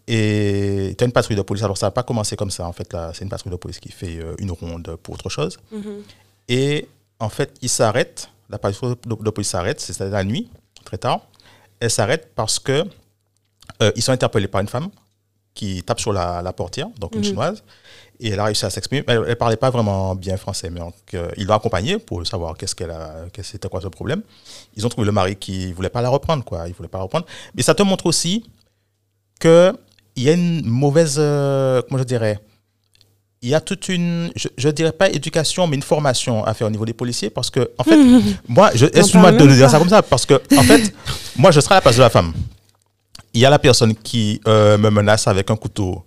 Et 0.08 0.94
tu 0.98 1.04
as 1.04 1.06
une 1.06 1.12
patrouille 1.12 1.36
de 1.36 1.42
police. 1.42 1.62
Alors, 1.62 1.78
ça 1.78 1.86
n'a 1.86 1.90
pas 1.92 2.02
commencé 2.02 2.34
comme 2.34 2.50
ça. 2.50 2.66
En 2.66 2.72
fait, 2.72 2.92
là, 2.92 3.12
c'est 3.14 3.22
une 3.22 3.30
patrouille 3.30 3.52
de 3.52 3.56
police 3.56 3.78
qui 3.78 3.92
fait 3.92 4.18
euh, 4.18 4.34
une 4.38 4.50
ronde 4.50 4.96
pour 5.02 5.14
autre 5.14 5.28
chose. 5.28 5.56
Mhm. 5.70 6.02
Et 6.48 6.88
en 7.20 7.28
fait, 7.28 7.56
ils 7.62 7.68
s'arrêtent. 7.68 8.30
La 8.48 8.58
patrouille 8.58 8.96
de, 9.06 9.14
de 9.14 9.30
police 9.30 9.48
s'arrête. 9.50 9.80
C'est 9.80 9.98
la 10.00 10.24
nuit, 10.24 10.50
très 10.84 10.98
tard. 10.98 11.20
Elle 11.78 11.90
s'arrête 11.90 12.32
parce 12.34 12.58
que 12.58 12.84
euh, 13.82 13.92
ils 13.94 14.02
sont 14.02 14.12
interpellés 14.12 14.48
par 14.48 14.60
une 14.60 14.68
femme 14.68 14.88
qui 15.54 15.82
tape 15.82 16.00
sur 16.00 16.12
la, 16.12 16.42
la 16.42 16.52
portière, 16.52 16.88
donc 16.98 17.12
une 17.14 17.20
Mhm. 17.20 17.24
chinoise. 17.26 17.62
Et 18.18 18.30
elle 18.30 18.40
a 18.40 18.44
réussi 18.44 18.64
à 18.66 18.70
s'exprimer. 18.70 19.04
Elle 19.08 19.20
ne 19.20 19.34
parlait 19.34 19.56
pas 19.56 19.70
vraiment 19.70 20.14
bien 20.14 20.36
français, 20.36 20.68
mais 20.68 20.80
donc, 20.80 20.94
euh, 21.14 21.30
ils 21.36 21.46
l'ont 21.46 21.54
accompagnée 21.54 21.98
pour 21.98 22.26
savoir 22.26 22.56
qu'est-ce 22.56 22.74
qu'elle 22.74 22.90
a, 22.90 23.24
c'était 23.42 23.68
quoi 23.68 23.80
ce 23.80 23.88
problème. 23.88 24.22
Ils 24.76 24.84
ont 24.84 24.88
trouvé 24.90 25.06
le 25.06 25.12
mari 25.12 25.36
qui 25.36 25.68
ne 25.68 25.74
voulait 25.74 25.88
pas 25.88 26.02
la 26.02 26.10
reprendre, 26.10 26.44
quoi. 26.44 26.68
Il 26.68 26.74
voulait 26.74 26.88
pas 26.88 26.98
la 26.98 27.04
reprendre. 27.04 27.24
Mais 27.54 27.62
ça 27.62 27.74
te 27.74 27.82
montre 27.82 28.06
aussi 28.06 28.44
que 29.38 29.72
il 30.16 30.24
y 30.24 30.28
a 30.28 30.32
une 30.32 30.66
mauvaise, 30.66 31.16
euh, 31.18 31.80
comment 31.82 31.98
je 31.98 32.04
dirais, 32.04 32.38
il 33.42 33.48
y 33.48 33.54
a 33.54 33.60
toute 33.60 33.88
une, 33.88 34.30
je, 34.36 34.48
je 34.56 34.68
dirais 34.68 34.92
pas 34.92 35.08
éducation, 35.08 35.66
mais 35.66 35.76
une 35.76 35.82
formation 35.82 36.44
à 36.44 36.52
faire 36.52 36.66
au 36.66 36.70
niveau 36.70 36.84
des 36.84 36.92
policiers, 36.92 37.30
parce 37.30 37.48
que 37.50 37.70
en 37.78 37.84
fait, 37.84 37.96
moi, 38.48 38.70
je, 38.74 38.86
excuse-moi 38.86 39.32
de 39.32 39.46
dire 39.46 39.70
ça 39.70 39.78
comme 39.78 39.88
ça, 39.88 40.02
parce 40.02 40.26
que 40.26 40.34
en 40.56 40.62
fait, 40.62 40.92
moi, 41.36 41.50
je 41.50 41.60
serai 41.60 41.74
à 41.74 41.78
la 41.78 41.80
place 41.80 41.96
de 41.96 42.02
la 42.02 42.10
femme. 42.10 42.32
Il 43.32 43.40
y 43.40 43.46
a 43.46 43.50
la 43.50 43.58
personne 43.58 43.94
qui 43.94 44.40
euh, 44.46 44.76
me 44.76 44.90
menace 44.90 45.26
avec 45.28 45.50
un 45.50 45.56
couteau 45.56 46.04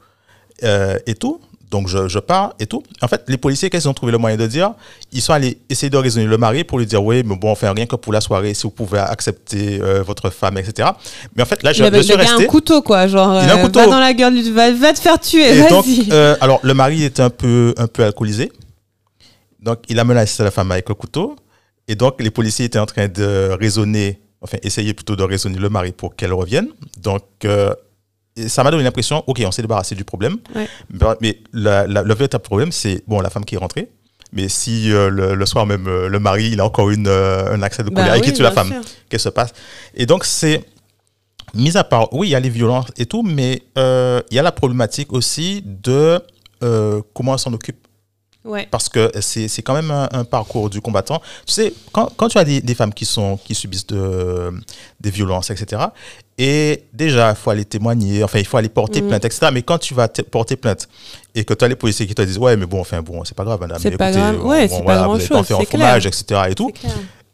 euh, 0.63 0.99
et 1.07 1.15
tout. 1.15 1.39
Donc 1.73 1.87
je, 1.87 2.07
je 2.07 2.19
pars 2.19 2.53
et 2.59 2.67
tout. 2.67 2.83
En 3.01 3.07
fait, 3.07 3.23
les 3.27 3.37
policiers, 3.37 3.71
qu'est-ce 3.71 3.85
qu'ils 3.85 3.89
ont 3.89 3.95
trouvé 3.95 4.11
le 4.11 4.19
moyen 4.19 4.37
de 4.37 4.45
dire 4.45 4.73
Ils 5.11 5.23
sont 5.23 5.33
allés 5.33 5.57
essayer 5.69 5.89
de 5.89 5.97
raisonner 5.97 6.27
le 6.27 6.37
mari 6.37 6.63
pour 6.63 6.77
lui 6.77 6.85
dire 6.85 7.03
oui, 7.03 7.23
mais 7.25 7.35
bon, 7.35 7.49
enfin 7.49 7.73
rien 7.73 7.87
que 7.87 7.95
pour 7.95 8.13
la 8.13 8.21
soirée, 8.21 8.53
si 8.53 8.61
vous 8.61 8.69
pouvez 8.69 8.99
accepter 8.99 9.81
euh, 9.81 10.03
votre 10.03 10.29
femme, 10.29 10.59
etc. 10.59 10.89
Mais 11.35 11.41
en 11.41 11.47
fait, 11.47 11.63
là, 11.63 11.73
je, 11.73 11.79
Il 11.79 11.85
avait 11.87 11.97
je 11.97 12.03
suis 12.03 12.11
le 12.11 12.17
gars 12.19 12.25
a 12.25 12.27
resté. 12.27 12.43
un 12.43 12.47
couteau, 12.47 12.83
quoi. 12.83 13.07
Genre, 13.07 13.41
Il 13.43 13.49
a 13.49 13.55
un 13.55 13.57
euh, 13.57 13.63
couteau. 13.63 13.79
va 13.79 13.87
dans 13.87 13.99
la 13.99 14.13
gueule, 14.13 14.39
va, 14.51 14.71
va 14.71 14.93
te 14.93 14.99
faire 14.99 15.19
tuer, 15.19 15.57
Et 15.57 15.67
donc, 15.67 15.83
euh, 16.11 16.35
alors, 16.41 16.59
le 16.61 16.75
mari 16.75 17.03
était 17.03 17.23
un 17.23 17.31
peu, 17.31 17.73
un 17.77 17.87
peu 17.87 18.03
alcoolisé. 18.03 18.51
Donc, 19.59 19.79
il 19.89 19.97
a 19.97 20.03
menacé 20.03 20.43
la 20.43 20.51
femme 20.51 20.71
avec 20.71 20.87
le 20.89 20.93
couteau. 20.93 21.35
Et 21.87 21.95
donc, 21.95 22.21
les 22.21 22.29
policiers 22.29 22.65
étaient 22.65 22.77
en 22.77 22.85
train 22.85 23.07
de 23.07 23.49
raisonner, 23.59 24.21
enfin, 24.41 24.57
essayer 24.61 24.93
plutôt 24.93 25.15
de 25.15 25.23
raisonner 25.23 25.57
le 25.57 25.69
mari 25.69 25.91
pour 25.91 26.15
qu'elle 26.15 26.33
revienne. 26.33 26.67
Donc, 27.01 27.23
euh, 27.45 27.73
ça 28.47 28.63
m'a 28.63 28.71
donné 28.71 28.83
l'impression, 28.83 29.23
OK, 29.27 29.41
on 29.45 29.51
s'est 29.51 29.61
débarrassé 29.61 29.95
du 29.95 30.03
problème. 30.03 30.37
Ouais. 30.55 30.67
Mais, 31.21 31.39
la- 31.53 31.85
la- 31.87 32.03
le 32.03 32.13
véritable 32.13 32.43
problème, 32.43 32.71
c'est, 32.71 33.03
bon, 33.07 33.19
la 33.21 33.29
femme 33.29 33.45
qui 33.45 33.55
est 33.55 33.59
rentrée. 33.59 33.89
Mais 34.31 34.49
si 34.49 34.91
euh, 34.91 35.09
le, 35.09 35.35
le 35.35 35.45
soir 35.45 35.65
même, 35.67 35.87
euh, 35.87 36.09
le 36.09 36.19
mari, 36.19 36.49
il 36.53 36.59
a 36.59 36.65
encore 36.65 36.89
une, 36.89 37.07
euh, 37.07 37.53
un 37.53 37.61
accès 37.61 37.83
de 37.83 37.89
Bah 37.89 38.01
colère 38.01 38.15
et 38.15 38.19
oui, 38.19 38.23
qu'il 38.25 38.33
tue 38.33 38.41
la 38.41 38.51
femme, 38.51 38.69
qu'est-ce 39.07 39.23
qui 39.23 39.23
se 39.25 39.29
passe? 39.29 39.51
Et 39.93 40.05
donc, 40.05 40.25
c'est. 40.25 40.65
Mis 41.53 41.77
à 41.77 41.83
part, 41.83 42.11
oui, 42.13 42.29
il 42.29 42.31
y 42.31 42.35
a 42.35 42.39
les 42.39 42.49
violences 42.49 42.87
et 42.97 43.05
tout, 43.05 43.21
mais 43.21 43.61
il 43.75 44.23
y 44.35 44.39
a 44.39 44.41
la 44.41 44.51
problématique 44.51 45.13
aussi 45.13 45.61
de 45.63 46.19
comment 47.13 47.33
on 47.33 47.37
s'en 47.37 47.53
occupe. 47.53 47.77
Ouais. 48.43 48.67
Parce 48.71 48.89
que 48.89 49.11
c'est 49.21 49.47
c'est 49.47 49.61
quand 49.61 49.73
même 49.75 49.89
un, 49.91 50.09
un 50.11 50.23
parcours 50.25 50.69
du 50.69 50.81
combattant. 50.81 51.21
Tu 51.45 51.53
sais, 51.53 51.73
quand, 51.93 52.11
quand 52.17 52.27
tu 52.27 52.37
as 52.39 52.43
des, 52.43 52.59
des 52.59 52.75
femmes 52.75 52.93
qui, 52.93 53.05
sont, 53.05 53.37
qui 53.37 53.53
subissent 53.55 53.87
de, 53.87 54.51
des 54.99 55.11
violences, 55.11 55.49
etc., 55.51 55.81
et 56.37 56.85
déjà, 56.93 57.29
il 57.31 57.35
faut 57.35 57.49
aller 57.51 57.65
témoigner, 57.65 58.23
enfin, 58.23 58.39
il 58.39 58.45
faut 58.45 58.57
aller 58.57 58.69
porter 58.69 59.01
Mhm. 59.01 59.07
plainte, 59.09 59.25
etc. 59.25 59.47
Mais 59.53 59.61
quand 59.61 59.77
tu 59.77 59.93
vas 59.93 60.07
te- 60.07 60.21
porter 60.23 60.55
plainte 60.55 60.87
et 61.35 61.43
que 61.45 61.53
tu 61.53 61.63
as 61.63 61.67
les 61.67 61.75
policiers 61.75 62.07
qui 62.07 62.15
te 62.15 62.21
disent, 62.23 62.37
ouais, 62.39 62.57
mais 62.57 62.65
bon, 62.65 62.79
enfin, 62.81 63.01
bon, 63.01 63.23
c'est 63.23 63.35
pas 63.35 63.43
grave, 63.43 63.59
madame, 63.61 63.79
C'est 63.81 63.91
pas 63.97 64.11
grave. 64.11 64.43
Ouais, 64.45 64.67
bon, 64.67 64.73
c'est 64.75 64.77
pas 64.79 64.83
voilà, 64.83 65.07
vous 65.07 65.13
allez 65.15 65.27
grand-chose, 65.27 65.51
en 65.57 65.63
fromage, 65.65 66.05
etc. 66.07 66.41
et 66.49 66.55
tout 66.55 66.71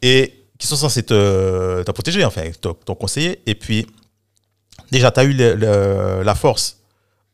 et 0.02 0.34
qui 0.58 0.66
sont 0.66 0.76
censés 0.76 1.02
te, 1.02 1.82
te 1.82 1.90
protéger, 1.92 2.24
enfin, 2.24 2.42
ton 2.84 2.94
conseiller. 2.94 3.40
Et 3.46 3.54
puis, 3.54 3.86
déjà, 4.90 5.10
tu 5.10 5.20
as 5.20 5.24
eu 5.24 5.32
le- 5.32 5.54
le- 5.54 6.22
la 6.22 6.34
force 6.34 6.76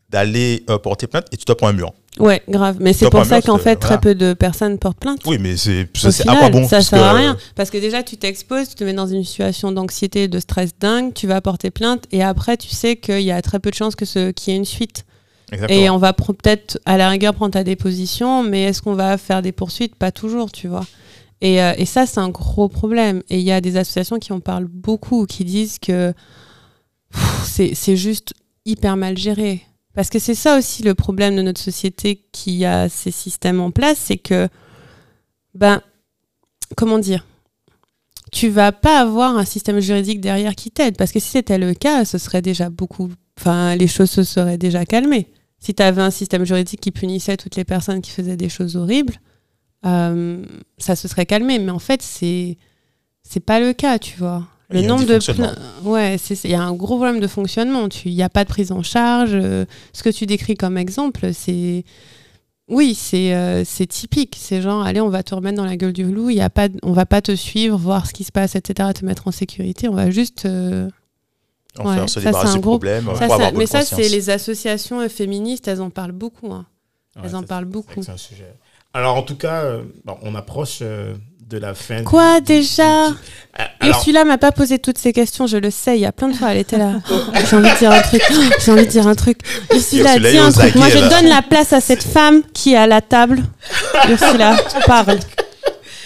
d'aller 0.08 0.64
euh, 0.70 0.78
porter 0.78 1.08
plainte 1.08 1.26
et 1.32 1.36
tu 1.36 1.44
te 1.44 1.52
prends 1.52 1.66
un 1.68 1.72
mur. 1.72 1.92
Ouais, 2.18 2.42
grave. 2.48 2.78
Mais 2.80 2.92
c'est 2.92 3.10
pour 3.10 3.24
ça 3.24 3.42
qu'en 3.42 3.58
fait, 3.58 3.78
voilà. 3.80 3.96
très 3.96 4.00
peu 4.00 4.14
de 4.14 4.32
personnes 4.32 4.78
portent 4.78 4.98
plainte. 4.98 5.20
Oui, 5.26 5.38
mais 5.38 5.56
c'est 5.56 5.88
à 6.26 6.36
quoi 6.36 6.50
bon 6.50 6.66
ça 6.66 6.80
sert 6.80 7.02
à 7.02 7.12
rien. 7.12 7.36
Parce 7.54 7.70
que 7.70 7.78
déjà, 7.78 8.02
tu 8.02 8.16
t'exposes, 8.16 8.70
tu 8.70 8.74
te 8.74 8.84
mets 8.84 8.94
dans 8.94 9.06
une 9.06 9.24
situation 9.24 9.72
d'anxiété, 9.72 10.28
de 10.28 10.38
stress 10.38 10.70
dingue, 10.78 11.12
tu 11.14 11.26
vas 11.26 11.40
porter 11.40 11.70
plainte 11.70 12.04
et 12.12 12.22
après, 12.22 12.56
tu 12.56 12.68
sais 12.68 12.96
qu'il 12.96 13.20
y 13.20 13.32
a 13.32 13.40
très 13.42 13.58
peu 13.58 13.70
de 13.70 13.74
chances 13.74 13.94
qu'il 13.96 14.32
y 14.46 14.50
ait 14.50 14.56
une 14.56 14.64
suite. 14.64 15.04
Exactement. 15.52 15.80
Et 15.80 15.90
on 15.90 15.98
va 15.98 16.12
peut-être, 16.12 16.80
à 16.86 16.96
la 16.96 17.08
rigueur, 17.08 17.34
prendre 17.34 17.52
ta 17.52 17.62
déposition, 17.62 18.42
mais 18.42 18.64
est-ce 18.64 18.82
qu'on 18.82 18.94
va 18.94 19.16
faire 19.16 19.42
des 19.42 19.52
poursuites? 19.52 19.94
Pas 19.94 20.10
toujours, 20.10 20.50
tu 20.50 20.66
vois. 20.66 20.84
Et, 21.40 21.62
euh, 21.62 21.72
et 21.76 21.84
ça, 21.84 22.06
c'est 22.06 22.18
un 22.18 22.30
gros 22.30 22.68
problème. 22.68 23.22
Et 23.28 23.38
il 23.38 23.44
y 23.44 23.52
a 23.52 23.60
des 23.60 23.76
associations 23.76 24.18
qui 24.18 24.32
en 24.32 24.40
parlent 24.40 24.66
beaucoup, 24.66 25.26
qui 25.26 25.44
disent 25.44 25.78
que 25.78 26.12
c'est 27.44 27.96
juste 27.96 28.34
hyper 28.64 28.96
mal 28.96 29.16
géré. 29.16 29.62
Parce 29.96 30.10
que 30.10 30.18
c'est 30.18 30.34
ça 30.34 30.58
aussi 30.58 30.82
le 30.82 30.94
problème 30.94 31.34
de 31.34 31.42
notre 31.42 31.60
société 31.60 32.26
qui 32.30 32.64
a 32.64 32.88
ces 32.88 33.10
systèmes 33.10 33.60
en 33.60 33.70
place, 33.72 33.98
c'est 33.98 34.18
que, 34.18 34.48
ben, 35.54 35.80
comment 36.76 36.98
dire 36.98 37.26
tu 38.32 38.48
vas 38.48 38.72
pas 38.72 39.00
avoir 39.00 39.38
un 39.38 39.44
système 39.44 39.80
juridique 39.80 40.20
derrière 40.20 40.54
qui 40.54 40.70
t'aide. 40.70 40.96
Parce 40.96 41.12
que 41.12 41.20
si 41.20 41.28
c'était 41.28 41.58
le 41.58 41.74
cas, 41.74 42.04
ce 42.04 42.18
serait 42.18 42.42
déjà 42.42 42.68
beaucoup. 42.70 43.10
Enfin, 43.38 43.76
les 43.76 43.86
choses 43.86 44.10
se 44.10 44.24
seraient 44.24 44.58
déjà 44.58 44.84
calmées. 44.84 45.28
Si 45.58 45.74
tu 45.74 45.82
avais 45.82 46.02
un 46.02 46.10
système 46.10 46.44
juridique 46.44 46.80
qui 46.80 46.90
punissait 46.90 47.36
toutes 47.36 47.56
les 47.56 47.64
personnes 47.64 48.02
qui 48.02 48.10
faisaient 48.10 48.36
des 48.36 48.48
choses 48.48 48.76
horribles, 48.76 49.14
euh, 49.86 50.44
ça 50.76 50.96
se 50.96 51.08
serait 51.08 51.24
calmé. 51.24 51.58
Mais 51.58 51.70
en 51.70 51.78
fait, 51.78 52.02
c'est 52.02 52.58
c'est 53.22 53.40
pas 53.40 53.60
le 53.60 53.72
cas, 53.72 53.98
tu 53.98 54.18
vois. 54.18 54.46
Le 54.70 54.82
nombre 54.82 55.04
de 55.04 55.18
ouais, 55.84 56.16
c'est 56.18 56.42
il 56.44 56.50
y 56.50 56.54
a 56.54 56.62
un 56.62 56.72
gros 56.72 56.96
problème 56.96 57.20
de 57.20 57.26
fonctionnement. 57.28 57.88
Tu, 57.88 58.08
il 58.08 58.14
y 58.14 58.22
a 58.22 58.28
pas 58.28 58.42
de 58.44 58.48
prise 58.48 58.72
en 58.72 58.82
charge. 58.82 59.30
euh, 59.32 59.64
ce 59.92 60.02
que 60.02 60.10
tu 60.10 60.26
décris 60.26 60.56
comme 60.56 60.76
exemple, 60.76 61.32
c'est 61.32 61.84
oui, 62.68 62.94
c'est 62.96 63.32
euh, 63.34 63.62
c'est 63.64 63.86
typique. 63.86 64.36
C'est 64.36 64.60
genre, 64.60 64.82
allez, 64.84 65.00
on 65.00 65.08
va 65.08 65.22
te 65.22 65.34
remettre 65.34 65.56
dans 65.56 65.64
la 65.64 65.76
gueule 65.76 65.92
du 65.92 66.04
loup. 66.04 66.30
Il 66.30 66.36
y 66.36 66.40
a 66.40 66.50
pas, 66.50 66.66
on 66.82 66.92
va 66.92 67.06
pas 67.06 67.22
te 67.22 67.36
suivre, 67.36 67.78
voir 67.78 68.06
ce 68.06 68.12
qui 68.12 68.24
se 68.24 68.32
passe, 68.32 68.56
etc. 68.56 68.88
Te 68.92 69.04
mettre 69.04 69.28
en 69.28 69.30
sécurité. 69.32 69.88
On 69.88 69.94
va 69.94 70.10
juste, 70.10 70.46
euh, 70.46 70.88
Enfin, 71.78 72.00
Ouais, 72.00 72.08
se 72.08 72.14
ça, 72.14 72.20
débarrasse 72.30 72.48
c'est 72.48 72.52
un 72.54 72.54
du 72.56 72.60
gros- 72.62 72.70
problème. 72.78 73.04
Ça, 73.18 73.28
ça- 73.28 73.50
mais 73.52 73.66
ça, 73.66 73.82
c'est 73.82 74.08
les 74.08 74.30
associations 74.30 75.06
féministes, 75.10 75.68
elles 75.68 75.82
en 75.82 75.90
parlent 75.90 76.10
beaucoup. 76.12 76.50
hein. 76.50 76.64
Ouais, 77.16 77.22
Elles 77.26 77.36
en 77.36 77.42
parlent 77.42 77.66
beaucoup. 77.66 78.02
C'est 78.02 78.10
un 78.12 78.16
sujet. 78.16 78.54
Alors, 78.94 79.14
en 79.16 79.22
tout 79.22 79.36
cas, 79.36 79.62
euh, 79.64 79.82
bon, 80.06 80.16
on 80.22 80.34
approche 80.34 80.78
euh, 80.80 81.14
de 81.48 81.58
la 81.58 81.74
fin. 81.74 82.02
Quoi, 82.02 82.40
du- 82.40 82.46
déjà 82.46 83.06
Euh, 83.58 83.62
Alors, 83.80 83.96
Ursula 83.96 84.24
m'a 84.24 84.36
pas 84.36 84.52
posé 84.52 84.78
toutes 84.78 84.98
ces 84.98 85.12
questions, 85.14 85.46
je 85.46 85.56
le 85.56 85.70
sais. 85.70 85.96
Il 85.96 86.00
y 86.00 86.06
a 86.06 86.12
plein 86.12 86.28
de 86.28 86.34
fois, 86.34 86.48
elle 86.52 86.58
était 86.58 86.76
là. 86.76 86.94
J'ai 87.50 87.56
envie 87.56 87.70
de 87.70 87.78
dire 87.78 87.90
un 87.92 88.02
truc. 88.02 88.22
J'ai 88.64 88.72
envie 88.72 88.84
de 88.84 88.90
dire 88.90 89.06
un 89.06 89.14
truc. 89.14 89.38
Ursula, 89.72 90.10
Ursula 90.16 90.30
dis 90.30 90.38
un 90.38 90.52
truc. 90.52 90.74
Moi, 90.74 90.88
je 90.90 90.98
donne 90.98 91.26
la 91.28 91.40
place 91.42 91.72
à 91.72 91.80
cette 91.80 92.02
femme 92.02 92.42
qui 92.52 92.74
est 92.74 92.76
à 92.76 92.86
la 92.86 93.00
table. 93.00 93.42
Ursula, 94.10 94.56
parle. 94.86 95.18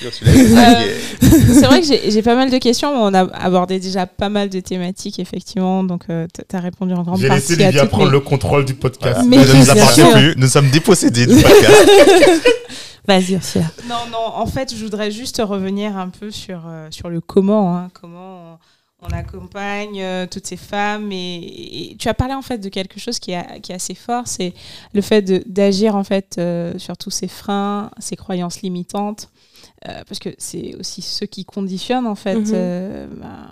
Aguets. 0.03 0.95
c'est 1.21 1.67
vrai 1.67 1.81
que 1.83 1.87
j'ai 1.87 2.11
j'ai 2.11 2.23
pas 2.23 2.35
mal 2.35 2.51
de 2.51 2.57
questions. 2.59 2.89
On 2.91 3.13
a 3.13 3.21
abordé 3.35 3.79
déjà 3.81 4.07
pas 4.07 4.29
mal 4.31 4.49
de 4.49 4.61
thématiques, 4.61 5.19
effectivement. 5.19 5.83
Donc, 5.85 6.05
tu 6.07 6.57
as 6.57 6.61
répondu 6.61 6.95
en 6.95 7.03
grande 7.03 7.21
j'ai 7.21 7.29
partie 7.29 7.51
laissé 7.53 7.65
à 7.65 7.71
Livia 7.71 7.87
prendre 7.87 8.07
mes- 8.07 8.11
le 8.13 8.21
contrôle 8.21 8.65
du 8.65 8.75
podcast. 8.75 9.21
Mais 9.27 9.37
Elle 9.39 9.49
ne 9.49 9.55
nous 9.57 9.71
appartient 9.71 10.03
plus. 10.13 10.35
Nous 10.37 10.47
sommes 10.49 10.71
dépossédés 10.71 11.27
du 11.27 11.35
podcast. 11.43 11.75
Vas-y, 13.11 13.35
Ursula. 13.35 13.65
Non, 13.89 14.07
non, 14.11 14.19
en 14.35 14.47
fait, 14.47 14.75
je 14.75 14.83
voudrais 14.85 15.11
juste 15.11 15.41
revenir 15.45 15.97
un 15.97 16.09
peu 16.09 16.31
sur, 16.31 16.63
euh, 16.67 16.89
sur 16.91 17.09
le 17.11 17.21
comment. 17.21 17.77
hein, 17.77 17.91
comment 17.93 18.59
on, 19.03 19.07
on 19.09 19.11
accompagne 19.13 20.01
euh, 20.01 20.27
toutes 20.31 20.47
ces 20.47 20.57
femmes. 20.57 21.11
Et, 21.13 21.91
et 21.93 21.97
tu 21.97 22.09
as 22.09 22.15
parlé 22.15 22.35
en 22.35 22.43
fait 22.43 22.59
de 22.59 22.69
quelque 22.69 23.01
chose 23.01 23.19
qui 23.19 23.33
est, 23.33 23.61
qui 23.63 23.73
est 23.73 23.75
assez 23.75 23.95
fort, 23.95 24.25
c'est 24.27 24.53
le 24.93 25.01
fait 25.01 25.23
d'agir 25.51 25.97
en 25.97 26.05
fait 26.05 26.37
euh, 26.39 26.79
sur 26.79 26.97
tous 26.97 27.11
ces 27.11 27.29
freins, 27.29 27.91
ces 27.99 28.17
croyances 28.17 28.61
limitantes. 28.63 29.29
euh, 29.89 30.03
parce 30.07 30.19
que 30.21 30.29
c'est 30.39 30.75
aussi 30.79 31.01
ceux 31.03 31.27
qui 31.27 31.45
conditionnent 31.45 32.07
en 32.07 32.15
fait 32.15 32.35
Mhm. 32.37 32.53
euh, 32.55 33.07
ben, 33.21 33.49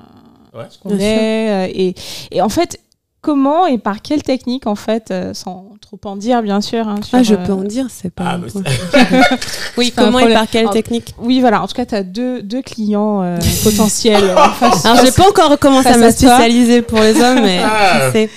Ouais. 0.54 0.64
ce 0.70 0.78
qu'on 0.78 0.98
est. 0.98 1.68
euh, 1.68 1.72
et, 1.74 1.94
et 2.30 2.40
en 2.42 2.48
fait, 2.48 2.80
comment 3.20 3.66
et 3.66 3.78
par 3.78 4.00
quelle 4.02 4.22
technique 4.22 4.66
en 4.66 4.74
fait, 4.74 5.10
euh, 5.10 5.34
sans 5.34 5.70
trop 5.80 5.98
en 6.04 6.16
dire 6.16 6.42
bien 6.42 6.60
sûr. 6.60 6.86
hein, 6.88 6.96
Ah, 7.12 7.22
je 7.22 7.28
sur, 7.34 7.42
peux 7.42 7.52
euh, 7.52 7.56
en 7.56 7.62
dire, 7.62 7.86
c'est 7.90 8.12
pas. 8.12 8.24
Ah, 8.26 8.34
un 8.34 8.38
mais 8.38 8.48
point. 8.50 8.62
c'est- 8.66 9.38
oui, 9.78 9.92
comment 9.96 10.18
et 10.20 10.32
par 10.32 10.46
quelle 10.48 10.68
technique? 10.70 11.14
Oui, 11.18 11.40
voilà. 11.40 11.62
En 11.62 11.66
tout 11.66 11.74
cas, 11.74 11.86
tu 11.86 11.94
as 11.94 12.02
deux, 12.02 12.42
deux 12.42 12.62
clients 12.62 13.22
euh, 13.22 13.38
potentiels. 13.64 14.30
en 14.36 14.50
face. 14.50 14.84
Alors, 14.84 15.04
j'ai 15.04 15.12
pas 15.12 15.28
encore 15.28 15.58
commencé 15.58 15.88
à 15.88 15.96
me 15.98 16.10
spécialiser 16.10 16.82
pour 16.82 17.00
les 17.00 17.20
hommes, 17.20 17.40
mais 17.42 17.60
Ah. 17.64 18.10
c'est. 18.12 18.30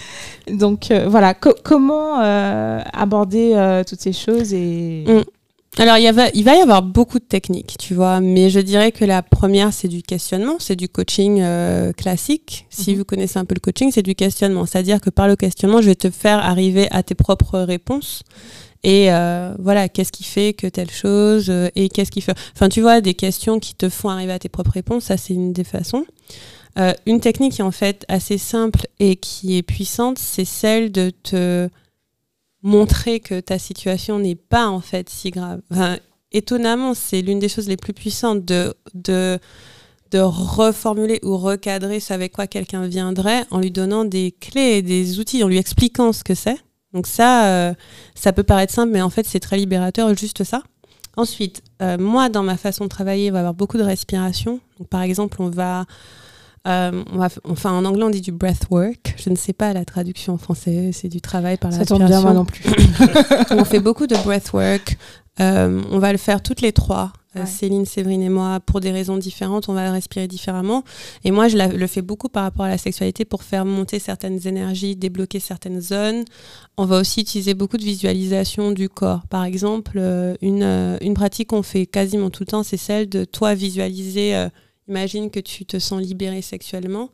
Donc 0.51 0.89
euh, 0.91 1.05
voilà, 1.07 1.33
Co- 1.35 1.55
comment 1.63 2.19
euh, 2.21 2.79
aborder 2.93 3.53
euh, 3.55 3.83
toutes 3.87 4.01
ces 4.01 4.11
choses 4.13 4.53
et 4.53 5.03
Mm. 5.07 5.21
Alors, 5.77 5.97
il, 5.97 6.03
y 6.03 6.07
il 6.37 6.43
va 6.43 6.55
y 6.55 6.59
avoir 6.59 6.83
beaucoup 6.83 7.17
de 7.17 7.23
techniques, 7.23 7.75
tu 7.79 7.93
vois, 7.93 8.19
mais 8.19 8.49
je 8.49 8.59
dirais 8.59 8.91
que 8.91 9.05
la 9.05 9.23
première, 9.23 9.71
c'est 9.71 9.87
du 9.87 10.03
questionnement, 10.03 10.57
c'est 10.59 10.75
du 10.75 10.89
coaching 10.89 11.39
euh, 11.41 11.93
classique. 11.93 12.65
Si 12.69 12.91
Mhm. 12.91 12.97
vous 12.97 13.05
connaissez 13.05 13.39
un 13.39 13.45
peu 13.45 13.55
le 13.55 13.61
coaching, 13.61 13.89
c'est 13.91 14.03
du 14.03 14.13
questionnement. 14.13 14.65
C'est-à-dire 14.65 14.99
que 14.99 15.09
par 15.09 15.29
le 15.29 15.37
questionnement, 15.37 15.81
je 15.81 15.87
vais 15.87 15.95
te 15.95 16.09
faire 16.09 16.39
arriver 16.39 16.89
à 16.91 17.03
tes 17.03 17.15
propres 17.15 17.59
réponses. 17.59 18.23
Et 18.83 19.13
euh, 19.13 19.53
voilà, 19.59 19.87
qu'est-ce 19.87 20.11
qui 20.11 20.23
fait 20.25 20.53
que 20.53 20.67
telle 20.67 20.91
chose 20.91 21.45
euh, 21.49 21.69
Et 21.75 21.87
qu'est-ce 21.87 22.11
qui 22.11 22.19
fait. 22.21 22.35
Enfin, 22.53 22.67
tu 22.67 22.81
vois, 22.81 22.99
des 22.99 23.13
questions 23.13 23.59
qui 23.59 23.73
te 23.75 23.87
font 23.89 24.09
arriver 24.09 24.33
à 24.33 24.39
tes 24.39 24.49
propres 24.49 24.71
réponses, 24.71 25.05
ça, 25.05 25.15
c'est 25.17 25.33
une 25.33 25.53
des 25.53 25.63
façons. 25.63 26.05
Euh, 26.79 26.93
une 27.05 27.19
technique 27.21 27.53
qui 27.53 27.61
est 27.61 27.65
en 27.65 27.71
fait 27.71 28.03
assez 28.09 28.37
simple 28.37 28.87
et 28.99 29.15
qui 29.17 29.57
est 29.57 29.61
puissante, 29.63 30.17
c'est 30.17 30.45
celle 30.45 30.91
de 30.91 31.11
te 31.23 31.69
montrer 32.63 33.19
que 33.19 33.39
ta 33.39 33.59
situation 33.59 34.19
n'est 34.19 34.35
pas 34.35 34.67
en 34.67 34.81
fait 34.81 35.09
si 35.09 35.31
grave. 35.31 35.61
Étonnamment, 36.31 36.93
c'est 36.93 37.21
l'une 37.21 37.39
des 37.39 37.49
choses 37.49 37.67
les 37.67 37.77
plus 37.77 37.93
puissantes 37.93 38.45
de, 38.45 38.73
de, 38.93 39.37
de 40.11 40.19
reformuler 40.19 41.19
ou 41.23 41.37
recadrer 41.37 41.99
ce 41.99 42.13
avec 42.13 42.31
quoi 42.31 42.47
quelqu'un 42.47 42.87
viendrait 42.87 43.45
en 43.51 43.59
lui 43.59 43.71
donnant 43.71 44.05
des 44.05 44.31
clés 44.39 44.81
des 44.81 45.19
outils, 45.19 45.43
en 45.43 45.47
lui 45.47 45.57
expliquant 45.57 46.13
ce 46.13 46.23
que 46.23 46.35
c'est. 46.35 46.57
Donc 46.93 47.07
ça, 47.07 47.47
euh, 47.47 47.73
ça 48.15 48.33
peut 48.33 48.43
paraître 48.43 48.73
simple, 48.73 48.91
mais 48.91 49.01
en 49.01 49.09
fait, 49.09 49.25
c'est 49.25 49.39
très 49.39 49.57
libérateur, 49.57 50.13
juste 50.15 50.43
ça. 50.43 50.63
Ensuite, 51.17 51.61
euh, 51.81 51.97
moi, 51.97 52.29
dans 52.29 52.43
ma 52.43 52.57
façon 52.57 52.85
de 52.85 52.89
travailler, 52.89 53.27
il 53.27 53.31
va 53.31 53.39
avoir 53.39 53.53
beaucoup 53.53 53.77
de 53.77 53.83
respiration. 53.83 54.61
Donc, 54.77 54.87
par 54.87 55.01
exemple, 55.01 55.41
on 55.41 55.49
va, 55.49 55.85
euh, 56.67 57.03
on 57.11 57.17
va, 57.17 57.29
enfin, 57.45 57.71
en 57.71 57.85
anglais, 57.85 58.03
on 58.03 58.09
dit 58.09 58.21
du 58.21 58.31
breathwork. 58.31 59.15
Je 59.17 59.29
ne 59.29 59.35
sais 59.35 59.53
pas 59.53 59.73
la 59.73 59.85
traduction 59.85 60.33
en 60.33 60.37
français. 60.37 60.91
C'est 60.93 61.09
du 61.09 61.21
travail 61.21 61.57
par 61.57 61.71
la 61.71 61.77
ça 61.77 61.85
tombe 61.85 62.03
bien 62.05 62.21
moi 62.21 62.33
non 62.33 62.45
plus. 62.45 62.63
on 63.51 63.65
fait 63.65 63.79
beaucoup 63.79 64.07
de 64.07 64.15
breathwork. 64.15 64.97
Euh, 65.39 65.81
on 65.91 65.99
va 65.99 66.11
le 66.11 66.17
faire 66.17 66.41
toutes 66.43 66.61
les 66.61 66.71
trois. 66.71 67.13
Euh, 67.13 67.17
Ouais. 67.33 67.45
Céline, 67.45 67.85
Séverine 67.85 68.21
et 68.23 68.27
moi, 68.29 68.59
pour 68.59 68.81
des 68.81 68.91
raisons 68.91 69.15
différentes, 69.15 69.69
on 69.69 69.73
va 69.73 69.89
respirer 69.89 70.27
différemment. 70.27 70.83
Et 71.23 71.31
moi, 71.31 71.47
je 71.47 71.55
la- 71.55 71.69
le 71.69 71.87
fais 71.87 72.01
beaucoup 72.01 72.27
par 72.27 72.43
rapport 72.43 72.65
à 72.65 72.69
la 72.69 72.77
sexualité 72.77 73.23
pour 73.23 73.43
faire 73.43 73.63
monter 73.63 73.99
certaines 73.99 74.45
énergies, 74.45 74.97
débloquer 74.97 75.39
certaines 75.39 75.79
zones. 75.79 76.25
On 76.77 76.83
va 76.83 76.99
aussi 76.99 77.21
utiliser 77.21 77.53
beaucoup 77.53 77.77
de 77.77 77.83
visualisation 77.85 78.71
du 78.73 78.89
corps. 78.89 79.21
Par 79.29 79.45
exemple, 79.45 79.97
une, 80.41 80.61
euh, 80.63 80.97
une 80.99 81.13
pratique 81.13 81.47
qu'on 81.51 81.63
fait 81.63 81.85
quasiment 81.85 82.29
tout 82.29 82.43
le 82.43 82.47
temps, 82.51 82.63
c'est 82.63 82.75
celle 82.75 83.07
de 83.07 83.23
toi 83.23 83.53
visualiser. 83.55 84.35
Imagine 84.91 85.29
que 85.31 85.39
tu 85.39 85.65
te 85.65 85.79
sens 85.79 86.01
libéré 86.01 86.41
sexuellement 86.41 87.09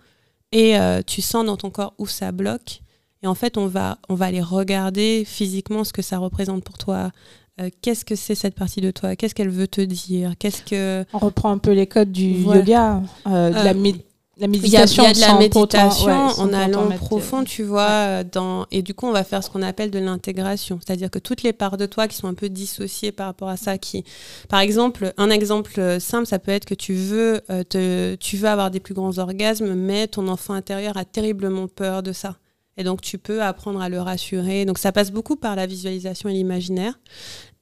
et 0.52 0.78
euh, 0.78 1.02
tu 1.06 1.22
sens 1.22 1.46
dans 1.46 1.58
ton 1.58 1.70
corps 1.70 1.94
où 1.98 2.08
ça 2.08 2.32
bloque. 2.32 2.82
Et 3.24 3.28
en 3.28 3.36
fait, 3.36 3.58
on 3.58 3.68
va, 3.68 3.98
on 4.10 4.16
va 4.16 4.26
aller 4.26 4.42
regarder 4.42 5.24
physiquement 5.26 5.84
ce 5.84 5.94
que 5.94 6.02
ça 6.02 6.18
représente 6.18 6.64
pour 6.64 6.78
toi. 6.78 7.12
Euh, 7.60 7.70
Qu'est-ce 7.82 8.06
que 8.06 8.16
c'est 8.16 8.36
cette 8.36 8.54
partie 8.56 8.82
de 8.82 8.92
toi? 8.92 9.16
Qu'est-ce 9.16 9.34
qu'elle 9.34 9.50
veut 9.50 9.68
te 9.68 9.82
dire? 9.82 10.34
Qu'est-ce 10.38 10.62
que 10.62 11.04
On 11.14 11.18
reprend 11.18 11.52
un 11.52 11.58
peu 11.58 11.72
les 11.72 11.88
codes 11.88 12.12
du 12.12 12.34
Voilà. 12.36 12.62
yoga, 12.62 13.02
euh, 13.28 13.50
de 13.50 13.56
la, 13.56 13.74
mé- 13.74 14.02
la 14.40 14.48
il 14.48 14.56
y, 14.56 14.56
a, 14.56 14.58
il 14.58 14.62
méditation. 14.62 15.04
y 15.04 15.08
a 15.08 15.14
de 15.14 15.20
la 15.20 15.38
méditation 15.38 16.06
ouais, 16.28 16.34
en 16.40 16.54
allant 16.54 16.88
profond, 16.98 17.44
tu 17.44 17.64
vois, 17.64 17.90
euh, 17.90 18.24
dans 18.30 18.66
et 18.72 18.82
du 18.84 18.94
coup 18.94 19.08
on 19.08 19.12
va 19.12 19.24
faire 19.24 19.44
ce 19.44 19.50
qu'on 19.50 19.62
appelle 19.64 19.90
de 19.92 20.00
l'intégration, 20.00 20.80
c'est-à-dire 20.86 21.10
que 21.10 21.20
toutes 21.20 21.44
les 21.44 21.54
parts 21.54 21.78
de 21.78 21.86
toi 21.86 22.08
qui 22.08 22.16
sont 22.18 22.28
un 22.28 22.34
peu 22.36 22.50
dissociées 22.50 23.12
par 23.12 23.26
rapport 23.28 23.50
à 23.50 23.58
ça, 23.58 23.78
qui, 23.78 24.04
par 24.50 24.60
exemple, 24.60 25.14
un 25.18 25.30
exemple 25.30 25.80
euh, 25.80 26.00
simple, 26.00 26.28
ça 26.28 26.40
peut 26.40 26.52
être 26.52 26.66
que 26.66 26.76
tu 26.76 26.94
veux 26.94 27.42
euh, 27.50 27.64
te, 27.64 28.16
tu 28.16 28.38
veux 28.38 28.48
avoir 28.50 28.70
des 28.72 28.80
plus 28.80 28.94
grands 28.94 29.18
orgasmes, 29.18 29.74
mais 29.74 30.08
ton 30.08 30.28
enfant 30.28 30.54
intérieur 30.54 30.98
a 30.98 31.06
terriblement 31.06 31.68
peur 31.68 32.04
de 32.04 32.12
ça. 32.14 32.38
Et 32.80 32.84
donc, 32.84 33.02
tu 33.02 33.18
peux 33.18 33.42
apprendre 33.42 33.82
à 33.82 33.90
le 33.90 34.00
rassurer. 34.00 34.64
Donc, 34.66 34.78
ça 34.78 34.92
passe 34.92 35.10
beaucoup 35.12 35.36
par 35.36 35.56
la 35.56 35.66
visualisation 35.66 36.30
et 36.30 36.34
l'imaginaire 36.34 37.00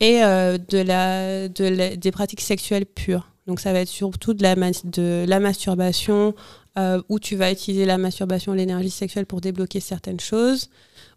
et 0.01 0.21
euh, 0.25 0.57
de 0.57 0.79
la, 0.79 1.47
de 1.47 1.63
la- 1.63 1.95
des 1.95 2.11
pratiques 2.11 2.41
sexuelles 2.41 2.85
pures. 2.85 3.31
Donc, 3.47 3.61
ça 3.61 3.71
va 3.71 3.79
être 3.79 3.87
surtout 3.87 4.33
de 4.33 4.43
la, 4.43 4.55
de 4.55 5.23
la 5.25 5.39
masturbation, 5.39 6.33
euh, 6.77 7.01
où 7.09 7.19
tu 7.19 7.35
vas 7.35 7.51
utiliser 7.51 7.85
la 7.85 7.97
masturbation, 7.97 8.53
l'énergie 8.53 8.89
sexuelle 8.89 9.25
pour 9.25 9.41
débloquer 9.41 9.79
certaines 9.79 10.19
choses, 10.19 10.69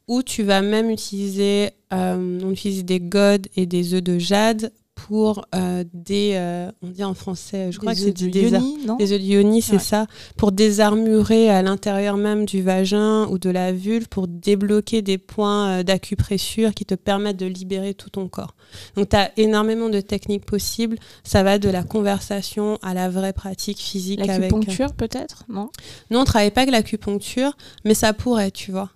où 0.06 0.22
tu 0.22 0.42
vas 0.42 0.62
même 0.62 0.90
utiliser, 0.90 1.70
euh, 1.92 2.40
on 2.42 2.50
utilise 2.50 2.84
des 2.84 3.00
godes 3.00 3.48
et 3.56 3.66
des 3.66 3.94
œufs 3.94 4.02
de 4.02 4.18
jade 4.18 4.72
pour 5.08 5.46
des, 5.54 5.84
des, 5.94 6.32
euh, 6.34 6.70
on 6.82 6.88
dit 6.88 7.02
en 7.02 7.14
français, 7.14 7.72
je 7.72 7.78
crois 7.78 7.94
Des 7.94 8.00
que 8.00 8.06
c'est 8.18 8.24
de 8.26 8.30
des, 8.30 8.42
non 8.86 8.96
œufs 9.00 9.62
c'est 9.62 9.72
Ouais. 9.72 9.78
ça, 9.78 10.06
pour 10.36 10.52
désarmurer 10.52 11.48
à 11.48 11.62
l'intérieur 11.62 12.16
même 12.18 12.44
du 12.44 12.62
vagin 12.62 13.26
ou 13.28 13.38
de 13.38 13.48
la 13.50 13.72
vulve, 13.72 14.08
pour 14.08 14.28
débloquer 14.28 15.00
des 15.00 15.16
points 15.16 15.78
euh, 15.78 15.82
d'acupressure 15.82 16.74
qui 16.74 16.84
te 16.84 16.94
permettent 16.94 17.38
de 17.38 17.46
libérer 17.46 17.94
tout 17.94 18.10
ton 18.10 18.28
corps. 18.28 18.54
Donc 18.96 19.08
tu 19.08 19.16
as 19.16 19.30
énormément 19.38 19.88
de 19.88 20.00
techniques 20.00 20.44
possibles, 20.44 20.98
ça 21.24 21.42
va 21.42 21.58
de 21.58 21.70
la 21.70 21.82
conversation 21.82 22.78
à 22.82 22.92
la 22.92 23.08
vraie 23.08 23.32
pratique 23.32 23.78
physique 23.78 24.20
avec... 24.20 24.30
euh, 24.30 24.38
L'acupuncture 24.40 24.92
peut-être, 24.92 25.44
non? 25.48 25.70
Nous, 26.10 26.18
on 26.18 26.24
travaille 26.24 26.50
pas 26.50 26.62
avec 26.62 26.72
l'acupuncture, 26.72 27.56
mais 27.84 27.94
ça 27.94 28.12
pourrait, 28.12 28.50
tu 28.50 28.72
vois. 28.72 28.90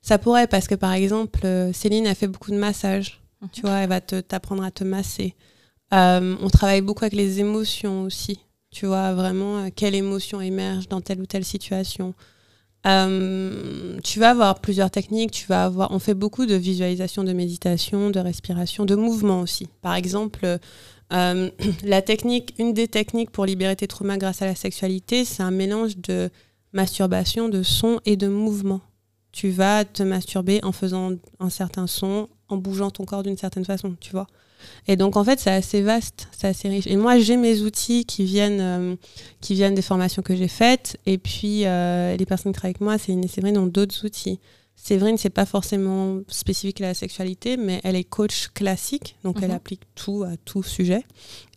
Ça 0.00 0.16
pourrait 0.16 0.46
parce 0.46 0.66
que, 0.66 0.74
par 0.74 0.92
exemple, 0.92 1.40
euh, 1.44 1.72
Céline 1.74 2.06
a 2.06 2.14
fait 2.14 2.28
beaucoup 2.28 2.52
de 2.52 2.56
massages. 2.56 3.20
Mhm. 3.42 3.48
Tu 3.52 3.60
vois, 3.60 3.78
elle 3.78 3.88
va 3.88 4.00
te- 4.00 4.20
t'apprendre 4.20 4.64
à 4.64 4.70
te 4.70 4.82
masser. 4.82 5.34
Euh, 5.92 6.36
on 6.40 6.48
travaille 6.50 6.82
beaucoup 6.82 7.04
avec 7.04 7.14
les 7.14 7.40
émotions 7.40 8.02
aussi. 8.02 8.40
Tu 8.70 8.86
vois, 8.86 9.14
vraiment, 9.14 9.58
euh, 9.58 9.68
quelle 9.74 9.94
émotion 9.94 10.40
émerge 10.40 10.88
dans 10.88 11.00
telle 11.00 11.20
ou 11.20 11.26
telle 11.26 11.44
situation. 11.44 12.14
Euh, 12.86 13.98
tu 14.04 14.20
vas 14.20 14.30
avoir 14.30 14.60
plusieurs 14.60 14.90
techniques. 14.90 15.30
Tu 15.30 15.46
vas 15.46 15.64
avoir, 15.64 15.90
on 15.90 15.98
fait 15.98 16.14
beaucoup 16.14 16.46
de 16.46 16.54
visualisation, 16.54 17.24
de 17.24 17.32
méditation, 17.32 18.10
de 18.10 18.20
respiration, 18.20 18.84
de 18.84 18.94
mouvement 18.94 19.40
aussi. 19.40 19.68
Par 19.80 19.94
exemple, 19.94 20.58
la 21.10 22.02
technique, 22.02 22.54
une 22.58 22.74
des 22.74 22.88
techniques 22.88 23.30
pour 23.30 23.46
libérer 23.46 23.76
tes 23.76 23.86
traumas 23.86 24.18
grâce 24.18 24.42
à 24.42 24.46
la 24.46 24.54
sexualité, 24.54 25.24
c'est 25.24 25.42
un 25.42 25.50
mélange 25.50 25.96
de 25.96 26.30
masturbation, 26.72 27.48
de 27.48 27.62
son 27.62 28.00
et 28.04 28.16
de 28.16 28.28
mouvement. 28.28 28.82
Tu 29.32 29.50
vas 29.50 29.84
te 29.84 30.02
masturber 30.02 30.60
en 30.62 30.72
faisant 30.72 31.12
un 31.40 31.50
certain 31.50 31.86
son, 31.86 32.28
en 32.48 32.58
bougeant 32.58 32.90
ton 32.90 33.04
corps 33.04 33.22
d'une 33.22 33.36
certaine 33.36 33.64
façon, 33.64 33.96
tu 34.00 34.12
vois. 34.12 34.26
Et 34.86 34.96
donc 34.96 35.16
en 35.16 35.24
fait, 35.24 35.38
c'est 35.40 35.50
assez 35.50 35.82
vaste, 35.82 36.28
c'est 36.36 36.48
assez 36.48 36.68
riche. 36.68 36.86
Et 36.86 36.96
moi, 36.96 37.18
j'ai 37.18 37.36
mes 37.36 37.60
outils 37.60 38.04
qui 38.04 38.24
viennent, 38.24 38.60
euh, 38.60 38.96
qui 39.40 39.54
viennent 39.54 39.74
des 39.74 39.82
formations 39.82 40.22
que 40.22 40.34
j'ai 40.36 40.48
faites. 40.48 40.96
Et 41.06 41.18
puis 41.18 41.62
euh, 41.66 42.16
les 42.16 42.26
personnes 42.26 42.52
qui 42.52 42.56
travaillent 42.58 42.70
avec 42.72 42.80
moi, 42.80 42.98
Céline 42.98 43.24
et 43.24 43.28
Séverine, 43.28 43.58
ont 43.58 43.66
d'autres 43.66 44.04
outils. 44.06 44.40
Séverine, 44.80 45.18
c'est 45.18 45.28
pas 45.30 45.44
forcément 45.44 46.20
spécifique 46.28 46.80
à 46.80 46.84
la 46.86 46.94
sexualité, 46.94 47.56
mais 47.56 47.80
elle 47.82 47.96
est 47.96 48.04
coach 48.04 48.46
classique, 48.54 49.16
donc 49.24 49.38
elle 49.42 49.48
Mhm. 49.48 49.56
applique 49.56 49.80
tout 49.96 50.22
à 50.22 50.36
tout 50.44 50.62
sujet. 50.62 51.02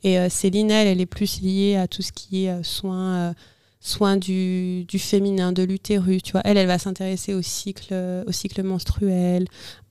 Et 0.04 0.18
euh, 0.18 0.28
Céline, 0.28 0.72
elle, 0.72 0.88
elle 0.88 1.00
est 1.02 1.06
plus 1.06 1.40
liée 1.42 1.76
à 1.76 1.88
tout 1.88 2.02
ce 2.02 2.12
qui 2.12 2.46
est 2.46 2.50
euh, 2.50 3.32
soins, 3.82 4.12
euh, 4.12 4.14
soin 4.14 4.18
du, 4.18 4.86
du 4.86 5.00
féminin, 5.00 5.52
de 5.52 5.64
l'utérus, 5.64 6.24
tu 6.24 6.32
vois. 6.32 6.42
Elle, 6.46 6.58
elle 6.58 6.68
va 6.68 6.78
s'intéresser 6.80 7.34
au 7.34 7.42
cycle, 7.42 7.94
au 8.28 8.32
cycle 8.32 8.64
menstruel, 8.64 9.46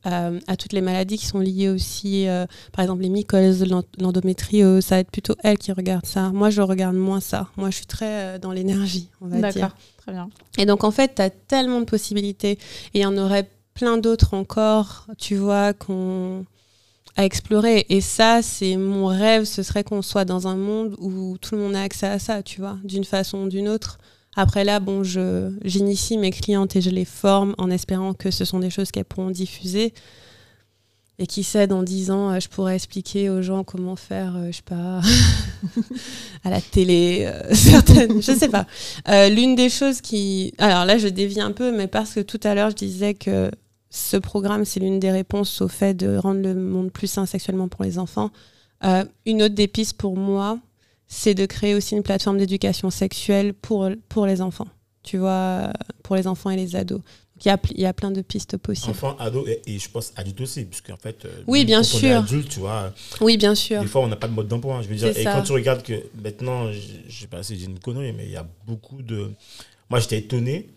euh, 0.07 0.39
à 0.47 0.57
toutes 0.57 0.73
les 0.73 0.81
maladies 0.81 1.19
qui 1.19 1.27
sont 1.27 1.41
liées 1.41 1.69
aussi, 1.69 2.27
euh, 2.27 2.47
par 2.73 2.83
exemple 2.85 3.03
les 3.03 3.09
mycoses, 3.11 3.63
l'en- 3.69 3.83
l'endométriose, 3.99 4.85
ça 4.85 4.95
va 4.95 5.01
être 5.01 5.11
plutôt 5.11 5.35
elle 5.43 5.59
qui 5.59 5.73
regarde 5.73 6.07
ça. 6.07 6.31
Moi, 6.31 6.49
je 6.51 6.63
regarde 6.63 6.97
moins 6.97 7.21
ça. 7.21 7.49
Moi, 7.57 7.69
je 7.71 7.77
suis 7.77 7.87
très 7.87 8.07
euh, 8.37 8.39
dans 8.39 8.53
l'énergie, 8.53 9.11
on 9.21 9.27
va 9.27 9.37
dire. 9.37 9.53
D'accord, 9.53 9.77
très 9.99 10.13
bien. 10.13 10.31
Et 10.59 10.65
donc, 10.67 10.85
en 10.85 10.91
fait, 10.91 11.17
tu 11.17 11.23
as 11.23 11.31
tellement 11.31 11.81
de 11.81 11.85
possibilités. 11.87 12.53
Et 12.53 12.59
il 12.95 13.01
y 13.03 13.07
en 13.07 13.19
aurait 13.19 13.49
plein 13.75 13.99
d'autres 13.99 14.35
encore, 14.35 15.07
tu 15.19 15.37
vois, 15.37 15.73
qu'on 15.75 16.45
à 17.17 17.25
explorer. 17.25 17.87
Et 17.89 18.01
ça, 18.01 18.43
c'est 18.43 18.77
mon 18.77 19.07
rêve, 19.07 19.45
ce 19.45 19.63
serait 19.63 19.85
qu'on 19.85 20.03
soit 20.03 20.25
dans 20.25 20.47
un 20.47 20.57
monde 20.57 20.97
où 20.99 21.37
tout 21.39 21.55
le 21.55 21.61
monde 21.61 21.75
a 21.75 21.83
accès 21.83 22.07
à 22.07 22.19
ça, 22.19 22.43
tu 22.43 22.61
vois, 22.61 22.79
d'une 22.85 23.05
façon 23.05 23.45
ou 23.45 23.49
d'une 23.49 23.69
autre. 23.69 23.99
Après 24.37 24.65
là, 24.65 24.79
bon, 24.79 25.03
je 25.03 25.53
j'initie 25.65 26.17
mes 26.17 26.31
clientes 26.31 26.77
et 26.77 26.81
je 26.81 26.91
les 26.91 27.05
forme 27.05 27.55
en 27.59 27.69
espérant 27.71 28.15
que 28.15 28.31
ce 28.31 28.45
sont 28.45 28.61
des 28.61 28.71
choses 28.71 28.91
qu'elles 28.91 29.05
pourront 29.05 29.31
diffuser. 29.31 29.93
Et 31.23 31.27
qui 31.27 31.43
sait, 31.43 31.67
dans 31.67 31.83
10 31.83 32.11
ans, 32.13 32.31
euh, 32.31 32.41
je 32.41 32.49
pourrais 32.49 32.77
expliquer 32.77 33.29
aux 33.29 33.43
gens 33.43 33.63
comment 33.63 33.95
faire, 33.95 34.37
euh, 34.37 34.47
je 34.51 34.57
sais 34.57 34.63
pas, 34.63 35.03
à 36.45 36.49
la 36.49 36.63
télé, 36.63 37.25
euh, 37.27 37.43
certaines, 37.55 38.23
je 38.23 38.33
sais 38.33 38.49
pas. 38.49 38.67
L'une 39.29 39.55
des 39.55 39.69
choses 39.69 40.01
qui... 40.01 40.55
Alors 40.57 40.87
là, 40.87 40.97
je 40.97 41.09
dévie 41.09 41.43
un 41.43 41.53
peu, 41.53 41.77
mais 41.77 41.89
parce 41.89 42.15
que 42.15 42.21
tout 42.21 42.41
à 42.43 42.55
l'heure, 42.55 42.71
je 42.71 42.77
disais 42.77 43.13
que 43.13 43.51
ce 43.91 44.17
programme, 44.17 44.65
c'est 44.65 44.81
l'une 44.81 45.01
des 45.01 45.11
réponses 45.11 45.61
au 45.61 45.69
fait 45.69 45.95
de 45.95 46.17
rendre 46.17 46.43
le 46.43 46.55
monde 46.55 46.91
plus 46.93 47.09
sain 47.09 47.27
sexuellement 47.27 47.69
pour 47.69 47.85
les 47.85 47.99
enfants. 47.99 48.31
Euh, 48.85 49.05
une 49.27 49.43
autre 49.43 49.55
des 49.55 49.69
pistes 49.69 49.97
pour 49.97 50.17
moi, 50.17 50.59
c'est 51.07 51.35
de 51.35 51.45
créer 51.47 51.75
aussi 51.75 51.97
une 51.97 52.03
plateforme 52.05 52.39
d'éducation 52.39 52.91
sexuelle 52.91 53.53
pour, 53.53 53.89
pour 54.09 54.27
les 54.27 54.41
enfants. 54.41 54.69
Tu 55.03 55.19
vois, 55.19 55.73
pour 56.03 56.15
les 56.17 56.27
enfants 56.27 56.51
et 56.51 56.57
les 56.57 56.77
ados. 56.77 57.01
Il 57.43 57.49
y 57.49 57.51
a, 57.51 57.59
il 57.71 57.81
y 57.81 57.87
a 57.87 57.95
plein 57.95 58.11
de 58.11 58.21
pistes 58.21 58.59
possibles. 58.59 58.91
Enfant, 58.91 59.17
ado 59.19 59.47
et, 59.47 59.63
et 59.67 59.79
je 59.79 59.91
pense 59.91 60.13
adulte 60.15 60.43
aussi, 60.43 60.65
puisque 60.67 60.91
en 60.91 60.97
fait, 60.99 61.25
euh, 61.25 61.43
Oui, 61.47 61.65
bien 61.65 61.81
quand 61.81 61.89
on 61.95 61.97
est 61.97 62.01
sûr. 62.01 62.17
adulte, 62.19 62.49
tu 62.51 62.61
vois, 62.61 62.93
Oui, 63.23 63.39
bien 63.39 63.55
sûr. 63.55 63.81
des 63.81 63.87
fois 63.87 64.03
on 64.03 64.09
n'a 64.09 64.17
pas 64.17 64.29
de 64.29 64.35
mode 64.35 64.47
d'emploi. 64.47 64.77
hein, 64.77 64.83
je 64.83 64.89
veux 64.89 64.95
dire, 64.95 65.09
et 65.09 65.23
ça. 65.25 65.33
quand 65.33 65.43
tu 65.43 65.53
regardes 65.53 65.83
que 65.83 65.95
maintenant, 66.23 66.71
je 66.71 66.79
je 67.09 67.21
sais 67.21 67.27
pas 67.27 67.43
si 67.43 67.59
j'ai 67.59 67.65
une 67.65 67.79
connerie, 67.79 68.13
mais 68.13 68.27
il 68.27 68.31
y 68.33 68.37
a 68.37 68.47
beaucoup 68.67 69.01
de. 69.03 69.31
Moi, 69.89 70.01
j'étais 70.01 70.19
étonné. 70.19 70.69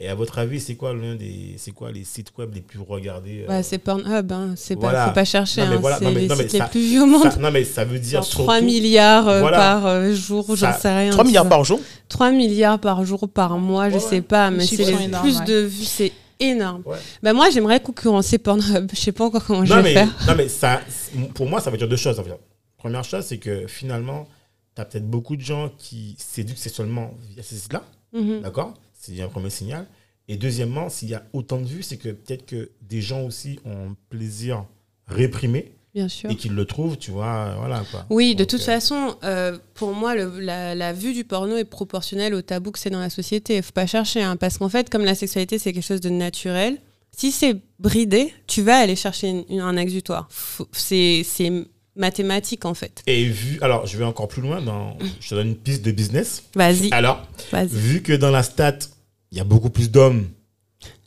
Et 0.00 0.08
à 0.08 0.14
votre 0.16 0.38
avis, 0.38 0.58
c'est 0.58 0.74
quoi 0.74 0.92
l'un 0.92 1.14
des, 1.14 1.54
c'est 1.56 1.70
quoi 1.70 1.92
les 1.92 2.02
sites 2.02 2.32
web 2.36 2.52
les 2.52 2.60
plus 2.62 2.80
regardés 2.80 3.44
euh, 3.48 3.52
Ouais, 3.52 3.62
c'est 3.62 3.78
Pornhub, 3.78 4.32
hein. 4.32 4.54
c'est 4.56 4.74
pas, 4.74 5.06
faut 5.06 5.14
pas 5.14 5.24
chercher. 5.24 5.60
Non, 5.62 5.68
mais 5.68 5.74
hein. 5.76 5.78
voilà. 5.80 5.98
C'est 5.98 6.04
Non, 6.04 6.10
mais- 6.10 6.20
les 6.22 6.26
non, 6.28 6.34
les 6.34 6.60
plus 6.70 6.80
vieux 6.80 7.02
au 7.02 7.06
monde. 7.06 7.22
ça- 7.30 7.36
non, 7.36 7.50
mais 7.52 7.62
ça 7.64 7.84
veut 7.84 8.00
dire 8.00 8.18
Genre 8.18 8.24
surtout. 8.24 8.42
3 8.42 8.60
milliards 8.60 9.28
euh, 9.28 9.40
Voilà. 9.40 9.56
par 9.56 9.86
euh, 9.86 10.12
jour, 10.12 10.44
j'en 10.48 10.72
Ça- 10.72 10.78
sais 10.78 10.96
rien. 10.98 11.10
3 11.10 11.22
tu 11.22 11.28
milliards 11.28 11.48
par 11.48 11.62
jour? 11.64 11.80
3 12.08 12.32
milliards 12.32 12.80
par 12.80 13.04
jour, 13.04 13.28
par 13.28 13.56
mois, 13.58 13.88
je 13.88 13.94
Ouais, 13.94 14.00
sais 14.00 14.20
pas, 14.20 14.50
mais 14.50 14.66
c'est 14.66 14.76
les 14.78 14.90
énormes, 15.04 15.22
plus 15.22 15.38
ouais. 15.38 15.44
de 15.44 15.58
vues, 15.60 15.84
c'est 15.84 16.12
énorme. 16.40 16.82
Ouais. 16.86 16.96
Ben 17.22 17.32
moi, 17.32 17.48
j'aimerais 17.50 17.78
concurrencer 17.80 18.38
Pornhub. 18.38 18.90
Je 18.92 18.96
sais 19.00 19.12
pas 19.12 19.24
encore 19.26 19.44
comment 19.44 19.64
je 19.64 19.72
vais 19.74 19.82
mais, 19.82 19.94
faire. 19.94 20.08
non, 20.26 20.34
mais 20.36 20.48
ça, 20.48 20.80
pour 21.34 21.46
moi, 21.48 21.60
ça 21.60 21.70
veut 21.70 21.78
dire 21.78 21.88
deux 21.88 21.96
choses. 21.96 22.18
en 22.18 22.24
fait. 22.24 22.36
Première 22.78 23.04
chose, 23.04 23.24
c'est 23.24 23.38
que 23.38 23.68
finalement, 23.68 24.26
tu 24.74 24.82
as 24.82 24.84
peut-être 24.86 25.08
beaucoup 25.08 25.36
de 25.36 25.40
gens 25.42 25.70
qui 25.78 26.16
s'éduquent 26.18 26.58
sexuellement 26.58 27.14
via 27.32 27.44
ces 27.44 27.54
sites-là. 27.54 27.84
Mhm. 28.12 28.40
D'accord? 28.42 28.74
C'est 29.06 29.20
un 29.22 29.28
premier 29.28 29.50
signal. 29.50 29.86
Et 30.28 30.36
deuxièmement, 30.36 30.88
s'il 30.88 31.10
y 31.10 31.14
a 31.14 31.22
autant 31.32 31.60
de 31.60 31.66
vues, 31.66 31.82
c'est 31.82 31.96
que 31.98 32.08
peut-être 32.08 32.46
que 32.46 32.70
des 32.80 33.02
gens 33.02 33.22
aussi 33.22 33.58
ont 33.64 33.90
un 33.90 33.96
plaisir 34.08 34.64
réprimé 35.06 35.72
Bien 35.94 36.08
sûr. 36.08 36.30
et 36.30 36.36
qu'ils 36.36 36.54
le 36.54 36.64
trouvent, 36.64 36.96
tu 36.96 37.10
vois, 37.10 37.54
voilà 37.58 37.84
quoi. 37.90 38.06
Oui, 38.08 38.34
de 38.34 38.44
toute 38.44 38.62
euh, 38.62 38.64
façon, 38.64 39.16
euh, 39.22 39.58
pour 39.74 39.92
moi, 39.92 40.14
le- 40.14 40.40
la, 40.40 40.74
la 40.74 40.92
vue 40.94 41.12
du 41.12 41.24
porno 41.24 41.56
est 41.56 41.64
proportionnelle 41.66 42.32
au 42.34 42.40
tabou 42.42 42.70
que 42.70 42.78
c'est 42.78 42.88
dans 42.90 43.00
la 43.00 43.10
société. 43.10 43.56
Il 43.56 43.62
faut 43.62 43.72
pas 43.72 43.86
chercher, 43.86 44.22
hein, 44.22 44.36
parce 44.36 44.56
qu'en 44.58 44.70
fait, 44.70 44.88
comme 44.88 45.04
la 45.04 45.14
sexualité, 45.14 45.58
c'est 45.58 45.72
quelque 45.74 45.84
chose 45.86 46.00
de 46.00 46.08
naturel, 46.08 46.78
si 47.16 47.30
c'est 47.30 47.56
bridé, 47.78 48.32
tu 48.46 48.62
vas 48.62 48.78
aller 48.78 48.96
chercher 48.96 49.28
une- 49.28 49.44
une- 49.50 49.60
un 49.60 49.76
exutoire. 49.76 50.28
C'est 50.72 51.22
mathématique, 51.96 52.64
en 52.64 52.74
fait. 52.74 53.02
Et 53.06 53.24
vu, 53.26 53.58
alors 53.60 53.86
je 53.86 53.96
vais 53.96 54.04
encore 54.04 54.26
plus 54.26 54.42
loin, 54.42 54.60
dans, 54.60 54.96
je 55.20 55.28
te 55.28 55.34
donne 55.34 55.48
une 55.48 55.56
piste 55.56 55.82
de 55.82 55.92
business. 55.92 56.42
Vas-y, 56.56 56.88
Alors, 56.92 57.22
vu 57.70 58.02
que 58.02 58.12
dans 58.12 58.30
la 58.32 58.42
stat, 58.42 58.78
il 59.34 59.38
y 59.38 59.40
a 59.40 59.44
beaucoup 59.44 59.68
plus 59.70 59.90
d'hommes 59.90 60.28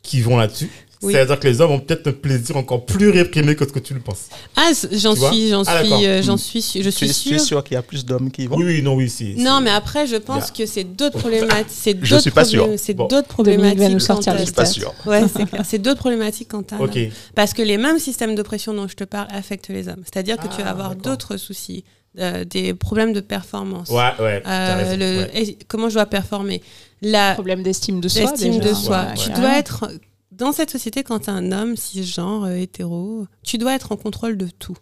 qui 0.02 0.20
vont 0.20 0.36
là-dessus, 0.36 0.68
Oui. 1.02 1.12
c'est-à-dire 1.14 1.40
que 1.40 1.48
les 1.48 1.60
hommes 1.62 1.70
ont 1.70 1.80
peut-être 1.80 2.08
un 2.08 2.12
plaisir 2.12 2.56
encore 2.58 2.84
plus 2.84 3.08
réprimé 3.08 3.54
que 3.56 3.64
ce 3.66 3.72
que 3.72 3.78
tu 3.78 3.94
le 3.94 4.00
penses. 4.00 4.28
Ah, 4.54 4.70
j'en 4.92 5.14
suis, 5.16 5.48
j'en 5.48 5.62
Ah, 5.66 5.82
suis, 5.82 6.06
euh, 6.06 6.22
j'en 6.22 6.34
Mm. 6.34 6.38
suis, 6.38 6.60
su- 6.62 6.82
je 6.82 6.90
suis 6.90 7.06
es, 7.06 7.08
tu 7.08 7.34
es 7.34 7.38
sûre. 7.38 7.40
sûr 7.40 7.64
qu'il 7.64 7.74
y 7.74 7.78
a 7.78 7.82
plus 7.82 8.04
d'hommes 8.04 8.30
qui 8.30 8.42
y 8.42 8.46
vont 8.46 8.56
Oui, 8.56 8.64
oui, 8.66 8.82
non, 8.82 8.94
oui, 8.96 9.08
c'est. 9.08 9.34
Non, 9.38 9.60
mais 9.62 9.70
après, 9.70 10.06
je 10.06 10.16
pense 10.16 10.50
que 10.50 10.66
c'est 10.66 10.84
d'autres 10.84 11.18
problématiques. 11.20 11.66
C'est 11.70 11.96
Je 12.02 12.10
d'autres 12.10 12.20
suis 12.22 12.30
pas 12.30 12.44
sûr. 12.44 12.68
C'est 12.76 12.92
Bon. 12.94 13.04
d'autres 13.06 13.28
va 13.28 13.32
problématiques. 13.34 13.80
nous 13.90 13.98
sortir 14.00 14.36
Je 14.38 14.44
suis 14.44 14.52
pas 14.52 14.66
sûr. 14.66 14.92
Ouais, 15.06 15.22
c'est 15.34 15.46
clair. 15.48 15.62
C'est 15.64 15.78
d'autres 15.78 16.00
problématiques 16.00 16.48
quant 16.48 16.64
à. 16.70 16.80
Ok. 16.82 16.98
Parce 17.34 17.54
que 17.54 17.62
les 17.62 17.78
mêmes 17.78 17.98
systèmes 17.98 18.34
d'oppression 18.34 18.74
dont 18.74 18.88
je 18.88 18.94
te 18.96 19.04
parle 19.04 19.28
affectent 19.30 19.68
les 19.68 19.88
hommes. 19.88 20.02
C'est-à-dire 20.04 20.36
que 20.36 20.48
tu 20.48 20.62
vas 20.62 20.68
Ah, 20.68 20.70
avoir 20.72 20.96
d'autres 20.96 21.36
soucis, 21.38 21.84
euh, 22.18 22.44
des 22.44 22.74
problèmes 22.74 23.12
de 23.12 23.20
performance. 23.20 23.88
Ouais, 23.90 24.12
ouais. 24.18 24.36
Euh, 24.38 24.40
t'as 24.44 24.74
raison, 24.76 24.96
le- 24.96 25.18
ouais. 25.18 25.30
et 25.34 25.58
comment 25.68 25.88
je 25.88 25.94
dois 25.94 26.06
performer? 26.06 26.62
La 27.02 27.34
Problème 27.34 27.62
d'estime 27.62 28.00
de 28.00 28.08
soi. 28.08 28.32
de 28.32 28.74
soi. 28.74 29.02
Ouais, 29.06 29.14
tu 29.14 29.28
ouais. 29.30 29.36
dois 29.36 29.58
être 29.58 29.88
dans 30.32 30.52
cette 30.52 30.70
société 30.70 31.02
quand 31.04 31.20
tu 31.20 31.26
es 31.26 31.32
un 31.32 31.52
homme 31.52 31.76
cisgenre 31.76 32.44
euh, 32.44 32.56
hétéro, 32.56 33.26
tu 33.44 33.58
dois 33.58 33.74
être 33.74 33.92
en 33.92 33.96
contrôle 33.96 34.36
de 34.36 34.48
tout. 34.58 34.76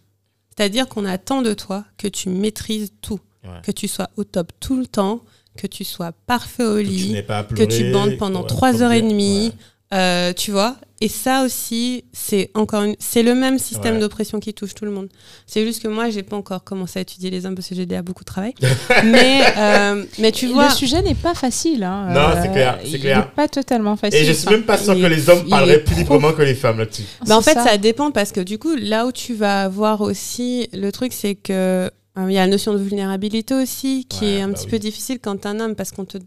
C'est-à-dire 0.55 0.87
qu'on 0.87 1.05
attend 1.05 1.41
de 1.43 1.53
toi 1.53 1.85
que 1.97 2.07
tu 2.07 2.29
maîtrises 2.29 2.91
tout, 3.01 3.19
Ouais. 3.43 3.61
que 3.63 3.71
tu 3.71 3.87
sois 3.87 4.09
au 4.17 4.23
top 4.23 4.51
tout 4.59 4.77
le 4.77 4.87
temps, 4.87 5.21
que 5.55 5.67
tu 5.67 5.83
sois 5.83 6.11
parfait 6.25 6.63
au 6.65 6.77
lit, 6.79 7.15
que 7.55 7.63
tu 7.63 7.91
bandes 7.91 8.17
pendant 8.17 8.43
trois 8.43 8.81
heures 8.81 8.91
et 8.91 9.01
demie, 9.01 9.51
ouais. 9.91 9.97
euh, 9.97 10.33
tu 10.33 10.51
vois? 10.51 10.75
Et 10.99 11.09
ça 11.09 11.43
aussi, 11.43 12.05
c'est 12.11 12.49
encore 12.55 12.81
une, 12.81 12.95
c'est 12.97 13.21
le 13.21 13.35
même 13.35 13.59
système 13.59 13.95
Ouais. 13.95 13.99
d'oppression 14.01 14.39
qui 14.39 14.53
touche 14.53 14.73
tout 14.73 14.83
le 14.85 14.89
monde. 14.91 15.09
C'est 15.45 15.63
juste 15.63 15.83
que 15.83 15.87
moi, 15.87 16.09
j'ai 16.09 16.23
pas 16.23 16.35
encore 16.35 16.63
commencé 16.63 16.97
à 16.97 17.03
étudier 17.03 17.29
les 17.29 17.45
hommes 17.45 17.53
parce 17.53 17.67
que 17.69 17.75
j'ai 17.75 17.85
déjà 17.85 18.01
beaucoup 18.01 18.23
de 18.23 18.27
travail. 18.29 18.53
mais, 19.05 19.41
euh, 19.57 20.05
mais 20.17 20.31
tu 20.31 20.47
vois, 20.47 20.69
le 20.69 20.73
sujet 20.73 21.01
n'est 21.03 21.13
pas 21.13 21.35
facile. 21.35 21.83
Hein. 21.83 22.07
Non, 22.13 22.41
c'est 22.41 22.51
clair, 22.51 22.79
c'est 22.83 22.89
il 22.89 22.99
clair. 22.99 23.19
n'est 23.19 23.31
pas 23.35 23.47
totalement 23.47 23.95
facile. 23.95 24.19
Et 24.21 24.25
je 24.25 24.31
suis 24.33 24.49
même 24.49 24.63
pas 24.63 24.77
sûr 24.77 24.95
que 24.95 24.99
est- 24.99 25.09
les 25.09 25.29
hommes 25.29 25.47
parleraient 25.47 25.83
plus 25.83 25.95
librement 25.95 26.33
que 26.33 26.41
les 26.41 26.55
femmes 26.55 26.79
là-dessus. 26.79 27.03
Bah, 27.27 27.37
en 27.37 27.41
fait, 27.41 27.53
ça. 27.53 27.77
dépend 27.77 28.09
parce 28.11 28.31
que 28.31 28.39
du 28.41 28.57
coup, 28.57 28.75
là 28.75 29.05
où 29.05 29.11
tu 29.11 29.35
vas 29.35 29.63
avoir 29.63 30.01
aussi, 30.01 30.67
le 30.73 30.91
truc, 30.91 31.13
c'est 31.13 31.35
que 31.35 31.53
euh, 31.53 31.89
il 32.27 32.31
y 32.31 32.37
a 32.39 32.41
la 32.45 32.51
notion 32.51 32.73
de 32.73 32.79
vulnérabilité 32.79 33.53
aussi 33.53 34.05
qui 34.09 34.25
Ouais, 34.25 34.31
est 34.31 34.41
un 34.41 34.47
bah 34.47 34.55
petit 34.55 34.65
oui. 34.65 34.71
peu 34.71 34.79
difficile 34.79 35.19
quand 35.21 35.37
t'es 35.39 35.47
un 35.47 35.59
homme 35.59 35.75
parce 35.75 35.91
qu'on 35.91 36.05
te, 36.05 36.17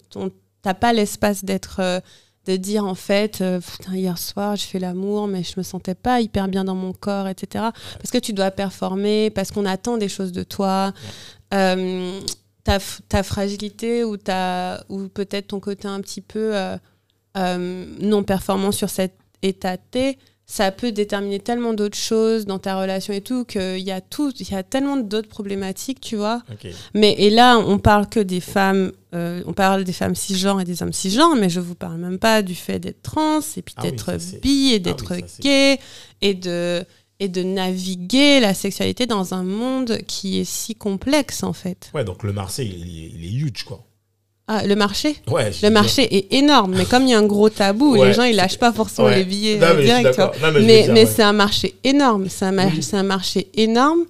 t'as 0.62 0.74
pas 0.74 0.92
l'espace 0.92 1.44
d'être, 1.44 1.78
euh, 1.80 1.98
de 2.46 2.56
dire 2.56 2.84
en 2.84 2.94
fait, 2.94 3.40
euh, 3.40 3.60
hier 3.92 4.18
soir, 4.18 4.56
je 4.56 4.64
fais 4.64 4.78
l'amour, 4.78 5.26
mais 5.26 5.42
je 5.42 5.54
me 5.56 5.62
sentais 5.62 5.94
pas 5.94 6.20
hyper 6.20 6.48
bien 6.48 6.64
dans 6.64 6.74
mon 6.74 6.92
corps, 6.92 7.28
etc. 7.28 7.66
Parce 7.98 8.10
que 8.10 8.18
tu 8.18 8.32
dois 8.32 8.50
performer, 8.50 9.30
parce 9.30 9.50
qu'on 9.50 9.66
attend 9.66 9.98
des 9.98 10.08
choses 10.08 10.32
de 10.32 10.42
toi. 10.42 10.92
Euh, 11.52 12.20
ta, 12.62 12.78
ta 13.08 13.22
fragilité 13.22 14.04
ou, 14.04 14.16
ou 14.88 15.08
peut-être 15.08 15.48
ton 15.48 15.60
côté 15.60 15.88
un 15.88 16.00
petit 16.00 16.20
peu 16.20 16.52
euh, 17.36 17.86
non 18.00 18.22
performant 18.22 18.72
sur 18.72 18.90
cet 18.90 19.14
état 19.42 19.76
T, 19.76 20.18
ça 20.52 20.72
peut 20.72 20.90
déterminer 20.90 21.38
tellement 21.38 21.74
d'autres 21.74 21.96
choses 21.96 22.44
dans 22.44 22.58
ta 22.58 22.76
relation 22.80 23.14
et 23.14 23.20
tout 23.20 23.44
qu'il 23.44 23.78
y 23.78 23.92
a 23.92 24.00
tout, 24.00 24.32
il 24.40 24.50
y 24.50 24.54
a 24.56 24.64
tellement 24.64 24.96
d'autres 24.96 25.28
problématiques, 25.28 26.00
tu 26.00 26.16
vois. 26.16 26.42
Mais 26.92 27.14
et 27.18 27.30
là, 27.30 27.56
on 27.56 27.78
parle 27.78 28.08
que 28.08 28.18
des 28.18 28.40
femmes, 28.40 28.90
euh, 29.14 29.44
on 29.46 29.52
parle 29.52 29.84
des 29.84 29.92
femmes 29.92 30.16
cisgenres 30.16 30.60
et 30.60 30.64
des 30.64 30.82
hommes 30.82 30.92
cisgenres, 30.92 31.36
mais 31.36 31.48
je 31.50 31.60
vous 31.60 31.76
parle 31.76 31.98
même 31.98 32.18
pas 32.18 32.42
du 32.42 32.56
fait 32.56 32.80
d'être 32.80 33.00
trans 33.00 33.38
et 33.56 33.62
puis 33.62 33.76
Ah 33.78 33.82
oui, 33.84 33.90
d'être 33.92 34.20
c'est- 34.20 34.40
bi 34.42 34.72
et 34.72 34.76
Ah 34.76 34.78
d'être 34.80 35.14
oui, 35.14 35.22
gay 35.40 35.78
et 36.20 36.34
de 36.34 36.84
et 37.20 37.28
de 37.28 37.42
naviguer 37.42 38.40
la 38.40 38.52
sexualité 38.54 39.06
dans 39.06 39.34
un 39.34 39.44
monde 39.44 39.98
qui 40.08 40.40
est 40.40 40.44
si 40.44 40.74
complexe 40.74 41.42
en 41.44 41.52
fait. 41.52 41.90
Ouais, 41.94 42.02
donc 42.02 42.24
le 42.24 42.32
marché, 42.32 42.64
il, 42.64 42.88
il 43.14 43.24
est 43.24 43.38
huge, 43.38 43.62
quoi. 43.64 43.84
Ah, 44.52 44.66
le 44.66 44.74
marché 44.74 45.14
Ouais, 45.30 45.52
Le 45.62 45.70
marché 45.70 46.02
est 46.16 46.32
énorme, 46.34 46.74
mais 46.76 46.84
comme 46.84 47.04
il 47.04 47.10
y 47.10 47.14
a 47.14 47.18
un 47.18 47.26
gros 47.26 47.48
tabou, 47.50 47.92
Ouais, 47.96 48.08
les 48.08 48.12
gens 48.14 48.24
ils 48.24 48.34
lâchent 48.34 48.58
pas 48.58 48.72
forcément 48.72 49.06
Ouais. 49.06 49.18
les 49.18 49.24
billets 49.24 49.58
Non, 49.58 49.68
mais 49.76 49.84
direct. 49.84 50.18
Non, 50.18 50.50
mais 50.52 51.06
c'est 51.06 51.22
un 51.22 51.32
marché 51.32 51.74
énorme, 51.84 52.26
c'est 52.28 52.46
un, 52.46 52.50
mar- 52.52 52.66
Oui. 52.74 52.82
c'est 52.82 52.96
un 52.96 53.04
marché 53.04 53.48
énorme 53.54 54.00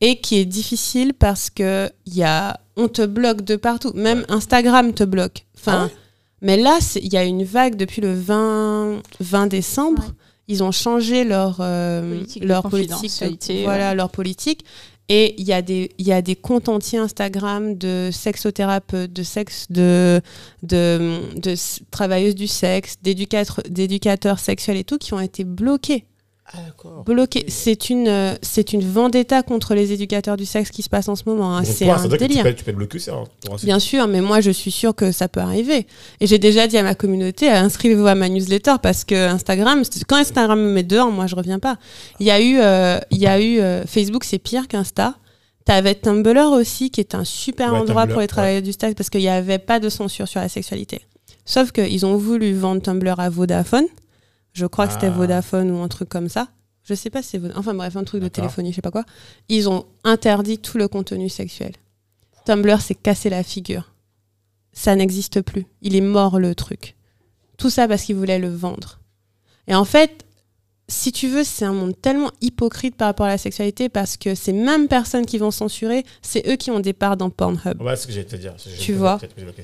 et 0.00 0.16
qui 0.20 0.38
est 0.38 0.44
difficile 0.44 1.12
parce 1.12 1.50
que 1.50 1.90
y 2.06 2.22
a, 2.22 2.60
on 2.76 2.86
te 2.86 3.04
bloque 3.04 3.42
de 3.42 3.56
partout. 3.56 3.90
Même 3.96 4.24
Instagram 4.28 4.92
te 4.92 5.02
bloque. 5.02 5.44
Enfin, 5.58 5.72
Ah 5.76 5.84
ouais 5.86 5.90
mais 6.42 6.56
là, 6.56 6.78
il 6.96 7.12
y 7.12 7.18
a 7.18 7.24
une 7.24 7.44
vague 7.44 7.76
depuis 7.76 8.00
le 8.00 8.14
20, 8.14 9.02
20 9.20 9.46
décembre. 9.48 10.02
Ouais. 10.04 10.08
Ils 10.48 10.62
ont 10.62 10.72
changé 10.72 11.22
leur, 11.24 11.58
euh, 11.60 12.14
Politique 12.16 12.42
de 12.42 12.48
leur 12.48 12.62
politique, 12.62 12.92
confidentialité, 12.94 13.62
voilà 13.64 13.90
ouais. 13.90 13.94
leur 13.94 14.08
politique. 14.08 14.64
Et 15.12 15.34
il 15.38 15.44
y 15.44 15.52
a 15.52 15.60
des 15.60 15.90
y 15.98 16.12
a 16.12 16.22
des 16.22 16.36
comptes 16.36 16.68
entiers 16.68 17.00
Instagram 17.00 17.76
de 17.76 18.10
sexothérapeutes, 18.12 19.12
de 19.12 19.24
sexe 19.24 19.66
de 19.68 20.20
de, 20.62 21.20
travailleuses 21.90 22.36
du 22.36 22.46
sexe, 22.46 22.94
d'éducateurs 23.02 24.38
sexuels 24.38 24.76
et 24.76 24.84
tout 24.84 24.98
qui 24.98 25.12
ont 25.12 25.18
été 25.18 25.42
bloqués 25.42 26.06
Ah, 26.52 26.58
bloqué. 27.06 27.44
C'est 27.48 27.90
une, 27.90 28.08
euh, 28.08 28.34
c'est 28.42 28.72
une 28.72 28.80
vendetta 28.82 29.42
contre 29.42 29.74
les 29.74 29.92
éducateurs 29.92 30.36
du 30.36 30.44
sexe 30.46 30.70
qui 30.70 30.82
se 30.82 30.88
passe 30.88 31.08
en 31.08 31.14
ce 31.14 31.22
moment. 31.26 31.56
hein. 31.56 31.62
C'est 31.64 31.88
un 31.88 31.96
ça 31.98 32.08
tu 32.08 32.16
délire. 32.16 32.42
peux, 32.42 32.54
tu 32.54 32.64
peux 32.64 32.72
bloquer 32.72 32.98
ça. 32.98 33.12
hein, 33.14 33.56
Bien 33.62 33.78
sûr, 33.78 34.08
mais 34.08 34.20
moi 34.20 34.40
je 34.40 34.50
suis 34.50 34.70
sûre 34.72 34.94
que 34.94 35.12
ça 35.12 35.28
peut 35.28 35.40
arriver. 35.40 35.86
Et 36.20 36.26
j'ai 36.26 36.38
déjà 36.38 36.66
dit 36.66 36.76
à 36.76 36.82
ma 36.82 36.94
communauté, 36.96 37.50
euh, 37.52 37.56
inscrivez-vous 37.60 38.06
à 38.06 38.14
ma 38.16 38.28
newsletter 38.28 38.74
parce 38.82 39.04
que 39.04 39.14
Instagram, 39.28 39.82
quand 40.08 40.16
Instagram 40.16 40.60
me 40.60 40.72
met 40.72 40.82
dehors, 40.82 41.10
moi 41.12 41.26
je 41.28 41.36
reviens 41.36 41.58
pas. 41.60 41.76
Il 42.18 42.26
y 42.26 42.30
a 42.32 42.40
eu, 42.40 42.58
euh, 42.60 42.98
il 43.12 43.18
y 43.18 43.26
a 43.28 43.40
eu 43.40 43.60
euh, 43.60 43.84
Facebook, 43.86 44.24
c'est 44.24 44.38
pire 44.38 44.66
qu'Insta. 44.66 45.14
T'avais 45.66 45.94
Tumblr 45.94 46.50
aussi, 46.52 46.90
qui 46.90 47.00
est 47.00 47.14
un 47.14 47.24
super 47.24 47.72
Ouais, 47.72 47.78
endroit 47.78 48.02
Tumblr, 48.02 48.12
pour 48.14 48.20
les 48.22 48.26
travailleurs 48.26 48.62
du 48.62 48.72
sexe 48.72 48.94
parce 48.96 49.08
qu'il 49.10 49.20
n'y 49.20 49.28
avait 49.28 49.58
pas 49.58 49.78
de 49.78 49.88
censure 49.88 50.26
sur 50.26 50.40
la 50.40 50.48
sexualité. 50.48 51.00
Sauf 51.44 51.70
qu'ils 51.70 52.04
ont 52.06 52.16
voulu 52.16 52.54
vendre 52.54 52.82
Tumblr 52.82 53.20
à 53.20 53.28
Vodafone. 53.30 53.84
Je 54.52 54.66
crois 54.66 54.86
que 54.86 54.92
c'était 54.94 55.06
Ah. 55.06 55.10
Vodafone 55.10 55.70
ou 55.70 55.78
un 55.78 55.88
truc 55.88 56.08
comme 56.08 56.28
ça. 56.28 56.48
Je 56.82 56.94
sais 56.94 57.10
pas 57.10 57.22
si 57.22 57.30
c'est 57.30 57.38
Vodafone. 57.38 57.60
Enfin 57.60 57.74
bref, 57.74 57.96
un 57.96 58.04
truc 58.04 58.22
de 58.22 58.28
téléphonie, 58.28 58.70
je 58.70 58.76
sais 58.76 58.82
pas 58.82 58.90
quoi. 58.90 59.04
Ils 59.48 59.68
ont 59.68 59.86
interdit 60.04 60.58
tout 60.58 60.78
le 60.78 60.88
contenu 60.88 61.28
sexuel. 61.28 61.72
Tumblr 62.46 62.80
s'est 62.80 62.94
cassé 62.94 63.30
la 63.30 63.42
figure. 63.42 63.92
Ça 64.72 64.94
n'existe 64.96 65.42
plus. 65.42 65.66
Il 65.82 65.94
est 65.96 66.00
mort 66.00 66.38
le 66.38 66.54
truc. 66.54 66.96
Tout 67.58 67.70
ça 67.70 67.86
parce 67.86 68.02
qu'ils 68.02 68.16
voulaient 68.16 68.38
le 68.38 68.48
vendre. 68.48 69.00
Et 69.66 69.74
en 69.74 69.84
fait, 69.84 70.24
si 70.88 71.12
tu 71.12 71.28
veux, 71.28 71.44
c'est 71.44 71.64
un 71.64 71.72
monde 71.72 71.94
tellement 72.00 72.30
hypocrite 72.40 72.96
par 72.96 73.06
rapport 73.08 73.26
à 73.26 73.28
la 73.28 73.38
sexualité 73.38 73.88
parce 73.88 74.16
que 74.16 74.34
ces 74.34 74.52
mêmes 74.52 74.88
personnes 74.88 75.26
qui 75.26 75.38
vont 75.38 75.50
censurer, 75.50 76.04
c'est 76.22 76.48
eux 76.48 76.56
qui 76.56 76.70
ont 76.70 76.80
des 76.80 76.92
parts 76.94 77.16
dans 77.16 77.30
Pornhub. 77.30 77.80
Ouais, 77.80 77.94
ce 77.94 78.06
que 78.06 78.12
j'allais 78.12 78.26
te 78.26 78.36
dire. 78.36 78.54
Tu 78.80 78.94
vois. 78.94 79.20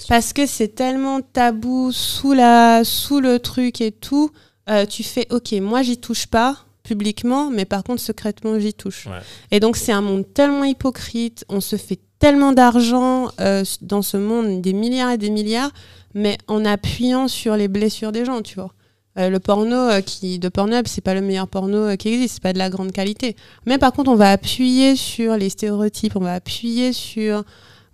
Parce 0.08 0.32
que 0.32 0.46
c'est 0.46 0.68
tellement 0.68 1.20
tabou 1.22 1.90
sous, 1.92 2.32
la, 2.34 2.84
sous 2.84 3.18
le 3.20 3.38
truc 3.40 3.80
et 3.80 3.90
tout. 3.90 4.30
Euh, 4.68 4.86
tu 4.86 5.02
fais, 5.02 5.26
ok, 5.30 5.52
moi 5.60 5.82
j'y 5.82 5.98
touche 5.98 6.26
pas 6.26 6.58
publiquement, 6.82 7.50
mais 7.50 7.64
par 7.64 7.82
contre 7.82 8.00
secrètement 8.00 8.58
j'y 8.58 8.74
touche. 8.74 9.06
Ouais. 9.06 9.20
Et 9.50 9.60
donc 9.60 9.76
c'est 9.76 9.92
un 9.92 10.02
monde 10.02 10.24
tellement 10.34 10.64
hypocrite, 10.64 11.44
on 11.48 11.60
se 11.60 11.76
fait 11.76 11.98
tellement 12.18 12.52
d'argent 12.52 13.28
euh, 13.40 13.64
dans 13.82 14.02
ce 14.02 14.16
monde, 14.16 14.62
des 14.62 14.72
milliards 14.72 15.12
et 15.12 15.18
des 15.18 15.30
milliards, 15.30 15.70
mais 16.14 16.38
en 16.46 16.64
appuyant 16.64 17.28
sur 17.28 17.56
les 17.56 17.68
blessures 17.68 18.12
des 18.12 18.24
gens, 18.24 18.42
tu 18.42 18.54
vois. 18.54 18.72
Euh, 19.18 19.30
le 19.30 19.40
porno 19.40 19.76
euh, 19.76 20.00
qui, 20.02 20.38
de 20.38 20.48
Pornhub, 20.48 20.86
c'est 20.86 21.00
pas 21.00 21.14
le 21.14 21.22
meilleur 21.22 21.48
porno 21.48 21.78
euh, 21.78 21.96
qui 21.96 22.08
existe, 22.08 22.34
c'est 22.34 22.42
pas 22.42 22.52
de 22.52 22.58
la 22.58 22.68
grande 22.68 22.92
qualité. 22.92 23.34
Mais 23.64 23.78
par 23.78 23.92
contre, 23.92 24.10
on 24.10 24.14
va 24.14 24.30
appuyer 24.30 24.94
sur 24.94 25.36
les 25.36 25.48
stéréotypes, 25.48 26.16
on 26.16 26.20
va 26.20 26.34
appuyer 26.34 26.92
sur 26.92 27.44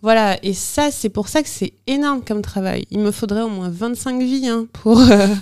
voilà, 0.02 0.36
et 0.44 0.52
ça, 0.52 0.90
c'est 0.90 1.08
pour 1.08 1.28
ça 1.28 1.42
que 1.42 1.48
c'est 1.48 1.74
énorme 1.86 2.22
comme 2.26 2.42
travail. 2.42 2.84
Il 2.90 2.98
me 2.98 3.12
faudrait 3.12 3.42
au 3.42 3.48
moins 3.48 3.70
25 3.70 4.20
vies 4.20 4.48
hein, 4.48 4.66
pour. 4.72 4.98
euh, 4.98 5.26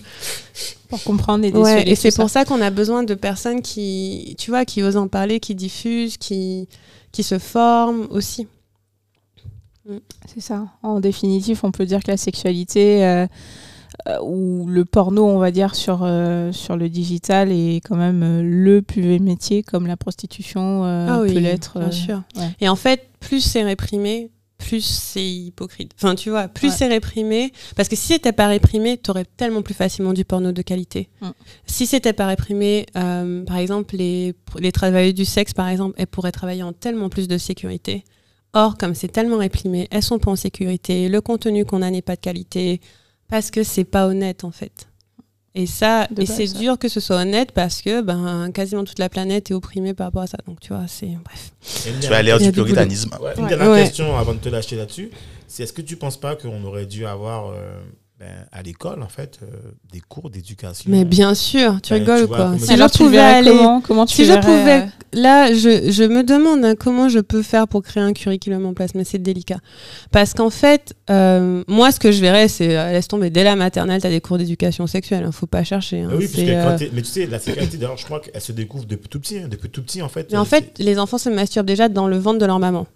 Pour 0.90 1.04
comprendre 1.04 1.44
et 1.44 1.52
ouais, 1.52 1.88
et 1.88 1.94
c'est 1.94 2.10
ça. 2.10 2.20
pour 2.20 2.30
ça 2.30 2.44
qu'on 2.44 2.60
a 2.60 2.70
besoin 2.70 3.04
de 3.04 3.14
personnes 3.14 3.62
qui, 3.62 4.34
tu 4.40 4.50
vois, 4.50 4.64
qui 4.64 4.82
osent 4.82 4.96
en 4.96 5.06
parler, 5.06 5.38
qui 5.38 5.54
diffusent, 5.54 6.16
qui, 6.16 6.68
qui 7.12 7.22
se 7.22 7.38
forment 7.38 8.08
aussi. 8.10 8.48
C'est 10.26 10.40
ça. 10.40 10.66
En 10.82 10.98
définitive, 10.98 11.60
on 11.62 11.70
peut 11.70 11.86
dire 11.86 12.02
que 12.02 12.10
la 12.10 12.16
sexualité 12.16 13.04
euh, 13.06 13.26
euh, 14.08 14.18
ou 14.24 14.66
le 14.66 14.84
porno, 14.84 15.26
on 15.28 15.38
va 15.38 15.52
dire, 15.52 15.76
sur, 15.76 15.98
sur 16.52 16.76
le 16.76 16.88
digital 16.88 17.52
est 17.52 17.80
quand 17.84 17.96
même 17.96 18.40
le 18.42 18.82
plus 18.82 19.02
vieux 19.02 19.18
métier, 19.20 19.62
comme 19.62 19.86
la 19.86 19.96
prostitution 19.96 20.82
ah 20.82 21.20
oui, 21.22 21.32
peut 21.34 21.38
l'être. 21.38 21.78
bien 21.78 21.90
sûr. 21.92 22.22
ouais. 22.36 22.50
Et 22.60 22.68
en 22.68 22.76
fait, 22.76 23.08
plus 23.20 23.40
c'est 23.40 23.62
réprimé, 23.62 24.30
plus 24.60 24.84
c'est 24.84 25.24
hypocrite. 25.26 25.92
Enfin, 25.96 26.14
tu 26.14 26.30
vois, 26.30 26.46
plus 26.48 26.68
Ouais. 26.68 26.74
c'est 26.76 26.86
réprimé, 26.86 27.52
parce 27.76 27.88
que 27.88 27.96
si 27.96 28.12
c'était 28.12 28.32
pas 28.32 28.46
réprimé, 28.46 28.96
t'aurais 28.98 29.24
tellement 29.24 29.62
plus 29.62 29.74
facilement 29.74 30.12
du 30.12 30.24
porno 30.24 30.52
de 30.52 30.62
qualité. 30.62 31.08
Mm. 31.20 31.30
Si 31.66 31.86
c'était 31.86 32.12
pas 32.12 32.26
réprimé, 32.26 32.86
euh, 32.96 33.44
par 33.44 33.56
exemple, 33.56 33.96
les, 33.96 34.34
les 34.58 34.72
travailleuses 34.72 35.14
du 35.14 35.24
sexe, 35.24 35.52
par 35.52 35.68
exemple, 35.68 35.94
elles 35.98 36.06
pourraient 36.06 36.32
travailler 36.32 36.62
en 36.62 36.72
tellement 36.72 37.08
plus 37.08 37.26
de 37.26 37.38
sécurité. 37.38 38.04
Or, 38.52 38.76
comme 38.76 38.94
c'est 38.94 39.08
tellement 39.08 39.38
réprimé, 39.38 39.88
elles 39.90 40.02
sont 40.02 40.18
pas 40.18 40.30
en 40.30 40.36
sécurité, 40.36 41.08
le 41.08 41.20
contenu 41.20 41.64
qu'on 41.64 41.82
a 41.82 41.90
n'est 41.90 42.02
pas 42.02 42.16
de 42.16 42.20
qualité, 42.20 42.80
parce 43.28 43.50
que 43.50 43.62
c'est 43.62 43.84
pas 43.84 44.06
honnête 44.06 44.44
en 44.44 44.50
fait. 44.50 44.88
Et 45.56 45.66
ça, 45.66 46.06
De 46.12 46.22
et 46.22 46.27
c'est 46.27 46.47
dur 46.47 46.78
que 46.78 46.89
ce 46.89 47.01
soit 47.01 47.16
honnête 47.16 47.51
parce 47.51 47.82
que 47.82 48.02
ben 48.02 48.52
quasiment 48.52 48.85
toute 48.85 49.01
la 49.01 49.09
planète 49.09 49.51
est 49.51 49.55
opprimée 49.55 49.94
par 49.94 50.06
rapport 50.06 50.22
à 50.22 50.27
ça. 50.28 50.39
Donc 50.47 50.60
tu 50.60 50.72
vois, 50.72 50.85
c'est 50.86 51.18
bref. 51.24 51.51
Tu 51.60 51.89
es 51.89 51.90
à 51.90 51.98
dernière- 51.98 52.22
l'ère 52.22 52.36
Il 52.39 52.44
y 52.44 52.48
a 52.48 52.52
du 52.52 52.62
puritanisme. 52.62 53.10
Ouais, 53.20 53.32
une 53.36 53.43
Ouais. 53.44 53.48
dernière 53.48 53.70
Ouais. 53.70 53.82
question 53.82 54.16
avant 54.16 54.32
de 54.35 54.39
te 54.39 54.48
lâcher 54.48 54.77
là-dessus. 54.77 55.10
C'est 55.48 55.64
est-ce 55.64 55.72
que 55.72 55.82
tu 55.82 55.97
penses 55.97 56.18
pas 56.20 56.36
qu'on 56.36 56.62
aurait 56.64 56.86
dû 56.86 57.05
avoir 57.05 57.48
euh, 57.51 57.81
ben, 58.20 58.47
à 58.52 58.60
l'école, 58.62 59.02
en 59.02 59.09
fait, 59.09 59.38
euh, 59.42 59.47
des 59.90 60.01
cours 60.01 60.28
d'éducation 60.28 60.90
Mais 60.90 61.06
bien 61.06 61.34
sûr, 61.34 61.80
tu 61.82 61.94
Ouais, 61.94 62.01
rigoles 62.01 62.20
tu 62.20 62.26
vois, 62.26 62.36
quoi 62.36 62.59
Si 62.59 62.70
Alors, 62.70 62.88
je 62.92 62.98
pouvais 62.98 63.18
aller, 63.18 63.51
comment, 63.51 63.80
comment 63.80 64.05
tu 64.05 64.14
si 64.14 64.26
je 64.26 64.34
pouvais, 64.34 64.82
euh, 64.82 64.86
là, 65.14 65.55
je, 65.55 65.90
je 65.90 66.05
me 66.05 66.22
demande 66.22 66.62
hein, 66.62 66.74
comment 66.78 67.09
je 67.09 67.18
peux 67.20 67.40
faire 67.42 67.66
pour 67.66 67.82
créer 67.82 68.02
un 68.02 68.12
curriculum 68.12 68.66
en 68.66 68.74
place, 68.74 68.90
mais 68.94 69.05
c'est 69.05 69.18
délicat. 69.18 69.56
Parce 70.12 70.34
qu'en 70.34 70.51
fait, 70.51 70.92
euh, 71.09 71.64
moi, 71.66 71.92
ce 71.92 71.98
que 71.98 72.12
je 72.12 72.20
verrais, 72.20 72.48
c'est 72.48 72.76
euh, 72.76 72.92
laisse 72.92 73.09
tomber 73.09 73.30
dès 73.30 73.42
la 73.42 73.56
maternelle, 73.56 74.02
tu 74.02 74.06
as 74.06 74.10
des 74.10 74.20
cours 74.20 74.36
d'éducation 74.36 74.86
sexuelle, 74.86 75.24
hein, 75.24 75.32
faut 75.32 75.47
pas 75.47 75.64
chercher. 75.64 76.02
hein, 76.02 76.10
Ah 76.12 76.16
oui, 76.16 76.28
quand 76.30 76.76
mais 76.92 77.01
tu 77.02 77.05
sais, 77.09 77.26
la 77.26 77.38
sécurité, 77.38 77.78
d'ailleurs, 77.78 77.97
je 77.97 78.05
crois 78.05 78.20
qu'elle 78.20 78.38
se 78.42 78.52
découvre 78.52 78.84
depuis 78.84 79.09
tout 79.09 79.20
petit. 79.20 79.38
hein, 79.38 79.48
depuis 79.48 79.70
tout 79.70 79.82
petit, 79.82 80.02
en 80.02 80.10
fait. 80.10 80.30
Mais 80.30 80.36
en 80.38 80.44
fait, 80.44 80.72
les 80.78 80.98
enfants 80.98 81.16
se 81.16 81.30
masturbent 81.30 81.64
déjà 81.66 81.88
dans 81.88 82.06
le 82.06 82.18
ventre 82.18 82.38
de 82.38 82.44
leur 82.44 82.59
maman. 82.59 82.86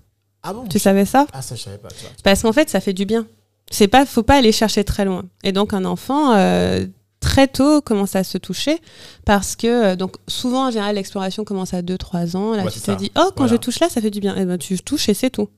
ah 0.42 0.52
bon? 0.52 0.64
Tu 0.68 0.78
savais 0.78 1.06
ça? 1.06 1.26
Ah, 1.32 1.40
ça, 1.40 1.54
je 1.54 1.62
savais 1.62 1.78
pas. 1.78 1.88
vois. 1.88 2.10
Parce 2.22 2.42
qu'en 2.42 2.52
fait, 2.52 2.68
ça 2.68 2.80
fait 2.80 2.92
du 2.92 3.06
bien. 3.06 3.26
C'est 3.70 3.88
pas, 3.88 4.06
faut 4.06 4.22
pas 4.22 4.36
aller 4.36 4.52
chercher 4.52 4.84
très 4.84 5.04
loin. 5.04 5.24
Et 5.42 5.52
donc, 5.52 5.72
un 5.72 5.84
enfant, 5.84 6.34
euh, 6.34 6.86
très 7.20 7.48
tôt, 7.48 7.80
commence 7.80 8.14
à 8.16 8.22
se 8.24 8.36
toucher 8.38 8.78
parce 9.24 9.56
que, 9.56 9.66
euh, 9.66 9.96
donc, 9.96 10.16
souvent, 10.28 10.66
en 10.68 10.70
général, 10.70 10.94
l'exploration 10.96 11.44
commence 11.44 11.72
à 11.74 11.80
2-3 11.82 12.36
ans. 12.36 12.54
Là, 12.54 12.64
Ouais, 12.64 12.70
tu 12.70 12.78
te 12.80 12.84
ça. 12.84 12.94
dis, 12.94 13.10
oh, 13.16 13.30
quand 13.34 13.44
Voilà. 13.44 13.52
je 13.52 13.56
touche 13.56 13.80
là, 13.80 13.88
ça 13.88 14.00
fait 14.00 14.10
du 14.10 14.20
bien. 14.20 14.36
Et 14.36 14.44
ben, 14.44 14.58
tu 14.58 14.78
touches 14.80 15.08
et 15.08 15.14
c'est 15.14 15.30
tout. 15.30 15.48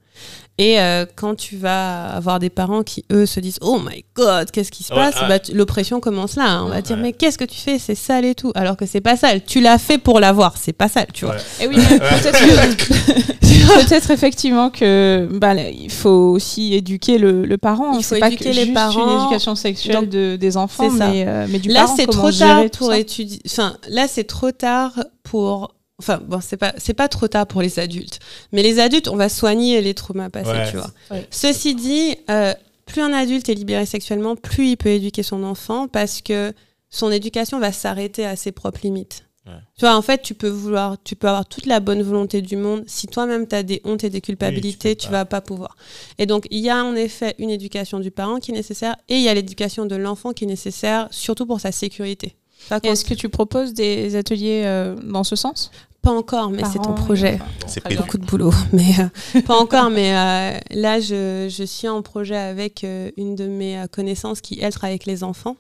Et 0.59 0.81
euh, 0.81 1.05
quand 1.17 1.35
tu 1.35 1.57
vas 1.59 2.07
avoir 2.07 2.39
des 2.39 2.49
parents 2.49 2.83
qui, 2.83 3.05
eux, 3.13 3.27
se 3.27 3.41
disent, 3.41 3.59
oh 3.61 3.79
my 3.79 4.05
god, 4.15 4.51
qu'est-ce 4.51 4.71
qui 4.73 4.85
se 4.85 4.93
Ouais, 4.95 4.99
passe? 5.01 5.17
ah. 5.21 5.29
bah, 5.29 5.39
L'oppression 5.53 6.01
commence 6.01 6.37
là. 6.37 6.45
hein. 6.49 6.63
On 6.65 6.69
va 6.71 6.77
Ouais. 6.77 6.83
dire, 6.83 6.97
mais 6.97 7.13
qu'est-ce 7.13 7.37
que 7.37 7.45
tu 7.45 7.59
fais? 7.61 7.79
C'est 7.79 7.95
sale 7.95 8.25
et 8.25 8.35
tout. 8.35 8.53
Alors 8.55 8.79
que 8.79 8.87
c'est 8.87 9.03
pas 9.03 9.17
sale. 9.19 9.45
Tu 9.45 9.61
l'as 9.61 9.77
fait 9.77 9.99
pour 9.99 10.19
l'avoir. 10.19 10.55
C'est 10.57 10.73
pas 10.73 10.89
sale, 10.89 11.09
tu 11.13 11.27
vois. 11.27 11.35
Ouais. 11.35 11.41
Eh 11.61 11.67
oui, 11.69 11.77
peut-être 11.77 12.77
que- 12.79 13.85
peut-être 13.85 14.11
effectivement 14.11 14.71
que 14.71 15.29
bah, 15.31 15.53
là, 15.53 15.69
il 15.69 15.91
faut 15.91 16.09
aussi 16.33 16.73
éduquer 16.75 17.19
le, 17.19 17.45
le 17.45 17.59
parent. 17.59 17.93
Il 17.99 18.03
faut 18.05 18.19
pas 18.19 18.29
éduquer 18.29 18.45
que 18.45 18.55
les 18.55 18.63
juste 18.63 18.73
parents. 18.75 19.15
une 19.17 19.21
éducation 19.21 19.55
sexuelle 19.57 19.97
Donc, 19.97 20.09
de, 20.09 20.37
des 20.37 20.57
enfants, 20.57 20.91
c'est 20.91 20.99
ça. 20.99 21.09
mais, 21.09 21.25
euh, 21.29 21.47
mais 21.51 21.59
du 21.59 21.69
là 21.69 21.85
parent, 21.85 21.97
trop 22.07 22.33
tard 22.33 22.65
pour 22.79 22.95
étudier 22.95 23.41
enfin 23.47 23.77
là 23.91 24.07
c'est 24.09 24.25
trop 24.25 24.53
tard 24.53 24.93
pour 25.23 25.75
enfin 25.99 26.21
bon 26.27 26.41
c'est 26.43 26.57
pas 26.57 26.75
c'est 26.77 26.95
pas 26.95 27.09
trop 27.09 27.27
tard 27.29 27.47
pour 27.47 27.63
les 27.63 27.79
adultes 27.79 28.19
mais 28.53 28.63
les 28.63 28.79
adultes 28.81 29.09
on 29.09 29.17
va 29.17 29.29
soigner 29.29 29.81
les 29.81 29.95
traumas 29.95 30.29
passés 30.31 30.51
Ouais. 30.51 30.71
tu 30.71 30.77
vois 30.77 30.91
Ouais. 31.11 31.27
ceci 31.31 31.75
dit 31.75 32.17
euh, 32.31 32.53
plus 32.85 33.01
un 33.03 33.13
adulte 33.13 33.49
est 33.49 33.55
libéré 33.55 33.87
sexuellement 33.87 34.37
plus 34.37 34.71
il 34.71 34.77
peut 34.77 34.91
éduquer 34.91 35.23
son 35.23 35.43
enfant 35.43 35.89
parce 35.89 36.21
que 36.21 36.53
son 36.91 37.11
éducation 37.11 37.59
va 37.59 37.73
s'arrêter 37.73 38.27
à 38.27 38.37
ses 38.37 38.53
propres 38.53 38.81
limites 38.83 39.23
Ouais. 39.47 39.53
tu 39.79 39.83
vois 39.85 39.95
en 39.95 40.03
fait 40.03 40.23
tu 40.23 40.35
peux 40.35 40.49
vouloir 40.49 40.97
tu 41.05 41.15
peux 41.15 41.29
avoir 41.29 41.47
toute 41.47 41.67
la 41.67 41.79
bonne 41.79 42.03
volonté 42.03 42.43
du 42.43 42.57
monde 42.57 42.83
si 42.89 43.07
toi-même 43.07 43.47
tu 43.47 43.55
as 43.55 43.63
des 43.63 43.81
hontes 43.85 44.03
et 44.03 44.11
des 44.11 44.21
culpabilités 44.21 44.97
tu, 44.97 45.07
pas. 45.07 45.13
vas 45.13 45.25
pas 45.25 45.41
pouvoir 45.41 45.77
et 46.19 46.27
donc 46.27 46.49
il 46.51 46.59
y 46.59 46.69
a 46.69 46.85
en 46.85 46.97
effet 46.97 47.37
une 47.39 47.51
éducation 47.51 48.01
du 48.01 48.11
parent 48.11 48.41
qui 48.41 48.51
est 48.51 48.55
nécessaire 48.55 48.97
et 49.09 49.15
il 49.15 49.23
y 49.23 49.29
a 49.29 49.35
l'éducation 49.35 49.87
de 49.87 49.95
l'enfant 49.95 50.33
qui 50.33 50.43
est 50.45 50.49
nécessaire 50.49 51.07
surtout 51.13 51.47
pour 51.47 51.61
sa 51.61 51.71
sécurité 51.71 52.35
Est-ce 52.83 53.05
que 53.05 53.15
tu 53.15 53.29
proposes 53.29 53.75
des 53.75 54.17
ateliers 54.17 54.63
euh, 54.65 54.97
dans 54.97 55.25
ce 55.25 55.37
sens? 55.37 55.71
Pas 56.03 56.13
encore, 56.13 56.51
mais 56.51 56.63
c'est 56.65 56.79
ton 56.79 56.95
projet. 56.95 57.41
C'est. 57.67 57.83
Beaucoup 57.97 58.19
de 58.19 58.25
boulot, 58.25 58.53
mais 58.73 58.93
euh, 59.01 59.41
pas 59.43 59.57
encore. 59.57 59.91
Mais 59.91 60.13
euh, 60.15 60.59
là, 60.71 61.01
je, 61.01 61.49
je 61.51 61.65
suis 61.65 61.89
en 61.89 62.01
projet 62.03 62.37
avec 62.37 62.85
euh, 62.85 63.11
une 63.17 63.35
de 63.35 63.49
mes 63.49 63.85
connaissances 63.91 64.41
qui, 64.41 64.61
elle, 64.61 64.73
travaille 64.73 64.93
avec 64.93 65.07
les 65.07 65.25
enfants. 65.25 65.57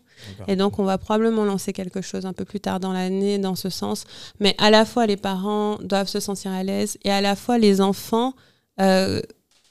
Et 0.48 0.56
donc, 0.56 0.78
on 0.78 0.84
va 0.84 0.98
probablement 0.98 1.44
lancer 1.44 1.72
quelque 1.72 2.00
chose 2.00 2.26
un 2.26 2.32
peu 2.32 2.44
plus 2.44 2.60
tard 2.60 2.80
dans 2.80 2.92
l'année 2.92 3.38
dans 3.38 3.54
ce 3.54 3.68
sens. 3.68 4.04
Mais 4.40 4.54
à 4.58 4.70
la 4.70 4.84
fois, 4.84 5.06
les 5.06 5.16
parents 5.16 5.78
doivent 5.82 6.08
se 6.08 6.20
sentir 6.20 6.52
à 6.52 6.62
l'aise 6.62 6.96
et 7.04 7.10
à 7.10 7.20
la 7.20 7.36
fois, 7.36 7.58
les 7.58 7.80
enfants 7.80 8.32
euh, 8.80 9.20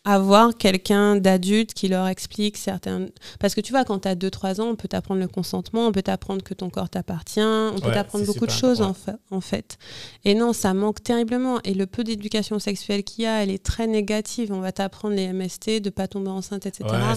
avoir 0.05 0.55
quelqu'un 0.55 1.15
d'adulte 1.17 1.73
qui 1.73 1.87
leur 1.87 2.07
explique 2.07 2.57
certaines... 2.57 3.09
Parce 3.39 3.55
que 3.55 3.61
tu 3.61 3.71
vois, 3.73 3.83
quand 3.83 3.99
tu 3.99 4.07
as 4.07 4.15
2-3 4.15 4.61
ans, 4.61 4.67
on 4.69 4.75
peut 4.75 4.87
t'apprendre 4.87 5.19
le 5.19 5.27
consentement, 5.27 5.87
on 5.87 5.91
peut 5.91 6.03
t'apprendre 6.03 6.43
que 6.43 6.53
ton 6.53 6.69
corps 6.69 6.89
t'appartient, 6.89 7.39
on 7.41 7.75
peut 7.81 7.87
Ouais, 7.87 7.93
t'apprendre 7.93 8.23
beaucoup 8.25 8.45
de 8.45 8.51
choses 8.51 8.81
en, 8.81 8.93
fa- 8.93 9.17
en 9.31 9.41
fait. 9.41 9.77
Et 10.23 10.35
non, 10.35 10.53
ça 10.53 10.73
manque 10.75 11.01
terriblement. 11.03 11.59
Et 11.63 11.73
le 11.73 11.87
peu 11.87 12.03
d'éducation 12.03 12.59
sexuelle 12.59 13.03
qu'il 13.03 13.23
y 13.23 13.27
a, 13.27 13.41
elle 13.43 13.49
est 13.49 13.63
très 13.63 13.87
négative. 13.87 14.51
On 14.53 14.59
va 14.59 14.71
t'apprendre 14.71 15.15
les 15.15 15.33
MST, 15.33 15.81
de 15.81 15.89
pas 15.89 16.07
tomber 16.07 16.29
enceinte, 16.29 16.65
etc. 16.67 16.83
Ouais, 16.91 17.15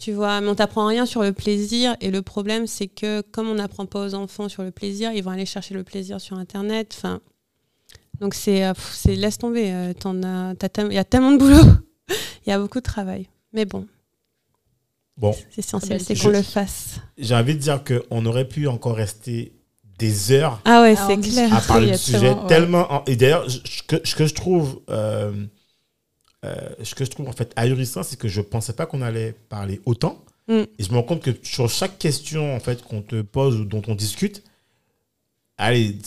Tu 0.00 0.12
vois, 0.12 0.40
mais 0.40 0.48
on 0.48 0.54
t'apprend 0.56 0.86
rien 0.86 1.06
sur 1.06 1.22
le 1.22 1.32
plaisir. 1.32 1.96
Et 2.00 2.10
le 2.10 2.22
problème, 2.22 2.66
c'est 2.66 2.88
que 2.88 3.20
comme 3.20 3.48
on 3.48 3.54
n'apprend 3.54 3.86
pas 3.86 4.04
aux 4.04 4.14
enfants 4.14 4.48
sur 4.48 4.62
le 4.64 4.72
plaisir, 4.72 5.12
ils 5.12 5.22
vont 5.22 5.30
aller 5.30 5.46
chercher 5.46 5.74
le 5.74 5.84
plaisir 5.84 6.20
sur 6.20 6.36
Internet. 6.36 6.94
Enfin, 6.98 7.20
donc 8.20 8.34
c'est, 8.34 8.64
euh, 8.66 8.72
laisse 9.06 9.38
tomber. 9.38 9.70
euh, 9.72 9.92
il 10.04 10.92
y 10.92 10.98
a 10.98 11.04
tellement 11.04 11.30
de 11.30 11.38
boulot, 11.38 11.62
il 12.46 12.50
y 12.50 12.52
a 12.52 12.58
beaucoup 12.58 12.78
de 12.78 12.84
travail. 12.84 13.28
Mais 13.52 13.64
bon, 13.64 13.86
Bon, 15.16 15.32
c'est 15.50 15.58
essentiel, 15.58 16.00
c'est 16.00 16.14
qu'on 16.16 16.28
le 16.28 16.42
fasse. 16.42 17.00
j'ai 17.16 17.34
envie 17.34 17.54
de 17.54 17.58
dire 17.58 17.82
qu'on 17.82 18.24
aurait 18.26 18.46
pu 18.46 18.68
encore 18.68 18.94
rester 18.94 19.52
des 19.98 20.30
heures 20.30 20.60
Ah 20.64 20.82
ouais, 20.82 20.94
Ah, 20.96 21.06
c'est 21.08 21.18
clair. 21.18 21.52
à 21.52 21.60
parler 21.60 21.90
du 21.90 21.98
sujet 21.98 22.20
tellement, 22.20 22.42
ouais. 22.42 22.48
tellement. 22.48 22.92
en- 22.92 23.04
Et 23.06 23.16
d'ailleurs, 23.16 23.48
je- 23.48 23.58
ce 23.64 23.82
que, 23.82 23.96
ce 24.06 24.14
que 24.14 24.26
je 24.26 24.34
trouve, 24.34 24.80
euh, 24.90 25.44
euh, 26.44 26.54
ce 26.84 26.94
que 26.94 27.04
je 27.04 27.10
trouve 27.10 27.28
en 27.28 27.32
fait 27.32 27.52
ahurissant, 27.56 28.04
c'est 28.04 28.16
que 28.16 28.28
je 28.28 28.40
pensais 28.40 28.74
pas 28.74 28.86
qu'on 28.86 29.02
allait 29.02 29.32
parler 29.48 29.80
autant. 29.86 30.24
Mm. 30.46 30.52
Et 30.78 30.84
je 30.84 30.90
me 30.92 30.96
rends 30.98 31.02
compte 31.02 31.22
que 31.22 31.32
sur 31.42 31.68
chaque 31.68 31.98
question 31.98 32.54
en 32.54 32.60
fait 32.60 32.82
qu'on 32.84 33.02
te 33.02 33.20
pose 33.22 33.56
ou 33.56 33.64
dont 33.64 33.82
on 33.88 33.96
discute, 33.96 34.44
allez, 35.56 35.98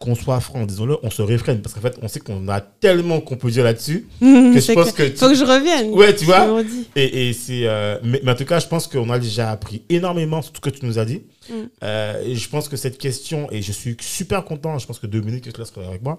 qu'on 0.00 0.14
soit 0.14 0.40
franc, 0.40 0.64
disons-le, 0.64 0.96
on 1.02 1.10
se 1.10 1.20
réfrène 1.20 1.60
parce 1.60 1.74
qu'en 1.74 1.82
fait, 1.82 1.94
on 2.00 2.08
sait 2.08 2.20
qu'on 2.20 2.48
a 2.48 2.62
tellement 2.62 3.20
qu'on 3.20 3.36
peut 3.36 3.50
dire 3.50 3.64
là-dessus 3.64 4.08
que 4.20 4.24
je 4.58 4.72
pense 4.72 4.92
que 4.92 5.02
tu- 5.02 5.16
Faut 5.18 5.28
que 5.28 5.34
je 5.34 5.44
revienne. 5.44 5.90
Ouais, 5.92 6.16
tu 6.16 6.24
vois. 6.24 6.62
Et, 6.96 7.28
et 7.28 7.32
c'est, 7.34 7.66
euh, 7.66 7.98
mais, 8.02 8.18
mais 8.24 8.32
en 8.32 8.34
tout 8.34 8.46
cas, 8.46 8.60
je 8.60 8.66
pense 8.66 8.86
qu'on 8.86 9.10
a 9.10 9.18
déjà 9.18 9.50
appris 9.50 9.82
énormément 9.90 10.40
sur 10.40 10.52
tout 10.52 10.60
ce 10.64 10.70
que 10.70 10.76
tu 10.78 10.86
nous 10.86 10.98
as 10.98 11.04
dit. 11.04 11.20
Mm. 11.50 11.54
Euh, 11.84 12.22
et 12.24 12.34
je 12.34 12.48
pense 12.48 12.70
que 12.70 12.78
cette 12.78 12.96
question, 12.96 13.46
et 13.52 13.60
je 13.60 13.72
suis 13.72 13.94
super 14.00 14.42
content, 14.46 14.78
je 14.78 14.86
pense 14.86 14.98
que 14.98 15.06
Dominique 15.06 15.46
est 15.46 15.58
là 15.58 15.64
avec 15.86 16.02
moi, 16.02 16.16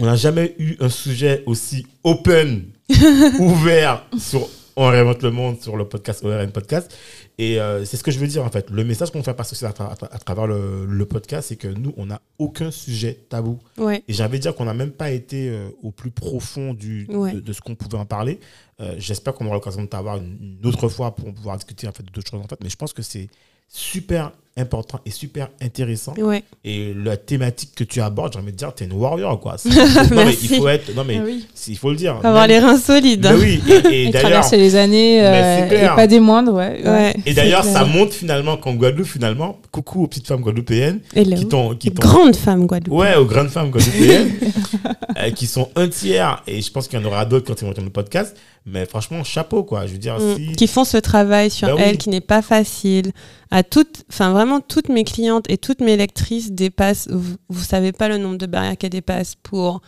on 0.00 0.06
n'a 0.06 0.16
jamais 0.16 0.56
eu 0.58 0.74
un 0.80 0.88
sujet 0.88 1.44
aussi 1.46 1.86
open, 2.02 2.64
ouvert 3.38 4.04
sur 4.18 4.48
On 4.80 4.86
réinvente 4.86 5.24
le 5.24 5.32
monde 5.32 5.60
sur 5.60 5.76
le 5.76 5.88
podcast 5.88 6.24
ORN 6.24 6.52
Podcast. 6.52 6.96
Et 7.36 7.60
euh, 7.60 7.84
c'est 7.84 7.96
ce 7.96 8.04
que 8.04 8.12
je 8.12 8.18
veux 8.20 8.28
dire 8.28 8.44
en 8.44 8.50
fait. 8.50 8.70
Le 8.70 8.84
message 8.84 9.10
qu'on 9.10 9.24
fait 9.24 9.34
passer 9.34 9.64
à, 9.66 9.70
tra- 9.70 9.90
à 9.90 9.94
tra- 9.94 10.08
à 10.12 10.18
travers 10.18 10.46
le, 10.46 10.86
le 10.86 11.04
podcast, 11.06 11.48
c'est 11.48 11.56
que 11.56 11.66
nous, 11.66 11.92
on 11.96 12.06
n'a 12.06 12.20
aucun 12.38 12.70
sujet 12.70 13.14
tabou. 13.28 13.58
Ouais. 13.76 14.04
Et 14.06 14.12
de 14.12 14.42
dire 14.42 14.54
qu'on 14.54 14.66
n'a 14.66 14.74
même 14.74 14.92
pas 14.92 15.10
été 15.10 15.48
euh, 15.48 15.68
au 15.82 15.90
plus 15.90 16.12
profond 16.12 16.74
du, 16.74 17.06
Ouais. 17.10 17.32
de, 17.32 17.40
de 17.40 17.52
ce 17.52 17.60
qu'on 17.60 17.74
pouvait 17.74 17.98
en 17.98 18.06
parler. 18.06 18.38
Euh, 18.80 18.94
J'espère 18.98 19.34
qu'on 19.34 19.46
aura 19.46 19.56
l'occasion 19.56 19.82
de 19.82 19.88
t'avoir 19.88 20.18
une, 20.18 20.38
une 20.60 20.66
autre 20.66 20.88
fois 20.88 21.12
pour 21.14 21.34
pouvoir 21.34 21.56
discuter 21.56 21.88
en 21.88 21.92
fait, 21.92 22.04
d'autres 22.04 22.30
choses. 22.30 22.40
En 22.40 22.46
fait. 22.46 22.58
Mais 22.62 22.70
je 22.70 22.76
pense 22.76 22.92
que 22.92 23.02
c'est 23.02 23.28
super 23.68 24.32
important 24.56 24.98
et 25.06 25.12
super 25.12 25.50
intéressant. 25.62 26.14
Ouais. 26.18 26.42
Et 26.64 26.92
la 27.04 27.16
thématique 27.16 27.76
que 27.76 27.84
tu 27.84 28.00
abordes, 28.00 28.32
j'ai 28.32 28.40
envie 28.40 28.50
de 28.50 28.56
dire, 28.56 28.74
t'es 28.74 28.86
une 28.86 28.92
warrior. 28.94 29.38
Quoi. 29.38 29.54
Non, 29.64 30.24
mais 30.24 30.34
il 30.42 30.48
faut 30.56 30.66
être. 30.66 30.92
Non, 30.96 31.04
mais 31.06 31.18
Ah 31.20 31.24
oui. 31.24 31.46
il 31.68 31.78
faut 31.78 31.90
le 31.90 31.96
dire. 31.96 32.18
Faut 32.20 32.26
avoir 32.26 32.48
Même- 32.48 32.50
les 32.50 32.58
reins 32.66 32.76
solides. 32.76 33.28
Mais 33.30 33.36
oui, 33.38 33.62
et, 33.88 34.02
et 34.02 34.04
d'ailleurs, 34.10 34.22
traverser 34.30 34.56
les 34.56 34.74
années 34.74 35.24
euh, 35.24 35.68
et 35.70 35.86
pas 35.94 36.08
des 36.08 36.18
moindres, 36.18 36.54
ouais. 36.54 36.80
Ouais. 36.84 37.14
et 37.24 37.34
d'ailleurs, 37.34 37.62
ça 37.62 37.84
montre 37.84 38.12
finalement 38.12 38.56
qu'en 38.56 38.74
Guadeloupe, 38.74 39.06
finalement, 39.06 39.60
coucou 39.70 40.02
aux 40.02 40.06
petites 40.08 40.26
femmes 40.26 40.40
guadeloupéennes 40.40 40.98
Hello. 41.14 41.36
qui 41.36 41.46
t'ont. 41.46 41.74
qui 41.76 41.88
Les 41.90 41.94
t'ont- 41.94 42.08
grandes 42.08 42.34
femmes 42.36 42.66
Guadeloupe. 42.66 42.98
Ouais, 42.98 43.14
aux 43.14 43.26
grandes 43.26 43.50
femmes 43.50 43.70
guadeloupéennes, 43.70 44.32
euh, 45.18 45.30
qui 45.30 45.46
sont 45.46 45.70
un 45.76 45.88
tiers, 45.88 46.42
et 46.46 46.60
je 46.62 46.70
pense 46.70 46.86
qu'il 46.88 46.98
y 46.98 47.02
en 47.02 47.06
aura 47.06 47.24
d'autres 47.24 47.46
quand 47.46 47.60
ils 47.60 47.64
vont 47.64 47.70
entendre 47.70 47.86
le 47.86 47.92
podcast, 47.92 48.36
mais 48.66 48.86
franchement, 48.86 49.24
chapeau, 49.24 49.64
quoi. 49.64 49.86
Je 49.86 49.92
veux 49.92 49.98
dire, 49.98 50.18
Mm. 50.18 50.36
si. 50.36 50.52
qui 50.56 50.66
font 50.66 50.84
ce 50.84 50.96
travail 50.98 51.50
sur 51.50 51.68
Bah 51.68 51.74
oui. 51.76 51.82
elles 51.84 51.98
qui 51.98 52.08
n'est 52.10 52.20
pas 52.20 52.42
facile 52.42 53.12
à 53.50 53.62
toutes 53.62 54.04
enfin 54.10 54.30
vraiment 54.32 54.60
toutes 54.60 54.88
mes 54.90 55.04
clientes 55.04 55.46
et 55.48 55.56
toutes 55.56 55.80
mes 55.80 55.96
lectrices 55.96 56.52
dépassent 56.52 57.08
vous, 57.10 57.36
vous 57.48 57.62
savez 57.64 57.92
pas 57.92 58.08
le 58.08 58.18
nombre 58.18 58.36
de 58.36 58.44
barrières 58.46 58.76
qu'elles 58.76 58.90
dépassent 58.90 59.36
pour 59.42 59.80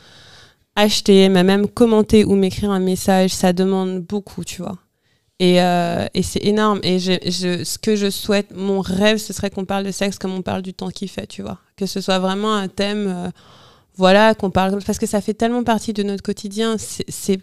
acheter 0.77 1.28
mais 1.28 1.44
même 1.44 1.66
commenter 1.69 2.24
ou 2.24 2.36
m'écrire 2.36 2.70
un 2.70 2.78
message 2.81 3.31
ça 3.31 3.52
demande 3.52 4.01
beaucoup 4.01 4.44
tu 4.44 4.62
vois 4.62 4.78
et, 5.40 5.61
euh, 5.62 6.07
et 6.15 6.23
c'est 6.23 6.43
énorme 6.44 6.81
et 6.82 6.98
je, 6.98 7.12
je- 7.27 7.65
ce 7.65 7.77
que 7.78 7.97
je 7.97 8.09
souhaite 8.09 8.52
mon 8.55 8.81
rêve 8.81 9.19
ce 9.19 9.32
serait 9.35 9.51
qu'on 9.51 9.65
parle 9.66 9.85
de 9.85 9.90
sexe 9.90 10.19
comme 10.19 10.32
on 10.32 10.43
parle 10.43 10.62
du 10.62 10.73
temps 10.73 10.89
qu'il 10.90 11.11
fait 11.11 11.27
tu 11.27 11.43
vois 11.43 11.59
que 11.77 11.85
ce 11.86 12.01
soit 12.01 12.19
vraiment 12.19 12.55
un 12.55 12.69
thème 12.69 13.07
euh, 13.09 13.28
voilà 13.96 14.34
qu'on 14.34 14.50
parle 14.50 14.82
parce 14.84 14.98
que 14.98 15.06
ça 15.06 15.20
fait 15.20 15.34
tellement 15.34 15.64
partie 15.64 15.92
de 15.92 16.02
notre 16.02 16.22
quotidien 16.22 16.76
c'est 16.78 17.40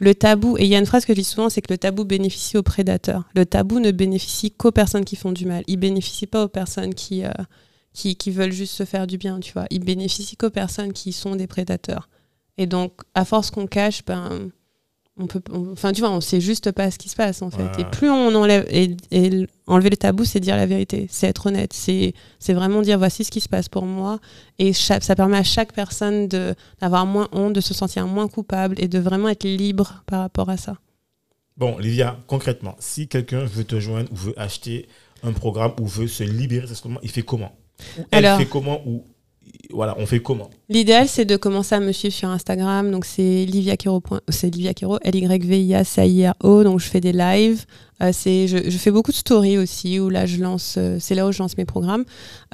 le 0.00 0.14
tabou, 0.14 0.56
et 0.56 0.64
il 0.64 0.68
y 0.68 0.74
a 0.74 0.78
une 0.78 0.86
phrase 0.86 1.04
que 1.04 1.12
je 1.12 1.18
dis 1.18 1.24
souvent, 1.24 1.50
c'est 1.50 1.60
que 1.60 1.70
le 1.70 1.76
tabou 1.76 2.04
bénéficie 2.04 2.56
aux 2.56 2.62
prédateurs. 2.62 3.28
Le 3.34 3.44
tabou 3.44 3.80
ne 3.80 3.90
bénéficie 3.90 4.50
qu'aux 4.50 4.72
personnes 4.72 5.04
qui 5.04 5.14
font 5.14 5.30
du 5.30 5.44
mal. 5.44 5.62
Il 5.66 5.76
bénéficie 5.76 6.26
pas 6.26 6.42
aux 6.42 6.48
personnes 6.48 6.94
qui, 6.94 7.22
euh, 7.22 7.30
qui, 7.92 8.16
qui 8.16 8.30
veulent 8.30 8.50
juste 8.50 8.72
se 8.72 8.86
faire 8.86 9.06
du 9.06 9.18
bien, 9.18 9.40
tu 9.40 9.52
vois. 9.52 9.66
Il 9.68 9.84
bénéficie 9.84 10.38
qu'aux 10.38 10.48
personnes 10.48 10.94
qui 10.94 11.12
sont 11.12 11.36
des 11.36 11.46
prédateurs. 11.46 12.08
Et 12.56 12.66
donc, 12.66 12.92
à 13.14 13.26
force 13.26 13.50
qu'on 13.50 13.66
cache, 13.66 14.02
ben, 14.06 14.50
on 15.20 15.26
peut, 15.26 15.42
on- 15.52 15.72
enfin, 15.72 15.92
tu 15.92 16.00
vois, 16.00 16.10
on 16.10 16.20
sait 16.20 16.40
juste 16.40 16.72
pas 16.72 16.90
ce 16.90 16.98
qui 16.98 17.08
se 17.08 17.16
passe, 17.16 17.42
en 17.42 17.50
fait. 17.50 17.62
Ouais. 17.62 17.80
Et 17.80 17.84
plus 17.84 18.08
on 18.10 18.34
enlève, 18.34 18.66
et, 18.70 18.96
et 19.10 19.46
enlever 19.66 19.90
le 19.90 19.96
tabou, 19.96 20.24
c'est 20.24 20.40
dire 20.40 20.56
la 20.56 20.66
vérité, 20.66 21.06
c'est 21.10 21.26
être 21.28 21.46
honnête, 21.46 21.72
c'est, 21.72 22.14
c'est 22.38 22.54
vraiment 22.54 22.82
dire 22.82 22.98
voici 22.98 23.24
ce 23.24 23.30
qui 23.30 23.40
se 23.40 23.48
passe 23.48 23.68
pour 23.68 23.84
moi. 23.86 24.18
Et 24.58 24.72
ça 24.72 24.98
permet 25.14 25.36
à 25.36 25.42
chaque 25.44 25.72
personne 25.72 26.26
de, 26.28 26.54
d'avoir 26.80 27.06
moins 27.06 27.28
honte, 27.32 27.52
de 27.52 27.60
se 27.60 27.74
sentir 27.74 28.06
moins 28.06 28.28
coupable 28.28 28.74
et 28.78 28.88
de 28.88 28.98
vraiment 28.98 29.28
être 29.28 29.44
libre 29.44 30.02
par 30.06 30.20
rapport 30.20 30.48
à 30.50 30.56
ça. 30.56 30.76
Bon, 31.56 31.76
Livia, 31.78 32.18
concrètement, 32.26 32.74
si 32.78 33.06
quelqu'un 33.06 33.44
veut 33.44 33.64
te 33.64 33.78
joindre 33.78 34.10
ou 34.12 34.16
veut 34.16 34.34
acheter 34.40 34.88
un 35.22 35.32
programme 35.32 35.72
ou 35.78 35.86
veut 35.86 36.08
se 36.08 36.24
libérer 36.24 36.66
sexuellement, 36.66 37.00
il 37.02 37.10
fait 37.10 37.22
comment? 37.22 37.52
Elle 38.10 38.24
Alors- 38.26 38.38
fait 38.38 38.46
comment 38.46 38.80
ou 38.86 39.04
voilà, 39.72 39.94
on 39.98 40.06
fait 40.06 40.20
comment? 40.20 40.50
L'idéal, 40.68 41.08
c'est 41.08 41.24
de 41.24 41.36
commencer 41.36 41.74
à 41.74 41.80
me 41.80 41.92
suivre 41.92 42.14
sur 42.14 42.28
Instagram. 42.28 42.90
Donc, 42.90 43.04
c'est 43.04 43.44
Livia 43.44 43.76
Quiro. 43.76 44.00
point- 44.00 44.20
C'est 44.28 44.50
Livia 44.54 44.72
L-Y-V-I-A-C-I-R-O. 45.02 46.64
Donc, 46.64 46.80
je 46.80 46.86
fais 46.86 47.00
des 47.00 47.12
lives. 47.12 47.64
Euh, 48.02 48.10
c'est, 48.12 48.48
je, 48.48 48.76
fais 48.78 48.90
beaucoup 48.90 49.10
de 49.10 49.16
stories 49.16 49.58
aussi, 49.58 50.00
où 50.00 50.08
là, 50.08 50.24
je 50.26 50.38
lance, 50.38 50.76
euh, 50.78 50.96
c'est 51.00 51.14
là 51.14 51.26
où 51.26 51.32
je 51.32 51.38
lance 51.42 51.56
mes 51.58 51.66
programmes. 51.66 52.04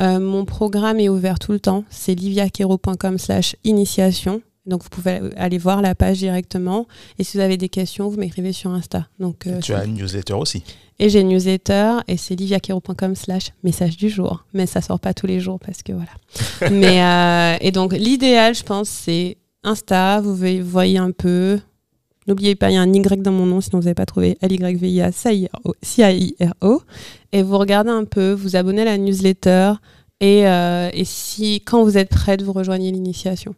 Euh, 0.01 0.19
mon 0.19 0.45
programme 0.45 0.99
est 0.99 1.09
ouvert 1.09 1.39
tout 1.39 1.53
le 1.53 1.61
temps. 1.61 1.85
C'est 1.89 2.15
liviaquiro.com 2.15 3.19
slash 3.19 3.57
initiation. 3.65 4.43
Donc, 4.67 4.83
vous 4.83 4.89
pouvez 4.89 5.21
aller 5.37 5.59
voir 5.59 5.81
la 5.83 5.95
page 5.95 6.19
directement. 6.19 6.87
Et 7.19 7.25
si 7.25 7.37
vous 7.37 7.43
avez 7.43 7.57
des 7.57 7.69
questions, 7.69 8.09
vous 8.09 8.19
m'écrivez 8.19 8.53
sur 8.53 8.71
Insta. 8.71 9.07
Donc, 9.21 9.47
euh, 9.47 9.61
Tu 9.61 9.73
as 9.73 9.85
une 9.85 9.95
newsletter 9.95 10.35
aussi. 10.35 10.63
Et 10.99 11.11
j'ai 11.11 11.21
une 11.21 11.29
newsletter 11.29 11.99
et 12.09 12.17
c'est 12.17 12.35
liviaquero.com 12.35 13.15
slash 13.15 13.53
message 13.63 13.97
du 13.97 14.09
jour. 14.09 14.45
Mais 14.55 14.67
ça 14.67 14.81
sort 14.81 14.99
pas 14.99 15.13
tous 15.15 15.27
les 15.27 15.41
jours 15.41 15.59
parce 15.59 15.83
que 15.83 15.93
voilà. 15.93 16.11
Mais, 16.73 17.03
euh, 17.03 17.59
et 17.61 17.71
donc, 17.71 17.93
l'idéal, 17.93 18.55
je 18.55 18.63
pense, 18.63 18.89
c'est 18.89 19.37
Insta. 19.63 20.21
Vous 20.21 20.35
voyez, 20.35 20.99
un 20.99 21.11
peu. 21.11 21.61
N'oubliez 22.27 22.57
pas, 22.57 22.71
il 22.71 22.75
y 22.75 22.77
a 22.77 22.81
un 22.81 22.93
Y 22.93 23.23
dans 23.23 23.31
mon 23.31 23.47
nom, 23.47 23.61
sinon 23.61 23.79
vous 23.79 23.85
n'avez 23.85 23.95
pas 23.95 24.07
trouvé 24.07 24.37
L-Y-V-I-A, 24.41 25.13
C-I-R-O. 25.13 26.83
Et 27.33 27.43
vous 27.43 27.57
regardez 27.57 27.91
un 27.91 28.05
peu, 28.05 28.33
vous 28.33 28.57
abonnez 28.57 28.83
à 28.83 28.87
la 28.87 28.99
newsletter. 28.99 29.75
Et, 30.21 30.47
euh, 30.49 30.91
et 30.93 31.05
si, 31.05 31.61
quand 31.61 31.85
vous 31.85 31.99
êtes 31.99 32.09
prête, 32.09 32.43
vous 32.43 32.53
rejoignez 32.53 32.91
l'initiation. 32.91 33.55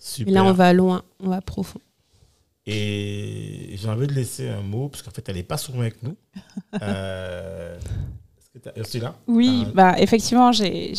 Super. 0.00 0.30
Et 0.32 0.34
là, 0.34 0.44
on 0.44 0.52
va 0.52 0.72
loin, 0.72 1.02
on 1.22 1.28
va 1.28 1.40
profond. 1.42 1.78
Et 2.66 3.74
j'ai 3.80 3.88
envie 3.88 4.06
de 4.06 4.12
laisser 4.14 4.48
un 4.48 4.62
mot, 4.62 4.88
parce 4.88 5.02
qu'en 5.02 5.10
fait, 5.10 5.28
elle 5.28 5.36
n'est 5.36 5.42
pas 5.42 5.56
souvent 5.58 5.80
avec 5.80 6.02
nous. 6.02 6.16
Euh, 6.82 7.76
Est-ce 8.38 8.58
que 8.58 8.58
tu 8.62 8.68
as 8.68 8.82
reçu 8.82 8.98
là 9.00 9.14
Oui, 9.26 9.64
Ah. 9.66 9.70
bah 9.74 9.94
effectivement, 9.98 10.52
j'ai 10.52 10.92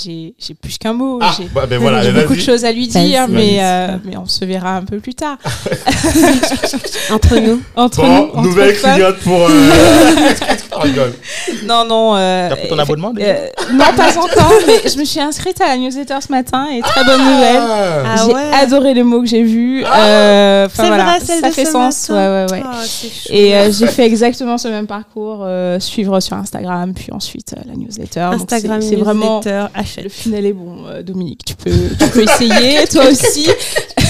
plus 0.62 0.78
qu'un 0.78 0.94
mot. 0.94 1.20
Ah, 1.22 1.34
j'ai 1.38 1.46
bah, 1.48 1.66
ben 1.66 1.80
voilà, 1.80 2.04
ben 2.04 2.22
beaucoup 2.22 2.36
de 2.36 2.40
choses 2.42 2.64
à 2.66 2.72
lui 2.72 2.88
dire, 2.88 3.28
mais, 3.28 3.64
euh, 3.64 3.98
mais 4.06 4.18
on 4.18 4.26
se 4.26 4.44
verra 4.46 4.76
un 4.78 4.84
peu 4.86 5.00
plus 5.00 5.16
tard. 5.16 5.38
Entre 7.12 7.38
nous. 7.40 7.62
Entre 7.76 8.02
nous, 8.02 8.08
Bon, 8.08 8.30
entre 8.34 8.42
nouvelle 8.42 8.76
cliente 8.78 9.18
pour. 9.20 9.48
Euh... 10.82 10.88
rigole. 10.90 11.14
Non, 11.66 11.86
non. 11.86 12.16
euh, 12.16 12.50
T'as 12.50 12.56
pris 12.56 12.68
ton 12.68 12.80
abonnement 12.80 13.12
déjà 13.14 13.30
euh, 13.32 13.48
Non, 13.74 13.86
pas 13.96 14.18
encore, 14.18 14.54
mais 14.68 14.90
je 14.90 14.98
me 14.98 15.06
suis 15.06 15.20
inscrite 15.20 15.60
à 15.62 15.68
la 15.68 15.78
newsletter 15.78 16.16
ce 16.26 16.32
matin 16.32 16.68
et 16.72 16.82
très 16.82 17.04
bonne 17.04 17.20
nouvelle. 17.22 17.62
Ah. 17.62 18.04
Ah 18.06 18.24
j'ai 18.26 18.34
ouais. 18.34 18.52
adoré 18.54 18.94
les 18.94 19.04
mots 19.04 19.22
que 19.22 19.28
j'ai 19.28 19.44
vus. 19.44 19.84
euh, 19.86 20.66
Enfin 20.66 20.84
C'est 20.84 20.88
voilà, 20.88 21.04
vrai, 21.06 21.20
celle 21.24 21.40
ça 21.42 21.50
de 21.50 21.54
fait 21.54 21.66
ce 21.66 21.72
sens. 21.72 22.10
matin. 22.10 22.46
Ouais, 22.46 22.46
ouais, 22.46 22.52
ouais. 22.60 22.64
Oh, 22.66 22.78
c'est 22.84 23.08
chou. 23.08 23.28
Et 23.30 23.56
euh, 23.56 23.72
j'ai 23.72 23.88
fait 23.88 24.06
exactement 24.06 24.58
ce 24.58 24.68
même 24.68 24.88
parcours, 24.88 25.42
euh, 25.44 25.80
suivre 25.80 26.20
sur 26.20 26.36
Instagram, 26.38 26.94
puis 26.94 27.08
ensuite 27.12 27.54
euh, 27.58 27.62
la 27.68 27.76
newsletter. 27.76 28.20
Instagram, 28.34 28.82
c'est 28.82 28.96
vraiment 28.96 29.42
le 29.46 30.10
funnel 30.10 30.46
est 30.46 30.54
bon, 30.54 30.86
euh, 30.88 31.04
Dominique. 31.04 31.44
Tu 31.46 31.56
peux, 31.56 31.72
tu 32.00 32.08
peux 32.10 32.24
essayer, 32.24 32.88
toi 32.88 33.04
aussi. 33.10 33.48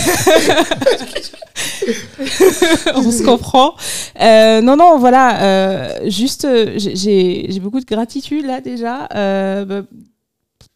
On 2.96 3.12
se 3.12 3.24
comprend. 3.24 3.74
Euh, 4.20 4.62
non, 4.62 4.76
non, 4.76 4.98
voilà. 5.00 5.42
euh, 5.42 6.10
juste, 6.10 6.46
euh, 6.46 6.74
j'ai- 6.78 7.48
beaucoup 7.60 7.80
de 7.80 7.86
gratitude 7.86 8.46
là 8.46 8.62
déjà 8.62 9.08
euh, 9.16 9.84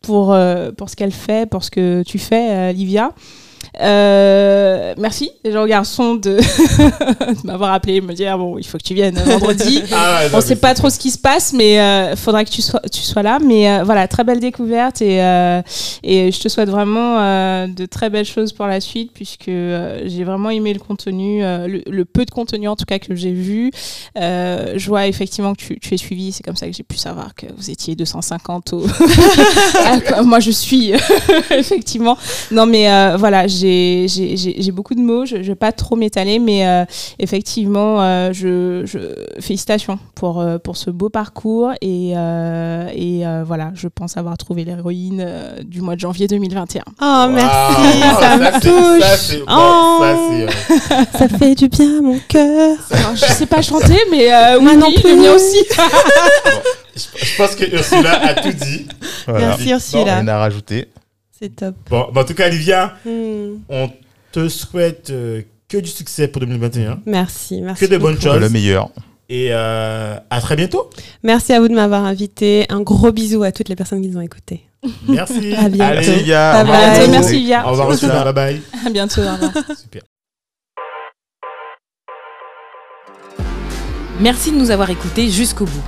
pour 0.01 0.35
pour 0.77 0.89
ce 0.89 0.95
qu'elle 0.95 1.11
fait, 1.11 1.49
pour 1.49 1.63
ce 1.63 1.71
que 1.71 2.03
tu 2.03 2.19
fais, 2.19 2.73
Livia. 2.73 3.11
Euh, 3.81 4.93
merci 4.97 5.31
déjà 5.43 5.61
au 5.61 5.65
garçon 5.65 6.15
de, 6.15 6.37
de 6.37 7.45
m'avoir 7.47 7.73
appelé 7.73 7.95
et 7.95 8.01
me 8.01 8.13
dire 8.13 8.37
bon 8.37 8.57
il 8.57 8.65
faut 8.65 8.77
que 8.77 8.83
tu 8.83 8.93
viennes 8.93 9.15
vendredi 9.15 9.81
Ah 9.91 10.19
ouais, 10.19 10.29
non, 10.29 10.37
on 10.37 10.41
sait 10.41 10.55
pas 10.55 10.73
trop 10.73 10.89
ce 10.89 10.97
qui 10.99 11.11
se 11.11 11.17
passe, 11.17 11.51
mais 11.53 11.79
euh, 11.79 12.15
faudra 12.15 12.45
que 12.45 12.49
tu 12.49 12.61
sois, 12.61 12.81
tu 12.91 13.01
sois 13.01 13.23
là. 13.23 13.39
Mais 13.43 13.69
euh, 13.69 13.83
voilà, 13.83 14.07
très 14.07 14.23
belle 14.23 14.39
découverte 14.39 15.01
et, 15.01 15.21
euh, 15.21 15.61
et 16.03 16.31
je 16.31 16.39
te 16.39 16.47
souhaite 16.47 16.69
vraiment 16.69 17.15
de 17.67 17.85
très 17.85 18.09
belles 18.09 18.25
choses 18.25 18.53
pour 18.53 18.65
la 18.67 18.79
suite, 18.79 19.11
puisque 19.13 19.47
j'ai 19.47 20.23
vraiment 20.23 20.49
aimé 20.49 20.73
le 20.73 20.79
contenu, 20.79 21.41
le, 21.41 21.81
le 21.89 22.05
peu 22.05 22.25
de 22.25 22.31
contenu 22.31 22.67
en 22.67 22.75
tout 22.75 22.85
cas 22.85 22.99
que 22.99 23.15
j'ai 23.15 23.31
vu. 23.31 23.71
Je 24.15 24.85
vois 24.87 25.07
effectivement 25.07 25.53
que 25.53 25.61
tu, 25.61 25.79
tu 25.79 25.93
es 25.93 25.97
suivi, 25.97 26.31
c'est 26.31 26.43
comme 26.43 26.55
ça 26.55 26.67
que 26.67 26.73
j'ai 26.73 26.83
pu 26.83 26.97
savoir 26.97 27.33
que 27.35 27.45
vous 27.57 27.69
étiez 27.69 27.95
250 27.95 28.73
au... 28.73 28.85
Ah, 30.15 30.21
Moi 30.23 30.39
je 30.39 30.51
suis, 30.51 30.93
effectivement. 31.51 32.17
Non 32.51 32.65
mais 32.65 32.87
voilà, 33.17 33.47
j'ai 33.47 33.64
j'ai 34.07 34.71
beaucoup 34.71 34.95
de 34.95 35.01
mots, 35.01 35.25
je 35.25 35.37
ne 35.37 35.43
vais 35.43 35.55
pas 35.55 35.71
trop 35.71 35.95
m'étaler, 35.95 36.39
mais 36.39 36.67
euh, 36.67 36.85
effectivement, 37.19 38.01
euh, 38.01 38.31
je, 38.33 38.83
je- 38.85 39.41
félicitations 39.41 39.99
pour, 40.15 40.39
euh, 40.41 40.57
pour 40.57 40.77
ce 40.77 40.89
beau 40.89 41.09
parcours. 41.09 41.71
Et, 41.81 42.13
euh, 42.15 42.87
et 42.93 43.25
euh, 43.25 43.43
voilà, 43.45 43.71
je 43.75 43.87
pense 43.87 44.17
avoir 44.17 44.37
trouvé 44.37 44.63
l'héroïne 44.65 45.25
du 45.65 45.81
mois 45.81 45.95
de 45.95 45.99
janvier 46.01 46.27
2021. 46.27 46.83
Oh, 47.01 47.25
merci, 47.31 48.01
ça 48.19 48.37
me 48.37 48.43
Ça, 48.43 48.59
touche. 48.59 49.39
bon, 49.47 50.47
ça, 51.17 51.27
fait 51.29 51.55
du 51.55 51.67
bien 51.69 51.99
à 51.99 52.01
mon 52.01 52.19
cœur. 52.27 52.77
Alors, 52.91 53.15
je 53.15 53.25
sais 53.25 53.45
pas 53.45 53.61
chanter, 53.61 53.97
mais 54.11 54.33
euh, 54.33 54.59
oui, 54.59 54.75
non 54.77 54.87
oui, 54.87 54.95
le 54.95 55.01
plus. 55.01 55.15
mien 55.15 55.31
aussi. 55.33 55.57
je, 56.95 57.25
je 57.25 57.37
pense 57.37 57.55
que 57.55 57.65
Ursula 57.73 58.21
a 58.21 58.33
tout 58.35 58.51
dit. 58.53 58.87
Voilà. 59.27 59.47
Merci 59.47 59.69
Ursula. 59.71 60.15
Rien 60.15 60.27
à 60.27 60.37
rajouter. 60.37 60.87
C'est 61.37 61.55
top. 61.55 61.75
Bon, 61.89 62.07
bah, 62.13 62.21
en 62.21 62.23
tout 62.23 62.33
cas, 62.33 62.47
Olivia, 62.47 62.93
Hmm. 63.05 63.57
on 63.69 63.89
te 64.31 64.47
souhaite 64.49 65.09
euh, 65.09 65.41
que 65.67 65.77
du 65.77 65.89
succès 65.89 66.27
pour 66.27 66.39
2021, 66.41 66.99
Merci, 67.05 67.61
merci. 67.61 67.85
que 67.85 67.91
de 67.91 67.97
bonnes 67.97 68.19
choses. 68.19 68.39
Le 68.39 68.49
meilleur. 68.49 68.89
Et 69.27 69.47
euh, 69.51 70.15
à 70.29 70.39
très 70.41 70.55
bientôt. 70.55 70.89
Merci 71.23 71.51
à 71.53 71.59
vous 71.59 71.67
de 71.67 71.73
m'avoir 71.73 72.05
invité. 72.05 72.65
Un 72.69 72.81
gros 72.81 73.11
bisou 73.11 73.43
à 73.43 73.51
toutes 73.51 73.69
les 73.69 73.75
personnes 73.75 74.01
qui 74.01 74.07
nous 74.07 74.17
ont 74.17 74.21
écoutés. 74.21 74.61
Merci. 75.07 75.53
À 75.57 75.67
bientôt. 75.67 75.97
Allez, 75.97 76.09
Olivia. 76.09 76.53
Bye 76.53 76.61
au 76.61 76.65
revoir. 76.67 76.97
bye. 76.99 77.09
Merci 77.09 77.33
Livia. 77.39 77.65
au 77.67 77.71
revoir, 77.71 77.91
Ursula. 77.91 78.23
Bye 78.23 78.33
bye. 78.33 78.61
À 78.85 78.89
bientôt. 78.91 79.21
au 79.21 79.31
revoir. 79.33 79.51
Super. 79.81 80.03
Merci 84.21 84.51
de 84.51 84.57
nous 84.57 84.71
avoir 84.71 84.89
écoutés 84.91 85.29
jusqu'au 85.29 85.65
bout. 85.65 85.83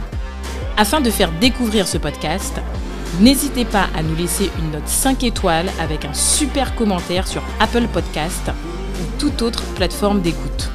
Afin 0.75 0.99
de 0.99 1.09
faire 1.09 1.31
découvrir 1.39 1.87
ce 1.87 1.97
podcast, 1.97 2.55
n'hésitez 3.19 3.65
pas 3.65 3.87
à 3.95 4.03
nous 4.03 4.15
laisser 4.15 4.49
une 4.59 4.71
note 4.71 4.87
5 4.87 5.23
étoiles 5.23 5.69
avec 5.79 6.05
un 6.05 6.13
super 6.13 6.75
commentaire 6.75 7.27
sur 7.27 7.43
Apple 7.59 7.87
Podcast 7.91 8.51
ou 9.01 9.19
toute 9.19 9.41
autre 9.41 9.63
plateforme 9.75 10.21
d'écoute. 10.21 10.69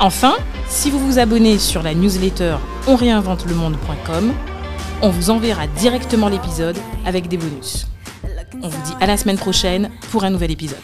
Enfin, 0.00 0.34
si 0.68 0.90
vous 0.90 0.98
vous 0.98 1.18
abonnez 1.18 1.58
sur 1.58 1.82
la 1.82 1.94
newsletter 1.94 2.56
onréinventelemonde.com, 2.86 4.32
on 5.02 5.08
vous 5.10 5.30
enverra 5.30 5.66
directement 5.66 6.28
l'épisode 6.28 6.76
avec 7.04 7.28
des 7.28 7.36
bonus. 7.36 7.86
On 8.62 8.68
vous 8.68 8.82
dit 8.82 8.94
à 9.00 9.06
la 9.06 9.16
semaine 9.16 9.38
prochaine 9.38 9.90
pour 10.10 10.24
un 10.24 10.30
nouvel 10.30 10.50
épisode. 10.50 10.78